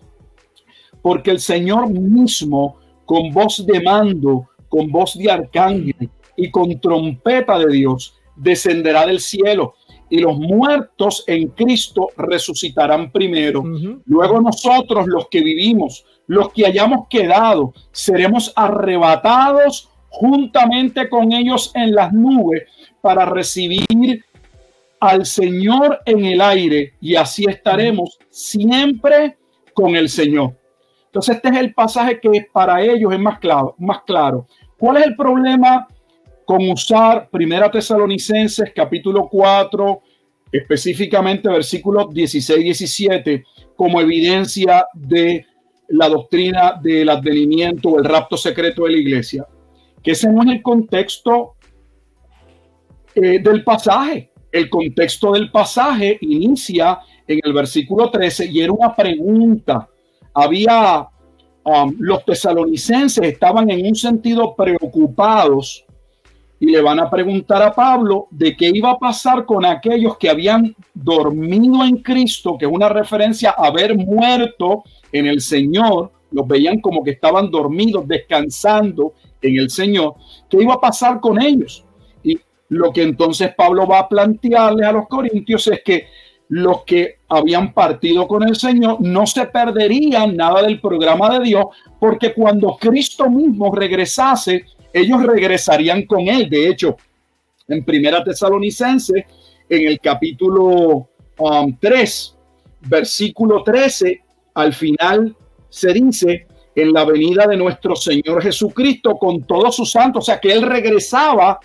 Porque 1.02 1.30
el 1.30 1.40
Señor 1.40 1.88
mismo, 1.90 2.78
con 3.04 3.32
voz 3.32 3.64
de 3.64 3.80
mando, 3.80 4.48
con 4.68 4.90
voz 4.90 5.16
de 5.16 5.30
arcángel 5.30 6.10
y 6.36 6.50
con 6.50 6.80
trompeta 6.80 7.58
de 7.58 7.72
Dios, 7.72 8.14
descenderá 8.36 9.06
del 9.06 9.20
cielo 9.20 9.74
y 10.10 10.18
los 10.18 10.38
muertos 10.38 11.24
en 11.26 11.48
Cristo 11.48 12.08
resucitarán 12.16 13.10
primero. 13.10 13.62
Luego 14.06 14.40
nosotros, 14.40 15.06
los 15.06 15.28
que 15.28 15.42
vivimos, 15.42 16.04
los 16.28 16.52
que 16.52 16.66
hayamos 16.66 17.08
quedado, 17.08 17.74
seremos 17.90 18.52
arrebatados 18.54 19.90
juntamente 20.08 21.08
con 21.08 21.32
ellos 21.32 21.72
en 21.74 21.94
las 21.94 22.12
nubes 22.12 22.64
para 23.00 23.24
recibir 23.24 24.24
al 25.00 25.26
Señor 25.26 26.00
en 26.04 26.24
el 26.24 26.40
aire 26.40 26.94
y 27.00 27.16
así 27.16 27.44
estaremos 27.48 28.18
siempre 28.30 29.36
con 29.72 29.96
el 29.96 30.08
Señor. 30.08 30.54
Entonces 31.06 31.36
este 31.36 31.48
es 31.48 31.56
el 31.56 31.72
pasaje 31.72 32.20
que 32.20 32.46
para 32.52 32.82
ellos 32.82 33.12
es 33.12 33.18
más 33.18 33.38
claro. 33.38 33.74
Más 33.78 34.02
claro. 34.02 34.46
¿Cuál 34.76 34.98
es 34.98 35.06
el 35.06 35.16
problema 35.16 35.88
con 36.44 36.68
usar 36.70 37.28
Primera 37.30 37.70
Tesalonicenses 37.70 38.72
capítulo 38.74 39.28
4, 39.28 40.02
específicamente 40.52 41.48
versículos 41.48 42.12
16 42.12 42.60
y 42.60 42.64
17 42.64 43.44
como 43.76 44.00
evidencia 44.00 44.86
de 44.92 45.46
la 45.88 46.08
doctrina 46.08 46.78
del 46.80 47.08
advenimiento 47.08 47.90
o 47.90 47.98
el 47.98 48.04
rapto 48.04 48.36
secreto 48.36 48.84
de 48.84 48.92
la 48.92 48.98
iglesia, 48.98 49.46
que 50.02 50.12
ese 50.12 50.30
no 50.30 50.42
es 50.42 50.48
el 50.48 50.62
contexto 50.62 51.54
eh, 53.14 53.40
del 53.42 53.64
pasaje. 53.64 54.30
El 54.50 54.70
contexto 54.70 55.32
del 55.32 55.50
pasaje 55.50 56.18
inicia 56.20 57.00
en 57.26 57.40
el 57.42 57.52
versículo 57.52 58.10
13 58.10 58.46
y 58.46 58.60
era 58.60 58.72
una 58.72 58.94
pregunta. 58.94 59.88
Había, 60.32 61.06
um, 61.64 61.94
los 61.98 62.24
tesalonicenses 62.24 63.24
estaban 63.24 63.70
en 63.70 63.86
un 63.86 63.94
sentido 63.94 64.54
preocupados 64.54 65.84
y 66.60 66.66
le 66.66 66.80
van 66.80 66.98
a 66.98 67.10
preguntar 67.10 67.62
a 67.62 67.74
Pablo 67.74 68.26
de 68.30 68.56
qué 68.56 68.70
iba 68.72 68.92
a 68.92 68.98
pasar 68.98 69.44
con 69.44 69.64
aquellos 69.64 70.16
que 70.16 70.30
habían 70.30 70.74
dormido 70.94 71.84
en 71.84 71.98
Cristo, 71.98 72.56
que 72.58 72.64
es 72.64 72.72
una 72.72 72.88
referencia 72.88 73.54
a 73.56 73.66
haber 73.66 73.96
muerto 73.96 74.82
en 75.12 75.26
el 75.26 75.40
Señor, 75.40 76.12
los 76.30 76.46
veían 76.46 76.80
como 76.80 77.02
que 77.02 77.12
estaban 77.12 77.50
dormidos, 77.50 78.06
descansando 78.06 79.14
en 79.40 79.58
el 79.58 79.70
Señor, 79.70 80.14
¿qué 80.48 80.62
iba 80.62 80.74
a 80.74 80.80
pasar 80.80 81.20
con 81.20 81.40
ellos? 81.40 81.84
Y 82.22 82.38
lo 82.68 82.92
que 82.92 83.02
entonces 83.02 83.54
Pablo 83.56 83.86
va 83.86 84.00
a 84.00 84.08
plantearle 84.08 84.84
a 84.84 84.92
los 84.92 85.08
corintios 85.08 85.66
es 85.68 85.82
que 85.84 86.06
los 86.48 86.84
que 86.84 87.18
habían 87.28 87.72
partido 87.72 88.26
con 88.26 88.42
el 88.42 88.56
Señor 88.56 89.00
no 89.00 89.26
se 89.26 89.46
perderían 89.46 90.36
nada 90.36 90.62
del 90.62 90.80
programa 90.80 91.38
de 91.38 91.44
Dios, 91.44 91.66
porque 92.00 92.32
cuando 92.32 92.76
Cristo 92.76 93.28
mismo 93.28 93.74
regresase, 93.74 94.64
ellos 94.92 95.22
regresarían 95.22 96.06
con 96.06 96.26
él. 96.26 96.48
De 96.48 96.68
hecho, 96.68 96.96
en 97.68 97.84
Primera 97.84 98.24
Tesalonicense, 98.24 99.26
en 99.68 99.88
el 99.88 100.00
capítulo 100.00 101.08
3, 101.80 102.34
um, 102.34 102.88
versículo 102.88 103.62
13, 103.62 104.22
al 104.58 104.74
final 104.74 105.36
se 105.68 105.92
dice, 105.92 106.48
en 106.74 106.92
la 106.92 107.04
venida 107.04 107.46
de 107.46 107.56
nuestro 107.56 107.94
Señor 107.94 108.42
Jesucristo 108.42 109.16
con 109.16 109.44
todos 109.44 109.76
sus 109.76 109.92
santos, 109.92 110.24
o 110.24 110.26
sea 110.26 110.40
que 110.40 110.52
él 110.52 110.62
regresaba 110.62 111.60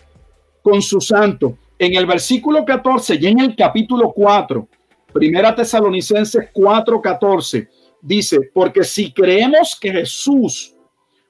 con 0.62 0.80
su 0.80 1.02
santo. 1.02 1.58
En 1.80 1.96
el 1.96 2.06
versículo 2.06 2.64
14 2.64 3.18
y 3.20 3.26
en 3.26 3.40
el 3.40 3.56
capítulo 3.56 4.12
4, 4.12 4.68
Primera 5.12 5.56
Tesalonicenses 5.56 6.50
4, 6.54 7.02
14, 7.02 7.68
dice, 8.00 8.40
porque 8.54 8.84
si 8.84 9.12
creemos 9.12 9.76
que 9.80 9.92
Jesús 9.92 10.76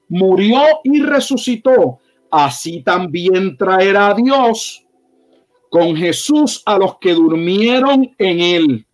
murió 0.08 0.60
y 0.82 1.00
resucitó, 1.00 1.98
así 2.30 2.82
también 2.82 3.56
traerá 3.56 4.12
Dios 4.12 4.84
con 5.70 5.96
Jesús 5.96 6.62
a 6.66 6.76
los 6.76 6.98
que 6.98 7.14
durmieron 7.14 8.14
en 8.18 8.40
él. 8.40 8.86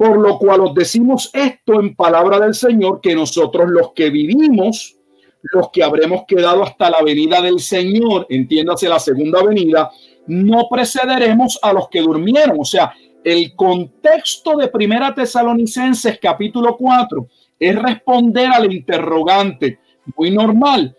Por 0.00 0.18
lo 0.18 0.38
cual 0.38 0.60
os 0.62 0.74
decimos 0.74 1.28
esto 1.34 1.78
en 1.78 1.94
palabra 1.94 2.40
del 2.40 2.54
Señor, 2.54 3.02
que 3.02 3.14
nosotros 3.14 3.68
los 3.68 3.92
que 3.92 4.08
vivimos, 4.08 4.96
los 5.42 5.68
que 5.68 5.82
habremos 5.82 6.22
quedado 6.26 6.62
hasta 6.62 6.88
la 6.88 7.02
venida 7.02 7.42
del 7.42 7.60
Señor, 7.60 8.26
entiéndase 8.30 8.88
la 8.88 8.98
segunda 8.98 9.42
venida, 9.42 9.90
no 10.26 10.68
precederemos 10.70 11.58
a 11.60 11.74
los 11.74 11.90
que 11.90 12.00
durmieron. 12.00 12.56
O 12.58 12.64
sea, 12.64 12.94
el 13.22 13.54
contexto 13.54 14.56
de 14.56 14.68
Primera 14.68 15.14
Tesalonicenses 15.14 16.18
capítulo 16.18 16.78
4 16.78 17.26
es 17.58 17.76
responder 17.76 18.46
al 18.46 18.72
interrogante 18.72 19.80
muy 20.16 20.30
normal. 20.30 20.96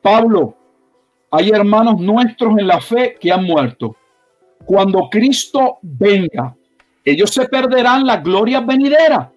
Pablo, 0.00 0.54
hay 1.32 1.50
hermanos 1.50 1.98
nuestros 1.98 2.56
en 2.56 2.68
la 2.68 2.80
fe 2.80 3.16
que 3.18 3.32
han 3.32 3.42
muerto. 3.42 3.96
Cuando 4.64 5.08
Cristo 5.10 5.78
venga, 5.82 6.55
ellos 7.06 7.30
se 7.30 7.48
perderán 7.48 8.04
la 8.04 8.16
gloria 8.16 8.60
venidera. 8.60 9.32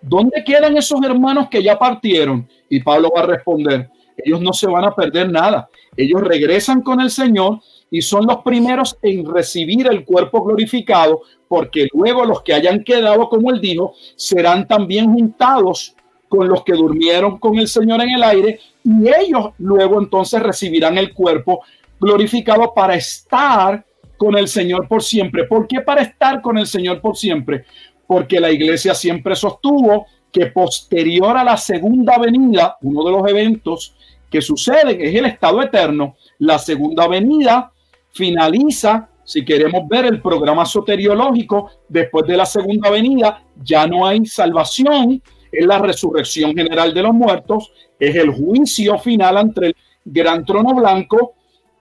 ¿Dónde 0.00 0.42
quedan 0.44 0.76
esos 0.76 1.00
hermanos 1.04 1.46
que 1.48 1.62
ya 1.62 1.78
partieron? 1.78 2.48
Y 2.68 2.80
Pablo 2.80 3.12
va 3.16 3.22
a 3.22 3.26
responder, 3.26 3.88
ellos 4.16 4.40
no 4.40 4.52
se 4.52 4.66
van 4.66 4.84
a 4.84 4.94
perder 4.94 5.30
nada. 5.30 5.68
Ellos 5.96 6.20
regresan 6.20 6.82
con 6.82 7.00
el 7.00 7.10
Señor 7.10 7.60
y 7.90 8.02
son 8.02 8.26
los 8.26 8.38
primeros 8.42 8.98
en 9.02 9.24
recibir 9.24 9.86
el 9.86 10.04
cuerpo 10.04 10.42
glorificado, 10.42 11.20
porque 11.46 11.86
luego 11.92 12.24
los 12.24 12.42
que 12.42 12.54
hayan 12.54 12.82
quedado, 12.82 13.28
como 13.28 13.52
él 13.52 13.60
dijo, 13.60 13.94
serán 14.16 14.66
también 14.66 15.12
juntados 15.12 15.94
con 16.28 16.48
los 16.48 16.64
que 16.64 16.72
durmieron 16.72 17.38
con 17.38 17.58
el 17.58 17.68
Señor 17.68 18.00
en 18.02 18.10
el 18.10 18.22
aire 18.22 18.58
y 18.82 19.06
ellos 19.06 19.50
luego 19.58 20.00
entonces 20.00 20.42
recibirán 20.42 20.96
el 20.96 21.12
cuerpo 21.12 21.60
glorificado 22.00 22.72
para 22.74 22.94
estar 22.94 23.84
con 24.22 24.38
el 24.38 24.46
Señor 24.46 24.86
por 24.86 25.02
siempre. 25.02 25.48
¿Por 25.48 25.66
qué 25.66 25.80
para 25.80 26.02
estar 26.02 26.40
con 26.40 26.56
el 26.56 26.68
Señor 26.68 27.00
por 27.00 27.16
siempre? 27.16 27.64
Porque 28.06 28.38
la 28.38 28.52
iglesia 28.52 28.94
siempre 28.94 29.34
sostuvo 29.34 30.06
que 30.30 30.46
posterior 30.46 31.36
a 31.36 31.42
la 31.42 31.56
segunda 31.56 32.18
venida, 32.18 32.76
uno 32.82 33.02
de 33.02 33.10
los 33.10 33.28
eventos 33.28 33.96
que 34.30 34.40
suceden 34.40 35.00
es 35.00 35.12
el 35.12 35.24
estado 35.24 35.60
eterno. 35.60 36.14
La 36.38 36.60
segunda 36.60 37.08
venida 37.08 37.72
finaliza, 38.12 39.08
si 39.24 39.44
queremos 39.44 39.88
ver 39.88 40.04
el 40.04 40.22
programa 40.22 40.66
soteriológico, 40.66 41.72
después 41.88 42.24
de 42.24 42.36
la 42.36 42.46
segunda 42.46 42.90
venida 42.90 43.42
ya 43.60 43.88
no 43.88 44.06
hay 44.06 44.24
salvación, 44.24 45.20
es 45.50 45.66
la 45.66 45.80
resurrección 45.80 46.54
general 46.54 46.94
de 46.94 47.02
los 47.02 47.12
muertos, 47.12 47.72
es 47.98 48.14
el 48.14 48.30
juicio 48.30 49.00
final 49.00 49.36
entre 49.38 49.66
el 49.66 49.74
gran 50.04 50.44
trono 50.44 50.76
blanco 50.76 51.34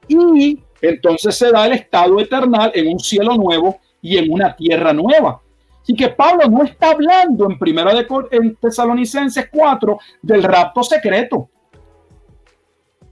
y 0.07 0.57
entonces 0.81 1.35
se 1.35 1.51
da 1.51 1.65
el 1.67 1.73
estado 1.73 2.19
eternal 2.19 2.71
en 2.73 2.93
un 2.93 2.99
cielo 2.99 3.35
nuevo 3.35 3.79
y 4.01 4.17
en 4.17 4.31
una 4.31 4.55
tierra 4.55 4.93
nueva. 4.93 5.41
Así 5.81 5.93
que 5.95 6.09
Pablo 6.09 6.47
no 6.47 6.63
está 6.63 6.91
hablando 6.91 7.49
en 7.49 7.57
primera 7.57 7.93
de 7.93 8.05
en 8.31 8.55
Tesalonicenses 8.55 9.49
4 9.51 9.99
del 10.21 10.43
rapto 10.43 10.83
secreto. 10.83 11.49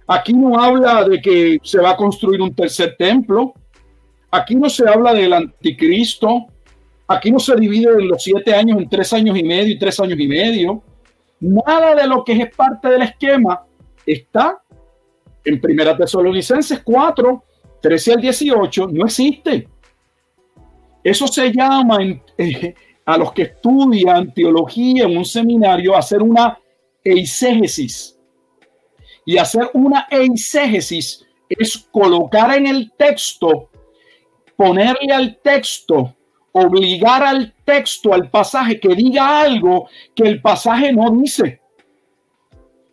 Aquí 0.08 0.34
no 0.34 0.60
habla 0.60 1.04
de 1.04 1.22
que 1.22 1.60
se 1.64 1.80
va 1.80 1.92
a 1.92 1.98
construir 1.98 2.42
un 2.42 2.54
tercer 2.54 2.96
templo. 2.98 3.54
Aquí 4.32 4.56
no 4.56 4.70
se 4.70 4.88
habla 4.88 5.14
del 5.14 5.34
anticristo. 5.34 6.48
Aquí 7.08 7.32
no 7.32 7.40
se 7.40 7.56
divide 7.56 7.92
en 7.92 8.08
los 8.08 8.24
siete 8.24 8.54
años 8.54 8.78
en 8.80 8.90
tres 8.90 9.14
años 9.14 9.38
y 9.38 9.44
medio 9.44 9.74
y 9.74 9.80
tres 9.80 10.00
años 10.00 10.20
y 10.20 10.28
medio. 10.28 10.84
Nada 11.40 11.96
de 11.96 12.08
lo 12.08 12.24
que 12.24 12.34
es 12.34 12.56
parte 12.56 12.90
del 12.90 13.04
esquema 13.04 13.64
está 14.06 14.62
en 15.44 15.62
Primera 15.62 15.96
Tesalonicenses 15.96 16.82
4, 16.84 17.44
13 17.82 18.14
al 18.14 18.22
18 18.22 18.88
no 18.88 19.06
existe. 19.06 19.68
Eso 21.04 21.28
se 21.28 21.52
llama 21.52 22.00
eh, 22.38 22.74
a 23.06 23.18
los 23.18 23.32
que 23.32 23.44
estudian 23.44 24.34
teología 24.34 25.06
en 25.06 25.18
un 25.18 25.26
seminario 25.26 25.96
hacer 25.96 26.22
una 26.22 26.60
eisegesis. 27.04 28.18
Y 29.26 29.38
hacer 29.38 29.70
una 29.74 30.08
eisegesis 30.10 31.26
es 31.48 31.88
colocar 31.92 32.56
en 32.56 32.68
el 32.68 32.92
texto, 32.98 33.70
ponerle 34.56 35.14
al 35.14 35.38
texto, 35.38 36.16
obligar 36.52 37.24
al 37.24 37.54
texto, 37.64 38.14
al 38.14 38.30
pasaje, 38.30 38.80
que 38.80 38.96
diga 38.96 39.42
algo 39.42 39.88
que 40.16 40.24
el 40.24 40.42
pasaje 40.42 40.92
no 40.92 41.10
dice. 41.12 41.62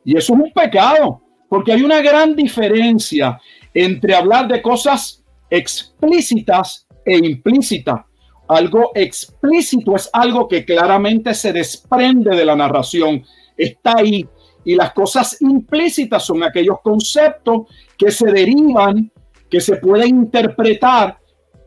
Y 0.04 0.16
eso 0.16 0.34
es 0.34 0.40
un 0.40 0.52
pecado, 0.52 1.20
porque 1.48 1.72
hay 1.72 1.82
una 1.82 2.00
gran 2.00 2.36
diferencia 2.36 3.40
entre 3.78 4.14
hablar 4.14 4.48
de 4.48 4.62
cosas 4.62 5.22
explícitas 5.50 6.86
e 7.04 7.18
implícitas. 7.18 8.00
Algo 8.48 8.92
explícito 8.94 9.94
es 9.94 10.08
algo 10.14 10.48
que 10.48 10.64
claramente 10.64 11.34
se 11.34 11.52
desprende 11.52 12.34
de 12.34 12.44
la 12.46 12.56
narración, 12.56 13.22
está 13.54 13.98
ahí. 13.98 14.26
Y 14.64 14.76
las 14.76 14.94
cosas 14.94 15.42
implícitas 15.42 16.24
son 16.24 16.42
aquellos 16.42 16.80
conceptos 16.80 17.66
que 17.98 18.10
se 18.10 18.32
derivan, 18.32 19.12
que 19.50 19.60
se 19.60 19.76
pueden 19.76 20.08
interpretar 20.08 21.18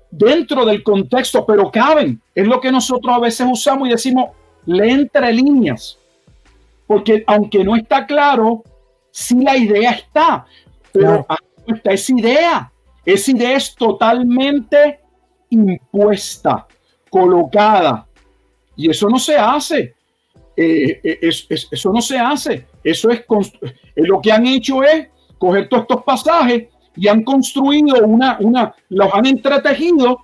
dentro 0.09 0.65
del 0.65 0.81
contexto, 0.81 1.45
pero 1.45 1.69
caben. 1.69 2.19
Es 2.33 2.47
lo 2.47 2.59
que 2.59 2.71
nosotros 2.71 3.15
a 3.15 3.19
veces 3.19 3.47
usamos 3.49 3.87
y 3.87 3.91
decimos, 3.91 4.31
lee 4.65 4.89
entre 4.89 5.31
líneas. 5.31 5.99
Porque 6.87 7.23
aunque 7.27 7.63
no 7.63 7.75
está 7.75 8.07
claro, 8.07 8.63
sí 9.11 9.43
la 9.43 9.55
idea 9.55 9.91
está. 9.91 10.47
Pero 10.91 11.27
esa 11.83 12.13
idea. 12.17 12.71
Esa 13.05 13.31
idea 13.31 13.55
es 13.55 13.75
totalmente 13.75 14.99
impuesta, 15.49 16.67
colocada. 17.09 18.07
Y 18.75 18.89
eso 18.89 19.09
no 19.09 19.19
se 19.19 19.35
hace. 19.35 19.95
Eh, 20.55 20.99
eh, 21.03 21.19
eso 21.21 21.93
no 21.93 22.01
se 22.01 22.17
hace. 22.17 22.67
Eso 22.83 23.09
es, 23.09 23.23
lo 23.95 24.21
que 24.21 24.31
han 24.31 24.45
hecho 24.45 24.83
es 24.83 25.07
coger 25.37 25.69
todos 25.69 25.83
estos 25.83 26.03
pasajes 26.03 26.67
y 26.95 27.07
han 27.07 27.23
construido 27.23 28.05
una, 28.05 28.37
una, 28.41 28.75
los 28.89 29.13
han 29.13 29.25
entretejido 29.25 30.19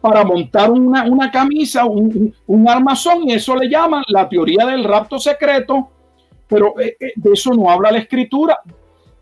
para 0.00 0.24
montar 0.24 0.70
una, 0.70 1.04
una 1.04 1.30
camisa, 1.30 1.84
un, 1.84 2.34
un, 2.46 2.68
armazón, 2.68 3.28
y 3.28 3.34
eso 3.34 3.54
le 3.56 3.68
llaman 3.68 4.02
la 4.08 4.28
teoría 4.28 4.64
del 4.64 4.84
rapto 4.84 5.18
secreto, 5.18 5.90
pero 6.46 6.74
eh, 6.80 6.96
de 7.16 7.32
eso 7.32 7.52
no 7.52 7.68
habla 7.68 7.92
la 7.92 7.98
escritura. 7.98 8.60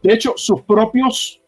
De 0.02 0.12
hecho, 0.12 0.34
sus 0.36 0.62
propios 0.62 1.40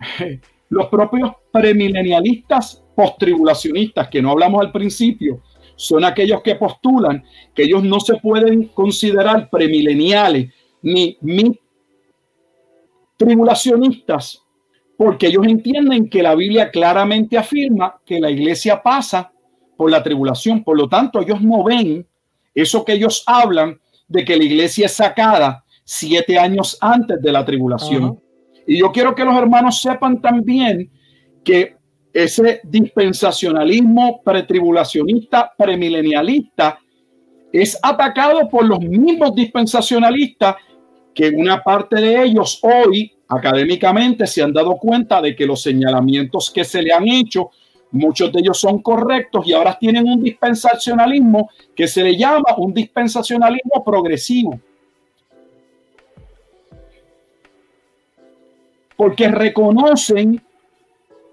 los 0.70 0.86
propios 0.88 1.32
premilenialistas 1.52 2.84
postribulacionistas, 2.94 4.08
que 4.08 4.20
no 4.20 4.30
hablamos 4.30 4.60
al 4.60 4.72
principio, 4.72 5.42
son 5.76 6.04
aquellos 6.04 6.42
que 6.42 6.56
postulan 6.56 7.22
que 7.54 7.62
ellos 7.62 7.84
no 7.84 8.00
se 8.00 8.16
pueden 8.16 8.68
considerar 8.68 9.48
premileniales 9.48 10.52
ni, 10.82 11.16
ni 11.20 11.58
tribulacionistas, 13.16 14.42
porque 14.96 15.28
ellos 15.28 15.46
entienden 15.46 16.10
que 16.10 16.22
la 16.22 16.34
Biblia 16.34 16.70
claramente 16.70 17.38
afirma 17.38 18.00
que 18.04 18.18
la 18.18 18.30
iglesia 18.30 18.82
pasa 18.82 19.30
por 19.76 19.90
la 19.90 20.02
tribulación, 20.02 20.64
por 20.64 20.76
lo 20.76 20.88
tanto 20.88 21.20
ellos 21.20 21.40
no 21.40 21.62
ven 21.62 22.04
eso 22.52 22.84
que 22.84 22.94
ellos 22.94 23.22
hablan 23.26 23.80
de 24.08 24.24
que 24.24 24.36
la 24.36 24.44
iglesia 24.44 24.86
es 24.86 24.94
sacada 24.94 25.64
siete 25.84 26.36
años 26.36 26.76
antes 26.80 27.22
de 27.22 27.30
la 27.30 27.44
tribulación. 27.44 28.20
Y 28.68 28.78
yo 28.78 28.92
quiero 28.92 29.14
que 29.14 29.24
los 29.24 29.34
hermanos 29.34 29.80
sepan 29.80 30.20
también 30.20 30.90
que 31.42 31.76
ese 32.12 32.60
dispensacionalismo 32.62 34.20
pretribulacionista, 34.22 35.52
premilenialista, 35.56 36.78
es 37.52 37.76
atacado 37.82 38.48
por 38.48 38.64
los 38.64 38.78
mismos 38.80 39.34
dispensacionalistas 39.34 40.56
que 41.14 41.30
una 41.30 41.62
parte 41.62 41.96
de 41.96 42.22
ellos 42.22 42.60
hoy 42.62 43.10
académicamente 43.28 44.26
se 44.26 44.42
han 44.42 44.52
dado 44.52 44.76
cuenta 44.76 45.20
de 45.20 45.34
que 45.34 45.46
los 45.46 45.62
señalamientos 45.62 46.50
que 46.50 46.64
se 46.64 46.82
le 46.82 46.92
han 46.92 47.08
hecho 47.08 47.50
Muchos 47.90 48.30
de 48.32 48.40
ellos 48.40 48.58
son 48.58 48.82
correctos 48.82 49.46
y 49.46 49.52
ahora 49.52 49.78
tienen 49.78 50.06
un 50.06 50.22
dispensacionalismo 50.22 51.50
que 51.74 51.88
se 51.88 52.02
le 52.02 52.16
llama 52.16 52.54
un 52.58 52.74
dispensacionalismo 52.74 53.82
progresivo. 53.84 54.60
Porque 58.98 59.28
reconocen 59.28 60.42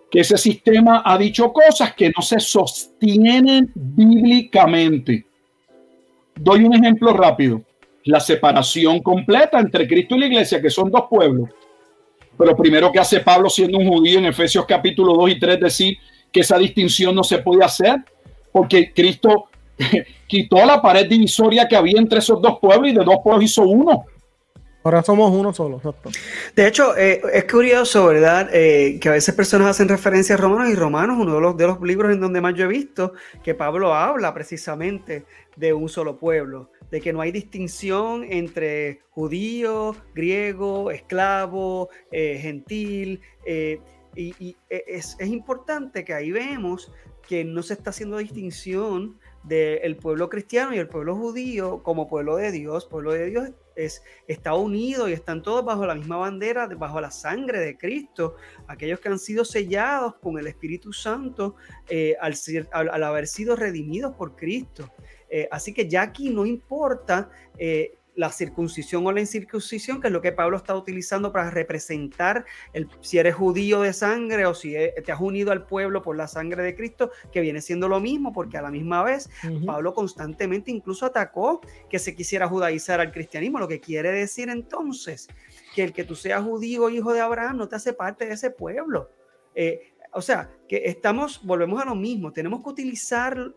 que 0.10 0.22
ese 0.22 0.38
sistema 0.38 1.02
ha 1.04 1.18
dicho 1.18 1.52
cosas 1.52 1.94
que 1.94 2.10
no 2.16 2.22
se 2.22 2.40
sostienen 2.40 3.70
bíblicamente. 3.76 5.26
Doy 6.36 6.64
un 6.64 6.74
ejemplo 6.74 7.12
rápido. 7.12 7.64
La 8.06 8.22
separación 8.22 9.02
completa 9.02 9.60
entre 9.60 9.88
Cristo 9.88 10.16
y 10.16 10.20
la 10.20 10.26
iglesia, 10.28 10.62
que 10.62 10.70
son 10.70 10.90
dos 10.90 11.06
pueblos. 11.10 11.50
Pero 12.38 12.56
primero 12.56 12.92
que 12.92 13.00
hace 13.00 13.20
Pablo 13.22 13.50
siendo 13.50 13.78
un 13.78 13.90
judío 13.90 14.20
en 14.20 14.26
Efesios 14.26 14.66
capítulo 14.66 15.14
2 15.16 15.32
y 15.32 15.40
3 15.40 15.60
decir 15.60 15.98
que 16.32 16.42
esa 16.42 16.58
distinción 16.58 17.16
no 17.16 17.24
se 17.24 17.40
puede 17.40 17.66
hacer 17.66 17.98
porque 18.52 18.94
Cristo 18.94 19.50
quitó 20.28 20.66
la 20.66 20.82
pared 20.82 21.10
divisoria 21.10 21.68
que 21.68 21.76
había 21.76 22.00
entre 22.00 22.20
esos 22.20 22.42
dos 22.42 22.60
pueblos 22.60 22.92
y 22.92 22.94
de 22.94 23.04
dos 23.04 23.18
pueblos 23.24 23.44
hizo 23.44 23.64
uno. 23.64 24.06
Ahora 24.86 25.02
somos 25.02 25.32
uno 25.32 25.52
solo. 25.52 25.82
De 26.56 26.68
hecho, 26.68 26.96
eh, 26.96 27.20
es 27.34 27.46
curioso, 27.46 28.06
¿verdad? 28.06 28.52
Eh, 28.54 29.00
que 29.02 29.10
a 29.10 29.14
veces 29.14 29.34
personas 29.34 29.70
hacen 29.70 29.90
referencia 29.90 30.36
a 30.36 30.38
Romanos 30.38 30.72
y 30.72 30.76
Romanos, 30.76 31.18
uno 31.20 31.34
de 31.34 31.42
los, 31.42 31.58
de 31.58 31.66
los 31.66 31.82
libros 31.82 32.14
en 32.14 32.20
donde 32.20 32.40
más 32.40 32.54
yo 32.54 32.66
he 32.66 32.68
visto 32.68 33.14
que 33.44 33.56
Pablo 33.56 33.96
habla 33.96 34.32
precisamente 34.36 35.26
de 35.56 35.74
un 35.74 35.90
solo 35.90 36.20
pueblo, 36.20 36.70
de 36.92 37.02
que 37.02 37.14
no 37.14 37.22
hay 37.22 37.32
distinción 37.32 38.26
entre 38.30 39.00
judío, 39.10 39.96
griego, 40.14 40.92
esclavo, 40.92 41.90
eh, 42.12 42.38
gentil. 42.40 43.22
y, 44.16 44.56
es, 44.70 45.18
importante 45.20 46.06
que 46.06 46.14
ahí 46.14 46.30
vemos 46.32 46.92
que 47.28 47.44
no 47.44 47.64
se 47.64 47.74
está 47.74 47.90
haciendo 47.90 48.18
distinción 48.20 49.18
del 49.42 49.98
pueblo 49.98 50.30
cristiano 50.30 50.76
y 50.76 50.78
el 50.78 50.88
pueblo 50.88 51.16
judío 51.16 51.82
como 51.82 52.08
pueblo 52.08 52.36
de 52.36 52.52
Dios. 52.52 52.86
Pueblo 52.86 53.14
de 53.14 53.26
Dios 53.32 53.50
es, 53.76 54.04
está 54.28 54.54
unido 54.54 55.10
y 55.10 55.14
están 55.14 55.42
todos 55.42 55.64
bajo 55.64 55.86
la 55.86 55.96
misma 55.96 56.18
bandera, 56.18 56.68
bajo 56.68 57.00
la 57.02 57.12
sangre 57.12 57.60
de 57.60 57.78
Cristo, 57.78 58.36
aquellos 58.68 59.00
que 59.00 59.10
han 59.10 59.20
sido 59.20 59.46
sellados 59.46 60.16
con 60.16 60.38
el 60.40 60.48
Espíritu 60.48 60.94
Santo 60.94 61.56
eh, 61.90 62.16
al, 62.20 63.04
haber 63.04 63.28
sido 63.28 63.56
redimidos 63.56 64.16
por 64.16 64.36
Cristo. 64.36 64.92
Eh, 65.30 65.48
así 65.52 65.74
que 65.74 65.90
ya 65.90 66.04
aquí 66.04 66.30
no 66.30 66.46
importa 66.46 67.30
eh, 67.58 67.95
la 68.16 68.32
circuncisión 68.32 69.06
o 69.06 69.12
la 69.12 69.20
incircuncisión, 69.20 70.02
que 70.02 70.08
es 70.08 70.14
lo 70.14 70.22
que 70.22 70.32
Pablo 70.32 70.58
está 70.58 70.76
utilizando 70.76 71.32
para 71.32 71.52
representar 71.52 72.46
el, 72.74 72.88
si 73.02 73.18
eres 73.18 73.36
judío 73.36 73.82
de 73.82 73.94
sangre 73.94 74.46
o 74.46 74.54
si 74.54 74.76
e, 74.76 74.94
te 75.06 75.12
has 75.12 75.20
unido 75.20 75.52
al 75.52 75.66
pueblo 75.66 76.02
por 76.02 76.16
la 76.16 76.28
sangre 76.28 76.64
de 76.64 76.76
Cristo, 76.76 77.12
que 77.32 77.42
viene 77.42 77.62
siendo 77.62 77.88
lo 77.88 78.00
mismo, 78.00 78.34
porque 78.34 78.58
a 78.58 78.62
la 78.62 78.72
misma 78.72 79.04
vez 79.04 79.30
Pablo 79.66 79.94
constantemente 79.94 80.72
incluso 80.72 81.06
atacó 81.06 81.62
que 81.90 82.00
se 82.00 82.16
quisiera 82.16 82.48
judaizar 82.48 83.00
al 83.00 83.12
cristianismo, 83.12 83.60
lo 83.60 83.68
que 83.68 83.80
quiere 83.80 84.12
decir 84.12 84.50
entonces 84.50 85.28
que 85.74 85.84
el 85.84 85.94
que 85.94 86.04
tú 86.04 86.16
seas 86.16 86.44
judío 86.44 86.90
hijo 86.90 87.14
de 87.14 87.22
Abraham 87.22 87.58
no 87.58 87.68
te 87.68 87.76
hace 87.76 87.94
parte 87.94 88.26
de 88.26 88.34
ese 88.34 88.50
pueblo. 88.50 89.10
Eh, 89.54 89.94
o 90.14 90.22
sea, 90.22 90.50
que 90.70 90.84
estamos, 90.86 91.42
volvemos 91.44 91.82
a 91.82 91.86
lo 91.86 91.96
mismo, 91.96 92.32
tenemos 92.32 92.64
que 92.64 92.70
utilizar 92.70 93.54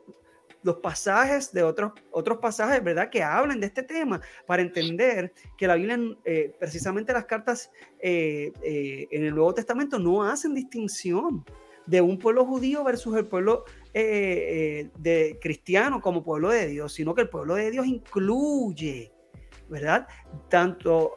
los 0.62 0.76
pasajes 0.76 1.52
de 1.52 1.62
otros, 1.62 1.92
otros 2.10 2.38
pasajes, 2.38 2.82
¿verdad? 2.82 3.10
Que 3.10 3.22
hablan 3.22 3.60
de 3.60 3.66
este 3.66 3.82
tema 3.82 4.20
para 4.46 4.62
entender 4.62 5.32
que 5.56 5.66
la 5.66 5.76
Biblia, 5.76 5.98
eh, 6.24 6.52
precisamente 6.58 7.12
las 7.12 7.26
cartas 7.26 7.70
eh, 8.00 8.52
eh, 8.62 9.06
en 9.10 9.24
el 9.24 9.34
Nuevo 9.34 9.54
Testamento 9.54 9.98
no 9.98 10.24
hacen 10.24 10.54
distinción 10.54 11.44
de 11.86 12.00
un 12.00 12.18
pueblo 12.18 12.44
judío 12.44 12.84
versus 12.84 13.16
el 13.16 13.26
pueblo 13.26 13.64
de 13.94 15.38
cristiano 15.40 16.00
como 16.00 16.22
pueblo 16.22 16.50
de 16.50 16.68
Dios, 16.68 16.92
sino 16.92 17.14
que 17.14 17.22
el 17.22 17.30
pueblo 17.30 17.54
de 17.54 17.70
Dios 17.70 17.86
incluye, 17.86 19.10
¿verdad? 19.68 20.06
Tanto 20.50 21.14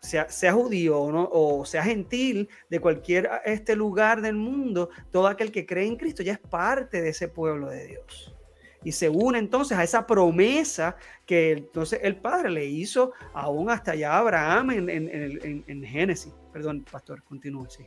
sea, 0.00 0.28
sea, 0.28 0.52
judío 0.52 1.00
o, 1.00 1.60
o 1.60 1.64
sea 1.64 1.82
gentil 1.82 2.50
de 2.68 2.80
cualquier 2.80 3.30
este 3.46 3.74
lugar 3.74 4.20
del 4.20 4.36
mundo, 4.36 4.90
todo 5.10 5.26
aquel 5.26 5.50
que 5.50 5.64
cree 5.66 5.86
en 5.86 5.96
Cristo 5.96 6.22
ya 6.22 6.34
es 6.34 6.38
parte 6.38 7.00
de 7.00 7.08
ese 7.08 7.26
pueblo 7.26 7.70
de 7.70 7.86
Dios 7.86 8.39
y 8.84 8.92
se 8.92 9.08
une 9.08 9.38
entonces 9.38 9.76
a 9.76 9.84
esa 9.84 10.06
promesa 10.06 10.96
que 11.26 11.52
entonces 11.52 12.00
el 12.02 12.16
Padre 12.16 12.50
le 12.50 12.66
hizo 12.66 13.12
aún 13.34 13.70
hasta 13.70 13.92
allá 13.92 14.14
a 14.14 14.18
Abraham 14.18 14.70
en, 14.70 14.90
en, 14.90 15.64
en, 15.66 15.84
Génesis. 15.84 16.32
Perdón, 16.52 16.84
pastor, 16.90 17.22
continúe. 17.22 17.66
Sí. 17.68 17.84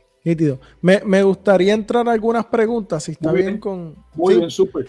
Me, 0.80 1.02
me, 1.04 1.22
gustaría 1.22 1.74
entrar 1.74 2.08
a 2.08 2.12
algunas 2.12 2.46
preguntas, 2.46 3.04
si 3.04 3.12
está 3.12 3.30
bien, 3.32 3.58
con... 3.58 3.94
Muy 4.14 4.36
bien, 4.36 4.50
súper. 4.50 4.88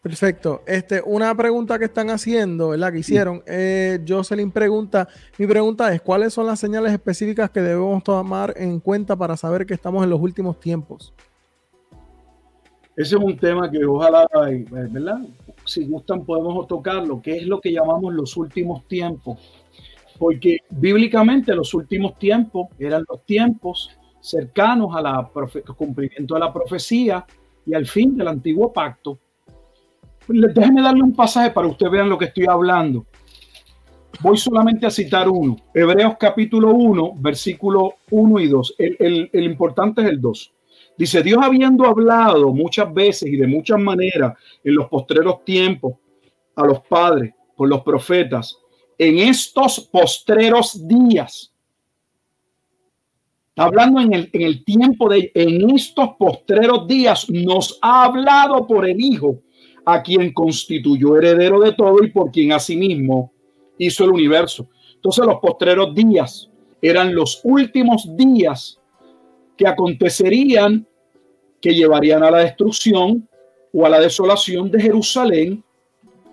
Perfecto. 0.00 0.62
Este, 0.66 1.02
una 1.04 1.34
pregunta 1.34 1.80
que 1.80 1.86
están 1.86 2.10
haciendo, 2.10 2.68
¿verdad? 2.68 2.92
Que 2.92 3.00
hicieron. 3.00 3.42
Eh, 3.44 3.98
Jocelyn 4.06 4.52
pregunta, 4.52 5.08
mi 5.36 5.48
pregunta 5.48 5.92
es, 5.92 6.00
¿cuáles 6.00 6.32
son 6.32 6.46
las 6.46 6.60
señales 6.60 6.92
específicas 6.92 7.50
que 7.50 7.60
debemos 7.60 8.04
tomar 8.04 8.54
en 8.56 8.78
cuenta 8.78 9.16
para 9.16 9.36
saber 9.36 9.66
que 9.66 9.74
estamos 9.74 10.04
en 10.04 10.10
los 10.10 10.20
últimos 10.20 10.60
tiempos? 10.60 11.12
Ese 12.96 13.16
es 13.16 13.22
un 13.22 13.36
tema 13.36 13.70
que 13.70 13.84
ojalá, 13.84 14.26
eh, 14.48 14.64
¿verdad? 14.70 15.20
Si 15.66 15.84
gustan 15.84 16.24
podemos 16.24 16.66
tocarlo, 16.66 17.20
que 17.20 17.36
es 17.36 17.46
lo 17.46 17.60
que 17.60 17.70
llamamos 17.70 18.14
los 18.14 18.34
últimos 18.38 18.88
tiempos. 18.88 19.38
Porque 20.18 20.60
bíblicamente 20.70 21.54
los 21.54 21.74
últimos 21.74 22.18
tiempos 22.18 22.68
eran 22.78 23.04
los 23.06 23.22
tiempos 23.26 23.90
cercanos 24.18 24.96
al 24.96 25.28
cumplimiento 25.76 26.34
de 26.34 26.40
la 26.40 26.50
profecía 26.50 27.26
y 27.66 27.74
al 27.74 27.86
fin 27.86 28.16
del 28.16 28.28
antiguo 28.28 28.72
pacto. 28.72 29.18
Déjenme 30.26 30.80
darle 30.80 31.02
un 31.02 31.14
pasaje 31.14 31.50
para 31.50 31.66
que 31.66 31.72
ustedes 31.72 31.92
vean 31.92 32.08
lo 32.08 32.16
que 32.16 32.24
estoy 32.24 32.46
hablando. 32.46 33.04
Voy 34.22 34.38
solamente 34.38 34.86
a 34.86 34.90
citar 34.90 35.28
uno. 35.28 35.56
Hebreos 35.74 36.14
capítulo 36.18 36.70
1, 36.70 37.12
versículo 37.18 37.96
1 38.10 38.40
y 38.40 38.48
2. 38.48 38.74
El, 38.78 39.30
el 39.30 39.44
importante 39.44 40.00
es 40.00 40.08
el 40.08 40.18
2. 40.18 40.55
Dice, 40.98 41.22
Dios 41.22 41.40
habiendo 41.42 41.84
hablado 41.84 42.52
muchas 42.52 42.92
veces 42.92 43.28
y 43.28 43.36
de 43.36 43.46
muchas 43.46 43.78
maneras 43.78 44.34
en 44.64 44.74
los 44.74 44.88
postreros 44.88 45.44
tiempos 45.44 45.94
a 46.54 46.64
los 46.64 46.80
padres 46.80 47.34
por 47.54 47.68
los 47.68 47.82
profetas, 47.82 48.58
en 48.98 49.18
estos 49.18 49.80
postreros 49.80 50.86
días, 50.88 51.52
hablando 53.56 54.00
en 54.00 54.14
el, 54.14 54.30
en 54.32 54.42
el 54.42 54.64
tiempo 54.64 55.08
de, 55.08 55.30
en 55.34 55.70
estos 55.70 56.10
postreros 56.18 56.86
días, 56.86 57.28
nos 57.28 57.78
ha 57.82 58.04
hablado 58.04 58.66
por 58.66 58.88
el 58.88 59.00
Hijo, 59.00 59.42
a 59.84 60.02
quien 60.02 60.32
constituyó 60.32 61.16
heredero 61.16 61.60
de 61.60 61.72
todo 61.72 62.02
y 62.02 62.10
por 62.10 62.30
quien 62.30 62.52
asimismo 62.52 63.32
hizo 63.78 64.04
el 64.04 64.10
universo. 64.10 64.68
Entonces 64.94 65.24
los 65.24 65.36
postreros 65.36 65.94
días 65.94 66.50
eran 66.82 67.14
los 67.14 67.40
últimos 67.44 68.16
días 68.16 68.80
que 69.56 69.66
acontecerían 69.66 70.86
que 71.60 71.74
llevarían 71.74 72.22
a 72.22 72.30
la 72.30 72.38
destrucción 72.38 73.28
o 73.72 73.86
a 73.86 73.88
la 73.88 74.00
desolación 74.00 74.70
de 74.70 74.80
Jerusalén 74.80 75.64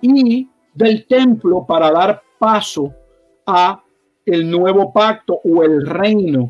y 0.01 0.47
del 0.73 1.05
templo 1.05 1.65
para 1.67 1.91
dar 1.91 2.21
paso 2.37 2.93
a 3.45 3.81
el 4.25 4.49
nuevo 4.49 4.91
pacto 4.93 5.39
o 5.43 5.63
el 5.63 5.85
reino, 5.85 6.49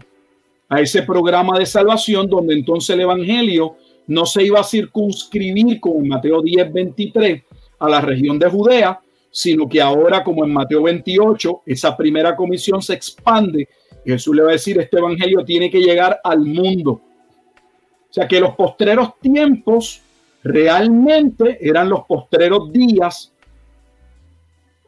a 0.70 0.82
ese 0.82 1.04
programa 1.04 1.58
de 1.58 1.66
salvación 1.66 2.28
donde 2.28 2.54
entonces 2.54 2.92
el 2.92 3.02
evangelio 3.02 3.76
no 4.08 4.26
se 4.26 4.44
iba 4.44 4.60
a 4.60 4.64
circunscribir 4.64 5.80
como 5.80 6.00
en 6.02 6.08
Mateo 6.10 6.42
10, 6.42 6.74
23 6.74 7.44
a 7.80 7.90
la 7.90 8.02
región 8.02 8.38
de 8.40 8.50
Judea, 8.50 9.00
sino 9.32 9.68
que 9.68 9.82
ahora 9.82 10.24
como 10.24 10.46
en 10.46 10.54
Mateo 10.54 10.84
28, 10.84 11.62
esa 11.66 11.96
primera 11.96 12.36
comisión 12.36 12.82
se 12.82 12.94
expande 12.94 13.68
Jesús 14.12 14.36
le 14.36 14.44
va 14.44 14.50
a 14.50 14.54
decir, 14.54 14.80
este 14.80 14.98
evangelio 14.98 15.44
tiene 15.46 15.70
que 15.70 15.80
llegar 15.80 16.20
al 16.24 16.40
mundo. 16.40 16.92
O 16.92 18.14
sea 18.14 18.28
que 18.28 18.40
los 18.40 18.56
postreros 18.56 19.20
tiempos 19.20 20.02
realmente 20.44 21.58
eran 21.62 21.90
los 21.90 22.06
postreros 22.06 22.72
días 22.72 23.34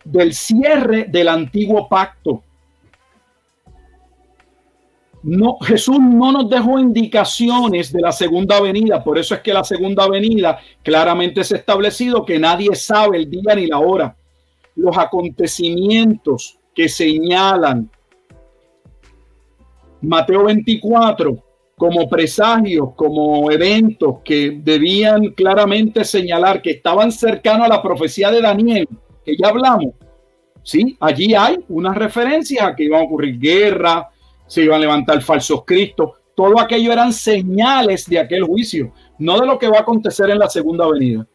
del 0.03 0.33
cierre 0.33 1.05
del 1.05 1.27
antiguo 1.29 1.89
pacto. 1.89 2.43
No, 5.23 5.57
Jesús 5.59 5.97
no 5.99 6.31
nos 6.31 6.47
dejó 6.47 6.77
indicaciones 6.77 7.91
de 7.91 7.99
la 7.99 8.11
segunda 8.11 8.61
venida, 8.61 9.03
por 9.03 9.17
eso 9.17 9.33
es 9.33 9.41
que 9.41 9.53
la 9.53 9.63
segunda 9.63 10.07
venida 10.07 10.59
claramente 10.83 11.41
es 11.41 11.51
establecido 11.51 12.23
que 12.23 12.37
nadie 12.37 12.75
sabe 12.75 13.17
el 13.17 13.29
día 13.29 13.55
ni 13.55 13.65
la 13.65 13.79
hora. 13.79 14.15
Los 14.75 14.95
acontecimientos 14.95 16.59
que 16.75 16.87
señalan 16.87 17.89
Mateo 20.07 20.45
24 20.45 21.43
como 21.77 22.07
presagios, 22.07 22.89
como 22.95 23.51
eventos 23.51 24.19
que 24.23 24.59
debían 24.63 25.31
claramente 25.31 26.05
señalar 26.05 26.61
que 26.61 26.71
estaban 26.71 27.11
cercanos 27.11 27.65
a 27.65 27.69
la 27.69 27.81
profecía 27.81 28.31
de 28.31 28.41
Daniel, 28.41 28.87
que 29.25 29.35
ya 29.35 29.49
hablamos. 29.49 29.93
Sí, 30.63 30.95
allí 30.99 31.35
hay 31.35 31.57
unas 31.69 31.95
referencias 31.95 32.65
a 32.65 32.75
que 32.75 32.85
iban 32.85 33.01
a 33.01 33.05
ocurrir 33.05 33.37
guerra, 33.37 34.09
se 34.47 34.63
iban 34.63 34.77
a 34.77 34.79
levantar 34.79 35.21
falsos 35.21 35.63
cristos, 35.65 36.11
todo 36.35 36.59
aquello 36.59 36.91
eran 36.91 37.13
señales 37.13 38.05
de 38.07 38.19
aquel 38.19 38.43
juicio. 38.43 38.91
no 39.17 39.39
de 39.39 39.45
lo 39.45 39.57
que 39.57 39.69
va 39.69 39.77
a 39.77 39.81
acontecer 39.81 40.29
en 40.29 40.39
la 40.39 40.49
segunda 40.49 40.87
venida. 40.87 41.25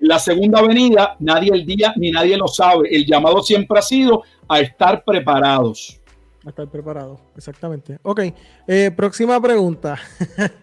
La 0.00 0.18
segunda 0.18 0.60
venida, 0.60 1.16
nadie 1.20 1.52
el 1.54 1.64
día 1.64 1.94
ni 1.96 2.10
nadie 2.10 2.36
lo 2.36 2.48
sabe. 2.48 2.94
El 2.94 3.06
llamado 3.06 3.42
siempre 3.42 3.78
ha 3.78 3.82
sido 3.82 4.22
a 4.48 4.60
estar 4.60 5.04
preparados. 5.04 6.01
A 6.44 6.48
estar 6.48 6.68
preparados, 6.68 7.20
exactamente. 7.36 7.98
Ok, 8.02 8.20
eh, 8.66 8.90
próxima 8.94 9.40
pregunta. 9.40 9.98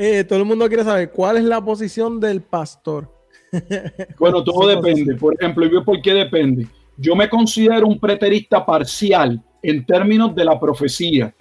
Eh, 0.00 0.22
todo 0.22 0.38
el 0.38 0.44
mundo 0.44 0.68
quiere 0.68 0.84
saber 0.84 1.10
cuál 1.10 1.38
es 1.38 1.42
la 1.42 1.60
posición 1.60 2.20
del 2.20 2.40
pastor. 2.40 3.12
bueno, 4.20 4.44
todo 4.44 4.68
depende. 4.68 5.16
Por 5.16 5.34
ejemplo, 5.34 5.66
¿y 5.66 5.82
por 5.82 6.00
qué 6.00 6.14
depende? 6.14 6.68
Yo 6.96 7.16
me 7.16 7.28
considero 7.28 7.84
un 7.84 7.98
preterista 7.98 8.64
parcial 8.64 9.42
en 9.60 9.84
términos 9.84 10.36
de 10.36 10.44
la 10.44 10.60
profecía. 10.60 11.34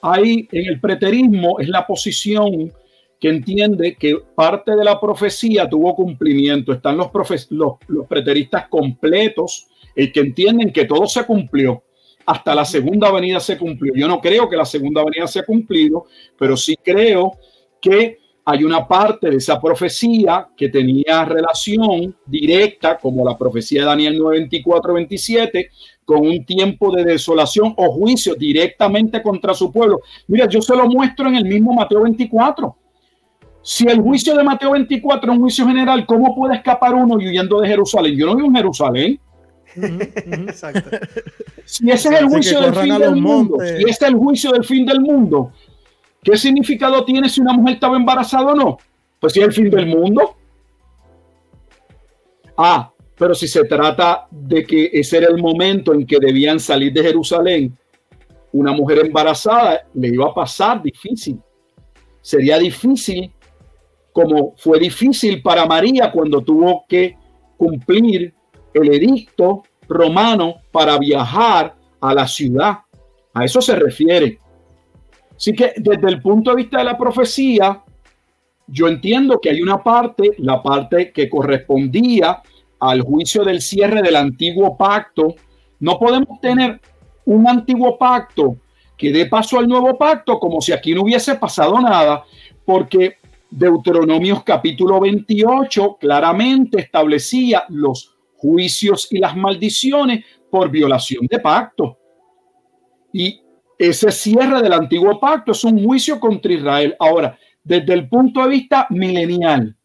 Ahí 0.00 0.48
en 0.52 0.66
el 0.66 0.80
preterismo 0.80 1.58
es 1.58 1.68
la 1.68 1.84
posición 1.86 2.72
que 3.20 3.28
entiende 3.28 3.96
que 3.96 4.16
parte 4.34 4.76
de 4.76 4.84
la 4.84 5.00
profecía 5.00 5.68
tuvo 5.68 5.94
cumplimiento. 5.94 6.72
Están 6.72 6.96
los, 6.96 7.10
los, 7.50 8.06
preteristas 8.08 8.68
completos, 8.68 9.66
el 9.94 10.12
que 10.12 10.20
entienden 10.20 10.72
que 10.72 10.84
todo 10.84 11.06
se 11.06 11.24
cumplió. 11.24 11.82
Hasta 12.28 12.54
la 12.54 12.66
segunda 12.66 13.10
venida 13.10 13.40
se 13.40 13.56
cumplió. 13.56 13.94
Yo 13.96 14.06
no 14.06 14.20
creo 14.20 14.50
que 14.50 14.56
la 14.56 14.66
segunda 14.66 15.02
venida 15.02 15.26
se 15.26 15.38
ha 15.38 15.46
cumplido, 15.46 16.04
pero 16.38 16.58
sí 16.58 16.76
creo 16.76 17.38
que 17.80 18.18
hay 18.44 18.64
una 18.64 18.86
parte 18.86 19.30
de 19.30 19.36
esa 19.36 19.58
profecía 19.58 20.46
que 20.54 20.68
tenía 20.68 21.24
relación 21.24 22.14
directa, 22.26 22.98
como 22.98 23.24
la 23.26 23.34
profecía 23.34 23.80
de 23.80 23.86
Daniel 23.86 24.18
9:24, 24.18 24.92
27, 24.92 25.70
con 26.04 26.26
un 26.26 26.44
tiempo 26.44 26.94
de 26.94 27.02
desolación 27.02 27.72
o 27.78 27.92
juicio 27.92 28.34
directamente 28.34 29.22
contra 29.22 29.54
su 29.54 29.72
pueblo. 29.72 30.00
Mira, 30.26 30.46
yo 30.46 30.60
se 30.60 30.76
lo 30.76 30.86
muestro 30.86 31.28
en 31.28 31.36
el 31.36 31.46
mismo 31.46 31.72
Mateo 31.72 32.02
24. 32.02 32.76
Si 33.62 33.86
el 33.86 34.02
juicio 34.02 34.36
de 34.36 34.44
Mateo 34.44 34.72
24 34.72 35.32
es 35.32 35.34
un 35.38 35.42
juicio 35.44 35.66
general, 35.66 36.04
¿cómo 36.04 36.34
puede 36.34 36.56
escapar 36.56 36.94
uno 36.94 37.14
huyendo 37.14 37.58
de 37.62 37.68
Jerusalén? 37.68 38.14
Yo 38.18 38.26
no 38.26 38.36
vivo 38.36 38.48
en 38.48 38.56
Jerusalén. 38.56 39.20
Exacto. 39.76 40.90
Si 41.64 41.90
ese 41.90 42.08
es 42.08 42.20
el 42.20 42.28
juicio 42.28 42.60
del 42.60 42.74
fin 42.74 42.98
del 42.98 43.16
mundo, 43.16 43.58
si 43.60 43.82
ese 43.82 43.90
es 43.90 44.02
el 44.02 44.14
juicio 44.14 44.52
del 44.52 44.64
fin 44.64 44.86
del 44.86 45.00
mundo, 45.00 45.52
¿Qué 46.22 46.36
significado 46.36 47.04
tiene 47.04 47.28
si 47.28 47.40
una 47.40 47.52
mujer 47.52 47.74
estaba 47.74 47.96
embarazada 47.96 48.52
o 48.52 48.54
no? 48.54 48.78
Pues 49.20 49.32
si 49.32 49.40
es 49.40 49.46
el 49.46 49.52
fin 49.52 49.70
del 49.70 49.86
mundo. 49.86 50.36
Ah, 52.56 52.92
pero 53.16 53.34
si 53.34 53.46
se 53.46 53.64
trata 53.64 54.26
de 54.30 54.64
que 54.64 54.90
ese 54.92 55.18
era 55.18 55.28
el 55.28 55.40
momento 55.40 55.94
en 55.94 56.06
que 56.06 56.18
debían 56.20 56.58
salir 56.58 56.92
de 56.92 57.02
Jerusalén, 57.02 57.76
una 58.52 58.72
mujer 58.72 58.98
embarazada 59.06 59.82
le 59.94 60.08
iba 60.08 60.26
a 60.26 60.34
pasar 60.34 60.82
difícil. 60.82 61.40
Sería 62.20 62.58
difícil, 62.58 63.32
como 64.12 64.54
fue 64.56 64.80
difícil 64.80 65.40
para 65.40 65.66
María 65.66 66.10
cuando 66.10 66.42
tuvo 66.42 66.84
que 66.88 67.16
cumplir 67.56 68.34
el 68.74 68.94
edicto 68.94 69.64
romano 69.88 70.56
para 70.70 70.98
viajar 70.98 71.74
a 72.00 72.14
la 72.14 72.26
ciudad. 72.26 72.78
A 73.34 73.44
eso 73.44 73.60
se 73.60 73.76
refiere. 73.76 74.38
Así 75.36 75.52
que 75.52 75.72
desde 75.76 76.08
el 76.08 76.20
punto 76.20 76.50
de 76.50 76.56
vista 76.56 76.78
de 76.78 76.84
la 76.84 76.98
profecía, 76.98 77.82
yo 78.66 78.88
entiendo 78.88 79.40
que 79.40 79.50
hay 79.50 79.62
una 79.62 79.82
parte, 79.82 80.32
la 80.38 80.62
parte 80.62 81.12
que 81.12 81.28
correspondía 81.28 82.42
al 82.80 83.02
juicio 83.02 83.44
del 83.44 83.60
cierre 83.60 84.02
del 84.02 84.16
antiguo 84.16 84.76
pacto. 84.76 85.34
No 85.80 85.98
podemos 85.98 86.40
tener 86.40 86.80
un 87.24 87.48
antiguo 87.48 87.96
pacto 87.98 88.56
que 88.96 89.12
dé 89.12 89.26
paso 89.26 89.58
al 89.58 89.68
nuevo 89.68 89.96
pacto 89.96 90.38
como 90.38 90.60
si 90.60 90.72
aquí 90.72 90.94
no 90.94 91.02
hubiese 91.02 91.36
pasado 91.36 91.80
nada, 91.80 92.24
porque 92.64 93.16
Deuteronomios 93.50 94.42
capítulo 94.42 95.00
28 95.00 95.98
claramente 96.00 96.80
establecía 96.80 97.64
los 97.68 98.17
juicios 98.38 99.08
y 99.10 99.18
las 99.18 99.36
maldiciones 99.36 100.24
por 100.50 100.70
violación 100.70 101.26
de 101.26 101.38
pacto. 101.40 101.98
Y 103.12 103.40
ese 103.78 104.10
cierre 104.10 104.62
del 104.62 104.72
antiguo 104.72 105.20
pacto 105.20 105.52
es 105.52 105.62
un 105.64 105.84
juicio 105.84 106.18
contra 106.18 106.52
Israel. 106.52 106.96
Ahora, 106.98 107.38
desde 107.62 107.92
el 107.92 108.08
punto 108.08 108.42
de 108.42 108.48
vista 108.48 108.86
milenial, 108.90 109.76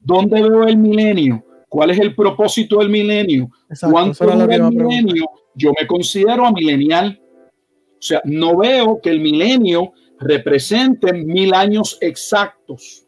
¿dónde 0.00 0.42
veo 0.42 0.64
el 0.64 0.76
milenio? 0.76 1.44
¿Cuál 1.68 1.90
es 1.90 2.00
el 2.00 2.14
propósito 2.14 2.78
del 2.78 2.88
milenio? 2.88 3.48
¿Cuánto 3.90 4.26
dura 4.26 4.56
el 4.56 4.62
milenio? 4.64 5.24
Yo 5.54 5.72
me 5.78 5.86
considero 5.86 6.46
a 6.46 6.52
milenial. 6.52 7.20
O 7.24 8.02
sea, 8.02 8.20
no 8.24 8.56
veo 8.56 9.00
que 9.00 9.10
el 9.10 9.20
milenio 9.20 9.92
represente 10.18 11.12
mil 11.12 11.54
años 11.54 11.96
exactos, 12.00 13.06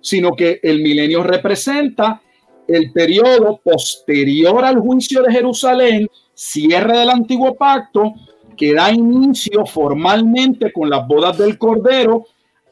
sino 0.00 0.32
que 0.32 0.60
el 0.62 0.82
milenio 0.82 1.22
representa 1.22 2.20
el 2.68 2.92
periodo 2.92 3.60
posterior 3.64 4.64
al 4.64 4.78
juicio 4.78 5.22
de 5.22 5.32
Jerusalén, 5.32 6.08
cierre 6.34 6.98
del 6.98 7.10
antiguo 7.10 7.54
pacto 7.54 8.14
que 8.56 8.74
da 8.74 8.92
inicio 8.92 9.64
formalmente 9.64 10.70
con 10.72 10.90
las 10.90 11.06
bodas 11.08 11.38
del 11.38 11.56
Cordero 11.56 12.26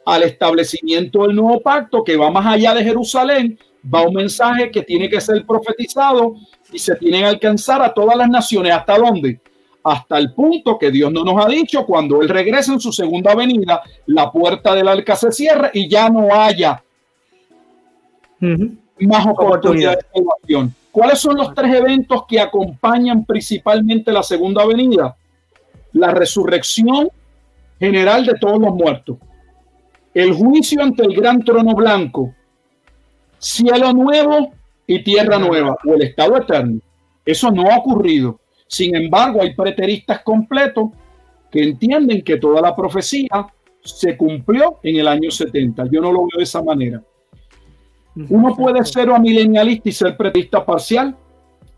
al 0.05 0.23
establecimiento 0.23 1.23
del 1.23 1.35
nuevo 1.35 1.61
pacto 1.61 2.05
que 2.05 2.17
va 2.17 2.31
más 2.31 2.47
allá 2.47 2.75
de 2.75 2.85
Jerusalén, 2.85 3.59
va 3.93 4.07
un 4.07 4.15
mensaje 4.15 4.71
que 4.71 4.83
tiene 4.83 5.09
que 5.09 5.21
ser 5.21 5.45
profetizado 5.47 6.37
y 6.73 6.79
se 6.79 6.95
tiene 6.97 7.21
que 7.21 7.27
alcanzar 7.27 7.83
a 7.83 7.93
todas 7.93 8.17
las 8.17 8.29
naciones. 8.29 8.73
¿Hasta 8.73 8.99
dónde? 8.99 9.41
Hasta 9.83 10.19
el 10.19 10.33
punto 10.35 10.79
que 10.79 10.91
Dios 10.91 11.11
no 11.13 11.25
nos 11.25 11.45
ha 11.45 11.49
dicho, 11.49 11.87
cuando 11.87 12.21
Él 12.21 12.29
regrese 12.29 12.73
en 12.73 12.81
su 12.81 12.93
segunda 12.93 13.35
venida, 13.35 13.83
la 14.07 14.31
puerta 14.31 14.75
del 14.75 14.89
arca 14.89 15.17
se 15.17 15.33
cierra 15.33 15.71
y 15.73 15.89
ya 15.89 16.11
no 16.11 16.29
haya 16.33 16.83
más 19.01 19.27
oportunidades 19.27 19.99
de 19.99 20.21
salvación. 20.21 20.75
¿Cuáles 20.91 21.19
son 21.19 21.37
los 21.37 21.55
tres 21.55 21.75
eventos 21.75 22.25
que 22.27 22.41
acompañan 22.41 23.25
principalmente 23.25 24.13
la 24.13 24.23
segunda 24.23 24.65
venida? 24.65 25.17
la 25.97 26.11
resurrección 26.11 27.09
general 27.79 28.27
de 28.27 28.35
todos 28.39 28.61
los 28.61 28.75
muertos, 28.75 29.17
el 30.15 30.33
juicio 30.33 30.83
ante 30.83 31.03
el 31.03 31.15
gran 31.15 31.43
trono 31.43 31.75
blanco, 31.75 32.35
cielo 33.39 33.93
nuevo 33.93 34.53
y 34.87 35.03
tierra 35.03 35.39
nueva, 35.39 35.77
o 35.85 35.95
el 35.95 36.03
estado 36.03 36.37
eterno. 36.37 36.81
Eso 37.25 37.51
no 37.51 37.71
ha 37.71 37.79
ocurrido. 37.79 38.39
Sin 38.69 38.95
embargo, 38.95 39.43
hay 39.43 39.55
preteristas 39.55 40.21
completos 40.23 40.91
que 41.51 41.63
entienden 41.63 42.23
que 42.23 42.37
toda 42.37 42.61
la 42.61 42.75
profecía 42.75 43.47
se 43.83 44.17
cumplió 44.17 44.79
en 44.83 44.97
el 44.97 45.09
año 45.09 45.31
70. 45.31 45.87
Yo 45.91 46.01
no 46.01 46.13
lo 46.13 46.21
veo 46.21 46.39
de 46.39 46.45
esa 46.45 46.63
manera. 46.63 47.03
Uno 48.31 48.57
puede 48.57 48.85
ser 48.85 49.11
amilenialista 49.11 49.89
y 49.89 49.93
ser 49.93 50.17
preterista 50.17 50.65
parcial. 50.65 51.17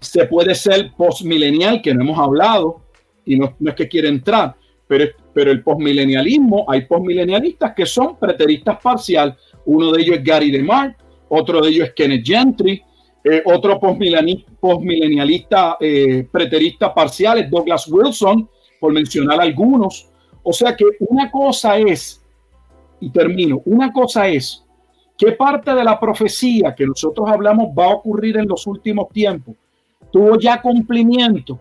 Se 0.00 0.26
puede 0.26 0.54
ser 0.54 0.92
postmilenial, 0.96 1.82
que 1.82 1.92
no 1.92 2.02
hemos 2.02 2.18
hablado 2.18 2.82
y 3.24 3.36
no, 3.36 3.54
es 3.66 3.74
que 3.74 3.88
quiere 3.88 4.08
entrar, 4.08 4.56
pero, 4.86 5.04
pero 5.34 5.50
el 5.50 5.62
postmilenialismo, 5.62 6.64
hay 6.68 6.86
postmilenialistas 6.86 7.74
que 7.74 7.84
son 7.84 8.16
preteristas 8.16 8.78
parcial. 8.80 9.36
Uno 9.66 9.92
de 9.92 10.02
ellos 10.02 10.16
es 10.16 10.24
Gary 10.24 10.50
DeMar, 10.50 10.96
otro 11.28 11.60
de 11.60 11.70
ellos 11.70 11.88
es 11.88 11.94
Kenneth 11.94 12.24
Gentry, 12.24 12.82
eh, 13.24 13.42
otro 13.44 13.78
postmilenialista 13.78 15.76
eh, 15.80 16.26
preterista 16.30 16.94
parcial 16.94 17.38
es 17.38 17.50
Douglas 17.50 17.86
Wilson, 17.88 18.48
por 18.80 18.92
mencionar 18.92 19.40
algunos. 19.40 20.08
O 20.42 20.52
sea 20.52 20.74
que 20.74 20.84
una 21.00 21.30
cosa 21.30 21.76
es, 21.76 22.24
y 23.00 23.10
termino, 23.10 23.60
una 23.66 23.92
cosa 23.92 24.28
es 24.28 24.64
qué 25.18 25.32
parte 25.32 25.74
de 25.74 25.84
la 25.84 26.00
profecía 26.00 26.74
que 26.74 26.86
nosotros 26.86 27.28
hablamos 27.28 27.68
va 27.78 27.86
a 27.86 27.94
ocurrir 27.94 28.38
en 28.38 28.48
los 28.48 28.66
últimos 28.66 29.10
tiempos 29.10 29.54
tuvo 30.10 30.38
ya 30.38 30.60
cumplimiento. 30.60 31.58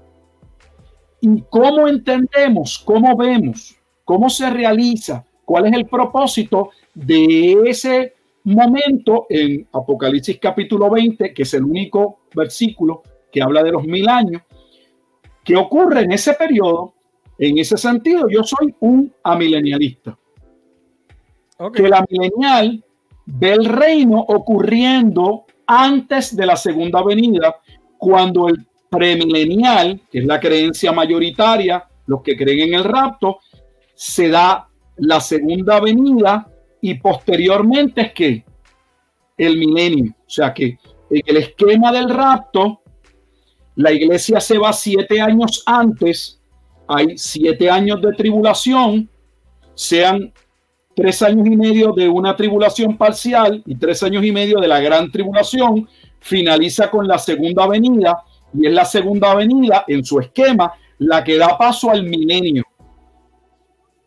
Y 1.21 1.41
cómo 1.49 1.87
entendemos, 1.87 2.79
cómo 2.79 3.15
vemos, 3.17 3.75
cómo 4.03 4.29
se 4.29 4.49
realiza, 4.49 5.25
cuál 5.45 5.67
es 5.67 5.73
el 5.73 5.85
propósito 5.87 6.71
de 6.93 7.53
ese 7.65 8.13
momento 8.43 9.25
en 9.29 9.67
Apocalipsis 9.73 10.39
capítulo 10.39 10.89
20, 10.89 11.33
que 11.33 11.43
es 11.43 11.53
el 11.53 11.63
único 11.63 12.19
versículo 12.33 13.01
que 13.31 13.41
habla 13.41 13.63
de 13.63 13.71
los 13.71 13.83
mil 13.83 14.07
años, 14.07 14.43
que 15.43 15.55
ocurre 15.55 16.01
en 16.01 16.11
ese 16.11 16.33
periodo. 16.33 16.93
En 17.39 17.57
ese 17.59 17.77
sentido, 17.77 18.27
yo 18.29 18.43
soy 18.43 18.73
un 18.79 19.13
amilenialista. 19.23 20.17
Que 21.73 21.87
la 21.87 22.05
milenial 22.09 22.83
ve 23.27 23.53
el 23.53 23.65
reino 23.65 24.19
ocurriendo 24.19 25.45
antes 25.67 26.35
de 26.35 26.45
la 26.45 26.55
segunda 26.55 27.03
venida, 27.03 27.57
cuando 27.97 28.47
el 28.47 28.65
premilenial, 28.89 30.01
que 30.09 30.19
es 30.19 30.25
la 30.25 30.39
creencia 30.39 30.93
mayoritaria, 30.93 31.85
los 32.05 32.21
que 32.23 32.37
creen 32.37 32.69
en 32.69 32.73
el 32.75 32.83
rapto, 32.85 33.39
se 33.93 34.29
da 34.29 34.69
la 34.95 35.19
segunda 35.19 35.79
venida 35.81 36.47
y 36.81 36.93
posteriormente 36.95 38.01
es 38.01 38.13
que 38.13 38.45
el 39.37 39.57
milenio. 39.57 40.15
O 40.25 40.29
sea 40.29 40.53
que 40.53 40.79
en 41.09 41.21
el 41.25 41.37
esquema 41.37 41.91
del 41.91 42.09
rapto, 42.09 42.81
la 43.75 43.91
iglesia 43.91 44.39
se 44.39 44.57
va 44.57 44.71
siete 44.71 45.19
años 45.19 45.63
antes, 45.65 46.41
hay 46.87 47.17
siete 47.17 47.69
años 47.69 48.01
de 48.01 48.13
tribulación, 48.13 49.09
sean 49.75 50.33
tres 50.97 51.21
años 51.21 51.45
y 51.45 51.55
medio 51.55 51.91
de 51.91 52.09
una 52.09 52.35
tribulación 52.35 52.97
parcial 52.97 53.61
y 53.67 53.75
tres 53.75 54.01
años 54.01 54.25
y 54.25 54.31
medio 54.31 54.59
de 54.59 54.67
la 54.67 54.79
gran 54.79 55.11
tribulación, 55.11 55.87
finaliza 56.19 56.89
con 56.89 57.07
la 57.07 57.19
segunda 57.19 57.67
venida 57.67 58.23
y 58.51 58.65
es 58.65 58.73
la 58.73 58.83
segunda 58.83 59.35
venida 59.35 59.85
en 59.87 60.03
su 60.03 60.19
esquema 60.19 60.73
la 60.97 61.23
que 61.23 61.37
da 61.37 61.55
paso 61.55 61.91
al 61.91 62.03
milenio, 62.03 62.63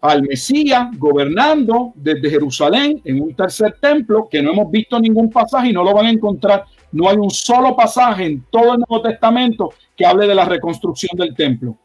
al 0.00 0.24
Mesías 0.24 0.88
gobernando 0.98 1.92
desde 1.94 2.28
Jerusalén 2.28 3.00
en 3.04 3.20
un 3.20 3.36
tercer 3.36 3.76
templo 3.80 4.26
que 4.28 4.42
no 4.42 4.50
hemos 4.50 4.68
visto 4.72 4.98
ningún 4.98 5.30
pasaje 5.30 5.68
y 5.68 5.72
no 5.72 5.84
lo 5.84 5.94
van 5.94 6.06
a 6.06 6.10
encontrar. 6.10 6.64
No 6.90 7.08
hay 7.08 7.18
un 7.18 7.30
solo 7.30 7.76
pasaje 7.76 8.24
en 8.26 8.44
todo 8.50 8.74
el 8.74 8.80
Nuevo 8.80 9.00
Testamento 9.00 9.72
que 9.96 10.04
hable 10.04 10.26
de 10.26 10.34
la 10.34 10.44
reconstrucción 10.44 11.16
del 11.16 11.36
templo. 11.36 11.78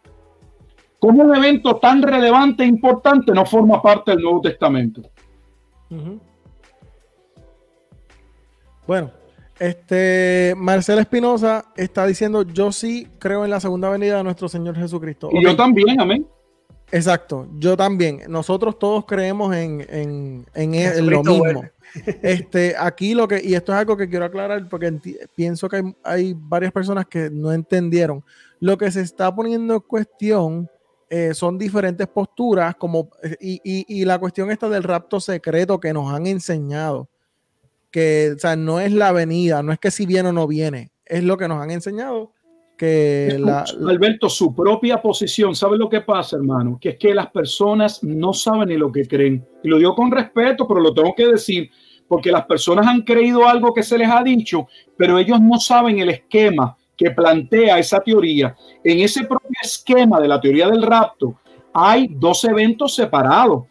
Como 0.99 1.23
un 1.23 1.35
evento 1.35 1.75
tan 1.77 2.01
relevante 2.01 2.63
e 2.63 2.67
importante 2.67 3.31
no 3.31 3.45
forma 3.45 3.81
parte 3.81 4.11
del 4.11 4.21
Nuevo 4.21 4.41
Testamento. 4.41 5.01
Bueno, 8.87 9.11
este 9.59 10.53
Marcelo 10.57 11.01
Espinosa 11.01 11.65
está 11.75 12.05
diciendo: 12.05 12.43
Yo 12.43 12.71
sí 12.71 13.07
creo 13.19 13.45
en 13.45 13.51
la 13.51 13.59
segunda 13.59 13.89
venida 13.89 14.17
de 14.17 14.23
nuestro 14.23 14.49
Señor 14.49 14.75
Jesucristo. 14.75 15.29
Y 15.31 15.43
yo 15.43 15.55
también, 15.55 15.99
amén. 15.99 16.27
Exacto, 16.91 17.47
yo 17.57 17.75
también. 17.75 18.21
Nosotros 18.27 18.77
todos 18.77 19.05
creemos 19.05 19.55
en, 19.55 19.85
en, 19.89 20.45
en, 20.53 21.09
lo 21.09 21.23
mismo. 21.23 21.63
Este, 22.21 22.75
aquí 22.77 23.13
lo 23.13 23.25
que, 23.25 23.41
y 23.41 23.53
esto 23.53 23.71
es 23.71 23.77
algo 23.79 23.95
que 23.95 24.09
quiero 24.09 24.25
aclarar 24.25 24.67
porque 24.67 24.91
pienso 25.33 25.69
que 25.69 25.77
hay, 25.77 25.83
hay, 26.03 26.35
varias 26.37 26.73
personas 26.73 27.05
que 27.05 27.29
no 27.29 27.53
entendieron. 27.53 28.21
Lo 28.59 28.77
que 28.77 28.91
se 28.91 28.99
está 28.99 29.33
poniendo 29.33 29.75
en 29.75 29.79
cuestión 29.79 30.69
eh, 31.09 31.33
son 31.33 31.57
diferentes 31.57 32.07
posturas, 32.07 32.75
como, 32.75 33.09
y, 33.39 33.61
y, 33.63 33.85
y, 33.87 34.05
la 34.05 34.17
cuestión 34.17 34.49
esta 34.49 34.67
del 34.69 34.83
rapto 34.83 35.19
secreto 35.19 35.79
que 35.79 35.93
nos 35.93 36.11
han 36.11 36.25
enseñado, 36.25 37.09
que 37.91 38.33
o 38.35 38.39
sea, 38.39 38.55
no 38.55 38.79
es 38.79 38.91
la 38.91 39.11
venida, 39.11 39.61
no 39.61 39.71
es 39.71 39.79
que 39.79 39.91
si 39.91 40.05
viene 40.05 40.29
o 40.29 40.33
no 40.33 40.47
viene, 40.47 40.91
es 41.05 41.23
lo 41.23 41.37
que 41.37 41.47
nos 41.47 41.61
han 41.61 41.71
enseñado. 41.71 42.31
Que 42.75 43.37
la, 43.39 43.63
Alberto, 43.87 44.27
su 44.27 44.53
propia 44.53 45.01
posición, 45.01 45.55
¿sabe 45.55 45.77
lo 45.77 45.87
que 45.89 46.01
pasa, 46.01 46.35
hermano? 46.35 46.77
Que 46.81 46.89
es 46.89 46.97
que 46.97 47.13
las 47.13 47.27
personas 47.31 48.03
no 48.03 48.33
saben 48.33 48.69
ni 48.69 48.75
lo 48.75 48.91
que 48.91 49.07
creen. 49.07 49.45
Y 49.63 49.69
lo 49.69 49.77
digo 49.77 49.95
con 49.95 50.11
respeto, 50.11 50.67
pero 50.67 50.81
lo 50.81 50.93
tengo 50.93 51.13
que 51.15 51.27
decir, 51.27 51.69
porque 52.07 52.31
las 52.31 52.45
personas 52.45 52.87
han 52.87 53.03
creído 53.03 53.47
algo 53.47 53.73
que 53.73 53.83
se 53.83 53.97
les 53.97 54.09
ha 54.09 54.23
dicho, 54.23 54.67
pero 54.97 55.17
ellos 55.17 55.39
no 55.39 55.59
saben 55.59 55.99
el 55.99 56.09
esquema 56.09 56.75
que 56.97 57.11
plantea 57.11 57.79
esa 57.79 57.99
teoría. 57.99 58.55
En 58.83 58.99
ese 58.99 59.25
propio 59.25 59.49
esquema 59.61 60.19
de 60.19 60.27
la 60.27 60.39
teoría 60.39 60.67
del 60.67 60.81
rapto 60.81 61.35
hay 61.73 62.07
dos 62.09 62.43
eventos 62.45 62.95
separados. 62.95 63.65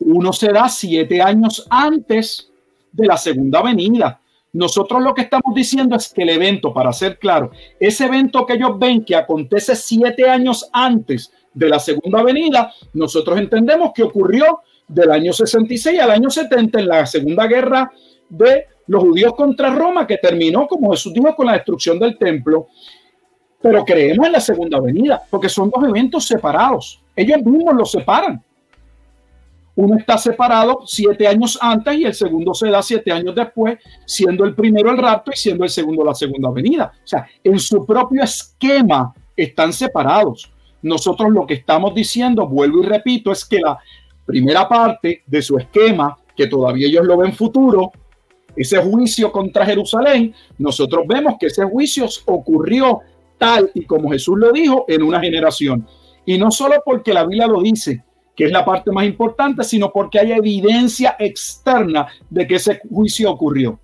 Uno 0.00 0.32
se 0.32 0.52
da 0.52 0.68
siete 0.68 1.22
años 1.22 1.66
antes 1.70 2.50
de 2.92 3.06
la 3.06 3.16
segunda 3.16 3.62
venida. 3.62 4.20
Nosotros 4.52 5.02
lo 5.02 5.14
que 5.14 5.22
estamos 5.22 5.54
diciendo 5.54 5.96
es 5.96 6.08
que 6.08 6.22
el 6.22 6.30
evento, 6.30 6.72
para 6.72 6.92
ser 6.92 7.18
claro, 7.18 7.50
ese 7.78 8.06
evento 8.06 8.46
que 8.46 8.54
ellos 8.54 8.78
ven 8.78 9.04
que 9.04 9.14
acontece 9.14 9.76
siete 9.76 10.28
años 10.28 10.68
antes 10.72 11.30
de 11.52 11.68
la 11.68 11.78
segunda 11.78 12.22
venida, 12.22 12.72
nosotros 12.94 13.38
entendemos 13.38 13.92
que 13.94 14.02
ocurrió 14.02 14.60
del 14.88 15.10
año 15.10 15.32
66 15.32 16.00
al 16.00 16.10
año 16.10 16.30
70 16.30 16.80
en 16.80 16.88
la 16.88 17.06
segunda 17.06 17.46
guerra 17.46 17.92
de 18.28 18.66
los 18.86 19.02
judíos 19.02 19.34
contra 19.34 19.74
Roma, 19.74 20.06
que 20.06 20.18
terminó, 20.18 20.66
como 20.66 20.90
Jesús 20.90 21.12
dijo, 21.12 21.34
con 21.34 21.46
la 21.46 21.54
destrucción 21.54 21.98
del 21.98 22.16
templo. 22.18 22.68
Pero 23.60 23.84
creemos 23.84 24.26
en 24.26 24.32
la 24.32 24.40
segunda 24.40 24.80
venida, 24.80 25.22
porque 25.30 25.48
son 25.48 25.70
dos 25.70 25.82
eventos 25.88 26.26
separados. 26.26 27.02
Ellos 27.14 27.42
mismos 27.42 27.74
los 27.74 27.90
separan. 27.90 28.42
Uno 29.74 29.98
está 29.98 30.16
separado 30.16 30.82
siete 30.86 31.26
años 31.26 31.58
antes 31.60 31.94
y 31.96 32.04
el 32.04 32.14
segundo 32.14 32.54
se 32.54 32.70
da 32.70 32.82
siete 32.82 33.12
años 33.12 33.34
después, 33.34 33.78
siendo 34.06 34.44
el 34.44 34.54
primero 34.54 34.90
el 34.90 34.96
rapto 34.96 35.30
y 35.34 35.36
siendo 35.36 35.64
el 35.64 35.70
segundo 35.70 36.02
la 36.02 36.14
segunda 36.14 36.50
venida. 36.50 36.92
O 36.94 37.06
sea, 37.06 37.26
en 37.44 37.58
su 37.58 37.84
propio 37.84 38.22
esquema 38.22 39.14
están 39.36 39.74
separados. 39.74 40.50
Nosotros 40.80 41.30
lo 41.30 41.46
que 41.46 41.54
estamos 41.54 41.94
diciendo, 41.94 42.46
vuelvo 42.46 42.82
y 42.82 42.86
repito, 42.86 43.32
es 43.32 43.44
que 43.44 43.60
la 43.60 43.78
primera 44.24 44.66
parte 44.66 45.22
de 45.26 45.42
su 45.42 45.58
esquema, 45.58 46.16
que 46.34 46.46
todavía 46.46 46.88
ellos 46.88 47.04
lo 47.04 47.18
ven 47.18 47.34
futuro, 47.34 47.92
ese 48.56 48.78
juicio 48.78 49.30
contra 49.30 49.66
Jerusalén, 49.66 50.34
nosotros 50.58 51.04
vemos 51.06 51.34
que 51.38 51.46
ese 51.46 51.64
juicio 51.64 52.06
ocurrió 52.24 53.00
tal 53.38 53.70
y 53.74 53.84
como 53.84 54.10
Jesús 54.10 54.38
lo 54.38 54.52
dijo 54.52 54.84
en 54.88 55.02
una 55.02 55.20
generación. 55.20 55.86
Y 56.24 56.38
no 56.38 56.50
solo 56.50 56.82
porque 56.84 57.14
la 57.14 57.24
Biblia 57.24 57.46
lo 57.46 57.60
dice, 57.60 58.02
que 58.34 58.44
es 58.44 58.52
la 58.52 58.64
parte 58.64 58.92
más 58.92 59.06
importante, 59.06 59.64
sino 59.64 59.90
porque 59.90 60.18
hay 60.18 60.32
evidencia 60.32 61.16
externa 61.18 62.06
de 62.28 62.46
que 62.46 62.56
ese 62.56 62.80
juicio 62.88 63.30
ocurrió. 63.30 63.78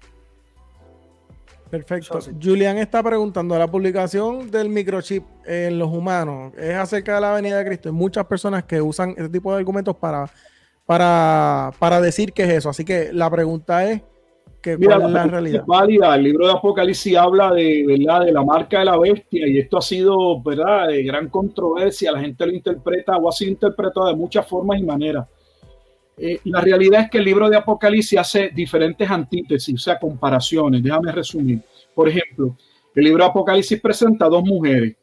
Perfecto. 1.70 2.18
Julián 2.40 2.76
está 2.76 3.02
preguntando, 3.02 3.58
la 3.58 3.66
publicación 3.66 4.50
del 4.50 4.68
microchip 4.68 5.24
en 5.46 5.78
los 5.78 5.90
humanos 5.90 6.52
es 6.58 6.74
acerca 6.74 7.14
de 7.14 7.22
la 7.22 7.32
venida 7.32 7.56
de 7.56 7.64
Cristo. 7.64 7.88
Hay 7.88 7.94
muchas 7.94 8.26
personas 8.26 8.64
que 8.64 8.82
usan 8.82 9.14
ese 9.16 9.30
tipo 9.30 9.50
de 9.50 9.58
argumentos 9.58 9.96
para, 9.96 10.30
para, 10.84 11.70
para 11.78 12.02
decir 12.02 12.34
que 12.34 12.42
es 12.42 12.50
eso. 12.50 12.68
Así 12.68 12.84
que 12.84 13.10
la 13.10 13.30
pregunta 13.30 13.90
es, 13.90 14.02
Mira, 14.78 14.98
la, 14.98 15.26
realidad. 15.26 15.64
válida. 15.66 16.14
El 16.14 16.22
libro 16.22 16.46
de 16.46 16.52
Apocalipsis 16.52 17.16
habla 17.16 17.52
de, 17.52 17.84
¿verdad? 17.86 18.26
de 18.26 18.32
la 18.32 18.44
marca 18.44 18.78
de 18.78 18.84
la 18.84 18.98
bestia 18.98 19.46
y 19.48 19.58
esto 19.58 19.78
ha 19.78 19.82
sido 19.82 20.40
¿verdad? 20.40 20.88
de 20.88 21.02
gran 21.02 21.28
controversia. 21.28 22.12
La 22.12 22.20
gente 22.20 22.46
lo 22.46 22.52
interpreta 22.52 23.16
o 23.16 23.28
ha 23.28 23.32
sido 23.32 23.50
interpretado 23.50 24.06
de 24.06 24.14
muchas 24.14 24.46
formas 24.46 24.78
y 24.78 24.84
maneras. 24.84 25.26
Eh, 26.16 26.38
la 26.44 26.60
realidad 26.60 27.02
es 27.02 27.10
que 27.10 27.18
el 27.18 27.24
libro 27.24 27.48
de 27.48 27.56
Apocalipsis 27.56 28.18
hace 28.18 28.50
diferentes 28.54 29.10
antítesis, 29.10 29.74
o 29.74 29.78
sea, 29.78 29.98
comparaciones. 29.98 30.82
Déjame 30.82 31.10
resumir. 31.10 31.60
Por 31.94 32.08
ejemplo, 32.08 32.56
el 32.94 33.04
libro 33.04 33.24
de 33.24 33.30
Apocalipsis 33.30 33.80
presenta 33.80 34.28
dos 34.28 34.44
mujeres, 34.44 34.94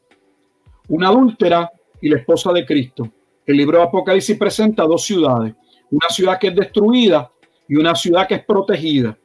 una 0.88 1.10
adúltera 1.10 1.72
y 2.02 2.10
la 2.10 2.18
esposa 2.18 2.53
de 2.53 2.65
Cristo. 2.65 3.10
El 3.45 3.57
libro 3.57 3.80
de 3.80 3.86
Apocalipsis 3.86 4.38
presenta 4.38 4.84
dos 4.84 5.03
ciudades, 5.03 5.56
una 5.91 6.07
ciudad 6.10 6.40
que 6.40 6.48
es 6.48 6.56
destruida 6.56 7.31
y 7.68 7.76
una 7.76 7.95
ciudad 7.95 8.27
que 8.27 8.36
es 8.36 8.45
protegida. 8.45 9.18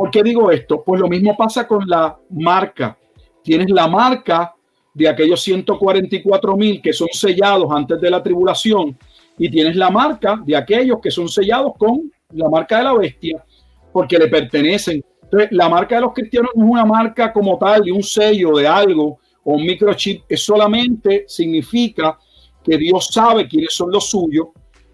¿Por 0.00 0.10
qué 0.10 0.22
digo 0.22 0.50
esto? 0.50 0.82
Pues 0.82 0.98
lo 0.98 1.08
mismo 1.08 1.36
pasa 1.36 1.68
con 1.68 1.86
la 1.86 2.18
marca. 2.30 2.96
Tienes 3.42 3.68
la 3.68 3.86
marca 3.86 4.54
de 4.94 5.06
aquellos 5.06 5.42
144 5.42 6.56
mil 6.56 6.80
que 6.80 6.94
son 6.94 7.08
sellados 7.12 7.70
antes 7.70 8.00
de 8.00 8.10
la 8.10 8.22
tribulación 8.22 8.96
y 9.36 9.50
tienes 9.50 9.76
la 9.76 9.90
marca 9.90 10.40
de 10.42 10.56
aquellos 10.56 11.00
que 11.02 11.10
son 11.10 11.28
sellados 11.28 11.74
con 11.76 12.10
la 12.30 12.48
marca 12.48 12.78
de 12.78 12.84
la 12.84 12.94
bestia 12.94 13.44
porque 13.92 14.18
le 14.18 14.28
pertenecen. 14.28 15.04
La 15.50 15.68
marca 15.68 15.96
de 15.96 16.00
los 16.00 16.14
cristianos 16.14 16.52
no 16.54 16.64
es 16.64 16.70
una 16.70 16.86
marca 16.86 17.30
como 17.30 17.58
tal 17.58 17.82
de 17.82 17.92
un 17.92 18.02
sello 18.02 18.56
de 18.56 18.66
algo 18.66 19.18
o 19.44 19.52
un 19.52 19.66
microchip, 19.66 20.22
es 20.30 20.42
solamente 20.42 21.26
significa 21.28 22.18
que 22.64 22.78
Dios 22.78 23.10
sabe 23.12 23.46
quiénes 23.46 23.74
son 23.74 23.90
los 23.92 24.08
suyos 24.08 24.46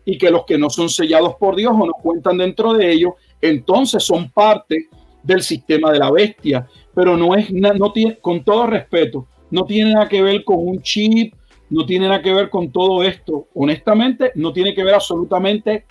y 0.04 0.18
que 0.18 0.32
los 0.32 0.44
que 0.44 0.58
no 0.58 0.68
son 0.68 0.88
sellados 0.88 1.36
por 1.36 1.54
Dios 1.54 1.72
o 1.72 1.86
no 1.86 1.92
cuentan 1.92 2.38
dentro 2.38 2.72
de 2.72 2.90
ellos, 2.90 3.12
entonces 3.40 4.02
son 4.02 4.30
parte 4.30 4.88
del 5.22 5.42
sistema 5.42 5.92
de 5.92 5.98
la 5.98 6.10
bestia, 6.10 6.66
pero 6.94 7.16
no 7.16 7.34
es, 7.34 7.50
no 7.52 7.92
tiene, 7.92 8.18
con 8.18 8.44
todo 8.44 8.66
respeto, 8.66 9.26
no 9.50 9.64
tiene 9.64 9.92
nada 9.92 10.08
que 10.08 10.22
ver 10.22 10.44
con 10.44 10.56
un 10.58 10.80
chip, 10.82 11.34
no 11.70 11.84
tiene 11.84 12.08
nada 12.08 12.22
que 12.22 12.32
ver 12.32 12.48
con 12.48 12.70
todo 12.70 13.02
esto. 13.02 13.48
Honestamente, 13.54 14.32
no 14.34 14.52
tiene 14.52 14.74
que 14.74 14.84
ver 14.84 14.94
absolutamente 14.94 15.84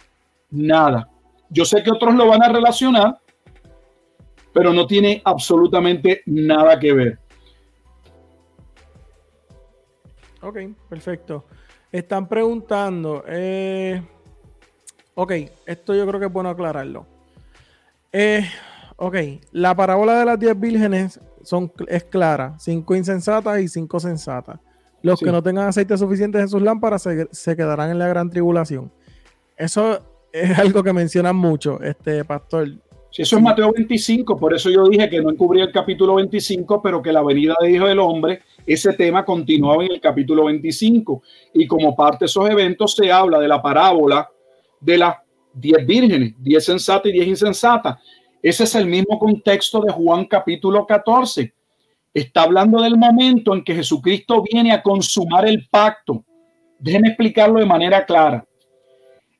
nada. 0.51 1.09
Yo 1.49 1.65
sé 1.65 1.83
que 1.83 1.91
otros 1.91 2.15
lo 2.15 2.27
van 2.27 2.43
a 2.43 2.49
relacionar, 2.49 3.19
pero 4.53 4.73
no 4.73 4.87
tiene 4.87 5.21
absolutamente 5.23 6.21
nada 6.25 6.79
que 6.79 6.93
ver. 6.93 7.19
Ok, 10.41 10.59
perfecto. 10.89 11.45
Están 11.91 12.27
preguntando, 12.27 13.23
eh, 13.27 14.01
ok, 15.15 15.31
esto 15.65 15.95
yo 15.95 16.05
creo 16.07 16.19
que 16.19 16.25
es 16.27 16.33
bueno 16.33 16.49
aclararlo. 16.49 17.14
Eh, 18.17 18.45
ok, 18.95 19.15
la 19.51 19.75
parábola 19.75 20.19
de 20.19 20.25
las 20.25 20.39
diez 20.39 20.57
vírgenes 20.57 21.19
son, 21.43 21.69
es 21.89 22.05
clara, 22.05 22.55
cinco 22.59 22.95
insensatas 22.95 23.59
y 23.59 23.67
cinco 23.67 23.99
sensatas. 23.99 24.57
Los 25.01 25.19
que 25.19 25.33
no 25.33 25.43
tengan 25.43 25.67
aceite 25.67 25.97
suficiente 25.97 26.39
en 26.39 26.47
sus 26.47 26.61
lámparas 26.61 27.05
se, 27.31 27.55
quedarán 27.57 27.91
en 27.91 27.99
la 27.99 28.07
gran 28.07 28.29
tribulación. 28.29 28.89
Eso 29.57 29.99
es 30.31 30.57
algo 30.59 30.81
que 30.81 30.93
mencionan 30.93 31.35
mucho, 31.35 31.81
este 31.81 32.23
pastor. 32.23 32.69
Sí, 33.11 33.23
eso 33.23 33.35
es 33.35 33.43
Mateo 33.43 33.73
25, 33.73 34.37
por 34.37 34.53
eso 34.53 34.69
yo 34.69 34.87
dije 34.87 35.09
que 35.09 35.21
no 35.21 35.29
encubría 35.29 35.65
el 35.65 35.73
capítulo 35.73 36.15
25, 36.15 36.81
pero 36.81 37.01
que 37.01 37.11
la 37.11 37.21
venida 37.21 37.55
de 37.59 37.69
Hijo 37.69 37.85
del 37.85 37.99
Hombre, 37.99 38.43
ese 38.65 38.93
tema 38.93 39.25
continuaba 39.25 39.83
en 39.83 39.91
el 39.91 39.99
capítulo 39.99 40.45
25. 40.45 41.21
Y 41.53 41.67
como 41.67 41.93
parte 41.93 42.19
de 42.19 42.25
esos 42.27 42.49
eventos 42.49 42.95
se 42.95 43.11
habla 43.11 43.39
de 43.39 43.47
la 43.49 43.61
parábola 43.61 44.29
de 44.79 44.97
las 44.97 45.17
diez 45.55 45.85
vírgenes, 45.85 46.33
diez 46.37 46.65
sensatas 46.65 47.07
y 47.07 47.13
diez 47.13 47.27
insensatas. 47.27 47.97
Ese 48.41 48.65
es 48.65 48.75
el 48.75 48.85
mismo 48.85 49.17
contexto 49.17 49.81
de 49.81 49.91
Juan 49.91 50.25
capítulo 50.25 50.85
14. 50.85 51.53
Está 52.13 52.43
hablando 52.43 52.81
del 52.81 52.97
momento 52.97 53.53
en 53.53 53.63
que 53.63 53.75
Jesucristo 53.75 54.43
viene 54.43 54.71
a 54.71 54.83
consumar 54.83 55.47
el 55.47 55.67
pacto. 55.69 56.23
Déjenme 56.79 57.09
explicarlo 57.09 57.59
de 57.59 57.65
manera 57.65 58.05
clara. 58.05 58.45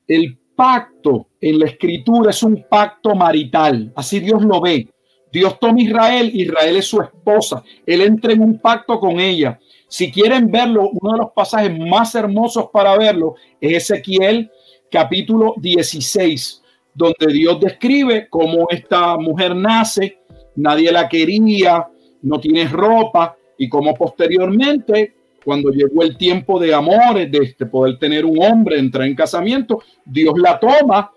El 0.08 0.38
pacto 0.56 1.28
en 1.40 1.58
la 1.58 1.66
escritura 1.66 2.30
es 2.30 2.42
un 2.42 2.64
pacto 2.68 3.14
marital, 3.14 3.92
así 3.94 4.20
Dios 4.20 4.42
lo 4.42 4.60
ve. 4.60 4.88
Dios 5.30 5.58
toma 5.60 5.82
Israel, 5.82 6.30
Israel 6.32 6.76
es 6.76 6.86
su 6.86 7.00
esposa, 7.00 7.62
él 7.84 8.00
entra 8.00 8.32
en 8.32 8.40
un 8.40 8.58
pacto 8.58 8.98
con 8.98 9.20
ella. 9.20 9.58
Si 9.88 10.10
quieren 10.10 10.50
verlo, 10.50 10.90
uno 10.90 11.12
de 11.12 11.18
los 11.18 11.32
pasajes 11.32 11.78
más 11.78 12.14
hermosos 12.14 12.70
para 12.72 12.96
verlo 12.96 13.34
es 13.60 13.90
Ezequiel 13.90 14.50
capítulo 14.96 15.52
16, 15.58 16.62
donde 16.94 17.26
Dios 17.30 17.60
describe 17.60 18.28
cómo 18.30 18.66
esta 18.70 19.18
mujer 19.18 19.54
nace, 19.54 20.20
nadie 20.54 20.90
la 20.90 21.06
quería, 21.06 21.86
no 22.22 22.40
tiene 22.40 22.66
ropa 22.66 23.36
y 23.58 23.68
cómo 23.68 23.92
posteriormente 23.92 25.12
cuando 25.44 25.68
llegó 25.68 26.02
el 26.02 26.16
tiempo 26.16 26.58
de 26.58 26.72
amores, 26.72 27.30
de 27.30 27.40
este, 27.40 27.66
poder 27.66 27.98
tener 27.98 28.24
un 28.24 28.42
hombre, 28.42 28.78
entrar 28.78 29.06
en 29.06 29.14
casamiento, 29.14 29.82
Dios 30.02 30.32
la 30.38 30.58
toma 30.58 31.12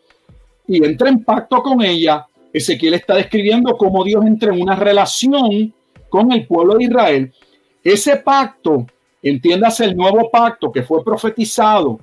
y 0.67 0.83
entra 0.83 1.07
en 1.07 1.23
pacto 1.23 1.63
con 1.63 1.81
ella. 1.81 2.27
Ezequiel 2.51 2.95
está 2.95 3.15
describiendo 3.15 3.77
cómo 3.77 4.03
Dios 4.03 4.25
entra 4.25 4.53
en 4.53 4.61
una 4.61 4.75
relación 4.75 5.73
con 6.09 6.33
el 6.33 6.45
pueblo 6.45 6.75
de 6.75 6.83
Israel. 6.83 7.33
Ese 7.81 8.17
pacto, 8.17 8.85
entiéndase 9.23 9.85
el 9.85 9.95
nuevo 9.95 10.29
pacto 10.29 10.69
que 10.69 10.83
fue 10.83 11.01
profetizado 11.01 12.01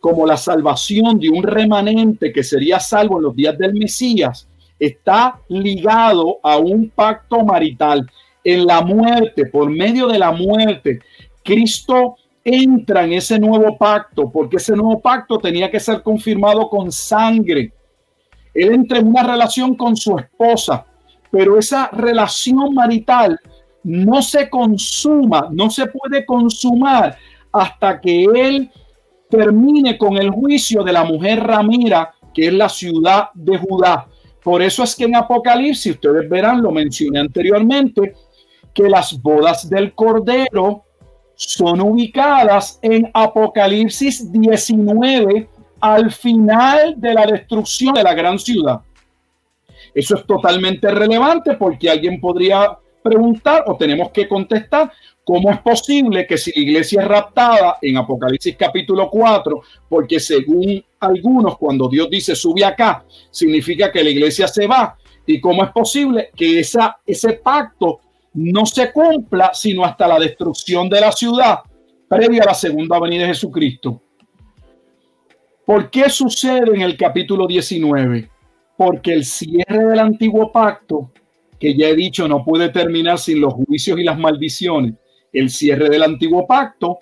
como 0.00 0.26
la 0.26 0.36
salvación 0.36 1.18
de 1.18 1.28
un 1.28 1.42
remanente 1.42 2.32
que 2.32 2.42
sería 2.42 2.78
salvo 2.80 3.18
en 3.18 3.24
los 3.24 3.36
días 3.36 3.58
del 3.58 3.74
Mesías, 3.74 4.48
está 4.78 5.40
ligado 5.48 6.38
a 6.42 6.58
un 6.58 6.90
pacto 6.90 7.44
marital. 7.44 8.08
En 8.44 8.66
la 8.66 8.80
muerte, 8.82 9.46
por 9.46 9.68
medio 9.68 10.06
de 10.06 10.18
la 10.18 10.30
muerte, 10.30 11.00
Cristo 11.42 12.16
entra 12.44 13.04
en 13.04 13.12
ese 13.14 13.38
nuevo 13.38 13.76
pacto, 13.76 14.30
porque 14.30 14.56
ese 14.56 14.74
nuevo 14.74 15.00
pacto 15.00 15.38
tenía 15.38 15.70
que 15.70 15.80
ser 15.80 16.02
confirmado 16.02 16.68
con 16.68 16.90
sangre. 16.90 17.72
Él 18.54 18.72
entra 18.72 18.98
en 18.98 19.08
una 19.08 19.22
relación 19.22 19.74
con 19.74 19.96
su 19.96 20.16
esposa, 20.18 20.86
pero 21.30 21.58
esa 21.58 21.88
relación 21.92 22.74
marital 22.74 23.38
no 23.82 24.22
se 24.22 24.48
consuma, 24.48 25.48
no 25.50 25.70
se 25.70 25.86
puede 25.86 26.24
consumar 26.24 27.16
hasta 27.52 28.00
que 28.00 28.24
él 28.24 28.70
termine 29.28 29.98
con 29.98 30.16
el 30.16 30.30
juicio 30.30 30.82
de 30.82 30.92
la 30.92 31.04
mujer 31.04 31.42
Ramira, 31.44 32.12
que 32.32 32.48
es 32.48 32.52
la 32.52 32.68
ciudad 32.68 33.30
de 33.34 33.58
Judá. 33.58 34.06
Por 34.42 34.62
eso 34.62 34.82
es 34.82 34.94
que 34.94 35.04
en 35.04 35.16
Apocalipsis, 35.16 35.94
ustedes 35.94 36.28
verán, 36.28 36.62
lo 36.62 36.70
mencioné 36.70 37.20
anteriormente, 37.20 38.14
que 38.72 38.88
las 38.88 39.20
bodas 39.20 39.68
del 39.68 39.92
Cordero 39.92 40.84
son 41.34 41.80
ubicadas 41.80 42.78
en 42.82 43.10
Apocalipsis 43.12 44.30
19 44.32 45.48
al 45.80 46.10
final 46.10 46.94
de 46.96 47.14
la 47.14 47.26
destrucción 47.26 47.94
de 47.94 48.02
la 48.02 48.14
gran 48.14 48.38
ciudad. 48.38 48.80
Eso 49.94 50.16
es 50.16 50.26
totalmente 50.26 50.90
relevante 50.90 51.54
porque 51.54 51.90
alguien 51.90 52.20
podría 52.20 52.78
preguntar 53.02 53.64
o 53.66 53.76
tenemos 53.76 54.10
que 54.10 54.28
contestar 54.28 54.92
cómo 55.28 55.50
es 55.50 55.60
posible 55.60 56.26
que 56.26 56.38
si 56.38 56.50
la 56.52 56.62
iglesia 56.62 57.02
es 57.02 57.06
raptada 57.06 57.76
en 57.82 57.98
Apocalipsis 57.98 58.56
capítulo 58.56 59.10
4, 59.10 59.60
porque 59.86 60.18
según 60.18 60.82
algunos 61.00 61.58
cuando 61.58 61.86
Dios 61.86 62.08
dice 62.08 62.34
sube 62.34 62.64
acá, 62.64 63.04
significa 63.30 63.92
que 63.92 64.02
la 64.02 64.08
iglesia 64.08 64.48
se 64.48 64.66
va, 64.66 64.96
y 65.26 65.38
cómo 65.38 65.62
es 65.62 65.70
posible 65.70 66.30
que 66.34 66.60
esa, 66.60 66.96
ese 67.04 67.34
pacto 67.34 68.00
no 68.32 68.64
se 68.64 68.90
cumpla 68.90 69.50
sino 69.52 69.84
hasta 69.84 70.08
la 70.08 70.18
destrucción 70.18 70.88
de 70.88 71.02
la 71.02 71.12
ciudad 71.12 71.58
previa 72.08 72.44
a 72.44 72.46
la 72.46 72.54
segunda 72.54 72.98
venida 72.98 73.24
de 73.24 73.28
Jesucristo. 73.28 74.00
¿Por 75.66 75.90
qué 75.90 76.08
sucede 76.08 76.74
en 76.74 76.80
el 76.80 76.96
capítulo 76.96 77.46
19? 77.46 78.30
Porque 78.78 79.12
el 79.12 79.26
cierre 79.26 79.84
del 79.84 79.98
antiguo 79.98 80.50
pacto, 80.50 81.12
que 81.60 81.76
ya 81.76 81.88
he 81.88 81.94
dicho 81.94 82.26
no 82.26 82.42
puede 82.42 82.70
terminar 82.70 83.18
sin 83.18 83.42
los 83.42 83.52
juicios 83.52 83.98
y 83.98 84.04
las 84.04 84.18
maldiciones, 84.18 84.94
el 85.32 85.50
cierre 85.50 85.88
del 85.88 86.02
antiguo 86.02 86.46
pacto 86.46 86.98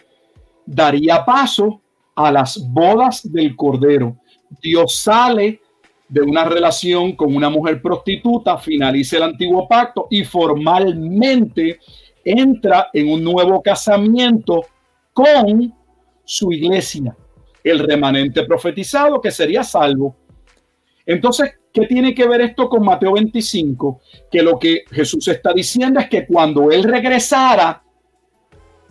daría 0.65 1.25
paso 1.25 1.81
a 2.15 2.33
las 2.33 2.59
bodas 2.69 3.31
del 3.31 3.55
Cordero. 3.55 4.17
Dios 4.63 5.01
sale 5.01 5.61
de 6.09 6.21
una 6.21 6.45
relación 6.45 7.17
con 7.17 7.35
una 7.35 7.51
mujer 7.51 7.83
prostituta, 7.83 8.59
finaliza 8.59 9.17
el 9.17 9.25
antiguo 9.25 9.67
pacto 9.67 10.07
y 10.11 10.25
formalmente 10.25 11.81
entra 12.25 12.89
en 12.93 13.09
un 13.09 13.23
nuevo 13.23 13.63
casamiento 13.63 14.65
con 15.13 15.73
su 16.25 16.53
iglesia, 16.53 17.17
el 17.63 17.79
remanente 17.79 18.45
profetizado 18.45 19.21
que 19.21 19.31
sería 19.31 19.63
salvo. 19.63 20.17
Entonces, 21.05 21.55
¿qué 21.73 21.87
tiene 21.87 22.15
que 22.15 22.27
ver 22.27 22.41
esto 22.41 22.69
con 22.69 22.85
Mateo 22.85 23.13
25? 23.13 24.01
Que 24.31 24.43
lo 24.43 24.59
que 24.59 24.85
Jesús 24.91 25.29
está 25.29 25.53
diciendo 25.53 26.01
es 26.01 26.09
que 26.09 26.27
cuando 26.27 26.71
Él 26.71 26.83
regresara, 26.83 27.83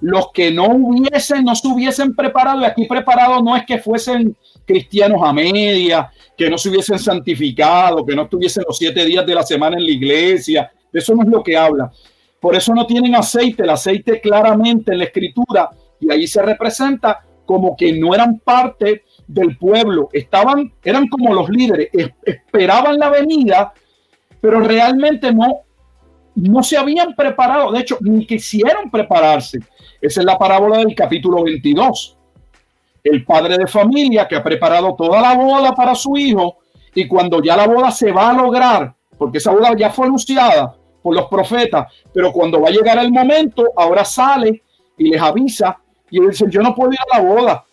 los 0.05 0.31
que 0.31 0.51
no 0.51 0.67
hubiesen, 0.67 1.43
no 1.43 1.55
se 1.55 1.67
hubiesen 1.67 2.15
preparado, 2.15 2.61
y 2.61 2.65
aquí 2.65 2.85
preparado 2.85 3.41
no 3.41 3.55
es 3.55 3.65
que 3.65 3.79
fuesen 3.79 4.37
cristianos 4.63 5.19
a 5.23 5.33
media, 5.33 6.11
que 6.37 6.47
no 6.47 6.59
se 6.59 6.69
hubiesen 6.69 6.99
santificado, 6.99 8.05
que 8.05 8.15
no 8.15 8.23
estuviesen 8.23 8.65
los 8.67 8.77
siete 8.77 9.03
días 9.03 9.25
de 9.25 9.33
la 9.33 9.41
semana 9.41 9.77
en 9.77 9.83
la 9.83 9.89
iglesia. 9.89 10.71
eso 10.93 11.15
no 11.15 11.23
es 11.23 11.29
lo 11.29 11.41
que 11.41 11.57
habla. 11.57 11.91
Por 12.39 12.55
eso 12.55 12.75
no 12.75 12.85
tienen 12.85 13.15
aceite. 13.15 13.63
El 13.63 13.71
aceite 13.71 14.21
claramente 14.21 14.91
en 14.91 14.99
la 14.99 15.05
escritura 15.05 15.71
y 15.99 16.11
ahí 16.11 16.27
se 16.27 16.43
representa 16.43 17.25
como 17.43 17.75
que 17.75 17.91
no 17.93 18.13
eran 18.13 18.37
parte 18.37 19.05
del 19.25 19.57
pueblo. 19.57 20.09
Estaban, 20.13 20.71
eran 20.83 21.07
como 21.07 21.33
los 21.33 21.49
líderes, 21.49 21.89
esperaban 22.23 22.99
la 22.99 23.09
venida, 23.09 23.73
pero 24.39 24.59
realmente 24.59 25.33
no, 25.33 25.61
no 26.35 26.63
se 26.63 26.77
habían 26.77 27.13
preparado. 27.15 27.71
De 27.71 27.79
hecho, 27.79 27.97
ni 28.01 28.25
quisieron 28.25 28.91
prepararse. 28.91 29.59
Esa 30.01 30.19
es 30.21 30.25
la 30.25 30.37
parábola 30.37 30.79
del 30.79 30.93
capítulo 30.93 31.43
22 31.43 32.17
el 33.05 33.23
padre 33.23 33.57
de 33.57 33.67
familia 33.67 34.27
que 34.27 34.35
ha 34.35 34.43
preparado 34.43 34.95
toda 34.95 35.21
la 35.21 35.35
boda 35.35 35.73
para 35.73 35.93
su 35.93 36.17
hijo 36.17 36.57
y 36.93 37.07
cuando 37.07 37.41
ya 37.41 37.55
la 37.55 37.67
boda 37.67 37.91
se 37.91 38.11
va 38.11 38.31
a 38.31 38.33
lograr, 38.33 38.95
porque 39.17 39.37
esa 39.37 39.51
boda 39.51 39.75
ya 39.77 39.91
fue 39.91 40.07
anunciada 40.07 40.75
por 41.03 41.15
los 41.15 41.27
profetas, 41.27 41.85
pero 42.11 42.31
cuando 42.31 42.59
va 42.59 42.69
a 42.69 42.71
llegar 42.71 42.97
el 42.97 43.11
momento, 43.11 43.63
ahora 43.77 44.03
sale 44.03 44.63
y 44.97 45.09
les 45.11 45.21
avisa 45.21 45.77
y 46.09 46.19
dice, 46.19 46.45
yo 46.49 46.61
no 46.61 46.73
puedo 46.73 46.93
ir 46.93 46.99
a 47.11 47.17
la 47.17 47.23
boda, 47.23 47.65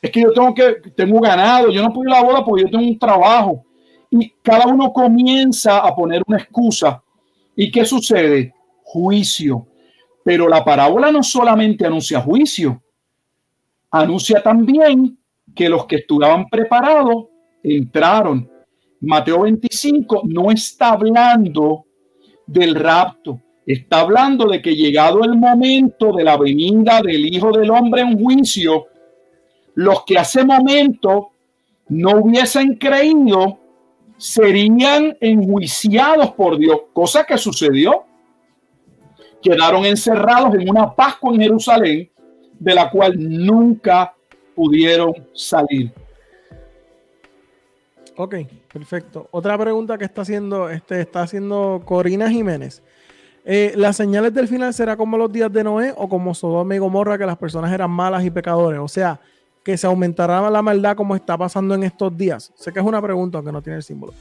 es 0.00 0.10
que 0.10 0.22
yo 0.22 0.32
tengo 0.32 0.54
que, 0.54 0.76
tengo 0.96 1.20
ganado, 1.20 1.70
yo 1.70 1.82
no 1.82 1.92
puedo 1.92 2.08
ir 2.08 2.16
a 2.16 2.20
la 2.20 2.26
boda 2.26 2.44
porque 2.44 2.62
yo 2.62 2.70
tengo 2.70 2.84
un 2.84 2.98
trabajo. 2.98 3.64
Y 4.10 4.30
cada 4.42 4.66
uno 4.66 4.90
comienza 4.90 5.80
a 5.80 5.94
poner 5.94 6.22
una 6.26 6.38
excusa. 6.38 7.02
¿Y 7.60 7.72
qué 7.72 7.84
sucede? 7.84 8.54
Juicio. 8.84 9.66
Pero 10.24 10.48
la 10.48 10.64
parábola 10.64 11.10
no 11.10 11.24
solamente 11.24 11.84
anuncia 11.84 12.20
juicio, 12.20 12.80
anuncia 13.90 14.40
también 14.40 15.18
que 15.56 15.68
los 15.68 15.84
que 15.86 15.96
estuvieran 15.96 16.46
preparados 16.48 17.26
entraron. 17.64 18.48
Mateo 19.00 19.42
25 19.42 20.22
no 20.26 20.52
está 20.52 20.90
hablando 20.90 21.86
del 22.46 22.76
rapto, 22.76 23.40
está 23.66 24.00
hablando 24.00 24.46
de 24.46 24.62
que 24.62 24.76
llegado 24.76 25.24
el 25.24 25.36
momento 25.36 26.12
de 26.12 26.22
la 26.22 26.36
venida 26.36 27.00
del 27.02 27.26
Hijo 27.26 27.50
del 27.50 27.70
Hombre 27.70 28.02
en 28.02 28.22
juicio, 28.22 28.86
los 29.74 30.04
que 30.04 30.16
hace 30.16 30.44
momento 30.44 31.30
no 31.88 32.20
hubiesen 32.20 32.76
creído 32.76 33.58
serían 34.18 35.16
enjuiciados 35.20 36.32
por 36.32 36.58
Dios, 36.58 36.80
cosa 36.92 37.24
que 37.24 37.38
sucedió. 37.38 38.04
Quedaron 39.40 39.86
encerrados 39.86 40.54
en 40.56 40.68
una 40.68 40.92
Pascua 40.94 41.32
en 41.32 41.40
Jerusalén 41.40 42.10
de 42.58 42.74
la 42.74 42.90
cual 42.90 43.14
nunca 43.16 44.14
pudieron 44.54 45.14
salir. 45.32 45.92
Ok, 48.16 48.34
perfecto. 48.72 49.28
Otra 49.30 49.56
pregunta 49.56 49.96
que 49.96 50.04
está 50.04 50.22
haciendo, 50.22 50.68
este, 50.68 51.00
está 51.00 51.22
haciendo 51.22 51.82
Corina 51.84 52.28
Jiménez. 52.28 52.82
Eh, 53.44 53.72
¿Las 53.76 53.96
señales 53.96 54.34
del 54.34 54.48
final 54.48 54.74
será 54.74 54.96
como 54.96 55.16
los 55.16 55.32
días 55.32 55.52
de 55.52 55.62
Noé 55.62 55.94
o 55.96 56.08
como 56.08 56.34
Sodoma 56.34 56.74
y 56.74 56.78
Gomorra, 56.78 57.16
que 57.16 57.24
las 57.24 57.38
personas 57.38 57.72
eran 57.72 57.90
malas 57.90 58.24
y 58.24 58.30
pecadores? 58.30 58.80
O 58.80 58.88
sea, 58.88 59.20
que 59.68 59.76
se 59.76 59.86
aumentará 59.86 60.48
la 60.48 60.62
maldad 60.62 60.96
como 60.96 61.14
está 61.14 61.36
pasando 61.36 61.74
en 61.74 61.82
estos 61.82 62.16
días. 62.16 62.50
Sé 62.56 62.72
que 62.72 62.78
es 62.78 62.86
una 62.86 63.02
pregunta, 63.02 63.36
aunque 63.36 63.52
no 63.52 63.60
tiene 63.60 63.76
el 63.76 63.82
símbolo. 63.82 64.14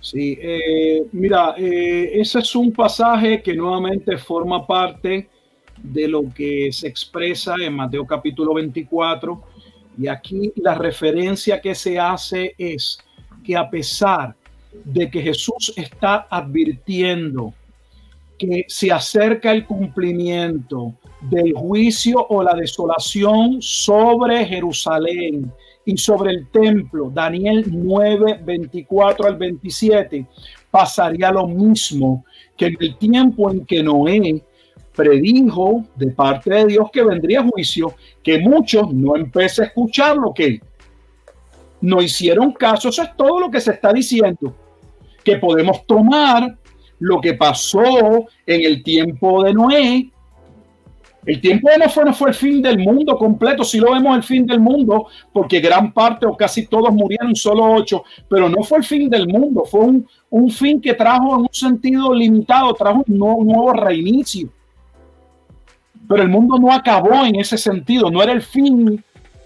Sí, 0.00 0.38
eh, 0.40 1.06
mira, 1.10 1.56
eh, 1.58 2.12
ese 2.14 2.38
es 2.38 2.54
un 2.54 2.70
pasaje 2.70 3.42
que 3.42 3.52
nuevamente 3.52 4.16
forma 4.16 4.64
parte 4.64 5.28
de 5.76 6.06
lo 6.06 6.32
que 6.32 6.70
se 6.70 6.86
expresa 6.86 7.56
en 7.60 7.74
Mateo 7.74 8.06
capítulo 8.06 8.54
24. 8.54 9.42
Y 9.98 10.06
aquí 10.06 10.52
la 10.54 10.76
referencia 10.76 11.60
que 11.60 11.74
se 11.74 11.98
hace 11.98 12.54
es 12.56 13.00
que 13.44 13.56
a 13.56 13.68
pesar 13.68 14.36
de 14.84 15.10
que 15.10 15.20
Jesús 15.20 15.72
está 15.74 16.28
advirtiendo 16.30 17.54
que 18.40 18.64
se 18.68 18.90
acerca 18.90 19.52
el 19.52 19.66
cumplimiento 19.66 20.94
del 21.20 21.52
juicio 21.52 22.26
o 22.30 22.42
la 22.42 22.54
desolación 22.54 23.58
sobre 23.60 24.46
Jerusalén 24.46 25.52
y 25.84 25.98
sobre 25.98 26.30
el 26.30 26.48
templo, 26.48 27.10
Daniel 27.12 27.66
9, 27.68 28.40
24 28.42 29.26
al 29.26 29.36
27, 29.36 30.26
pasaría 30.70 31.30
lo 31.30 31.46
mismo 31.46 32.24
que 32.56 32.68
en 32.68 32.76
el 32.80 32.96
tiempo 32.96 33.50
en 33.50 33.66
que 33.66 33.82
Noé 33.82 34.42
predijo 34.96 35.84
de 35.96 36.06
parte 36.06 36.48
de 36.48 36.66
Dios 36.66 36.88
que 36.90 37.04
vendría 37.04 37.44
juicio, 37.44 37.94
que 38.22 38.38
muchos 38.38 38.90
no 38.90 39.16
empecé 39.16 39.62
a 39.62 39.66
escuchar 39.66 40.16
lo 40.16 40.32
que 40.32 40.62
no 41.82 42.00
hicieron 42.00 42.52
caso. 42.52 42.88
Eso 42.88 43.02
es 43.02 43.14
todo 43.16 43.38
lo 43.38 43.50
que 43.50 43.60
se 43.60 43.72
está 43.72 43.92
diciendo. 43.92 44.54
Que 45.22 45.36
podemos 45.36 45.84
tomar 45.86 46.56
lo 47.00 47.20
que 47.20 47.34
pasó 47.34 48.26
en 48.46 48.64
el 48.64 48.82
tiempo 48.82 49.42
de 49.42 49.52
Noé. 49.52 50.10
El 51.26 51.40
tiempo 51.40 51.68
de 51.68 51.78
Noé 51.78 52.04
no 52.04 52.14
fue 52.14 52.30
el 52.30 52.34
fin 52.34 52.62
del 52.62 52.78
mundo 52.78 53.16
completo, 53.16 53.64
si 53.64 53.78
lo 53.78 53.92
vemos 53.92 54.16
el 54.16 54.22
fin 54.22 54.46
del 54.46 54.60
mundo, 54.60 55.06
porque 55.32 55.60
gran 55.60 55.92
parte 55.92 56.24
o 56.26 56.36
casi 56.36 56.66
todos 56.66 56.92
murieron, 56.92 57.34
solo 57.34 57.72
ocho, 57.74 58.04
pero 58.28 58.48
no 58.48 58.62
fue 58.62 58.78
el 58.78 58.84
fin 58.84 59.10
del 59.10 59.28
mundo, 59.28 59.64
fue 59.64 59.80
un, 59.80 60.08
un 60.30 60.50
fin 60.50 60.80
que 60.80 60.94
trajo 60.94 61.34
en 61.34 61.40
un 61.42 61.52
sentido 61.52 62.14
limitado, 62.14 62.72
trajo 62.74 63.02
un 63.06 63.18
nuevo, 63.18 63.36
un 63.36 63.48
nuevo 63.48 63.72
reinicio. 63.72 64.48
Pero 66.08 66.22
el 66.22 66.28
mundo 66.28 66.58
no 66.58 66.72
acabó 66.72 67.24
en 67.24 67.36
ese 67.36 67.56
sentido, 67.56 68.10
no 68.10 68.22
era 68.22 68.32
el 68.32 68.42
fin, 68.42 69.02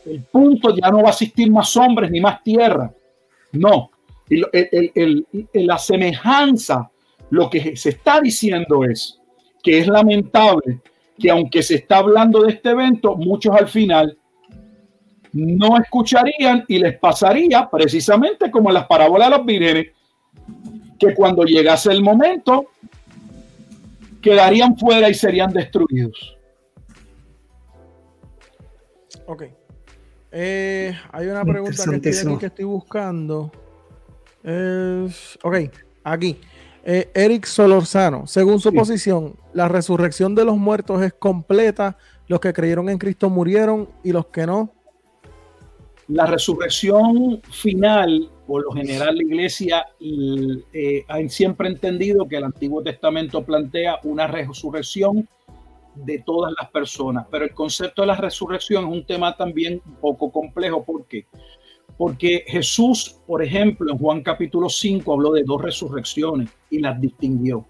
el 0.07 0.23
punto, 0.23 0.75
ya 0.75 0.91
no 0.91 1.03
va 1.03 1.09
a 1.09 1.13
existir 1.13 1.51
más 1.51 1.77
hombres 1.77 2.11
ni 2.11 2.21
más 2.21 2.43
tierra. 2.43 2.93
No, 3.53 3.91
la 5.53 5.79
semejanza, 5.79 6.91
lo 7.31 7.51
que 7.51 7.77
se 7.77 7.91
está 7.91 8.21
diciendo 8.21 8.85
es 8.85 9.21
que 9.63 9.79
es 9.79 9.87
lamentable 9.87 10.81
que 11.19 11.31
aunque 11.31 11.63
se 11.63 11.77
está 11.77 11.99
hablando 11.99 12.43
de 12.43 12.53
este 12.53 12.71
evento, 12.71 13.17
muchos 13.17 13.55
al 13.57 13.69
final 13.69 14.19
no 15.33 15.79
escucharían 15.79 16.65
y 16.69 16.79
les 16.79 16.99
pasaría 16.99 17.69
precisamente 17.71 18.51
como 18.51 18.71
en 18.71 18.75
las 18.75 18.87
parábolas 18.87 19.31
de 19.31 19.37
los 19.37 19.47
vírgenes, 19.47 19.87
que 20.99 21.15
cuando 21.15 21.45
llegase 21.45 21.91
el 21.91 22.03
momento 22.03 22.67
quedarían 24.23 24.77
fuera 24.79 25.09
y 25.09 25.15
serían 25.15 25.53
destruidos. 25.53 26.37
Ok. 29.27 29.45
Eh, 30.33 30.97
hay 31.13 31.27
una 31.27 31.45
pregunta 31.45 31.85
que 32.01 32.09
estoy, 32.09 32.39
que 32.39 32.47
estoy 32.47 32.65
buscando. 32.65 33.53
ok, 35.43 35.57
aquí. 36.05 36.39
Eh, 36.87 37.11
Eric 37.15 37.47
Solorzano, 37.47 38.27
según 38.27 38.61
su 38.61 38.71
posición, 38.71 39.37
la 39.55 39.69
resurrección 39.69 40.35
de 40.35 40.45
los 40.45 40.59
muertos 40.59 41.01
es 41.03 41.15
completa. 41.15 41.97
Los 42.29 42.41
que 42.41 42.53
creyeron 42.53 42.91
en 42.91 42.99
Cristo 42.99 43.31
murieron 43.31 43.89
y 44.03 44.13
los 44.13 44.27
que 44.27 44.47
no. 44.47 44.71
La 46.09 46.27
resurrección 46.27 47.41
final, 47.51 48.31
por 48.47 48.65
lo 48.65 48.73
general, 48.73 49.17
la 49.17 49.23
iglesia 49.23 49.87
eh, 49.99 51.05
ha 51.09 51.29
siempre 51.29 51.69
entendido 51.69 52.29
que 52.29 52.37
el 52.37 52.45
Antiguo 52.45 52.83
Testamento 52.83 53.43
plantea 53.43 54.01
una 54.05 54.27
resurrección 54.27 55.27
de 55.95 56.19
todas 56.19 56.53
las 56.61 56.71
personas. 56.71 57.27
Pero 57.31 57.47
el 57.47 57.55
concepto 57.55 58.03
de 58.03 58.09
la 58.09 58.17
resurrección 58.17 58.85
es 58.85 58.93
un 58.93 59.07
tema 59.07 59.35
también 59.35 59.81
un 59.87 59.95
poco 59.95 60.31
complejo. 60.31 60.85
¿Por 60.85 61.07
qué? 61.07 61.27
Porque 61.31 61.64
Jesús, 62.47 63.17
por 63.27 63.43
ejemplo, 63.43 63.91
en 63.93 63.99
Juan 63.99 64.23
capítulo 64.23 64.69
5 64.69 65.13
habló 65.13 65.33
de 65.33 65.45
dos 65.45 65.63
resurrecciones 65.63 66.51
y 66.71 66.81
las 66.81 67.01
distinguió. 67.01 67.65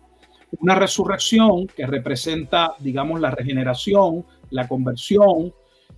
Una 0.61 0.75
resurrección 0.75 1.67
que 1.67 1.87
representa, 1.87 2.75
digamos, 2.79 3.21
la 3.21 3.31
regeneración, 3.31 4.25
la 4.51 4.67
conversión, 4.69 5.53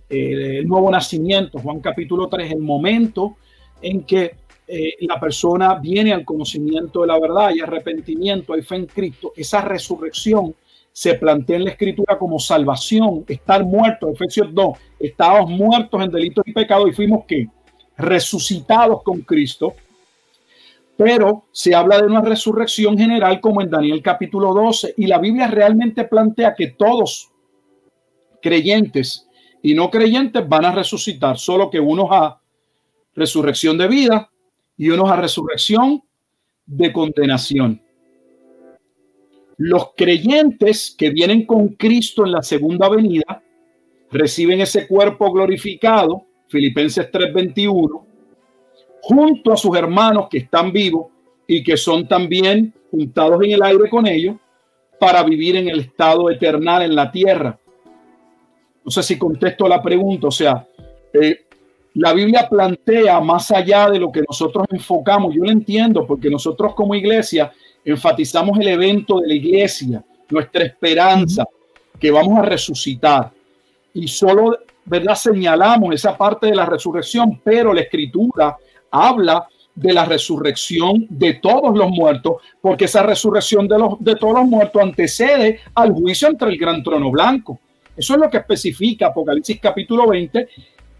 eh, 0.09 0.57
el 0.59 0.67
nuevo 0.67 0.89
nacimiento. 0.91 1.59
Juan 1.59 1.79
capítulo 1.79 2.27
3, 2.27 2.51
el 2.51 2.59
momento 2.59 3.37
en 3.81 4.03
que 4.03 4.35
eh, 4.67 4.93
la 5.01 5.19
persona 5.19 5.75
viene 5.75 6.11
al 6.11 6.25
conocimiento 6.25 7.01
de 7.01 7.07
la 7.07 7.19
verdad 7.19 7.51
y 7.55 7.61
arrepentimiento, 7.61 8.53
hay 8.53 8.61
fe 8.61 8.75
en 8.75 8.85
Cristo. 8.87 9.31
Esa 9.35 9.61
resurrección 9.61 10.53
se 10.91 11.13
plantea 11.13 11.57
en 11.57 11.65
la 11.65 11.71
escritura 11.71 12.17
como 12.17 12.39
salvación, 12.39 13.23
estar 13.27 13.63
muertos, 13.63 14.11
Efesios 14.13 14.47
2, 14.51 14.77
estábamos 14.99 15.51
muertos 15.51 16.03
en 16.03 16.09
delitos 16.09 16.43
y 16.47 16.53
pecados 16.53 16.89
y 16.89 16.93
fuimos 16.93 17.23
que 17.25 17.47
resucitados 17.97 19.03
con 19.03 19.21
Cristo, 19.21 19.73
pero 20.95 21.45
se 21.51 21.75
habla 21.75 21.99
de 21.99 22.07
una 22.07 22.21
resurrección 22.21 22.97
general 22.97 23.39
como 23.39 23.61
en 23.61 23.69
Daniel 23.69 24.01
capítulo 24.01 24.53
12 24.53 24.95
y 24.97 25.07
la 25.07 25.19
Biblia 25.19 25.47
realmente 25.47 26.05
plantea 26.05 26.55
que 26.55 26.67
todos 26.67 27.29
creyentes 28.41 29.27
y 29.61 29.73
no 29.73 29.89
creyentes 29.89 30.47
van 30.47 30.65
a 30.65 30.71
resucitar, 30.71 31.37
solo 31.37 31.69
que 31.69 31.79
unos 31.79 32.07
a 32.11 32.39
resurrección 33.15 33.77
de 33.77 33.87
vida 33.87 34.31
y 34.77 34.89
unos 34.89 35.09
a 35.09 35.15
resurrección 35.15 36.03
de 36.65 36.93
condenación. 36.93 37.81
Los 39.57 39.93
creyentes 39.95 40.93
que 40.95 41.09
vienen 41.09 41.45
con 41.45 41.69
Cristo 41.69 42.25
en 42.25 42.31
la 42.31 42.43
segunda 42.43 42.89
venida 42.89 43.41
reciben 44.11 44.61
ese 44.61 44.87
cuerpo 44.87 45.31
glorificado, 45.31 46.26
Filipenses 46.47 47.09
3:21, 47.11 48.05
junto 49.01 49.53
a 49.53 49.57
sus 49.57 49.75
hermanos 49.77 50.27
que 50.29 50.39
están 50.39 50.71
vivos 50.71 51.07
y 51.45 51.63
que 51.63 51.77
son 51.77 52.07
también 52.07 52.73
juntados 52.91 53.41
en 53.43 53.51
el 53.51 53.63
aire 53.63 53.89
con 53.89 54.07
ellos 54.07 54.35
para 54.99 55.23
vivir 55.23 55.55
en 55.55 55.69
el 55.69 55.81
estado 55.81 56.29
eternal 56.29 56.81
en 56.83 56.95
la 56.95 57.11
tierra. 57.11 57.59
No 58.83 58.91
sé 58.91 59.03
si 59.03 59.17
contesto 59.17 59.67
la 59.67 59.81
pregunta, 59.81 60.27
o 60.27 60.31
sea, 60.31 60.65
eh, 61.13 61.47
la 61.95 62.13
Biblia 62.13 62.47
plantea 62.47 63.19
más 63.19 63.51
allá 63.51 63.89
de 63.89 63.99
lo 63.99 64.11
que 64.11 64.23
nosotros 64.27 64.67
enfocamos, 64.69 65.33
yo 65.33 65.43
lo 65.43 65.51
entiendo, 65.51 66.05
porque 66.05 66.29
nosotros 66.29 66.75
como 66.75 66.93
iglesia 66.93 67.51
enfatizamos 67.83 68.59
el 68.59 68.67
evento 68.67 69.19
de 69.19 69.27
la 69.27 69.33
iglesia, 69.33 70.05
nuestra 70.29 70.63
esperanza, 70.63 71.45
que 71.99 72.11
vamos 72.11 72.37
a 72.37 72.43
resucitar. 72.43 73.31
Y 73.93 74.07
solo, 74.07 74.57
¿verdad? 74.87 75.15
Señalamos 75.15 75.93
esa 75.93 76.17
parte 76.17 76.47
de 76.47 76.55
la 76.55 76.65
resurrección, 76.65 77.41
pero 77.43 77.73
la 77.73 77.81
escritura 77.81 78.57
habla 78.91 79.47
de 79.75 79.93
la 79.93 80.05
resurrección 80.05 81.05
de 81.09 81.35
todos 81.35 81.77
los 81.77 81.89
muertos, 81.91 82.41
porque 82.61 82.85
esa 82.85 83.03
resurrección 83.03 83.67
de, 83.67 83.77
los, 83.77 83.99
de 83.99 84.15
todos 84.15 84.33
los 84.33 84.45
muertos 84.45 84.81
antecede 84.81 85.59
al 85.75 85.91
juicio 85.91 86.29
entre 86.29 86.49
el 86.49 86.57
gran 86.57 86.81
trono 86.81 87.11
blanco. 87.11 87.59
Eso 87.95 88.15
es 88.15 88.19
lo 88.19 88.29
que 88.29 88.37
especifica 88.37 89.07
Apocalipsis 89.07 89.59
capítulo 89.59 90.07
20, 90.07 90.47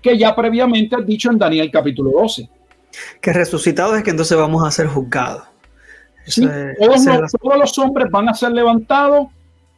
que 0.02 0.18
ya 0.18 0.36
previamente 0.36 0.96
ha 0.96 1.02
dicho 1.02 1.32
en 1.32 1.40
Daniel 1.40 1.72
capítulo 1.72 2.12
12. 2.12 2.50
Que 3.22 3.34
resucitado 3.34 3.96
es 3.96 4.04
que 4.04 4.12
entonces 4.12 4.38
vamos 4.38 4.64
a 4.64 4.72
ser 4.72 4.88
juzgados 4.88 5.44
todos, 7.40 7.58
los, 7.60 7.78
hombres 7.78 8.12
van 8.12 8.30
a 8.30 8.34
ser 8.34 8.52
levantados 8.52 9.28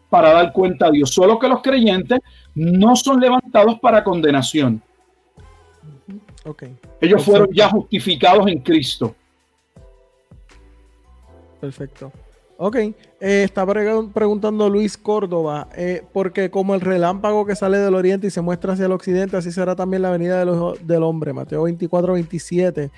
para 0.10 0.34
dar 0.34 0.52
cuenta 0.52 0.88
a 0.88 0.92
Dios, 0.92 1.12
solo 1.12 1.38
que 1.38 1.48
los 1.48 1.62
creyentes 1.62 2.20
no 2.56 2.96
son 2.96 3.20
levantados 3.20 3.80
para 3.80 4.04
condenación. 4.04 4.82
Ellos 7.00 7.24
fueron 7.24 7.50
ya 7.54 7.70
justificados 7.70 8.48
en 8.48 8.60
Cristo. 8.60 9.16
Perfecto. 11.62 12.12
Ok, 12.62 12.76
eh, 12.76 12.94
está 13.20 13.66
preguntando 13.66 14.70
Luis 14.70 14.98
Córdoba, 14.98 15.70
eh, 15.78 16.04
porque 16.12 16.52
como 16.52 16.76
el 16.76 16.82
relámpago 16.82 17.46
que 17.46 17.56
sale 17.56 17.78
del 17.78 17.96
oriente 17.96 18.28
y 18.28 18.32
se 18.32 18.42
muestra 18.42 18.74
hacia 18.74 18.88
el 18.88 18.92
occidente, 18.92 19.38
así 19.38 19.50
será 19.52 19.78
también 19.78 20.02
la 20.02 20.10
venida 20.10 20.44
del 20.44 21.04
hombre. 21.04 21.32
Mateo 21.32 21.64
24, 21.64 22.14
27. 22.14 22.92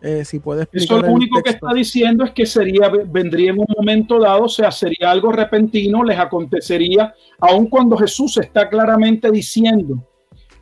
Eh, 0.00 0.24
si 0.24 0.38
puede 0.38 0.62
explicar. 0.62 0.98
Eso 0.98 1.06
lo 1.06 1.12
único 1.12 1.42
que 1.42 1.50
está 1.50 1.72
diciendo 1.74 2.24
es 2.24 2.30
que 2.30 2.46
sería, 2.46 2.88
vendría 2.88 3.50
en 3.50 3.58
un 3.58 3.66
momento 3.76 4.20
dado, 4.20 4.44
o 4.44 4.48
sea, 4.48 4.70
sería 4.70 5.10
algo 5.10 5.32
repentino, 5.32 6.04
les 6.04 6.18
acontecería, 6.18 7.14
aun 7.40 7.66
cuando 7.66 7.96
Jesús 7.96 8.36
está 8.36 8.68
claramente 8.68 9.30
diciendo 9.30 10.04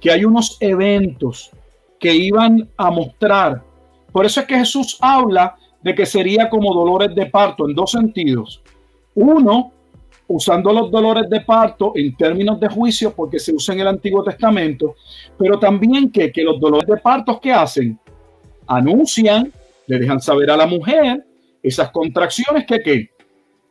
que 0.01 0.11
hay 0.11 0.25
unos 0.25 0.57
eventos 0.61 1.51
que 2.01 2.15
iban 2.15 2.69
a 2.79 2.91
mostrar. 2.91 3.63
Por 4.11 4.25
eso 4.25 4.41
es 4.41 4.47
que 4.47 4.59
Jesús 4.59 4.97
habla 5.01 5.57
de 5.83 5.95
que 5.95 6.07
sería 6.07 6.49
como 6.49 6.75
dolores 6.75 7.15
de 7.15 7.27
parto 7.27 7.69
en 7.69 7.75
dos 7.75 7.91
sentidos. 7.91 8.63
Uno, 9.15 9.73
usando 10.29 10.73
los 10.73 10.91
dolores 10.91 11.29
de 11.29 11.43
parto 11.43 11.93
en 11.95 12.17
términos 12.17 12.59
de 12.59 12.69
juicio, 12.69 13.15
porque 13.15 13.39
se 13.39 13.55
usa 13.55 13.75
en 13.75 13.81
el 13.81 13.89
Antiguo 13.89 14.25
Testamento, 14.25 14.97
pero 15.39 15.59
también 15.59 16.11
que, 16.11 16.33
que 16.33 16.43
los 16.43 16.59
dolores 16.59 16.89
de 16.89 16.97
parto, 16.97 17.39
¿qué 17.41 17.53
hacen? 17.53 17.99
Anuncian, 18.67 19.53
le 19.87 19.99
dejan 19.99 20.21
saber 20.21 20.51
a 20.51 20.57
la 20.57 20.67
mujer 20.67 21.25
esas 21.63 21.91
contracciones 21.91 22.65
que, 22.67 23.11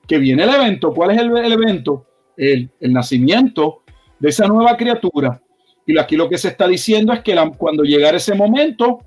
que 0.07 0.17
viene 0.17 0.43
el 0.43 0.49
evento. 0.49 0.93
¿Cuál 0.93 1.11
es 1.11 1.19
el, 1.19 1.51
evento? 1.51 2.05
El, 2.38 2.69
nacimiento 2.81 3.84
de 4.19 4.30
esa 4.30 4.47
nueva 4.47 4.76
criatura. 4.76 5.41
Y 5.85 5.97
aquí 5.97 6.15
lo 6.15 6.30
que 6.30 6.38
se 6.38 6.49
está 6.49 6.67
diciendo 6.67 7.13
es 7.13 7.22
que 7.22 7.35
cuando 7.57 7.84
llegara 7.84 8.17
ese 8.17 8.34
momento, 8.34 8.99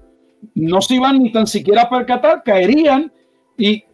no 0.54 0.80
se 0.80 0.94
iban 0.94 1.18
ni 1.18 1.32
tan 1.32 1.46
siquiera 1.46 1.82
a 1.82 1.90
percatar, 1.90 2.42
caerían 2.44 3.12
y 3.56 3.84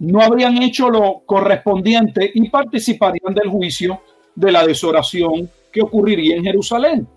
no 0.00 0.20
habrían 0.20 0.60
hecho 0.62 0.90
lo 0.90 1.22
correspondiente 1.24 2.30
y 2.34 2.48
participarían 2.48 3.32
del 3.32 3.48
juicio 3.48 4.00
de 4.34 4.50
la 4.50 4.66
desoración 4.66 5.48
que 5.72 5.82
ocurriría 5.82 6.36
en 6.36 6.44
Jerusalén. 6.44 7.08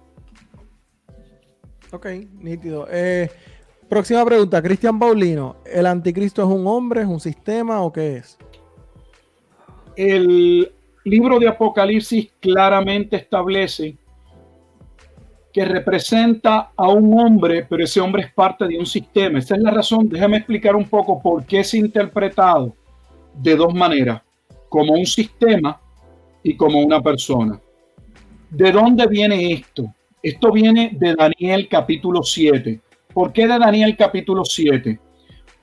Ok, 1.91 2.05
nítido. 2.39 2.87
Eh, 2.91 3.29
próxima 3.89 4.25
pregunta, 4.25 4.61
Cristian 4.61 4.99
Paulino. 4.99 5.57
¿El 5.65 5.85
anticristo 5.85 6.41
es 6.41 6.47
un 6.47 6.67
hombre, 6.67 7.01
es 7.01 7.07
un 7.07 7.19
sistema 7.19 7.81
o 7.81 7.91
qué 7.91 8.17
es? 8.17 8.37
El 9.95 10.71
libro 11.03 11.39
de 11.39 11.47
Apocalipsis 11.47 12.31
claramente 12.39 13.15
establece 13.15 13.97
que 15.51 15.65
representa 15.65 16.71
a 16.75 16.89
un 16.89 17.19
hombre, 17.19 17.65
pero 17.67 17.83
ese 17.83 17.99
hombre 17.99 18.23
es 18.23 18.33
parte 18.33 18.67
de 18.67 18.77
un 18.77 18.85
sistema. 18.85 19.39
Esa 19.39 19.55
es 19.55 19.61
la 19.61 19.71
razón. 19.71 20.07
Déjame 20.07 20.37
explicar 20.37 20.75
un 20.75 20.87
poco 20.87 21.19
por 21.19 21.45
qué 21.45 21.61
es 21.61 21.73
interpretado 21.73 22.75
de 23.33 23.55
dos 23.55 23.73
maneras, 23.73 24.21
como 24.69 24.93
un 24.93 25.05
sistema 25.05 25.81
y 26.43 26.55
como 26.55 26.79
una 26.79 27.01
persona. 27.01 27.59
¿De 28.49 28.71
dónde 28.71 29.07
viene 29.07 29.51
esto? 29.51 29.91
Esto 30.21 30.51
viene 30.51 30.91
de 30.93 31.15
Daniel 31.15 31.67
capítulo 31.67 32.21
7. 32.21 32.79
¿Por 33.17 33.33
qué 33.33 33.47
de 33.47 33.57
Daniel 33.57 33.97
capítulo 33.97 34.45
7? 34.45 34.99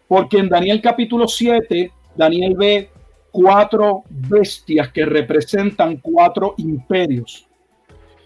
Porque 0.09 0.39
en 0.39 0.49
Daniel 0.49 0.81
capítulo 0.83 1.29
7, 1.29 1.89
Daniel 2.17 2.57
ve 2.57 2.91
cuatro 3.31 4.03
bestias 4.11 4.89
que 4.89 5.05
representan 5.05 5.99
cuatro 5.99 6.55
imperios, 6.57 7.47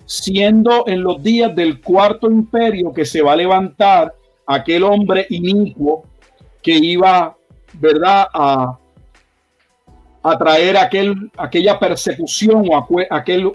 siendo 0.06 0.84
en 0.86 1.02
los 1.02 1.22
días 1.22 1.54
del 1.54 1.82
cuarto 1.82 2.30
imperio 2.30 2.90
que 2.94 3.04
se 3.04 3.20
va 3.20 3.34
a 3.34 3.36
levantar 3.36 4.14
aquel 4.46 4.82
hombre 4.82 5.26
inicuo 5.28 6.04
que 6.62 6.78
iba, 6.78 7.36
¿verdad?, 7.74 8.28
a, 8.32 8.78
a 10.22 10.38
traer 10.38 10.78
aquel, 10.78 11.30
aquella 11.36 11.78
persecución 11.78 12.66
o 12.66 12.78
aquel, 12.78 13.06
aquel 13.10 13.52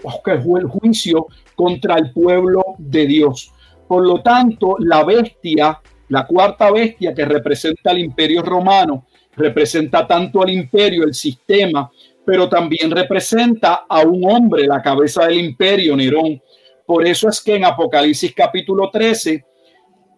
juicio 0.68 1.26
contra 1.56 1.96
el 1.96 2.12
pueblo 2.12 2.62
de 2.78 3.06
Dios. 3.08 3.53
Por 3.86 4.06
lo 4.06 4.22
tanto, 4.22 4.76
la 4.78 5.04
bestia, 5.04 5.80
la 6.08 6.26
cuarta 6.26 6.70
bestia 6.70 7.14
que 7.14 7.24
representa 7.24 7.90
al 7.90 7.98
imperio 7.98 8.42
romano, 8.42 9.06
representa 9.36 10.06
tanto 10.06 10.42
al 10.42 10.50
imperio, 10.50 11.04
el 11.04 11.14
sistema, 11.14 11.90
pero 12.24 12.48
también 12.48 12.90
representa 12.90 13.84
a 13.88 14.00
un 14.00 14.30
hombre, 14.30 14.66
la 14.66 14.80
cabeza 14.80 15.26
del 15.26 15.40
imperio, 15.40 15.96
Nerón. 15.96 16.40
Por 16.86 17.06
eso 17.06 17.28
es 17.28 17.40
que 17.40 17.56
en 17.56 17.64
Apocalipsis 17.64 18.34
capítulo 18.34 18.90
13, 18.90 19.44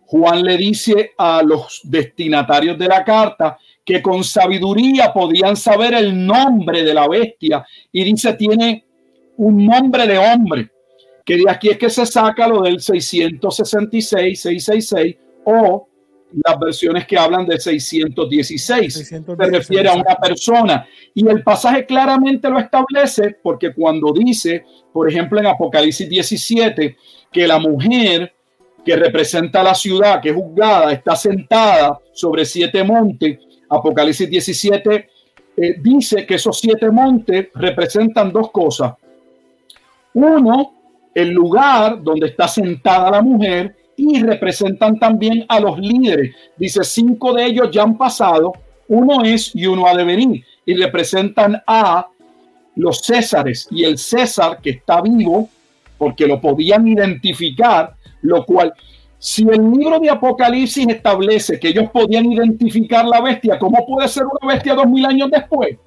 Juan 0.06 0.43
le 0.43 0.56
dice 0.56 1.12
a 1.18 1.43
los 1.43 1.80
destinatarios 1.82 2.78
de 2.78 2.86
la 2.86 3.05
carta 3.05 3.59
que 3.84 4.01
con 4.01 4.22
sabiduría 4.22 5.12
podían 5.12 5.56
saber 5.56 5.94
el 5.94 6.26
nombre 6.26 6.82
de 6.84 6.94
la 6.94 7.09
bestia 7.09 7.64
y 7.90 8.05
dice 8.05 8.34
tiene 8.34 8.84
un 9.36 9.66
nombre 9.66 10.06
de 10.06 10.18
hombre, 10.18 10.70
que 11.27 11.36
de 11.36 11.44
aquí 11.51 11.69
es 11.69 11.77
que 11.77 11.90
se 11.90 12.07
saca 12.07 12.47
lo 12.47 12.62
del 12.62 12.81
666, 12.81 14.40
666 14.40 15.16
o 15.44 15.89
las 16.32 16.59
versiones 16.59 17.07
que 17.07 17.19
hablan 17.19 17.47
de 17.47 17.59
616. 17.59 18.94
se 18.94 19.23
refiere 19.36 19.89
a 19.89 19.94
una 19.94 20.15
persona. 20.16 20.86
Y 21.15 21.28
el 21.28 21.43
pasaje 21.43 21.85
claramente 21.85 22.48
lo 22.48 22.61
establece 22.61 23.36
porque 23.43 23.74
cuando 23.74 24.12
dice, 24.12 24.65
por 24.93 25.11
ejemplo, 25.11 25.40
en 25.40 25.47
Apocalipsis 25.47 26.09
17, 26.09 26.97
que 27.32 27.47
la 27.47 27.59
mujer 27.59 28.32
que 28.85 28.94
representa 28.94 29.65
la 29.65 29.74
ciudad, 29.74 30.20
que 30.20 30.31
es 30.31 30.36
juzgada, 30.36 30.93
está 30.93 31.16
sentada 31.16 31.98
sobre 32.12 32.44
siete 32.44 32.85
montes, 32.85 33.40
Apocalipsis 33.69 34.31
17 34.31 35.09
eh, 35.57 35.77
dice 35.81 36.24
que 36.24 36.36
esos 36.36 36.61
siete 36.61 36.89
montes 36.89 37.48
representan 37.55 38.32
dos 38.32 38.53
cosas. 38.53 38.94
Uno, 40.15 40.77
el 41.16 41.30
lugar 41.30 42.02
donde 42.02 42.26
está 42.26 42.47
sentada 42.47 43.10
la 43.10 43.22
mujer 43.22 43.74
y 43.97 44.20
representan 44.20 44.98
también 44.98 45.47
a 45.48 45.59
los 45.59 45.78
líderes. 45.78 46.36
Dice, 46.59 46.84
cinco 46.84 47.32
de 47.32 47.47
ellos 47.47 47.70
ya 47.72 47.84
han 47.84 47.97
pasado, 47.97 48.52
uno 48.88 49.24
es 49.24 49.51
y 49.55 49.66
uno 49.66 49.86
ha 49.86 49.97
de 49.97 50.05
venir. 50.05 50.44
Y 50.66 50.74
representan 50.74 51.62
a 51.66 52.06
los 52.74 52.98
Césares 52.98 53.66
y 53.70 53.84
el 53.84 53.97
César 53.97 54.59
que 54.60 54.70
está 54.70 55.01
vivo, 55.01 55.48
porque 55.97 56.26
lo 56.26 56.38
podían 56.38 56.86
identificar, 56.86 57.94
lo 58.20 58.44
cual, 58.44 58.74
si 59.18 59.48
el 59.48 59.70
libro 59.70 59.98
de 59.98 60.10
Apocalipsis 60.10 60.86
establece 60.86 61.59
que 61.59 61.68
ellos 61.68 61.88
podían 61.90 62.30
identificar 62.30 63.06
la 63.06 63.22
bestia, 63.22 63.59
¿cómo 63.59 63.86
puede 63.86 64.06
ser 64.09 64.24
una 64.24 64.52
bestia 64.52 64.74
dos 64.74 64.86
mil 64.86 65.06
años 65.06 65.30
después? 65.30 65.78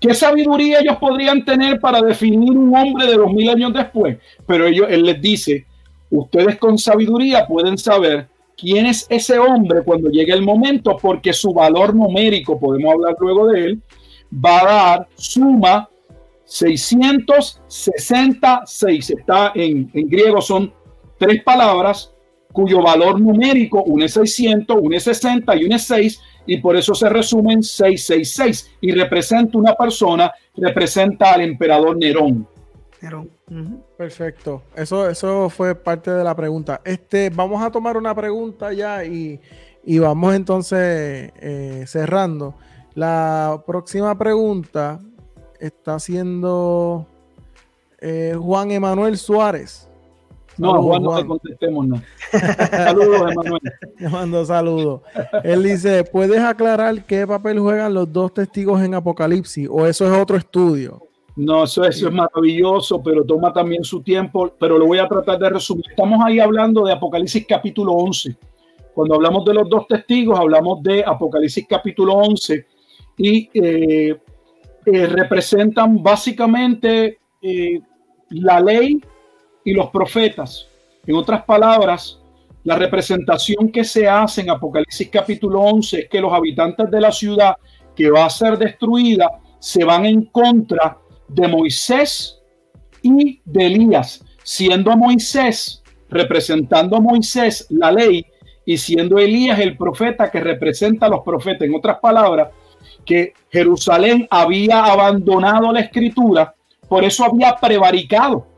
¿Qué 0.00 0.14
sabiduría 0.14 0.80
ellos 0.80 0.96
podrían 0.98 1.44
tener 1.44 1.80
para 1.80 2.00
definir 2.02 2.52
un 2.52 2.74
hombre 2.76 3.06
de 3.06 3.14
dos 3.14 3.32
mil 3.32 3.48
años 3.48 3.72
después? 3.72 4.18
Pero 4.46 4.66
ellos, 4.66 4.86
él 4.90 5.04
les 5.04 5.20
dice, 5.20 5.64
ustedes 6.10 6.56
con 6.56 6.78
sabiduría 6.78 7.46
pueden 7.46 7.78
saber 7.78 8.28
quién 8.56 8.86
es 8.86 9.06
ese 9.08 9.38
hombre 9.38 9.82
cuando 9.82 10.10
llegue 10.10 10.32
el 10.32 10.42
momento, 10.42 10.96
porque 11.00 11.32
su 11.32 11.52
valor 11.52 11.94
numérico, 11.94 12.58
podemos 12.58 12.94
hablar 12.94 13.14
luego 13.18 13.46
de 13.48 13.64
él, 13.64 13.80
va 14.32 14.60
a 14.60 14.64
dar 14.64 15.08
suma 15.16 15.88
666. 16.44 19.10
Está 19.10 19.52
en, 19.54 19.90
en 19.92 20.08
griego, 20.08 20.40
son 20.40 20.72
tres 21.18 21.42
palabras 21.42 22.12
cuyo 22.52 22.80
valor 22.82 23.20
numérico, 23.20 23.82
un 23.82 24.02
es 24.02 24.12
600, 24.14 24.78
un 24.80 24.94
es 24.94 25.02
60 25.04 25.56
y 25.56 25.64
un 25.64 25.72
es 25.72 25.82
6, 25.82 26.20
y 26.46 26.58
por 26.58 26.76
eso 26.76 26.94
se 26.94 27.08
resumen 27.08 27.62
666 27.62 28.76
y 28.80 28.92
representa 28.92 29.58
una 29.58 29.74
persona, 29.74 30.32
representa 30.56 31.32
al 31.32 31.42
emperador 31.42 31.96
Nerón. 31.96 32.46
Nerón. 33.02 33.30
Perfecto. 33.96 34.62
Eso, 34.74 35.08
eso 35.08 35.48
fue 35.50 35.74
parte 35.74 36.10
de 36.10 36.24
la 36.24 36.34
pregunta. 36.34 36.80
Este, 36.84 37.30
vamos 37.30 37.62
a 37.62 37.70
tomar 37.70 37.96
una 37.96 38.14
pregunta 38.14 38.72
ya 38.72 39.04
y, 39.04 39.40
vamos 39.98 40.34
entonces 40.34 41.32
eh, 41.36 41.84
cerrando. 41.86 42.54
La 42.94 43.62
próxima 43.66 44.16
pregunta 44.16 45.00
está 45.60 45.94
haciendo 45.96 47.06
eh, 48.00 48.34
Juan 48.38 48.70
Emanuel 48.70 49.18
Suárez. 49.18 49.85
No, 50.58 50.82
Juan, 50.82 51.02
no 51.02 51.16
te 51.16 51.26
contestemos 51.26 51.86
nada. 51.86 52.02
saludos, 52.70 53.30
Emanuel. 53.30 53.60
Le 53.98 54.08
mando 54.08 54.44
saludos. 54.44 55.02
Él 55.44 55.62
dice: 55.62 56.04
¿Puedes 56.04 56.40
aclarar 56.40 57.04
qué 57.04 57.26
papel 57.26 57.60
juegan 57.60 57.92
los 57.94 58.12
dos 58.12 58.32
testigos 58.32 58.82
en 58.82 58.94
Apocalipsis? 58.94 59.68
¿O 59.70 59.86
eso 59.86 60.06
es 60.06 60.20
otro 60.20 60.36
estudio? 60.36 61.02
No, 61.36 61.64
eso, 61.64 61.84
eso 61.84 62.08
es 62.08 62.14
maravilloso, 62.14 63.02
pero 63.02 63.24
toma 63.24 63.52
también 63.52 63.84
su 63.84 64.02
tiempo. 64.02 64.50
Pero 64.58 64.78
lo 64.78 64.86
voy 64.86 64.98
a 64.98 65.08
tratar 65.08 65.38
de 65.38 65.50
resumir. 65.50 65.84
Estamos 65.90 66.20
ahí 66.24 66.40
hablando 66.40 66.84
de 66.84 66.92
Apocalipsis 66.92 67.46
capítulo 67.46 67.92
11. 67.92 68.36
Cuando 68.94 69.16
hablamos 69.16 69.44
de 69.44 69.52
los 69.52 69.68
dos 69.68 69.86
testigos, 69.86 70.38
hablamos 70.38 70.82
de 70.82 71.04
Apocalipsis 71.04 71.66
capítulo 71.68 72.14
11 72.14 72.66
y 73.18 73.50
eh, 73.52 74.16
eh, 74.86 75.06
representan 75.06 76.02
básicamente 76.02 77.18
eh, 77.42 77.80
la 78.30 78.60
ley 78.60 79.00
y 79.66 79.74
los 79.74 79.90
profetas. 79.90 80.68
En 81.06 81.16
otras 81.16 81.44
palabras, 81.44 82.20
la 82.62 82.76
representación 82.76 83.70
que 83.70 83.84
se 83.84 84.08
hace 84.08 84.40
en 84.40 84.50
Apocalipsis 84.50 85.10
capítulo 85.10 85.60
11 85.60 85.98
es 85.98 86.08
que 86.08 86.20
los 86.20 86.32
habitantes 86.32 86.88
de 86.88 87.00
la 87.00 87.10
ciudad 87.10 87.56
que 87.94 88.08
va 88.08 88.24
a 88.24 88.30
ser 88.30 88.56
destruida 88.56 89.28
se 89.58 89.84
van 89.84 90.06
en 90.06 90.26
contra 90.26 90.96
de 91.26 91.48
Moisés 91.48 92.40
y 93.02 93.40
de 93.44 93.66
Elías, 93.66 94.24
siendo 94.44 94.96
Moisés 94.96 95.82
representando 96.08 96.96
a 96.96 97.00
Moisés 97.00 97.66
la 97.70 97.90
ley 97.90 98.24
y 98.64 98.78
siendo 98.78 99.18
Elías 99.18 99.58
el 99.58 99.76
profeta 99.76 100.30
que 100.30 100.40
representa 100.40 101.06
a 101.06 101.08
los 101.08 101.24
profetas. 101.24 101.66
En 101.66 101.74
otras 101.74 101.98
palabras, 101.98 102.50
que 103.04 103.32
Jerusalén 103.50 104.28
había 104.30 104.84
abandonado 104.84 105.72
la 105.72 105.80
escritura, 105.80 106.54
por 106.88 107.02
eso 107.02 107.24
había 107.24 107.56
prevaricado 107.56 108.55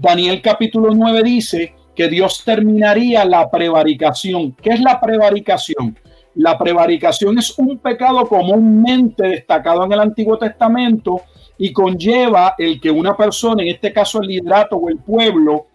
Daniel 0.00 0.40
capítulo 0.40 0.94
9 0.94 1.22
dice 1.22 1.74
que 1.94 2.08
Dios 2.08 2.42
terminaría 2.42 3.22
la 3.26 3.50
prevaricación. 3.50 4.52
¿Qué 4.52 4.70
es 4.70 4.80
la 4.80 4.98
prevaricación? 4.98 5.94
La 6.36 6.56
prevaricación 6.56 7.38
es 7.38 7.58
un 7.58 7.76
pecado 7.76 8.26
comúnmente 8.26 9.28
destacado 9.28 9.84
en 9.84 9.92
el 9.92 10.00
Antiguo 10.00 10.38
Testamento 10.38 11.20
y 11.58 11.70
conlleva 11.74 12.54
el 12.56 12.80
que 12.80 12.90
una 12.90 13.14
persona, 13.14 13.62
en 13.62 13.68
este 13.68 13.92
caso 13.92 14.22
el 14.22 14.28
liderato 14.28 14.76
o 14.76 14.88
el 14.88 14.96
pueblo, 14.96 15.66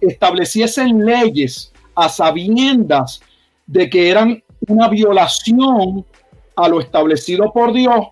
estableciesen 0.00 1.04
leyes 1.04 1.72
a 1.96 2.08
sabiendas 2.08 3.20
de 3.66 3.90
que 3.90 4.08
eran 4.08 4.40
una 4.68 4.88
violación 4.88 6.06
a 6.54 6.68
lo 6.68 6.78
establecido 6.78 7.52
por 7.52 7.72
Dios 7.72 8.06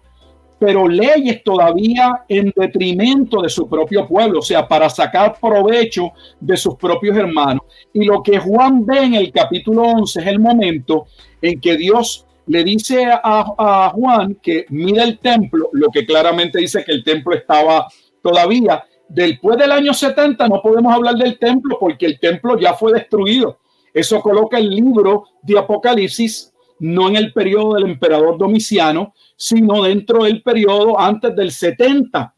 pero 0.65 0.89
leyes 0.89 1.45
todavía 1.45 2.25
en 2.27 2.51
detrimento 2.57 3.43
de 3.43 3.51
su 3.51 3.69
propio 3.69 4.09
pueblo, 4.09 4.39
o 4.39 4.43
sea, 4.43 4.67
para 4.67 4.89
sacar 4.89 5.37
provecho 5.39 6.13
de 6.41 6.57
sus 6.57 6.77
propios 6.77 7.19
hermanos. 7.19 7.65
Y 7.93 8.07
lo 8.07 8.23
que 8.23 8.39
Juan 8.39 8.87
ve 8.87 9.01
en 9.01 9.15
el 9.15 9.31
capítulo 9.31 9.83
11 9.83 10.21
es 10.21 10.27
el 10.27 10.39
momento 10.39 11.07
en 11.43 11.61
que 11.61 11.77
Dios 11.77 12.25
le 12.47 12.65
dice 12.65 13.07
a, 13.13 13.93
Juan 13.95 14.37
que 14.37 14.65
mira 14.71 15.05
el 15.05 15.19
templo, 15.19 15.69
lo 15.73 15.91
que 15.91 16.07
claramente 16.07 16.61
dice 16.61 16.83
que 16.83 16.93
el 16.93 17.05
templo 17.05 17.35
estaba 17.35 17.87
todavía, 18.23 18.83
después 19.07 19.59
del 19.59 19.71
año 19.71 19.93
70 19.93 20.49
no 20.49 20.63
podemos 20.63 20.95
hablar 20.95 21.17
del 21.17 21.39
templo 21.39 21.77
porque 21.79 22.07
el 22.07 22.19
templo 22.19 22.59
ya 22.59 22.73
fue 22.73 22.95
destruido. 22.95 23.59
Eso 23.93 24.23
coloca 24.23 24.57
el 24.57 24.71
libro 24.71 25.25
de 25.43 25.59
Apocalipsis 25.59 26.54
no 26.81 27.09
en 27.09 27.17
el 27.17 27.33
periodo 27.33 27.75
del 27.75 27.85
emperador 27.85 28.39
Domiciano, 28.39 29.15
sino 29.37 29.83
dentro 29.83 30.25
del 30.25 30.43
periodo 30.43 30.99
antes 30.99 31.35
del 31.35 31.51
70, 31.51 32.35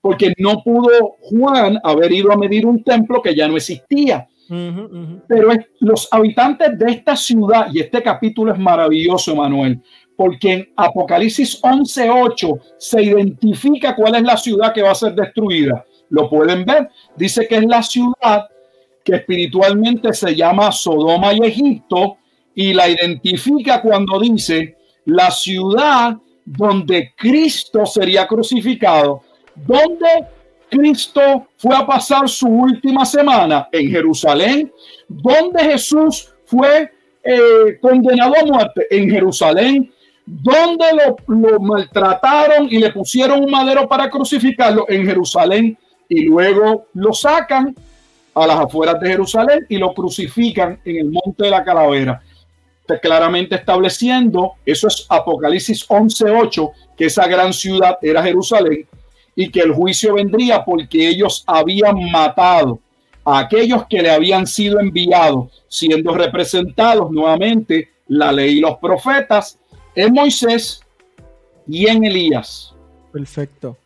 porque 0.00 0.32
no 0.38 0.62
pudo 0.62 1.16
Juan 1.20 1.78
haber 1.82 2.12
ido 2.12 2.32
a 2.32 2.36
medir 2.36 2.66
un 2.66 2.82
templo 2.84 3.22
que 3.22 3.34
ya 3.34 3.48
no 3.48 3.56
existía. 3.56 4.28
Pero 5.28 5.50
los 5.80 6.08
habitantes 6.12 6.78
de 6.78 6.92
esta 6.92 7.16
ciudad, 7.16 7.66
y 7.72 7.80
este 7.80 8.02
capítulo 8.02 8.52
es 8.52 8.58
maravilloso, 8.58 9.34
Manuel, 9.34 9.82
porque 10.16 10.52
en 10.52 10.68
Apocalipsis 10.76 11.60
11:8 11.62 12.60
se 12.78 13.02
identifica 13.02 13.94
cuál 13.96 14.14
es 14.14 14.22
la 14.22 14.36
ciudad 14.36 14.72
que 14.72 14.82
va 14.82 14.92
a 14.92 14.94
ser 14.94 15.14
destruida. 15.14 15.84
Lo 16.10 16.30
pueden 16.30 16.64
ver. 16.64 16.88
Dice 17.16 17.48
que 17.48 17.56
es 17.56 17.66
la 17.66 17.82
ciudad 17.82 18.46
que 19.04 19.16
espiritualmente 19.16 20.12
se 20.12 20.34
llama 20.34 20.70
Sodoma 20.70 21.32
y 21.34 21.40
Egipto 21.44 22.18
y 22.56 22.74
la 22.74 22.88
identifica 22.88 23.80
cuando 23.80 24.18
dice 24.18 24.76
la 25.04 25.30
ciudad 25.30 26.16
donde 26.44 27.12
Cristo 27.16 27.86
sería 27.86 28.26
crucificado. 28.26 29.20
¿Dónde 29.54 30.26
Cristo 30.68 31.46
fue 31.56 31.76
a 31.76 31.86
pasar 31.86 32.28
su 32.28 32.48
última 32.48 33.06
semana? 33.06 33.68
En 33.70 33.88
Jerusalén. 33.88 34.72
¿Dónde 35.06 35.62
Jesús 35.62 36.32
fue 36.46 36.90
eh, 37.22 37.78
condenado 37.80 38.34
a 38.40 38.44
muerte? 38.44 38.86
En 38.90 39.08
Jerusalén 39.08 39.92
¿Dónde 40.26 40.86
lo, 41.28 41.60
maltrataron 41.60 42.66
y 42.68 42.78
le 42.78 42.90
pusieron 42.90 43.44
un 43.44 43.50
madero 43.50 43.88
para 43.88 44.10
crucificarlo? 44.10 44.84
En 44.88 45.06
Jerusalén. 45.06 45.78
Y 46.08 46.24
luego 46.24 46.88
lo 46.94 47.12
sacan 47.12 47.74
a 48.34 48.46
las 48.46 48.58
afueras 48.58 49.00
de 49.00 49.08
Jerusalén 49.08 49.66
y 49.68 49.78
lo 49.78 49.94
crucifican 49.94 50.80
en 50.84 50.96
el 50.96 51.04
monte 51.04 51.44
de 51.44 51.50
la 51.50 51.64
calavera. 51.64 52.20
Claramente 53.02 53.56
estableciendo, 53.56 54.52
eso 54.64 54.88
es 54.88 55.06
Apocalipsis 55.08 55.84
11:8, 55.88 56.70
que 56.96 57.06
esa 57.06 57.26
gran 57.26 57.52
ciudad 57.52 57.98
era 58.00 58.22
Jerusalén 58.22 58.86
y 59.34 59.50
que 59.50 59.60
el 59.60 59.72
juicio 59.72 60.14
vendría 60.14 60.64
porque 60.64 61.08
ellos 61.08 61.44
habían 61.46 62.10
matado 62.10 62.78
a 63.24 63.40
aquellos 63.40 63.86
que 63.90 64.00
le 64.02 64.10
habían 64.10 64.46
sido 64.46 64.78
enviados, 64.80 65.64
siendo 65.68 66.14
representados 66.14 67.10
nuevamente 67.10 67.90
la 68.08 68.30
ley 68.30 68.58
y 68.58 68.60
los 68.60 68.76
profetas 68.78 69.58
en 69.94 70.12
Moisés 70.12 70.80
y 71.66 71.88
en 71.88 72.04
Elías. 72.04 72.72
Perfecto. 73.12 73.76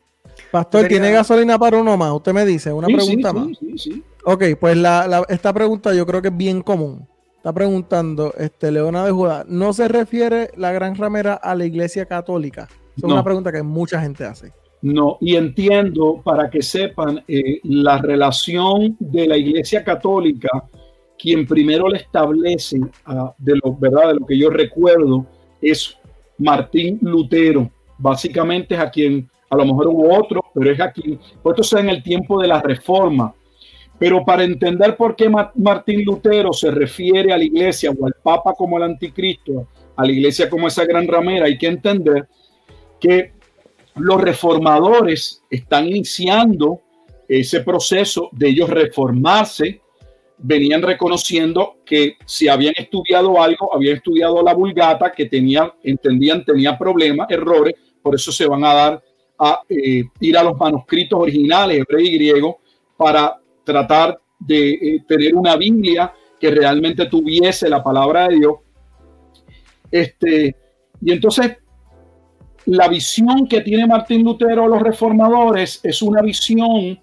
Pastor, 0.51 0.89
¿tiene 0.89 1.11
gasolina 1.11 1.59
para 1.59 1.79
uno 1.79 1.97
más? 1.97 2.13
Usted 2.13 2.33
me 2.33 2.45
dice, 2.45 2.73
una 2.73 2.87
pregunta 2.87 3.33
más. 3.33 3.49
Sí, 3.59 3.79
sí, 3.79 4.05
ok, 4.25 4.45
pues 4.61 4.77
esta 5.29 5.53
pregunta 5.53 5.95
yo 5.95 6.05
creo 6.07 6.21
que 6.21 6.29
es 6.29 6.37
bien 6.37 6.61
común. 6.63 7.09
Está 7.41 7.55
preguntando 7.55 8.35
este, 8.37 8.71
Leona 8.71 9.03
de 9.03 9.13
Judá, 9.13 9.47
¿no 9.49 9.73
se 9.73 9.89
refiere 9.89 10.51
la 10.59 10.73
gran 10.73 10.95
ramera 10.95 11.33
a 11.33 11.55
la 11.55 11.65
iglesia 11.65 12.05
católica? 12.05 12.69
Es 12.95 13.03
una 13.03 13.25
pregunta 13.25 13.51
que 13.51 13.63
mucha 13.63 13.99
gente 13.99 14.27
hace. 14.27 14.53
No, 14.83 15.17
y 15.23 15.37
entiendo 15.37 16.21
para 16.23 16.51
que 16.51 16.61
sepan 16.61 17.25
eh, 17.27 17.61
la 17.63 17.97
relación 17.97 18.95
de 18.99 19.27
la 19.27 19.39
iglesia 19.39 19.83
católica, 19.83 20.51
quien 21.19 21.47
primero 21.47 21.89
le 21.89 21.97
establece, 21.97 22.79
ah, 23.07 23.35
de, 23.39 23.55
lo, 23.65 23.75
¿verdad? 23.75 24.09
de 24.09 24.15
lo 24.21 24.27
que 24.27 24.37
yo 24.37 24.51
recuerdo, 24.51 25.25
es 25.63 25.97
Martín 26.37 26.99
Lutero. 27.01 27.71
Básicamente 27.97 28.75
es 28.75 28.81
a 28.83 28.91
quien, 28.91 29.31
a 29.49 29.57
lo 29.57 29.65
mejor 29.65 29.89
hubo 29.89 30.15
otro, 30.15 30.45
pero 30.55 30.71
es 30.71 30.79
a 30.79 30.93
quien, 30.93 31.19
pues 31.43 31.55
esto 31.55 31.63
sea 31.63 31.81
en 31.81 31.89
el 31.89 32.03
tiempo 32.03 32.39
de 32.43 32.49
la 32.49 32.61
reforma. 32.61 33.35
Pero 34.01 34.25
para 34.25 34.45
entender 34.45 34.97
por 34.97 35.15
qué 35.15 35.29
Martín 35.29 36.03
Lutero 36.07 36.55
se 36.55 36.71
refiere 36.71 37.35
a 37.35 37.37
la 37.37 37.45
iglesia 37.45 37.91
o 37.91 38.07
al 38.07 38.15
Papa 38.23 38.55
como 38.55 38.79
el 38.79 38.85
anticristo, 38.85 39.69
a 39.95 40.07
la 40.07 40.11
iglesia 40.11 40.49
como 40.49 40.69
esa 40.69 40.87
gran 40.87 41.07
ramera, 41.07 41.45
hay 41.45 41.59
que 41.59 41.67
entender 41.67 42.27
que 42.99 43.35
los 43.97 44.19
reformadores 44.19 45.43
están 45.51 45.87
iniciando 45.87 46.81
ese 47.29 47.61
proceso 47.61 48.31
de 48.33 48.49
ellos 48.49 48.71
reformarse, 48.71 49.83
venían 50.39 50.81
reconociendo 50.81 51.77
que 51.85 52.15
si 52.25 52.49
habían 52.49 52.73
estudiado 52.79 53.43
algo, 53.43 53.75
habían 53.75 53.97
estudiado 53.97 54.43
la 54.43 54.55
vulgata, 54.55 55.13
que 55.13 55.27
tenían, 55.27 55.73
entendían, 55.85 56.43
tenía 56.43 56.79
problemas, 56.79 57.31
errores, 57.31 57.75
por 58.01 58.15
eso 58.15 58.33
se 58.33 58.47
van 58.47 58.65
a 58.65 58.73
dar 58.73 59.03
a 59.39 59.61
eh, 59.69 60.05
ir 60.21 60.39
a 60.39 60.43
los 60.43 60.57
manuscritos 60.57 61.21
originales, 61.21 61.81
hebreo 61.81 62.01
y 62.01 62.15
griego, 62.15 62.61
para 62.97 63.40
tratar 63.65 64.21
de 64.39 64.71
eh, 64.71 65.05
tener 65.07 65.35
una 65.35 65.57
Biblia 65.57 66.13
que 66.39 66.51
realmente 66.51 67.07
tuviese 67.07 67.69
la 67.69 67.83
palabra 67.83 68.29
de 68.29 68.37
Dios. 68.37 68.55
Este, 69.91 70.57
y 71.01 71.13
entonces, 71.13 71.59
la 72.67 72.89
visión 72.89 73.47
que 73.49 73.61
tiene 73.61 73.87
Martín 73.87 74.25
Lutero 74.25 74.67
los 74.69 74.83
reformadores 74.83 75.81
es 75.83 76.03
una 76.03 76.23
visión 76.23 76.99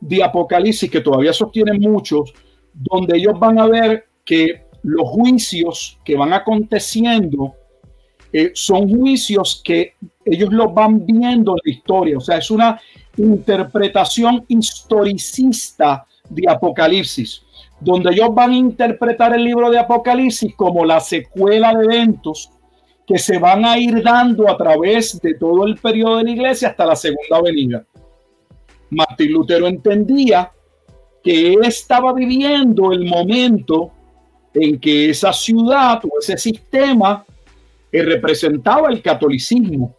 de 0.00 0.22
Apocalipsis 0.22 0.90
que 0.90 1.00
todavía 1.00 1.32
sostienen 1.32 1.80
muchos, 1.80 2.34
donde 2.74 3.16
ellos 3.16 3.38
van 3.38 3.58
a 3.58 3.66
ver 3.66 4.06
que 4.24 4.64
los 4.82 5.08
juicios 5.08 5.98
que 6.04 6.16
van 6.16 6.32
aconteciendo 6.32 7.54
eh, 8.32 8.50
son 8.54 8.88
juicios 8.88 9.62
que 9.64 9.94
ellos 10.24 10.52
los 10.52 10.74
van 10.74 11.06
viendo 11.06 11.52
en 11.52 11.60
la 11.64 11.72
historia, 11.72 12.18
o 12.18 12.20
sea, 12.20 12.38
es 12.38 12.50
una 12.50 12.80
interpretación 13.16 14.44
historicista 14.48 16.06
de 16.28 16.44
Apocalipsis, 16.48 17.42
donde 17.80 18.12
ellos 18.12 18.34
van 18.34 18.50
a 18.50 18.56
interpretar 18.56 19.34
el 19.34 19.44
libro 19.44 19.70
de 19.70 19.78
Apocalipsis 19.78 20.54
como 20.54 20.84
la 20.84 21.00
secuela 21.00 21.74
de 21.74 21.84
eventos 21.84 22.50
que 23.06 23.18
se 23.18 23.38
van 23.38 23.64
a 23.64 23.78
ir 23.78 24.02
dando 24.02 24.50
a 24.50 24.56
través 24.56 25.20
de 25.20 25.34
todo 25.34 25.66
el 25.66 25.76
periodo 25.76 26.18
de 26.18 26.24
la 26.24 26.30
iglesia 26.30 26.68
hasta 26.68 26.86
la 26.86 26.96
segunda 26.96 27.42
venida. 27.42 27.84
Martín 28.90 29.32
Lutero 29.32 29.66
entendía 29.66 30.50
que 31.22 31.54
estaba 31.62 32.12
viviendo 32.12 32.92
el 32.92 33.04
momento 33.04 33.90
en 34.54 34.78
que 34.78 35.10
esa 35.10 35.32
ciudad 35.32 36.00
o 36.04 36.18
ese 36.20 36.36
sistema 36.38 37.24
eh, 37.90 38.02
representaba 38.02 38.88
el 38.90 39.02
catolicismo. 39.02 39.96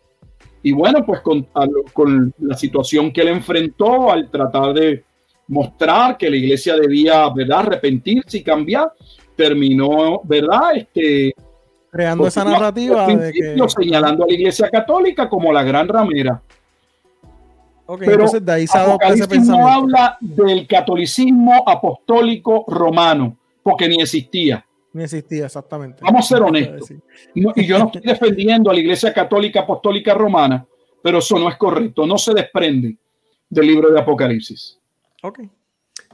Y 0.65 0.71
bueno, 0.71 1.05
pues 1.05 1.21
con, 1.21 1.47
con, 1.93 2.33
la 2.39 2.57
situación 2.57 3.13
que 3.13 3.21
él 3.21 3.27
enfrentó 3.27 4.09
al 4.09 4.31
tratar 4.31 4.73
de 4.73 5.03
mostrar 5.47 6.17
que 6.17 6.27
la 6.27 6.37
iglesia 6.37 6.75
debía, 6.75 7.29
¿verdad?, 7.29 7.59
arrepentirse 7.59 8.39
y 8.39 8.43
cambiar, 8.43 8.91
terminó, 9.35 10.21
¿verdad?, 10.23 10.75
este, 10.75 11.35
creando 11.91 12.25
esa 12.25 12.43
narrativa 12.43 13.05
de 13.05 13.31
que... 13.31 13.55
señalando 13.67 14.23
a 14.23 14.27
la 14.27 14.33
iglesia 14.33 14.67
católica 14.71 15.29
como 15.29 15.53
la 15.53 15.61
gran 15.61 15.87
ramera. 15.87 16.41
Okay, 17.85 18.07
Pero 18.07 18.23
entonces 18.23 18.43
de 18.43 18.51
ahí 18.51 18.65
se 18.65 19.39
no 19.41 19.67
habla 19.67 20.17
del 20.19 20.65
catolicismo 20.65 21.63
apostólico 21.69 22.65
romano, 22.67 23.37
porque 23.61 23.87
ni 23.87 24.01
existía. 24.01 24.65
Ni 24.95 25.03
existía, 25.03 25.47
exactamente. 25.47 25.99
Vamos 26.01 26.23
a 26.25 26.35
ser 26.35 26.41
honestos. 26.41 26.89
y 27.33 27.65
yo 27.65 27.77
no 27.77 27.87
estoy 27.87 28.01
defendiendo 28.05 28.71
a 28.71 28.73
la 28.73 28.79
Iglesia 28.79 29.13
Católica 29.13 29.59
Apostólica 29.59 30.13
Romana, 30.13 30.65
pero 31.03 31.17
eso 31.17 31.37
no 31.37 31.49
es 31.49 31.57
correcto. 31.57 32.07
No 32.07 32.17
se 32.17 32.33
desprende 32.33 32.97
del 33.49 33.67
libro 33.67 33.91
de 33.91 33.99
Apocalipsis. 33.99 34.79
Ok. 35.21 35.41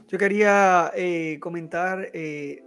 Yo 0.08 0.18
quería 0.18 0.90
eh, 0.96 1.38
comentar 1.40 2.10
eh, 2.12 2.60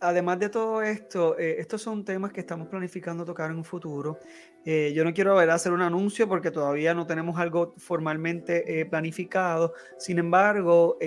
además 0.00 0.38
de 0.38 0.48
todo 0.48 0.82
esto, 0.82 1.38
eh, 1.38 1.56
estos 1.58 1.82
son 1.82 2.04
temas 2.04 2.32
que 2.32 2.40
estamos 2.40 2.68
planificando 2.68 3.24
tocar 3.24 3.50
en 3.50 3.58
un 3.58 3.64
futuro. 3.64 4.18
Eh, 4.64 4.92
yo 4.94 5.04
no 5.04 5.14
quiero 5.14 5.34
ver, 5.34 5.50
hacer 5.50 5.72
un 5.72 5.82
anuncio 5.82 6.28
porque 6.28 6.50
todavía 6.50 6.94
no 6.94 7.06
tenemos 7.06 7.38
algo 7.38 7.74
formalmente 7.78 8.80
eh, 8.80 8.84
planificado. 8.84 9.72
Sin 9.98 10.18
embargo, 10.18 10.98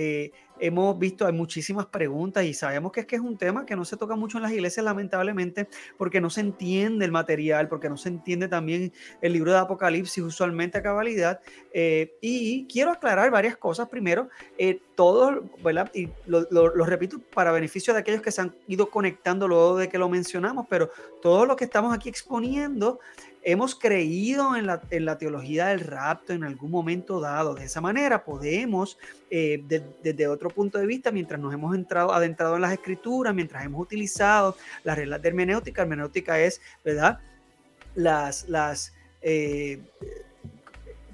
hemos 0.62 0.98
visto, 0.98 1.26
hay 1.26 1.34
muchísimas 1.34 1.88
preguntas 1.88 2.46
y 2.46 2.54
sabemos 2.54 2.92
que 2.92 3.02
es 3.02 3.06
que 3.06 3.16
es 3.16 3.22
un 3.22 3.38
tema 3.38 3.66
que 3.66 3.76
no 3.76 3.84
se 3.84 3.98
toca 3.98 4.16
mucho 4.16 4.38
en 4.38 4.44
las 4.44 4.52
iglesias, 4.52 4.86
lamentablemente, 4.86 5.68
porque 5.98 6.22
no 6.22 6.30
se 6.30 6.42
entiende 6.42 7.04
el 7.04 7.12
material, 7.12 7.68
porque 7.68 7.90
no 7.90 7.98
se 7.98 8.10
entiende 8.10 8.48
también 8.48 8.94
el 9.22 9.34
libro 9.34 9.52
de 9.52 9.58
Apocalipsis 9.58 10.24
usualmente 10.24 10.78
a 10.78 10.84
cabalidad. 10.84 11.40
Eh, 11.74 12.14
y 12.22 12.68
quiero 12.68 12.92
aclarar 12.92 13.32
varias 13.32 13.58
cosas. 13.58 13.90
Primero, 13.90 14.30
eh, 14.58 14.80
todo, 14.96 15.44
¿verdad? 15.64 15.92
Y 15.94 16.10
lo, 16.28 16.42
lo, 16.52 16.86
repito 16.86 17.20
para 17.34 17.52
beneficio 17.52 17.94
de 17.94 18.00
aquellos 18.00 18.22
que 18.22 18.32
se 18.32 18.42
han 18.42 18.56
ido 18.68 18.90
conectando 18.90 19.48
luego 19.48 19.78
de 19.78 19.90
que 19.90 19.98
lo 19.98 20.10
mencionamos, 20.10 20.68
pero 20.70 20.92
todo 21.22 21.46
lo 21.46 21.56
que 21.56 21.64
estamos 21.64 21.94
aquí 21.94 22.08
exponiendo 22.08 23.00
hemos 23.44 23.76
creído 23.76 24.56
en 24.56 24.68
la, 24.68 24.82
en 24.90 25.06
la, 25.06 25.18
teología 25.18 25.68
del 25.68 25.80
rapto 25.82 26.34
en 26.34 26.44
algún 26.44 26.72
momento 26.72 27.20
dado. 27.20 27.56
De 27.56 27.66
esa 27.66 27.82
manera 27.82 28.24
podemos, 28.24 28.98
eh, 29.30 29.64
desde 30.04 30.28
otro 30.28 30.50
punto 30.50 30.78
de 30.78 30.86
vista, 30.86 31.12
mientras 31.12 31.40
nos 31.40 31.54
hemos 31.54 31.76
entrado, 31.76 32.14
adentrado 32.14 32.56
en 32.56 32.62
las 32.62 32.74
escrituras, 32.74 33.34
mientras 33.34 33.66
hemos 33.66 33.82
utilizado 33.82 34.56
las 34.84 34.98
reglas 34.98 35.22
de 35.22 35.30
hermenéutica, 35.30 35.82
hermenéutica 35.82 36.40
es, 36.40 36.62
¿verdad? 36.84 37.20
Las, 37.96 38.48
las, 38.48 38.94
eh, 39.22 39.80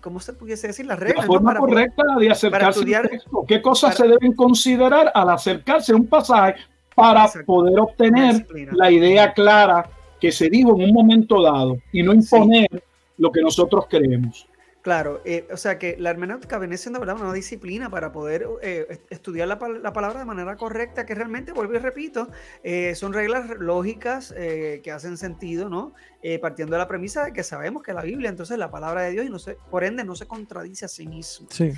¿cómo 0.01 0.19
se 0.19 0.33
pudiese 0.33 0.67
decir? 0.67 0.85
Las 0.85 0.99
reglas. 0.99 1.25
La 1.25 1.27
forma 1.27 1.55
correcta 1.55 2.03
de 2.19 2.29
acercarse 2.29 2.95
al 2.95 3.09
texto. 3.09 3.45
¿Qué 3.47 3.61
cosas 3.61 3.95
se 3.95 4.07
deben 4.07 4.33
considerar 4.33 5.11
al 5.13 5.29
acercarse 5.29 5.93
a 5.93 5.95
un 5.95 6.07
pasaje 6.07 6.61
para 6.93 7.27
poder 7.45 7.79
obtener 7.79 8.47
la 8.71 8.89
idea 8.89 9.31
clara 9.33 9.87
que 10.19 10.31
se 10.31 10.49
dijo 10.49 10.75
en 10.75 10.83
un 10.83 10.93
momento 10.93 11.41
dado 11.41 11.77
y 11.91 12.03
no 12.03 12.13
imponer 12.13 12.83
lo 13.17 13.31
que 13.31 13.41
nosotros 13.41 13.85
creemos? 13.89 14.47
Claro, 14.87 15.21
eh, 15.25 15.45
o 15.51 15.57
sea 15.57 15.77
que 15.77 15.97
la 15.99 16.11
hermenéutica 16.11 16.57
viene 16.59 16.77
siendo 16.77 17.01
¿verdad? 17.01 17.19
una 17.19 17.33
disciplina 17.33 17.89
para 17.89 18.13
poder 18.13 18.47
eh, 18.61 19.01
estudiar 19.09 19.45
la, 19.49 19.59
palabra 19.59 20.19
de 20.19 20.23
manera 20.23 20.55
correcta, 20.55 21.05
que 21.05 21.13
realmente, 21.13 21.51
vuelvo 21.51 21.73
y 21.73 21.79
repito, 21.79 22.29
eh, 22.63 22.95
son 22.95 23.11
reglas 23.11 23.49
lógicas 23.59 24.33
que 24.33 24.89
hacen 24.89 25.17
sentido, 25.17 25.67
¿no? 25.67 25.93
partiendo 26.41 26.75
de 26.75 26.79
la 26.79 26.87
premisa 26.87 27.25
de 27.25 27.33
que 27.33 27.43
sabemos 27.43 27.83
que 27.83 27.91
la 27.91 28.01
Biblia, 28.01 28.29
entonces 28.29 28.57
la 28.57 28.71
palabra 28.71 29.01
de 29.01 29.11
Dios, 29.11 29.25
y 29.25 29.29
no 29.29 29.39
se, 29.39 29.57
por 29.69 29.83
ende 29.83 30.05
no 30.05 30.15
se 30.15 30.25
contradice 30.25 30.85
a 30.85 30.87
sí 30.87 31.05
mismo. 31.05 31.47
Sí. 31.51 31.73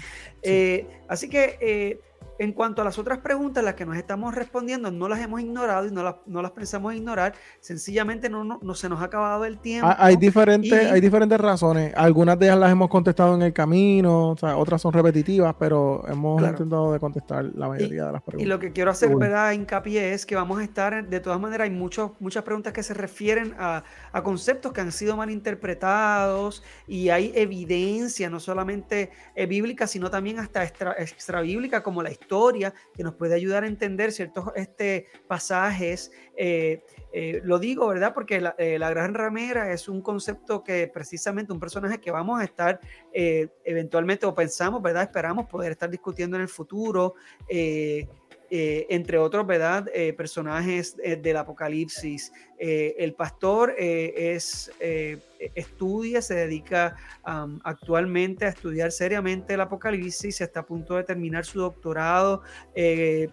así 1.07 1.29
que 1.29 1.99
en 2.39 2.53
cuanto 2.53 2.81
a 2.81 2.85
las 2.85 2.97
otras 2.97 3.19
preguntas, 3.19 3.61
las 3.63 3.75
que 3.75 3.85
nos 3.85 3.97
estamos 3.97 4.33
respondiendo, 4.33 4.89
no 4.91 5.09
las 5.09 5.19
hemos 5.19 5.41
ignorado 5.41 5.85
y 5.85 5.91
no 5.91 6.03
las, 6.03 6.15
no 6.25 6.41
las 6.41 6.51
pensamos 6.51 6.95
ignorar. 6.95 7.33
Sencillamente 7.59 8.29
no, 8.29 8.45
no, 8.45 8.75
se 8.75 8.87
nos 8.87 9.01
ha 9.01 9.05
acabado 9.05 9.43
el 9.43 9.59
tiempo. 9.59 9.93
Hay 9.97 10.15
diferentes, 10.15 10.89
hay 10.89 11.01
diferentes 11.01 11.39
razones. 11.39 11.93
Algunas 11.97 12.39
de 12.39 12.45
ellas 12.45 12.57
las 12.57 12.71
hemos 12.71 12.89
contestado 12.89 13.35
en 13.35 13.41
el 13.41 13.51
camino, 13.51 14.37
otras 14.55 14.81
son 14.81 14.93
repetitivas, 14.93 15.53
pero 15.59 16.05
hemos 16.07 16.41
intentado 16.41 16.93
de 16.93 16.99
contestar 16.99 17.43
la 17.55 17.67
mayoría 17.67 18.05
de 18.05 18.11
las 18.13 18.21
preguntas. 18.21 18.45
Y 18.45 18.47
lo 18.47 18.57
que 18.57 18.71
quiero 18.71 18.91
hacer, 18.91 19.13
¿verdad? 19.13 19.51
Hincapié 19.51 20.13
es 20.13 20.25
que 20.25 20.35
vamos 20.35 20.59
a 20.59 20.63
estar, 20.63 21.09
de 21.09 21.19
todas 21.19 21.41
maneras, 21.41 21.65
hay 21.65 21.71
muchos, 21.71 22.11
muchas 22.21 22.43
preguntas 22.43 22.71
que 22.71 22.83
se 22.83 22.93
refieren 22.93 23.53
a, 23.59 23.83
a 24.13 24.23
conceptos 24.23 24.71
que 24.71 24.79
han 24.79 24.93
sido 24.93 25.17
mal 25.17 25.29
interpretados 25.29 26.63
y 26.87 27.09
hay 27.09 27.33
evidencia, 27.35 28.29
no 28.29 28.39
solamente 28.39 29.11
eh, 29.35 29.45
bíblica, 29.45 29.87
sino 29.87 30.09
también 30.09 30.39
hasta 30.39 30.63
extra, 30.63 30.95
extra 30.97 31.41
bíblica, 31.41 31.83
como 31.83 32.01
la 32.01 32.11
historia 32.11 32.28
que 32.93 33.03
nos 33.03 33.15
puede 33.15 33.35
ayudar 33.35 33.63
a 33.63 33.67
entender 33.67 34.11
ciertos 34.11 34.45
este, 34.55 35.07
pasajes. 35.27 36.11
Eh, 36.35 36.83
eh, 37.11 37.41
lo 37.43 37.59
digo, 37.59 37.87
¿verdad? 37.87 38.13
Porque 38.13 38.41
eh, 38.57 38.79
la, 38.79 38.89
gran 38.91 39.13
ramera 39.13 39.73
es 39.73 39.89
un 39.89 40.01
concepto 40.01 40.63
que 40.63 40.87
precisamente 40.87 41.51
un 41.51 41.59
personaje 41.59 41.99
que 41.99 42.11
vamos 42.11 42.39
a 42.39 42.43
estar 42.43 42.79
eventualmente 43.11 44.25
o 44.25 44.35
pensamos, 44.35 44.81
¿verdad? 44.81 45.03
Esperamos 45.03 45.47
poder 45.47 45.71
estar 45.71 45.89
discutiendo 45.89 46.35
en 46.37 46.43
el 46.43 46.49
futuro. 46.49 47.15
Entre 48.51 49.17
otros, 49.17 49.45
¿verdad? 49.45 49.85
personajes 50.17 50.97
del 50.97 51.37
Apocalipsis. 51.37 52.31
el 52.57 53.13
pastor 53.13 53.75
es 53.77 54.71
estudia, 55.55 56.21
se 56.21 56.35
dedica 56.35 56.95
actualmente 57.23 58.45
a 58.45 58.49
estudiar 58.49 58.91
seriamente 58.91 59.53
el 59.53 59.61
Apocalipsis, 59.61 60.41
está 60.41 60.61
a 60.61 60.65
punto 60.65 60.95
de 60.95 61.03
terminar 61.03 61.45
su 61.45 61.59
doctorado 61.59 62.41
eh, 62.75 63.29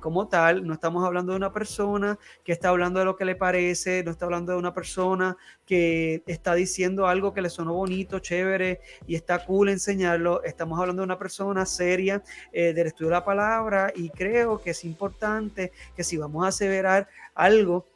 como 0.00 0.28
tal. 0.28 0.66
No 0.66 0.74
estamos 0.74 1.04
hablando 1.04 1.32
de 1.32 1.36
una 1.38 1.52
persona 1.52 2.18
que 2.44 2.52
está 2.52 2.68
hablando 2.68 3.00
de 3.00 3.06
lo 3.06 3.16
que 3.16 3.24
le 3.24 3.34
parece, 3.34 4.02
no 4.04 4.10
está 4.10 4.26
hablando 4.26 4.52
de 4.52 4.58
una 4.58 4.72
persona 4.72 5.36
que 5.66 6.22
está 6.26 6.54
diciendo 6.54 7.06
algo 7.06 7.34
que 7.34 7.42
le 7.42 7.50
sonó 7.50 7.74
bonito, 7.74 8.18
chévere 8.20 8.80
y 9.06 9.14
está 9.14 9.44
cool 9.44 9.68
enseñarlo. 9.68 10.42
Estamos 10.44 10.78
hablando 10.78 11.02
de 11.02 11.06
una 11.06 11.18
persona 11.18 11.66
seria 11.66 12.22
eh, 12.52 12.72
del 12.72 12.86
estudio 12.86 13.10
de 13.10 13.16
la 13.16 13.24
palabra 13.24 13.92
y 13.94 14.10
creo 14.10 14.57
que 14.60 14.70
es 14.70 14.84
importante 14.84 15.72
que 15.96 16.04
si 16.04 16.16
vamos 16.16 16.44
a 16.44 16.48
aseverar 16.48 17.08
algo, 17.34 17.86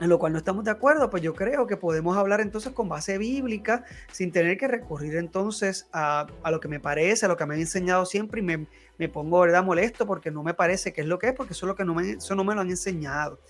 en 0.00 0.08
lo 0.08 0.18
cual 0.18 0.32
no 0.32 0.38
estamos 0.38 0.64
de 0.64 0.70
acuerdo, 0.72 1.10
pues 1.10 1.22
yo 1.22 1.34
creo 1.34 1.66
que 1.68 1.76
podemos 1.76 2.16
hablar 2.16 2.40
entonces 2.40 2.72
con 2.72 2.88
base 2.88 3.18
bíblica 3.18 3.84
sin 4.10 4.32
tener 4.32 4.58
que 4.58 4.66
recurrir 4.66 5.16
entonces 5.16 5.88
a, 5.92 6.26
a 6.42 6.50
lo 6.50 6.58
que 6.58 6.66
me 6.66 6.80
parece, 6.80 7.26
a 7.26 7.28
lo 7.28 7.36
que 7.36 7.46
me 7.46 7.54
han 7.54 7.60
enseñado 7.60 8.04
siempre 8.04 8.40
y 8.40 8.44
me, 8.44 8.66
me 9.02 9.08
pongo, 9.08 9.40
¿verdad? 9.40 9.64
Molesto 9.64 10.06
porque 10.06 10.30
no 10.30 10.44
me 10.44 10.54
parece 10.54 10.92
que 10.92 11.00
es 11.00 11.06
lo 11.08 11.18
que 11.18 11.28
es, 11.28 11.34
porque 11.34 11.54
eso, 11.54 11.66
es 11.66 11.68
lo 11.68 11.74
que 11.74 11.84
no 11.84 11.92
me, 11.94 12.12
eso 12.12 12.36
no 12.36 12.44
me 12.44 12.54
lo 12.54 12.60
han 12.60 12.70
enseñado. 12.70 13.40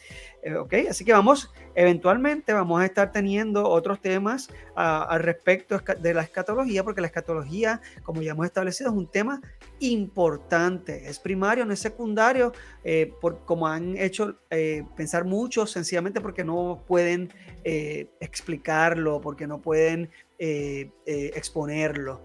Eh. 0.43 0.87
Así 0.89 1.05
que 1.05 1.13
vamos, 1.13 1.53
eventualmente 1.75 2.55
vamos 2.55 2.81
a 2.81 2.87
estar 2.87 3.13
teniendo 3.13 3.69
otros 3.69 4.01
temas 4.01 4.49
al 4.75 5.23
respecto 5.23 5.79
de 6.01 6.15
la 6.15 6.23
escatología, 6.23 6.83
porque 6.83 7.03
la 7.03 7.07
escatología, 7.09 7.83
como 8.03 8.23
ya 8.23 8.31
hemos 8.31 8.47
establecido, 8.47 8.91
es 8.91 8.97
un 8.97 9.11
tema 9.11 9.43
importante. 9.81 11.07
Es 11.09 11.19
primario, 11.19 11.67
no 11.67 11.75
es 11.75 11.81
secundario, 11.81 12.53
eh, 12.83 13.13
por, 13.21 13.45
como 13.45 13.67
han 13.67 13.99
hecho 13.99 14.39
eh, 14.49 14.85
pensar 14.97 15.27
muchos, 15.27 15.71
sencillamente 15.71 16.23
porque 16.23 16.45
no 16.45 16.83
pueden 16.87 17.33
explicarlo, 17.65 19.21
porque 19.21 19.47
no 19.47 19.61
pueden 19.61 20.11
exponerlo. 20.39 22.25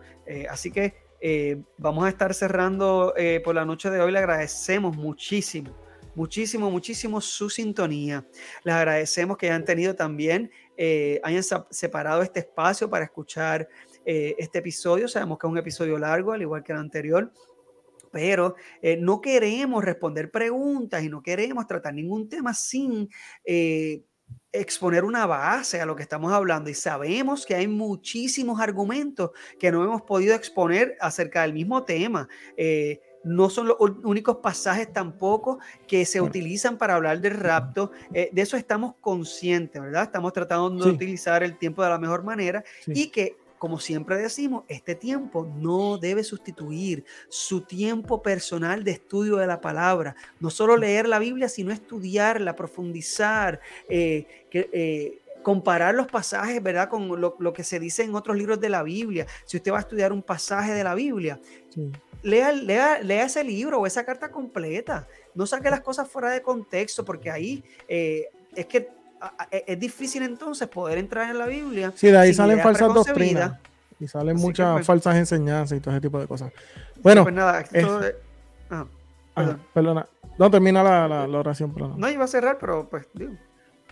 así 0.49 0.72
que 0.72 1.07
eh, 1.19 1.61
vamos 1.77 2.06
a 2.06 2.10
estar 2.10 2.34
cerrando 2.34 3.14
eh, 3.18 3.41
por 3.44 3.56
la 3.56 3.65
noche 3.65 3.89
de 3.89 3.99
hoy. 3.99 4.11
Le 4.11 4.19
agradecemos 4.19 4.95
muchísimo, 4.95 5.76
muchísimo, 6.15 6.69
muchísimo 6.69 7.22
su 7.22 7.49
sintonía. 7.49 8.26
Les 8.64 8.76
agradecemos 8.76 9.38
que 9.38 9.48
hayan 9.48 9.65
tenido 9.65 9.95
también, 9.95 10.52
eh, 10.76 11.19
hayan 11.23 11.44
separado 11.69 12.22
este 12.22 12.41
espacio 12.41 12.89
para 12.89 13.06
escuchar 13.06 13.68
este 14.06 14.60
episodio. 14.60 15.10
Sabemos 15.10 15.38
que 15.38 15.48
es 15.48 15.52
un 15.52 15.57
episodio 15.57 15.98
largo, 15.98 16.31
al 16.31 16.41
igual 16.41 16.64
que 16.64 16.72
el 16.72 16.77
anterior. 16.77 17.30
Pero 18.10 18.56
no 18.99 19.19
queremos 19.19 19.84
responder 19.84 20.31
preguntas 20.31 21.03
y 21.03 21.10
no 21.10 21.22
queremos 21.22 21.68
tratar 21.68 21.94
ningún 21.94 22.30
tema 22.30 22.53
sin 22.53 23.10
exponer 24.52 25.04
una 25.04 25.26
base 25.26 25.82
a 25.82 25.86
lo 25.86 25.95
que 25.95 26.04
estamos 26.04 26.32
hablando 26.32 26.70
y 26.70 26.74
sabemos 26.74 27.45
que 27.45 27.56
hay 27.56 27.68
muchísimos 27.68 28.60
argumentos 28.60 29.32
que 29.60 29.72
no 29.72 29.84
hemos 29.84 30.02
podido 30.02 30.36
exponer 30.36 30.98
acerca 30.99 31.41
del 31.41 31.54
mismo 31.54 31.84
tema. 31.84 32.28
Eh, 32.56 33.02
no 33.24 33.49
son 33.49 33.68
los 33.68 33.78
únicos 34.04 34.38
pasajes 34.38 34.91
tampoco 34.91 35.60
que 35.86 36.06
se 36.06 36.22
utilizan 36.22 36.78
para 36.78 36.95
hablar 36.95 37.20
del 37.20 37.34
rapto. 37.34 37.91
Eh, 38.14 38.30
de 38.32 38.41
eso 38.41 38.56
estamos 38.56 38.95
conscientes, 39.02 39.82
¿verdad? 39.82 40.04
Estamos 40.04 40.32
tratando 40.32 40.86
de 40.86 40.91
utilizar 40.91 41.44
el 41.44 41.58
tiempo 41.58 41.84
de 41.84 41.90
la 41.90 41.99
mejor 41.99 42.24
manera 42.24 42.64
y 42.88 43.08
que 43.10 43.36
como 43.58 43.80
siempre 43.80 44.18
decimos, 44.18 44.64
este 44.68 44.96
tiempo 44.96 45.48
no 45.58 45.98
debe 45.98 46.24
sustituir 46.24 47.04
su 47.30 47.62
tiempo 47.62 48.22
personal 48.22 48.84
de 48.84 48.92
estudio 48.92 49.38
de 49.38 49.48
la 49.48 49.62
palabra. 49.62 50.16
No 50.40 50.50
solo 50.50 50.78
leer 50.78 51.08
la 51.08 51.20
Biblia, 51.20 51.50
sino 51.50 51.72
estudiarla, 51.72 52.56
profundizar, 52.56 53.60
eh, 53.90 54.26
eh, 54.52 55.20
comparar 55.42 55.96
los 55.96 56.08
pasajes, 56.08 56.62
¿verdad? 56.62 56.90
Con 56.90 57.20
lo, 57.20 57.54
que 57.54 57.64
se 57.64 57.80
dice 57.80 58.04
en 58.04 58.16
otros 58.16 58.38
libros 58.38 58.60
de 58.60 58.70
la 58.70 58.84
Biblia. 58.84 59.26
Si 59.46 59.58
usted 59.58 59.72
va 59.72 59.78
a 59.78 59.82
estudiar 59.82 60.12
un 60.12 60.22
pasaje 60.22 60.74
de 60.74 60.84
la 60.84 60.94
Biblia, 60.94 61.40
lea, 62.22 62.52
lea, 62.52 63.24
ese 63.24 63.44
libro 63.44 63.80
o 63.80 63.88
esa 63.88 64.06
carta 64.06 64.30
completa. 64.30 65.08
No 65.34 65.46
saque 65.46 65.70
las 65.70 65.82
cosas 65.82 66.08
fuera 66.10 66.30
de 66.30 66.42
contexto, 66.42 67.06
porque 67.06 67.32
ahí 67.32 67.64
eh, 67.88 68.26
es 68.56 68.66
que 68.66 68.97
es 69.52 69.80
difícil 69.80 70.23
entonces 70.23 70.68
poder 70.68 70.98
entrar 70.98 71.30
en 71.30 71.38
la 71.38 71.45
Biblia. 71.45 71.91
Sí, 71.95 72.07
de 72.07 72.18
ahí 72.18 72.34
salen 72.34 72.61
falsas 72.61 72.94
doctrinas. 72.94 73.60
Y 73.99 74.07
salen 74.07 74.38
muchas 74.38 74.73
pues 74.73 74.85
falsas 74.85 75.15
enseñanzas 75.15 75.77
y 75.77 75.81
todo 75.81 75.94
ese 75.94 76.02
tipo 76.02 76.19
de 76.19 76.27
cosas. 76.27 76.52
Bueno, 77.02 77.23
pues 77.23 77.34
nada, 77.34 77.61
esto 77.61 78.02
ah, 78.69 78.85
perdona. 79.73 80.07
No, 80.38 80.52
termina 80.52 80.84
la, 80.84 81.07
la, 81.27 81.39
oración, 81.39 81.73
perdón. 81.73 81.95
No, 81.98 82.10
iba 82.10 82.23
a 82.23 82.27
cerrar, 82.27 82.57
pero 82.60 82.88
pues 82.88 83.07
digo. 83.14 83.34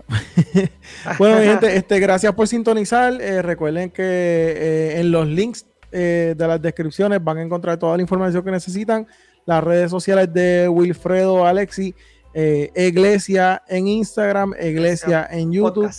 bueno, 1.17 1.37
gente, 1.37 1.75
este, 1.75 1.99
gracias 1.99 2.33
por 2.33 2.47
sintonizar. 2.47 3.19
Eh, 3.19 3.41
recuerden 3.41 3.89
que 3.89 4.03
eh, 4.03 4.99
en 4.99 5.11
los 5.11 5.25
links 5.27 5.65
eh, 5.91 6.35
de 6.37 6.47
las 6.47 6.61
descripciones 6.61 7.23
van 7.23 7.37
a 7.37 7.41
encontrar 7.41 7.77
toda 7.77 7.95
la 7.95 8.01
información 8.01 8.43
que 8.43 8.51
necesitan. 8.51 9.07
Las 9.45 9.63
redes 9.63 9.89
sociales 9.89 10.31
de 10.33 10.67
Wilfredo 10.69 11.45
Alexi 11.45 11.95
eh, 12.35 12.71
Iglesia 12.75 13.63
en 13.67 13.87
Instagram, 13.87 14.53
Iglesia 14.61 15.27
en 15.31 15.51
YouTube. 15.51 15.91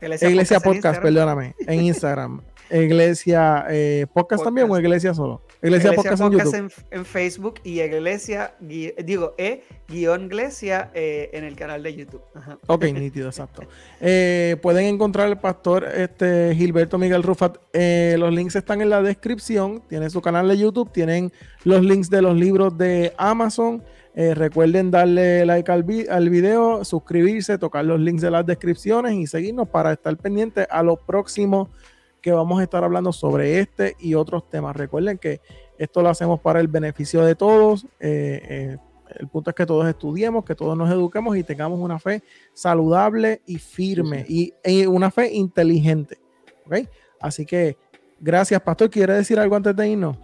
Iglesia, 0.00 0.58
Podcast, 0.58 1.00
perdóname, 1.00 1.54
en 1.66 1.82
Instagram. 1.84 2.42
Iglesia 2.72 3.66
eh, 3.68 4.06
podcast, 4.12 4.42
también 4.42 4.70
o 4.70 4.78
Iglesia 4.78 5.12
solo? 5.12 5.42
Iglesia, 5.62 5.92
Podcast, 5.92 6.22
en 6.22 6.32
YouTube. 6.32 6.72
En, 6.90 7.04
Facebook 7.04 7.54
y 7.62 7.80
Iglesia, 7.80 8.54
digo, 8.60 9.34
E 9.36 9.62
guion 9.88 10.24
Iglesia 10.24 10.90
eh, 10.94 11.30
en 11.34 11.44
el 11.44 11.54
canal 11.54 11.82
de 11.82 11.94
YouTube. 11.94 12.22
Ok, 12.66 12.84
nítido, 12.94 13.28
exacto. 13.28 13.62
Eh, 14.00 14.56
pueden 14.62 14.86
encontrar 14.86 15.28
el 15.28 15.38
pastor 15.38 15.84
este, 15.84 16.54
Gilberto 16.56 16.98
Miguel 16.98 17.22
Rufat. 17.22 17.58
los 17.74 18.32
links 18.32 18.56
están 18.56 18.80
en 18.80 18.90
la 18.90 19.02
descripción. 19.02 19.82
Tiene 19.88 20.08
su 20.08 20.22
canal 20.22 20.48
de 20.48 20.56
YouTube, 20.56 20.90
tienen 20.90 21.32
los 21.64 21.82
links 21.82 22.08
de 22.08 22.22
los 22.22 22.36
libros 22.36 22.76
de 22.78 23.12
Amazon. 23.18 23.84
Eh, 24.14 24.34
recuerden 24.34 24.90
darle 24.90 25.46
like 25.46 25.70
al, 25.72 25.86
al, 26.10 26.30
video, 26.30 26.84
suscribirse, 26.84 27.56
tocar 27.56 27.84
los 27.84 27.98
links 27.98 28.22
de 28.22 28.30
las 28.30 28.44
descripciones 28.44 29.14
y 29.14 29.26
seguirnos 29.26 29.68
para 29.68 29.92
estar 29.92 30.14
pendientes 30.16 30.66
a 30.70 30.82
lo 30.82 30.96
próximo 30.96 31.70
que 32.20 32.30
vamos 32.30 32.60
a 32.60 32.64
estar 32.64 32.84
hablando 32.84 33.12
sobre 33.12 33.58
este 33.58 33.96
y 33.98 34.14
otros 34.14 34.48
temas. 34.48 34.76
Recuerden 34.76 35.18
que 35.18 35.40
esto 35.78 36.02
lo 36.02 36.10
hacemos 36.10 36.40
para 36.40 36.60
el 36.60 36.68
beneficio 36.68 37.24
de 37.24 37.34
todos. 37.34 37.86
Eh, 38.00 38.42
eh, 38.48 38.76
el 39.18 39.28
punto 39.28 39.50
es 39.50 39.56
que 39.56 39.66
todos 39.66 39.88
estudiemos, 39.88 40.44
que 40.44 40.54
todos 40.54 40.76
nos 40.76 40.90
eduquemos 40.90 41.36
y 41.36 41.42
tengamos 41.42 41.80
una 41.80 41.98
fe 41.98 42.22
saludable 42.52 43.42
y 43.46 43.56
firme 43.58 44.24
y, 44.28 44.52
una 44.86 45.10
fe 45.10 45.32
inteligente. 45.32 46.18
¿okay? 46.66 46.88
Así 47.18 47.44
que 47.44 47.76
Gracias, 48.24 48.60
Pastor. 48.62 48.88
¿Quiere 48.88 49.14
decir 49.14 49.36
algo 49.40 49.56
antes 49.56 49.74
de 49.74 49.88
irnos? 49.88 50.16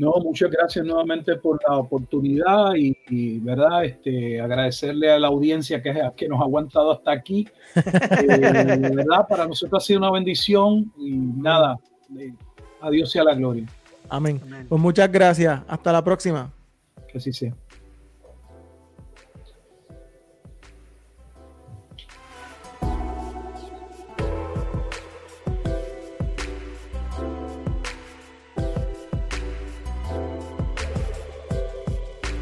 No, 0.00 0.14
muchas 0.24 0.50
gracias 0.50 0.82
nuevamente 0.82 1.36
por 1.36 1.60
la 1.68 1.76
oportunidad 1.76 2.72
y, 2.74 3.38
verdad, 3.40 3.84
este, 3.84 4.40
agradecerle 4.40 5.12
a 5.12 5.18
la 5.18 5.28
audiencia 5.28 5.82
que, 5.82 5.92
que 6.16 6.26
nos 6.26 6.40
ha 6.40 6.44
aguantado 6.44 6.92
hasta 6.92 7.12
aquí. 7.12 7.46
Eh, 7.80 8.90
verdad, 8.94 9.26
para 9.28 9.46
nosotros 9.46 9.82
ha 9.82 9.86
sido 9.86 10.00
una 10.00 10.10
bendición 10.10 10.90
y 10.98 11.12
nada, 11.12 11.78
eh, 12.18 12.32
a 12.80 12.90
Dios 12.90 13.10
sea 13.10 13.24
la 13.24 13.34
gloria. 13.34 13.66
Amén. 14.08 14.40
Pues 14.68 14.80
muchas 14.80 15.10
gracias. 15.12 15.60
Hasta 15.68 15.92
la 15.92 16.02
próxima. 16.02 16.50
Que 17.10 17.18
así 17.18 17.32
sea. 17.32 17.54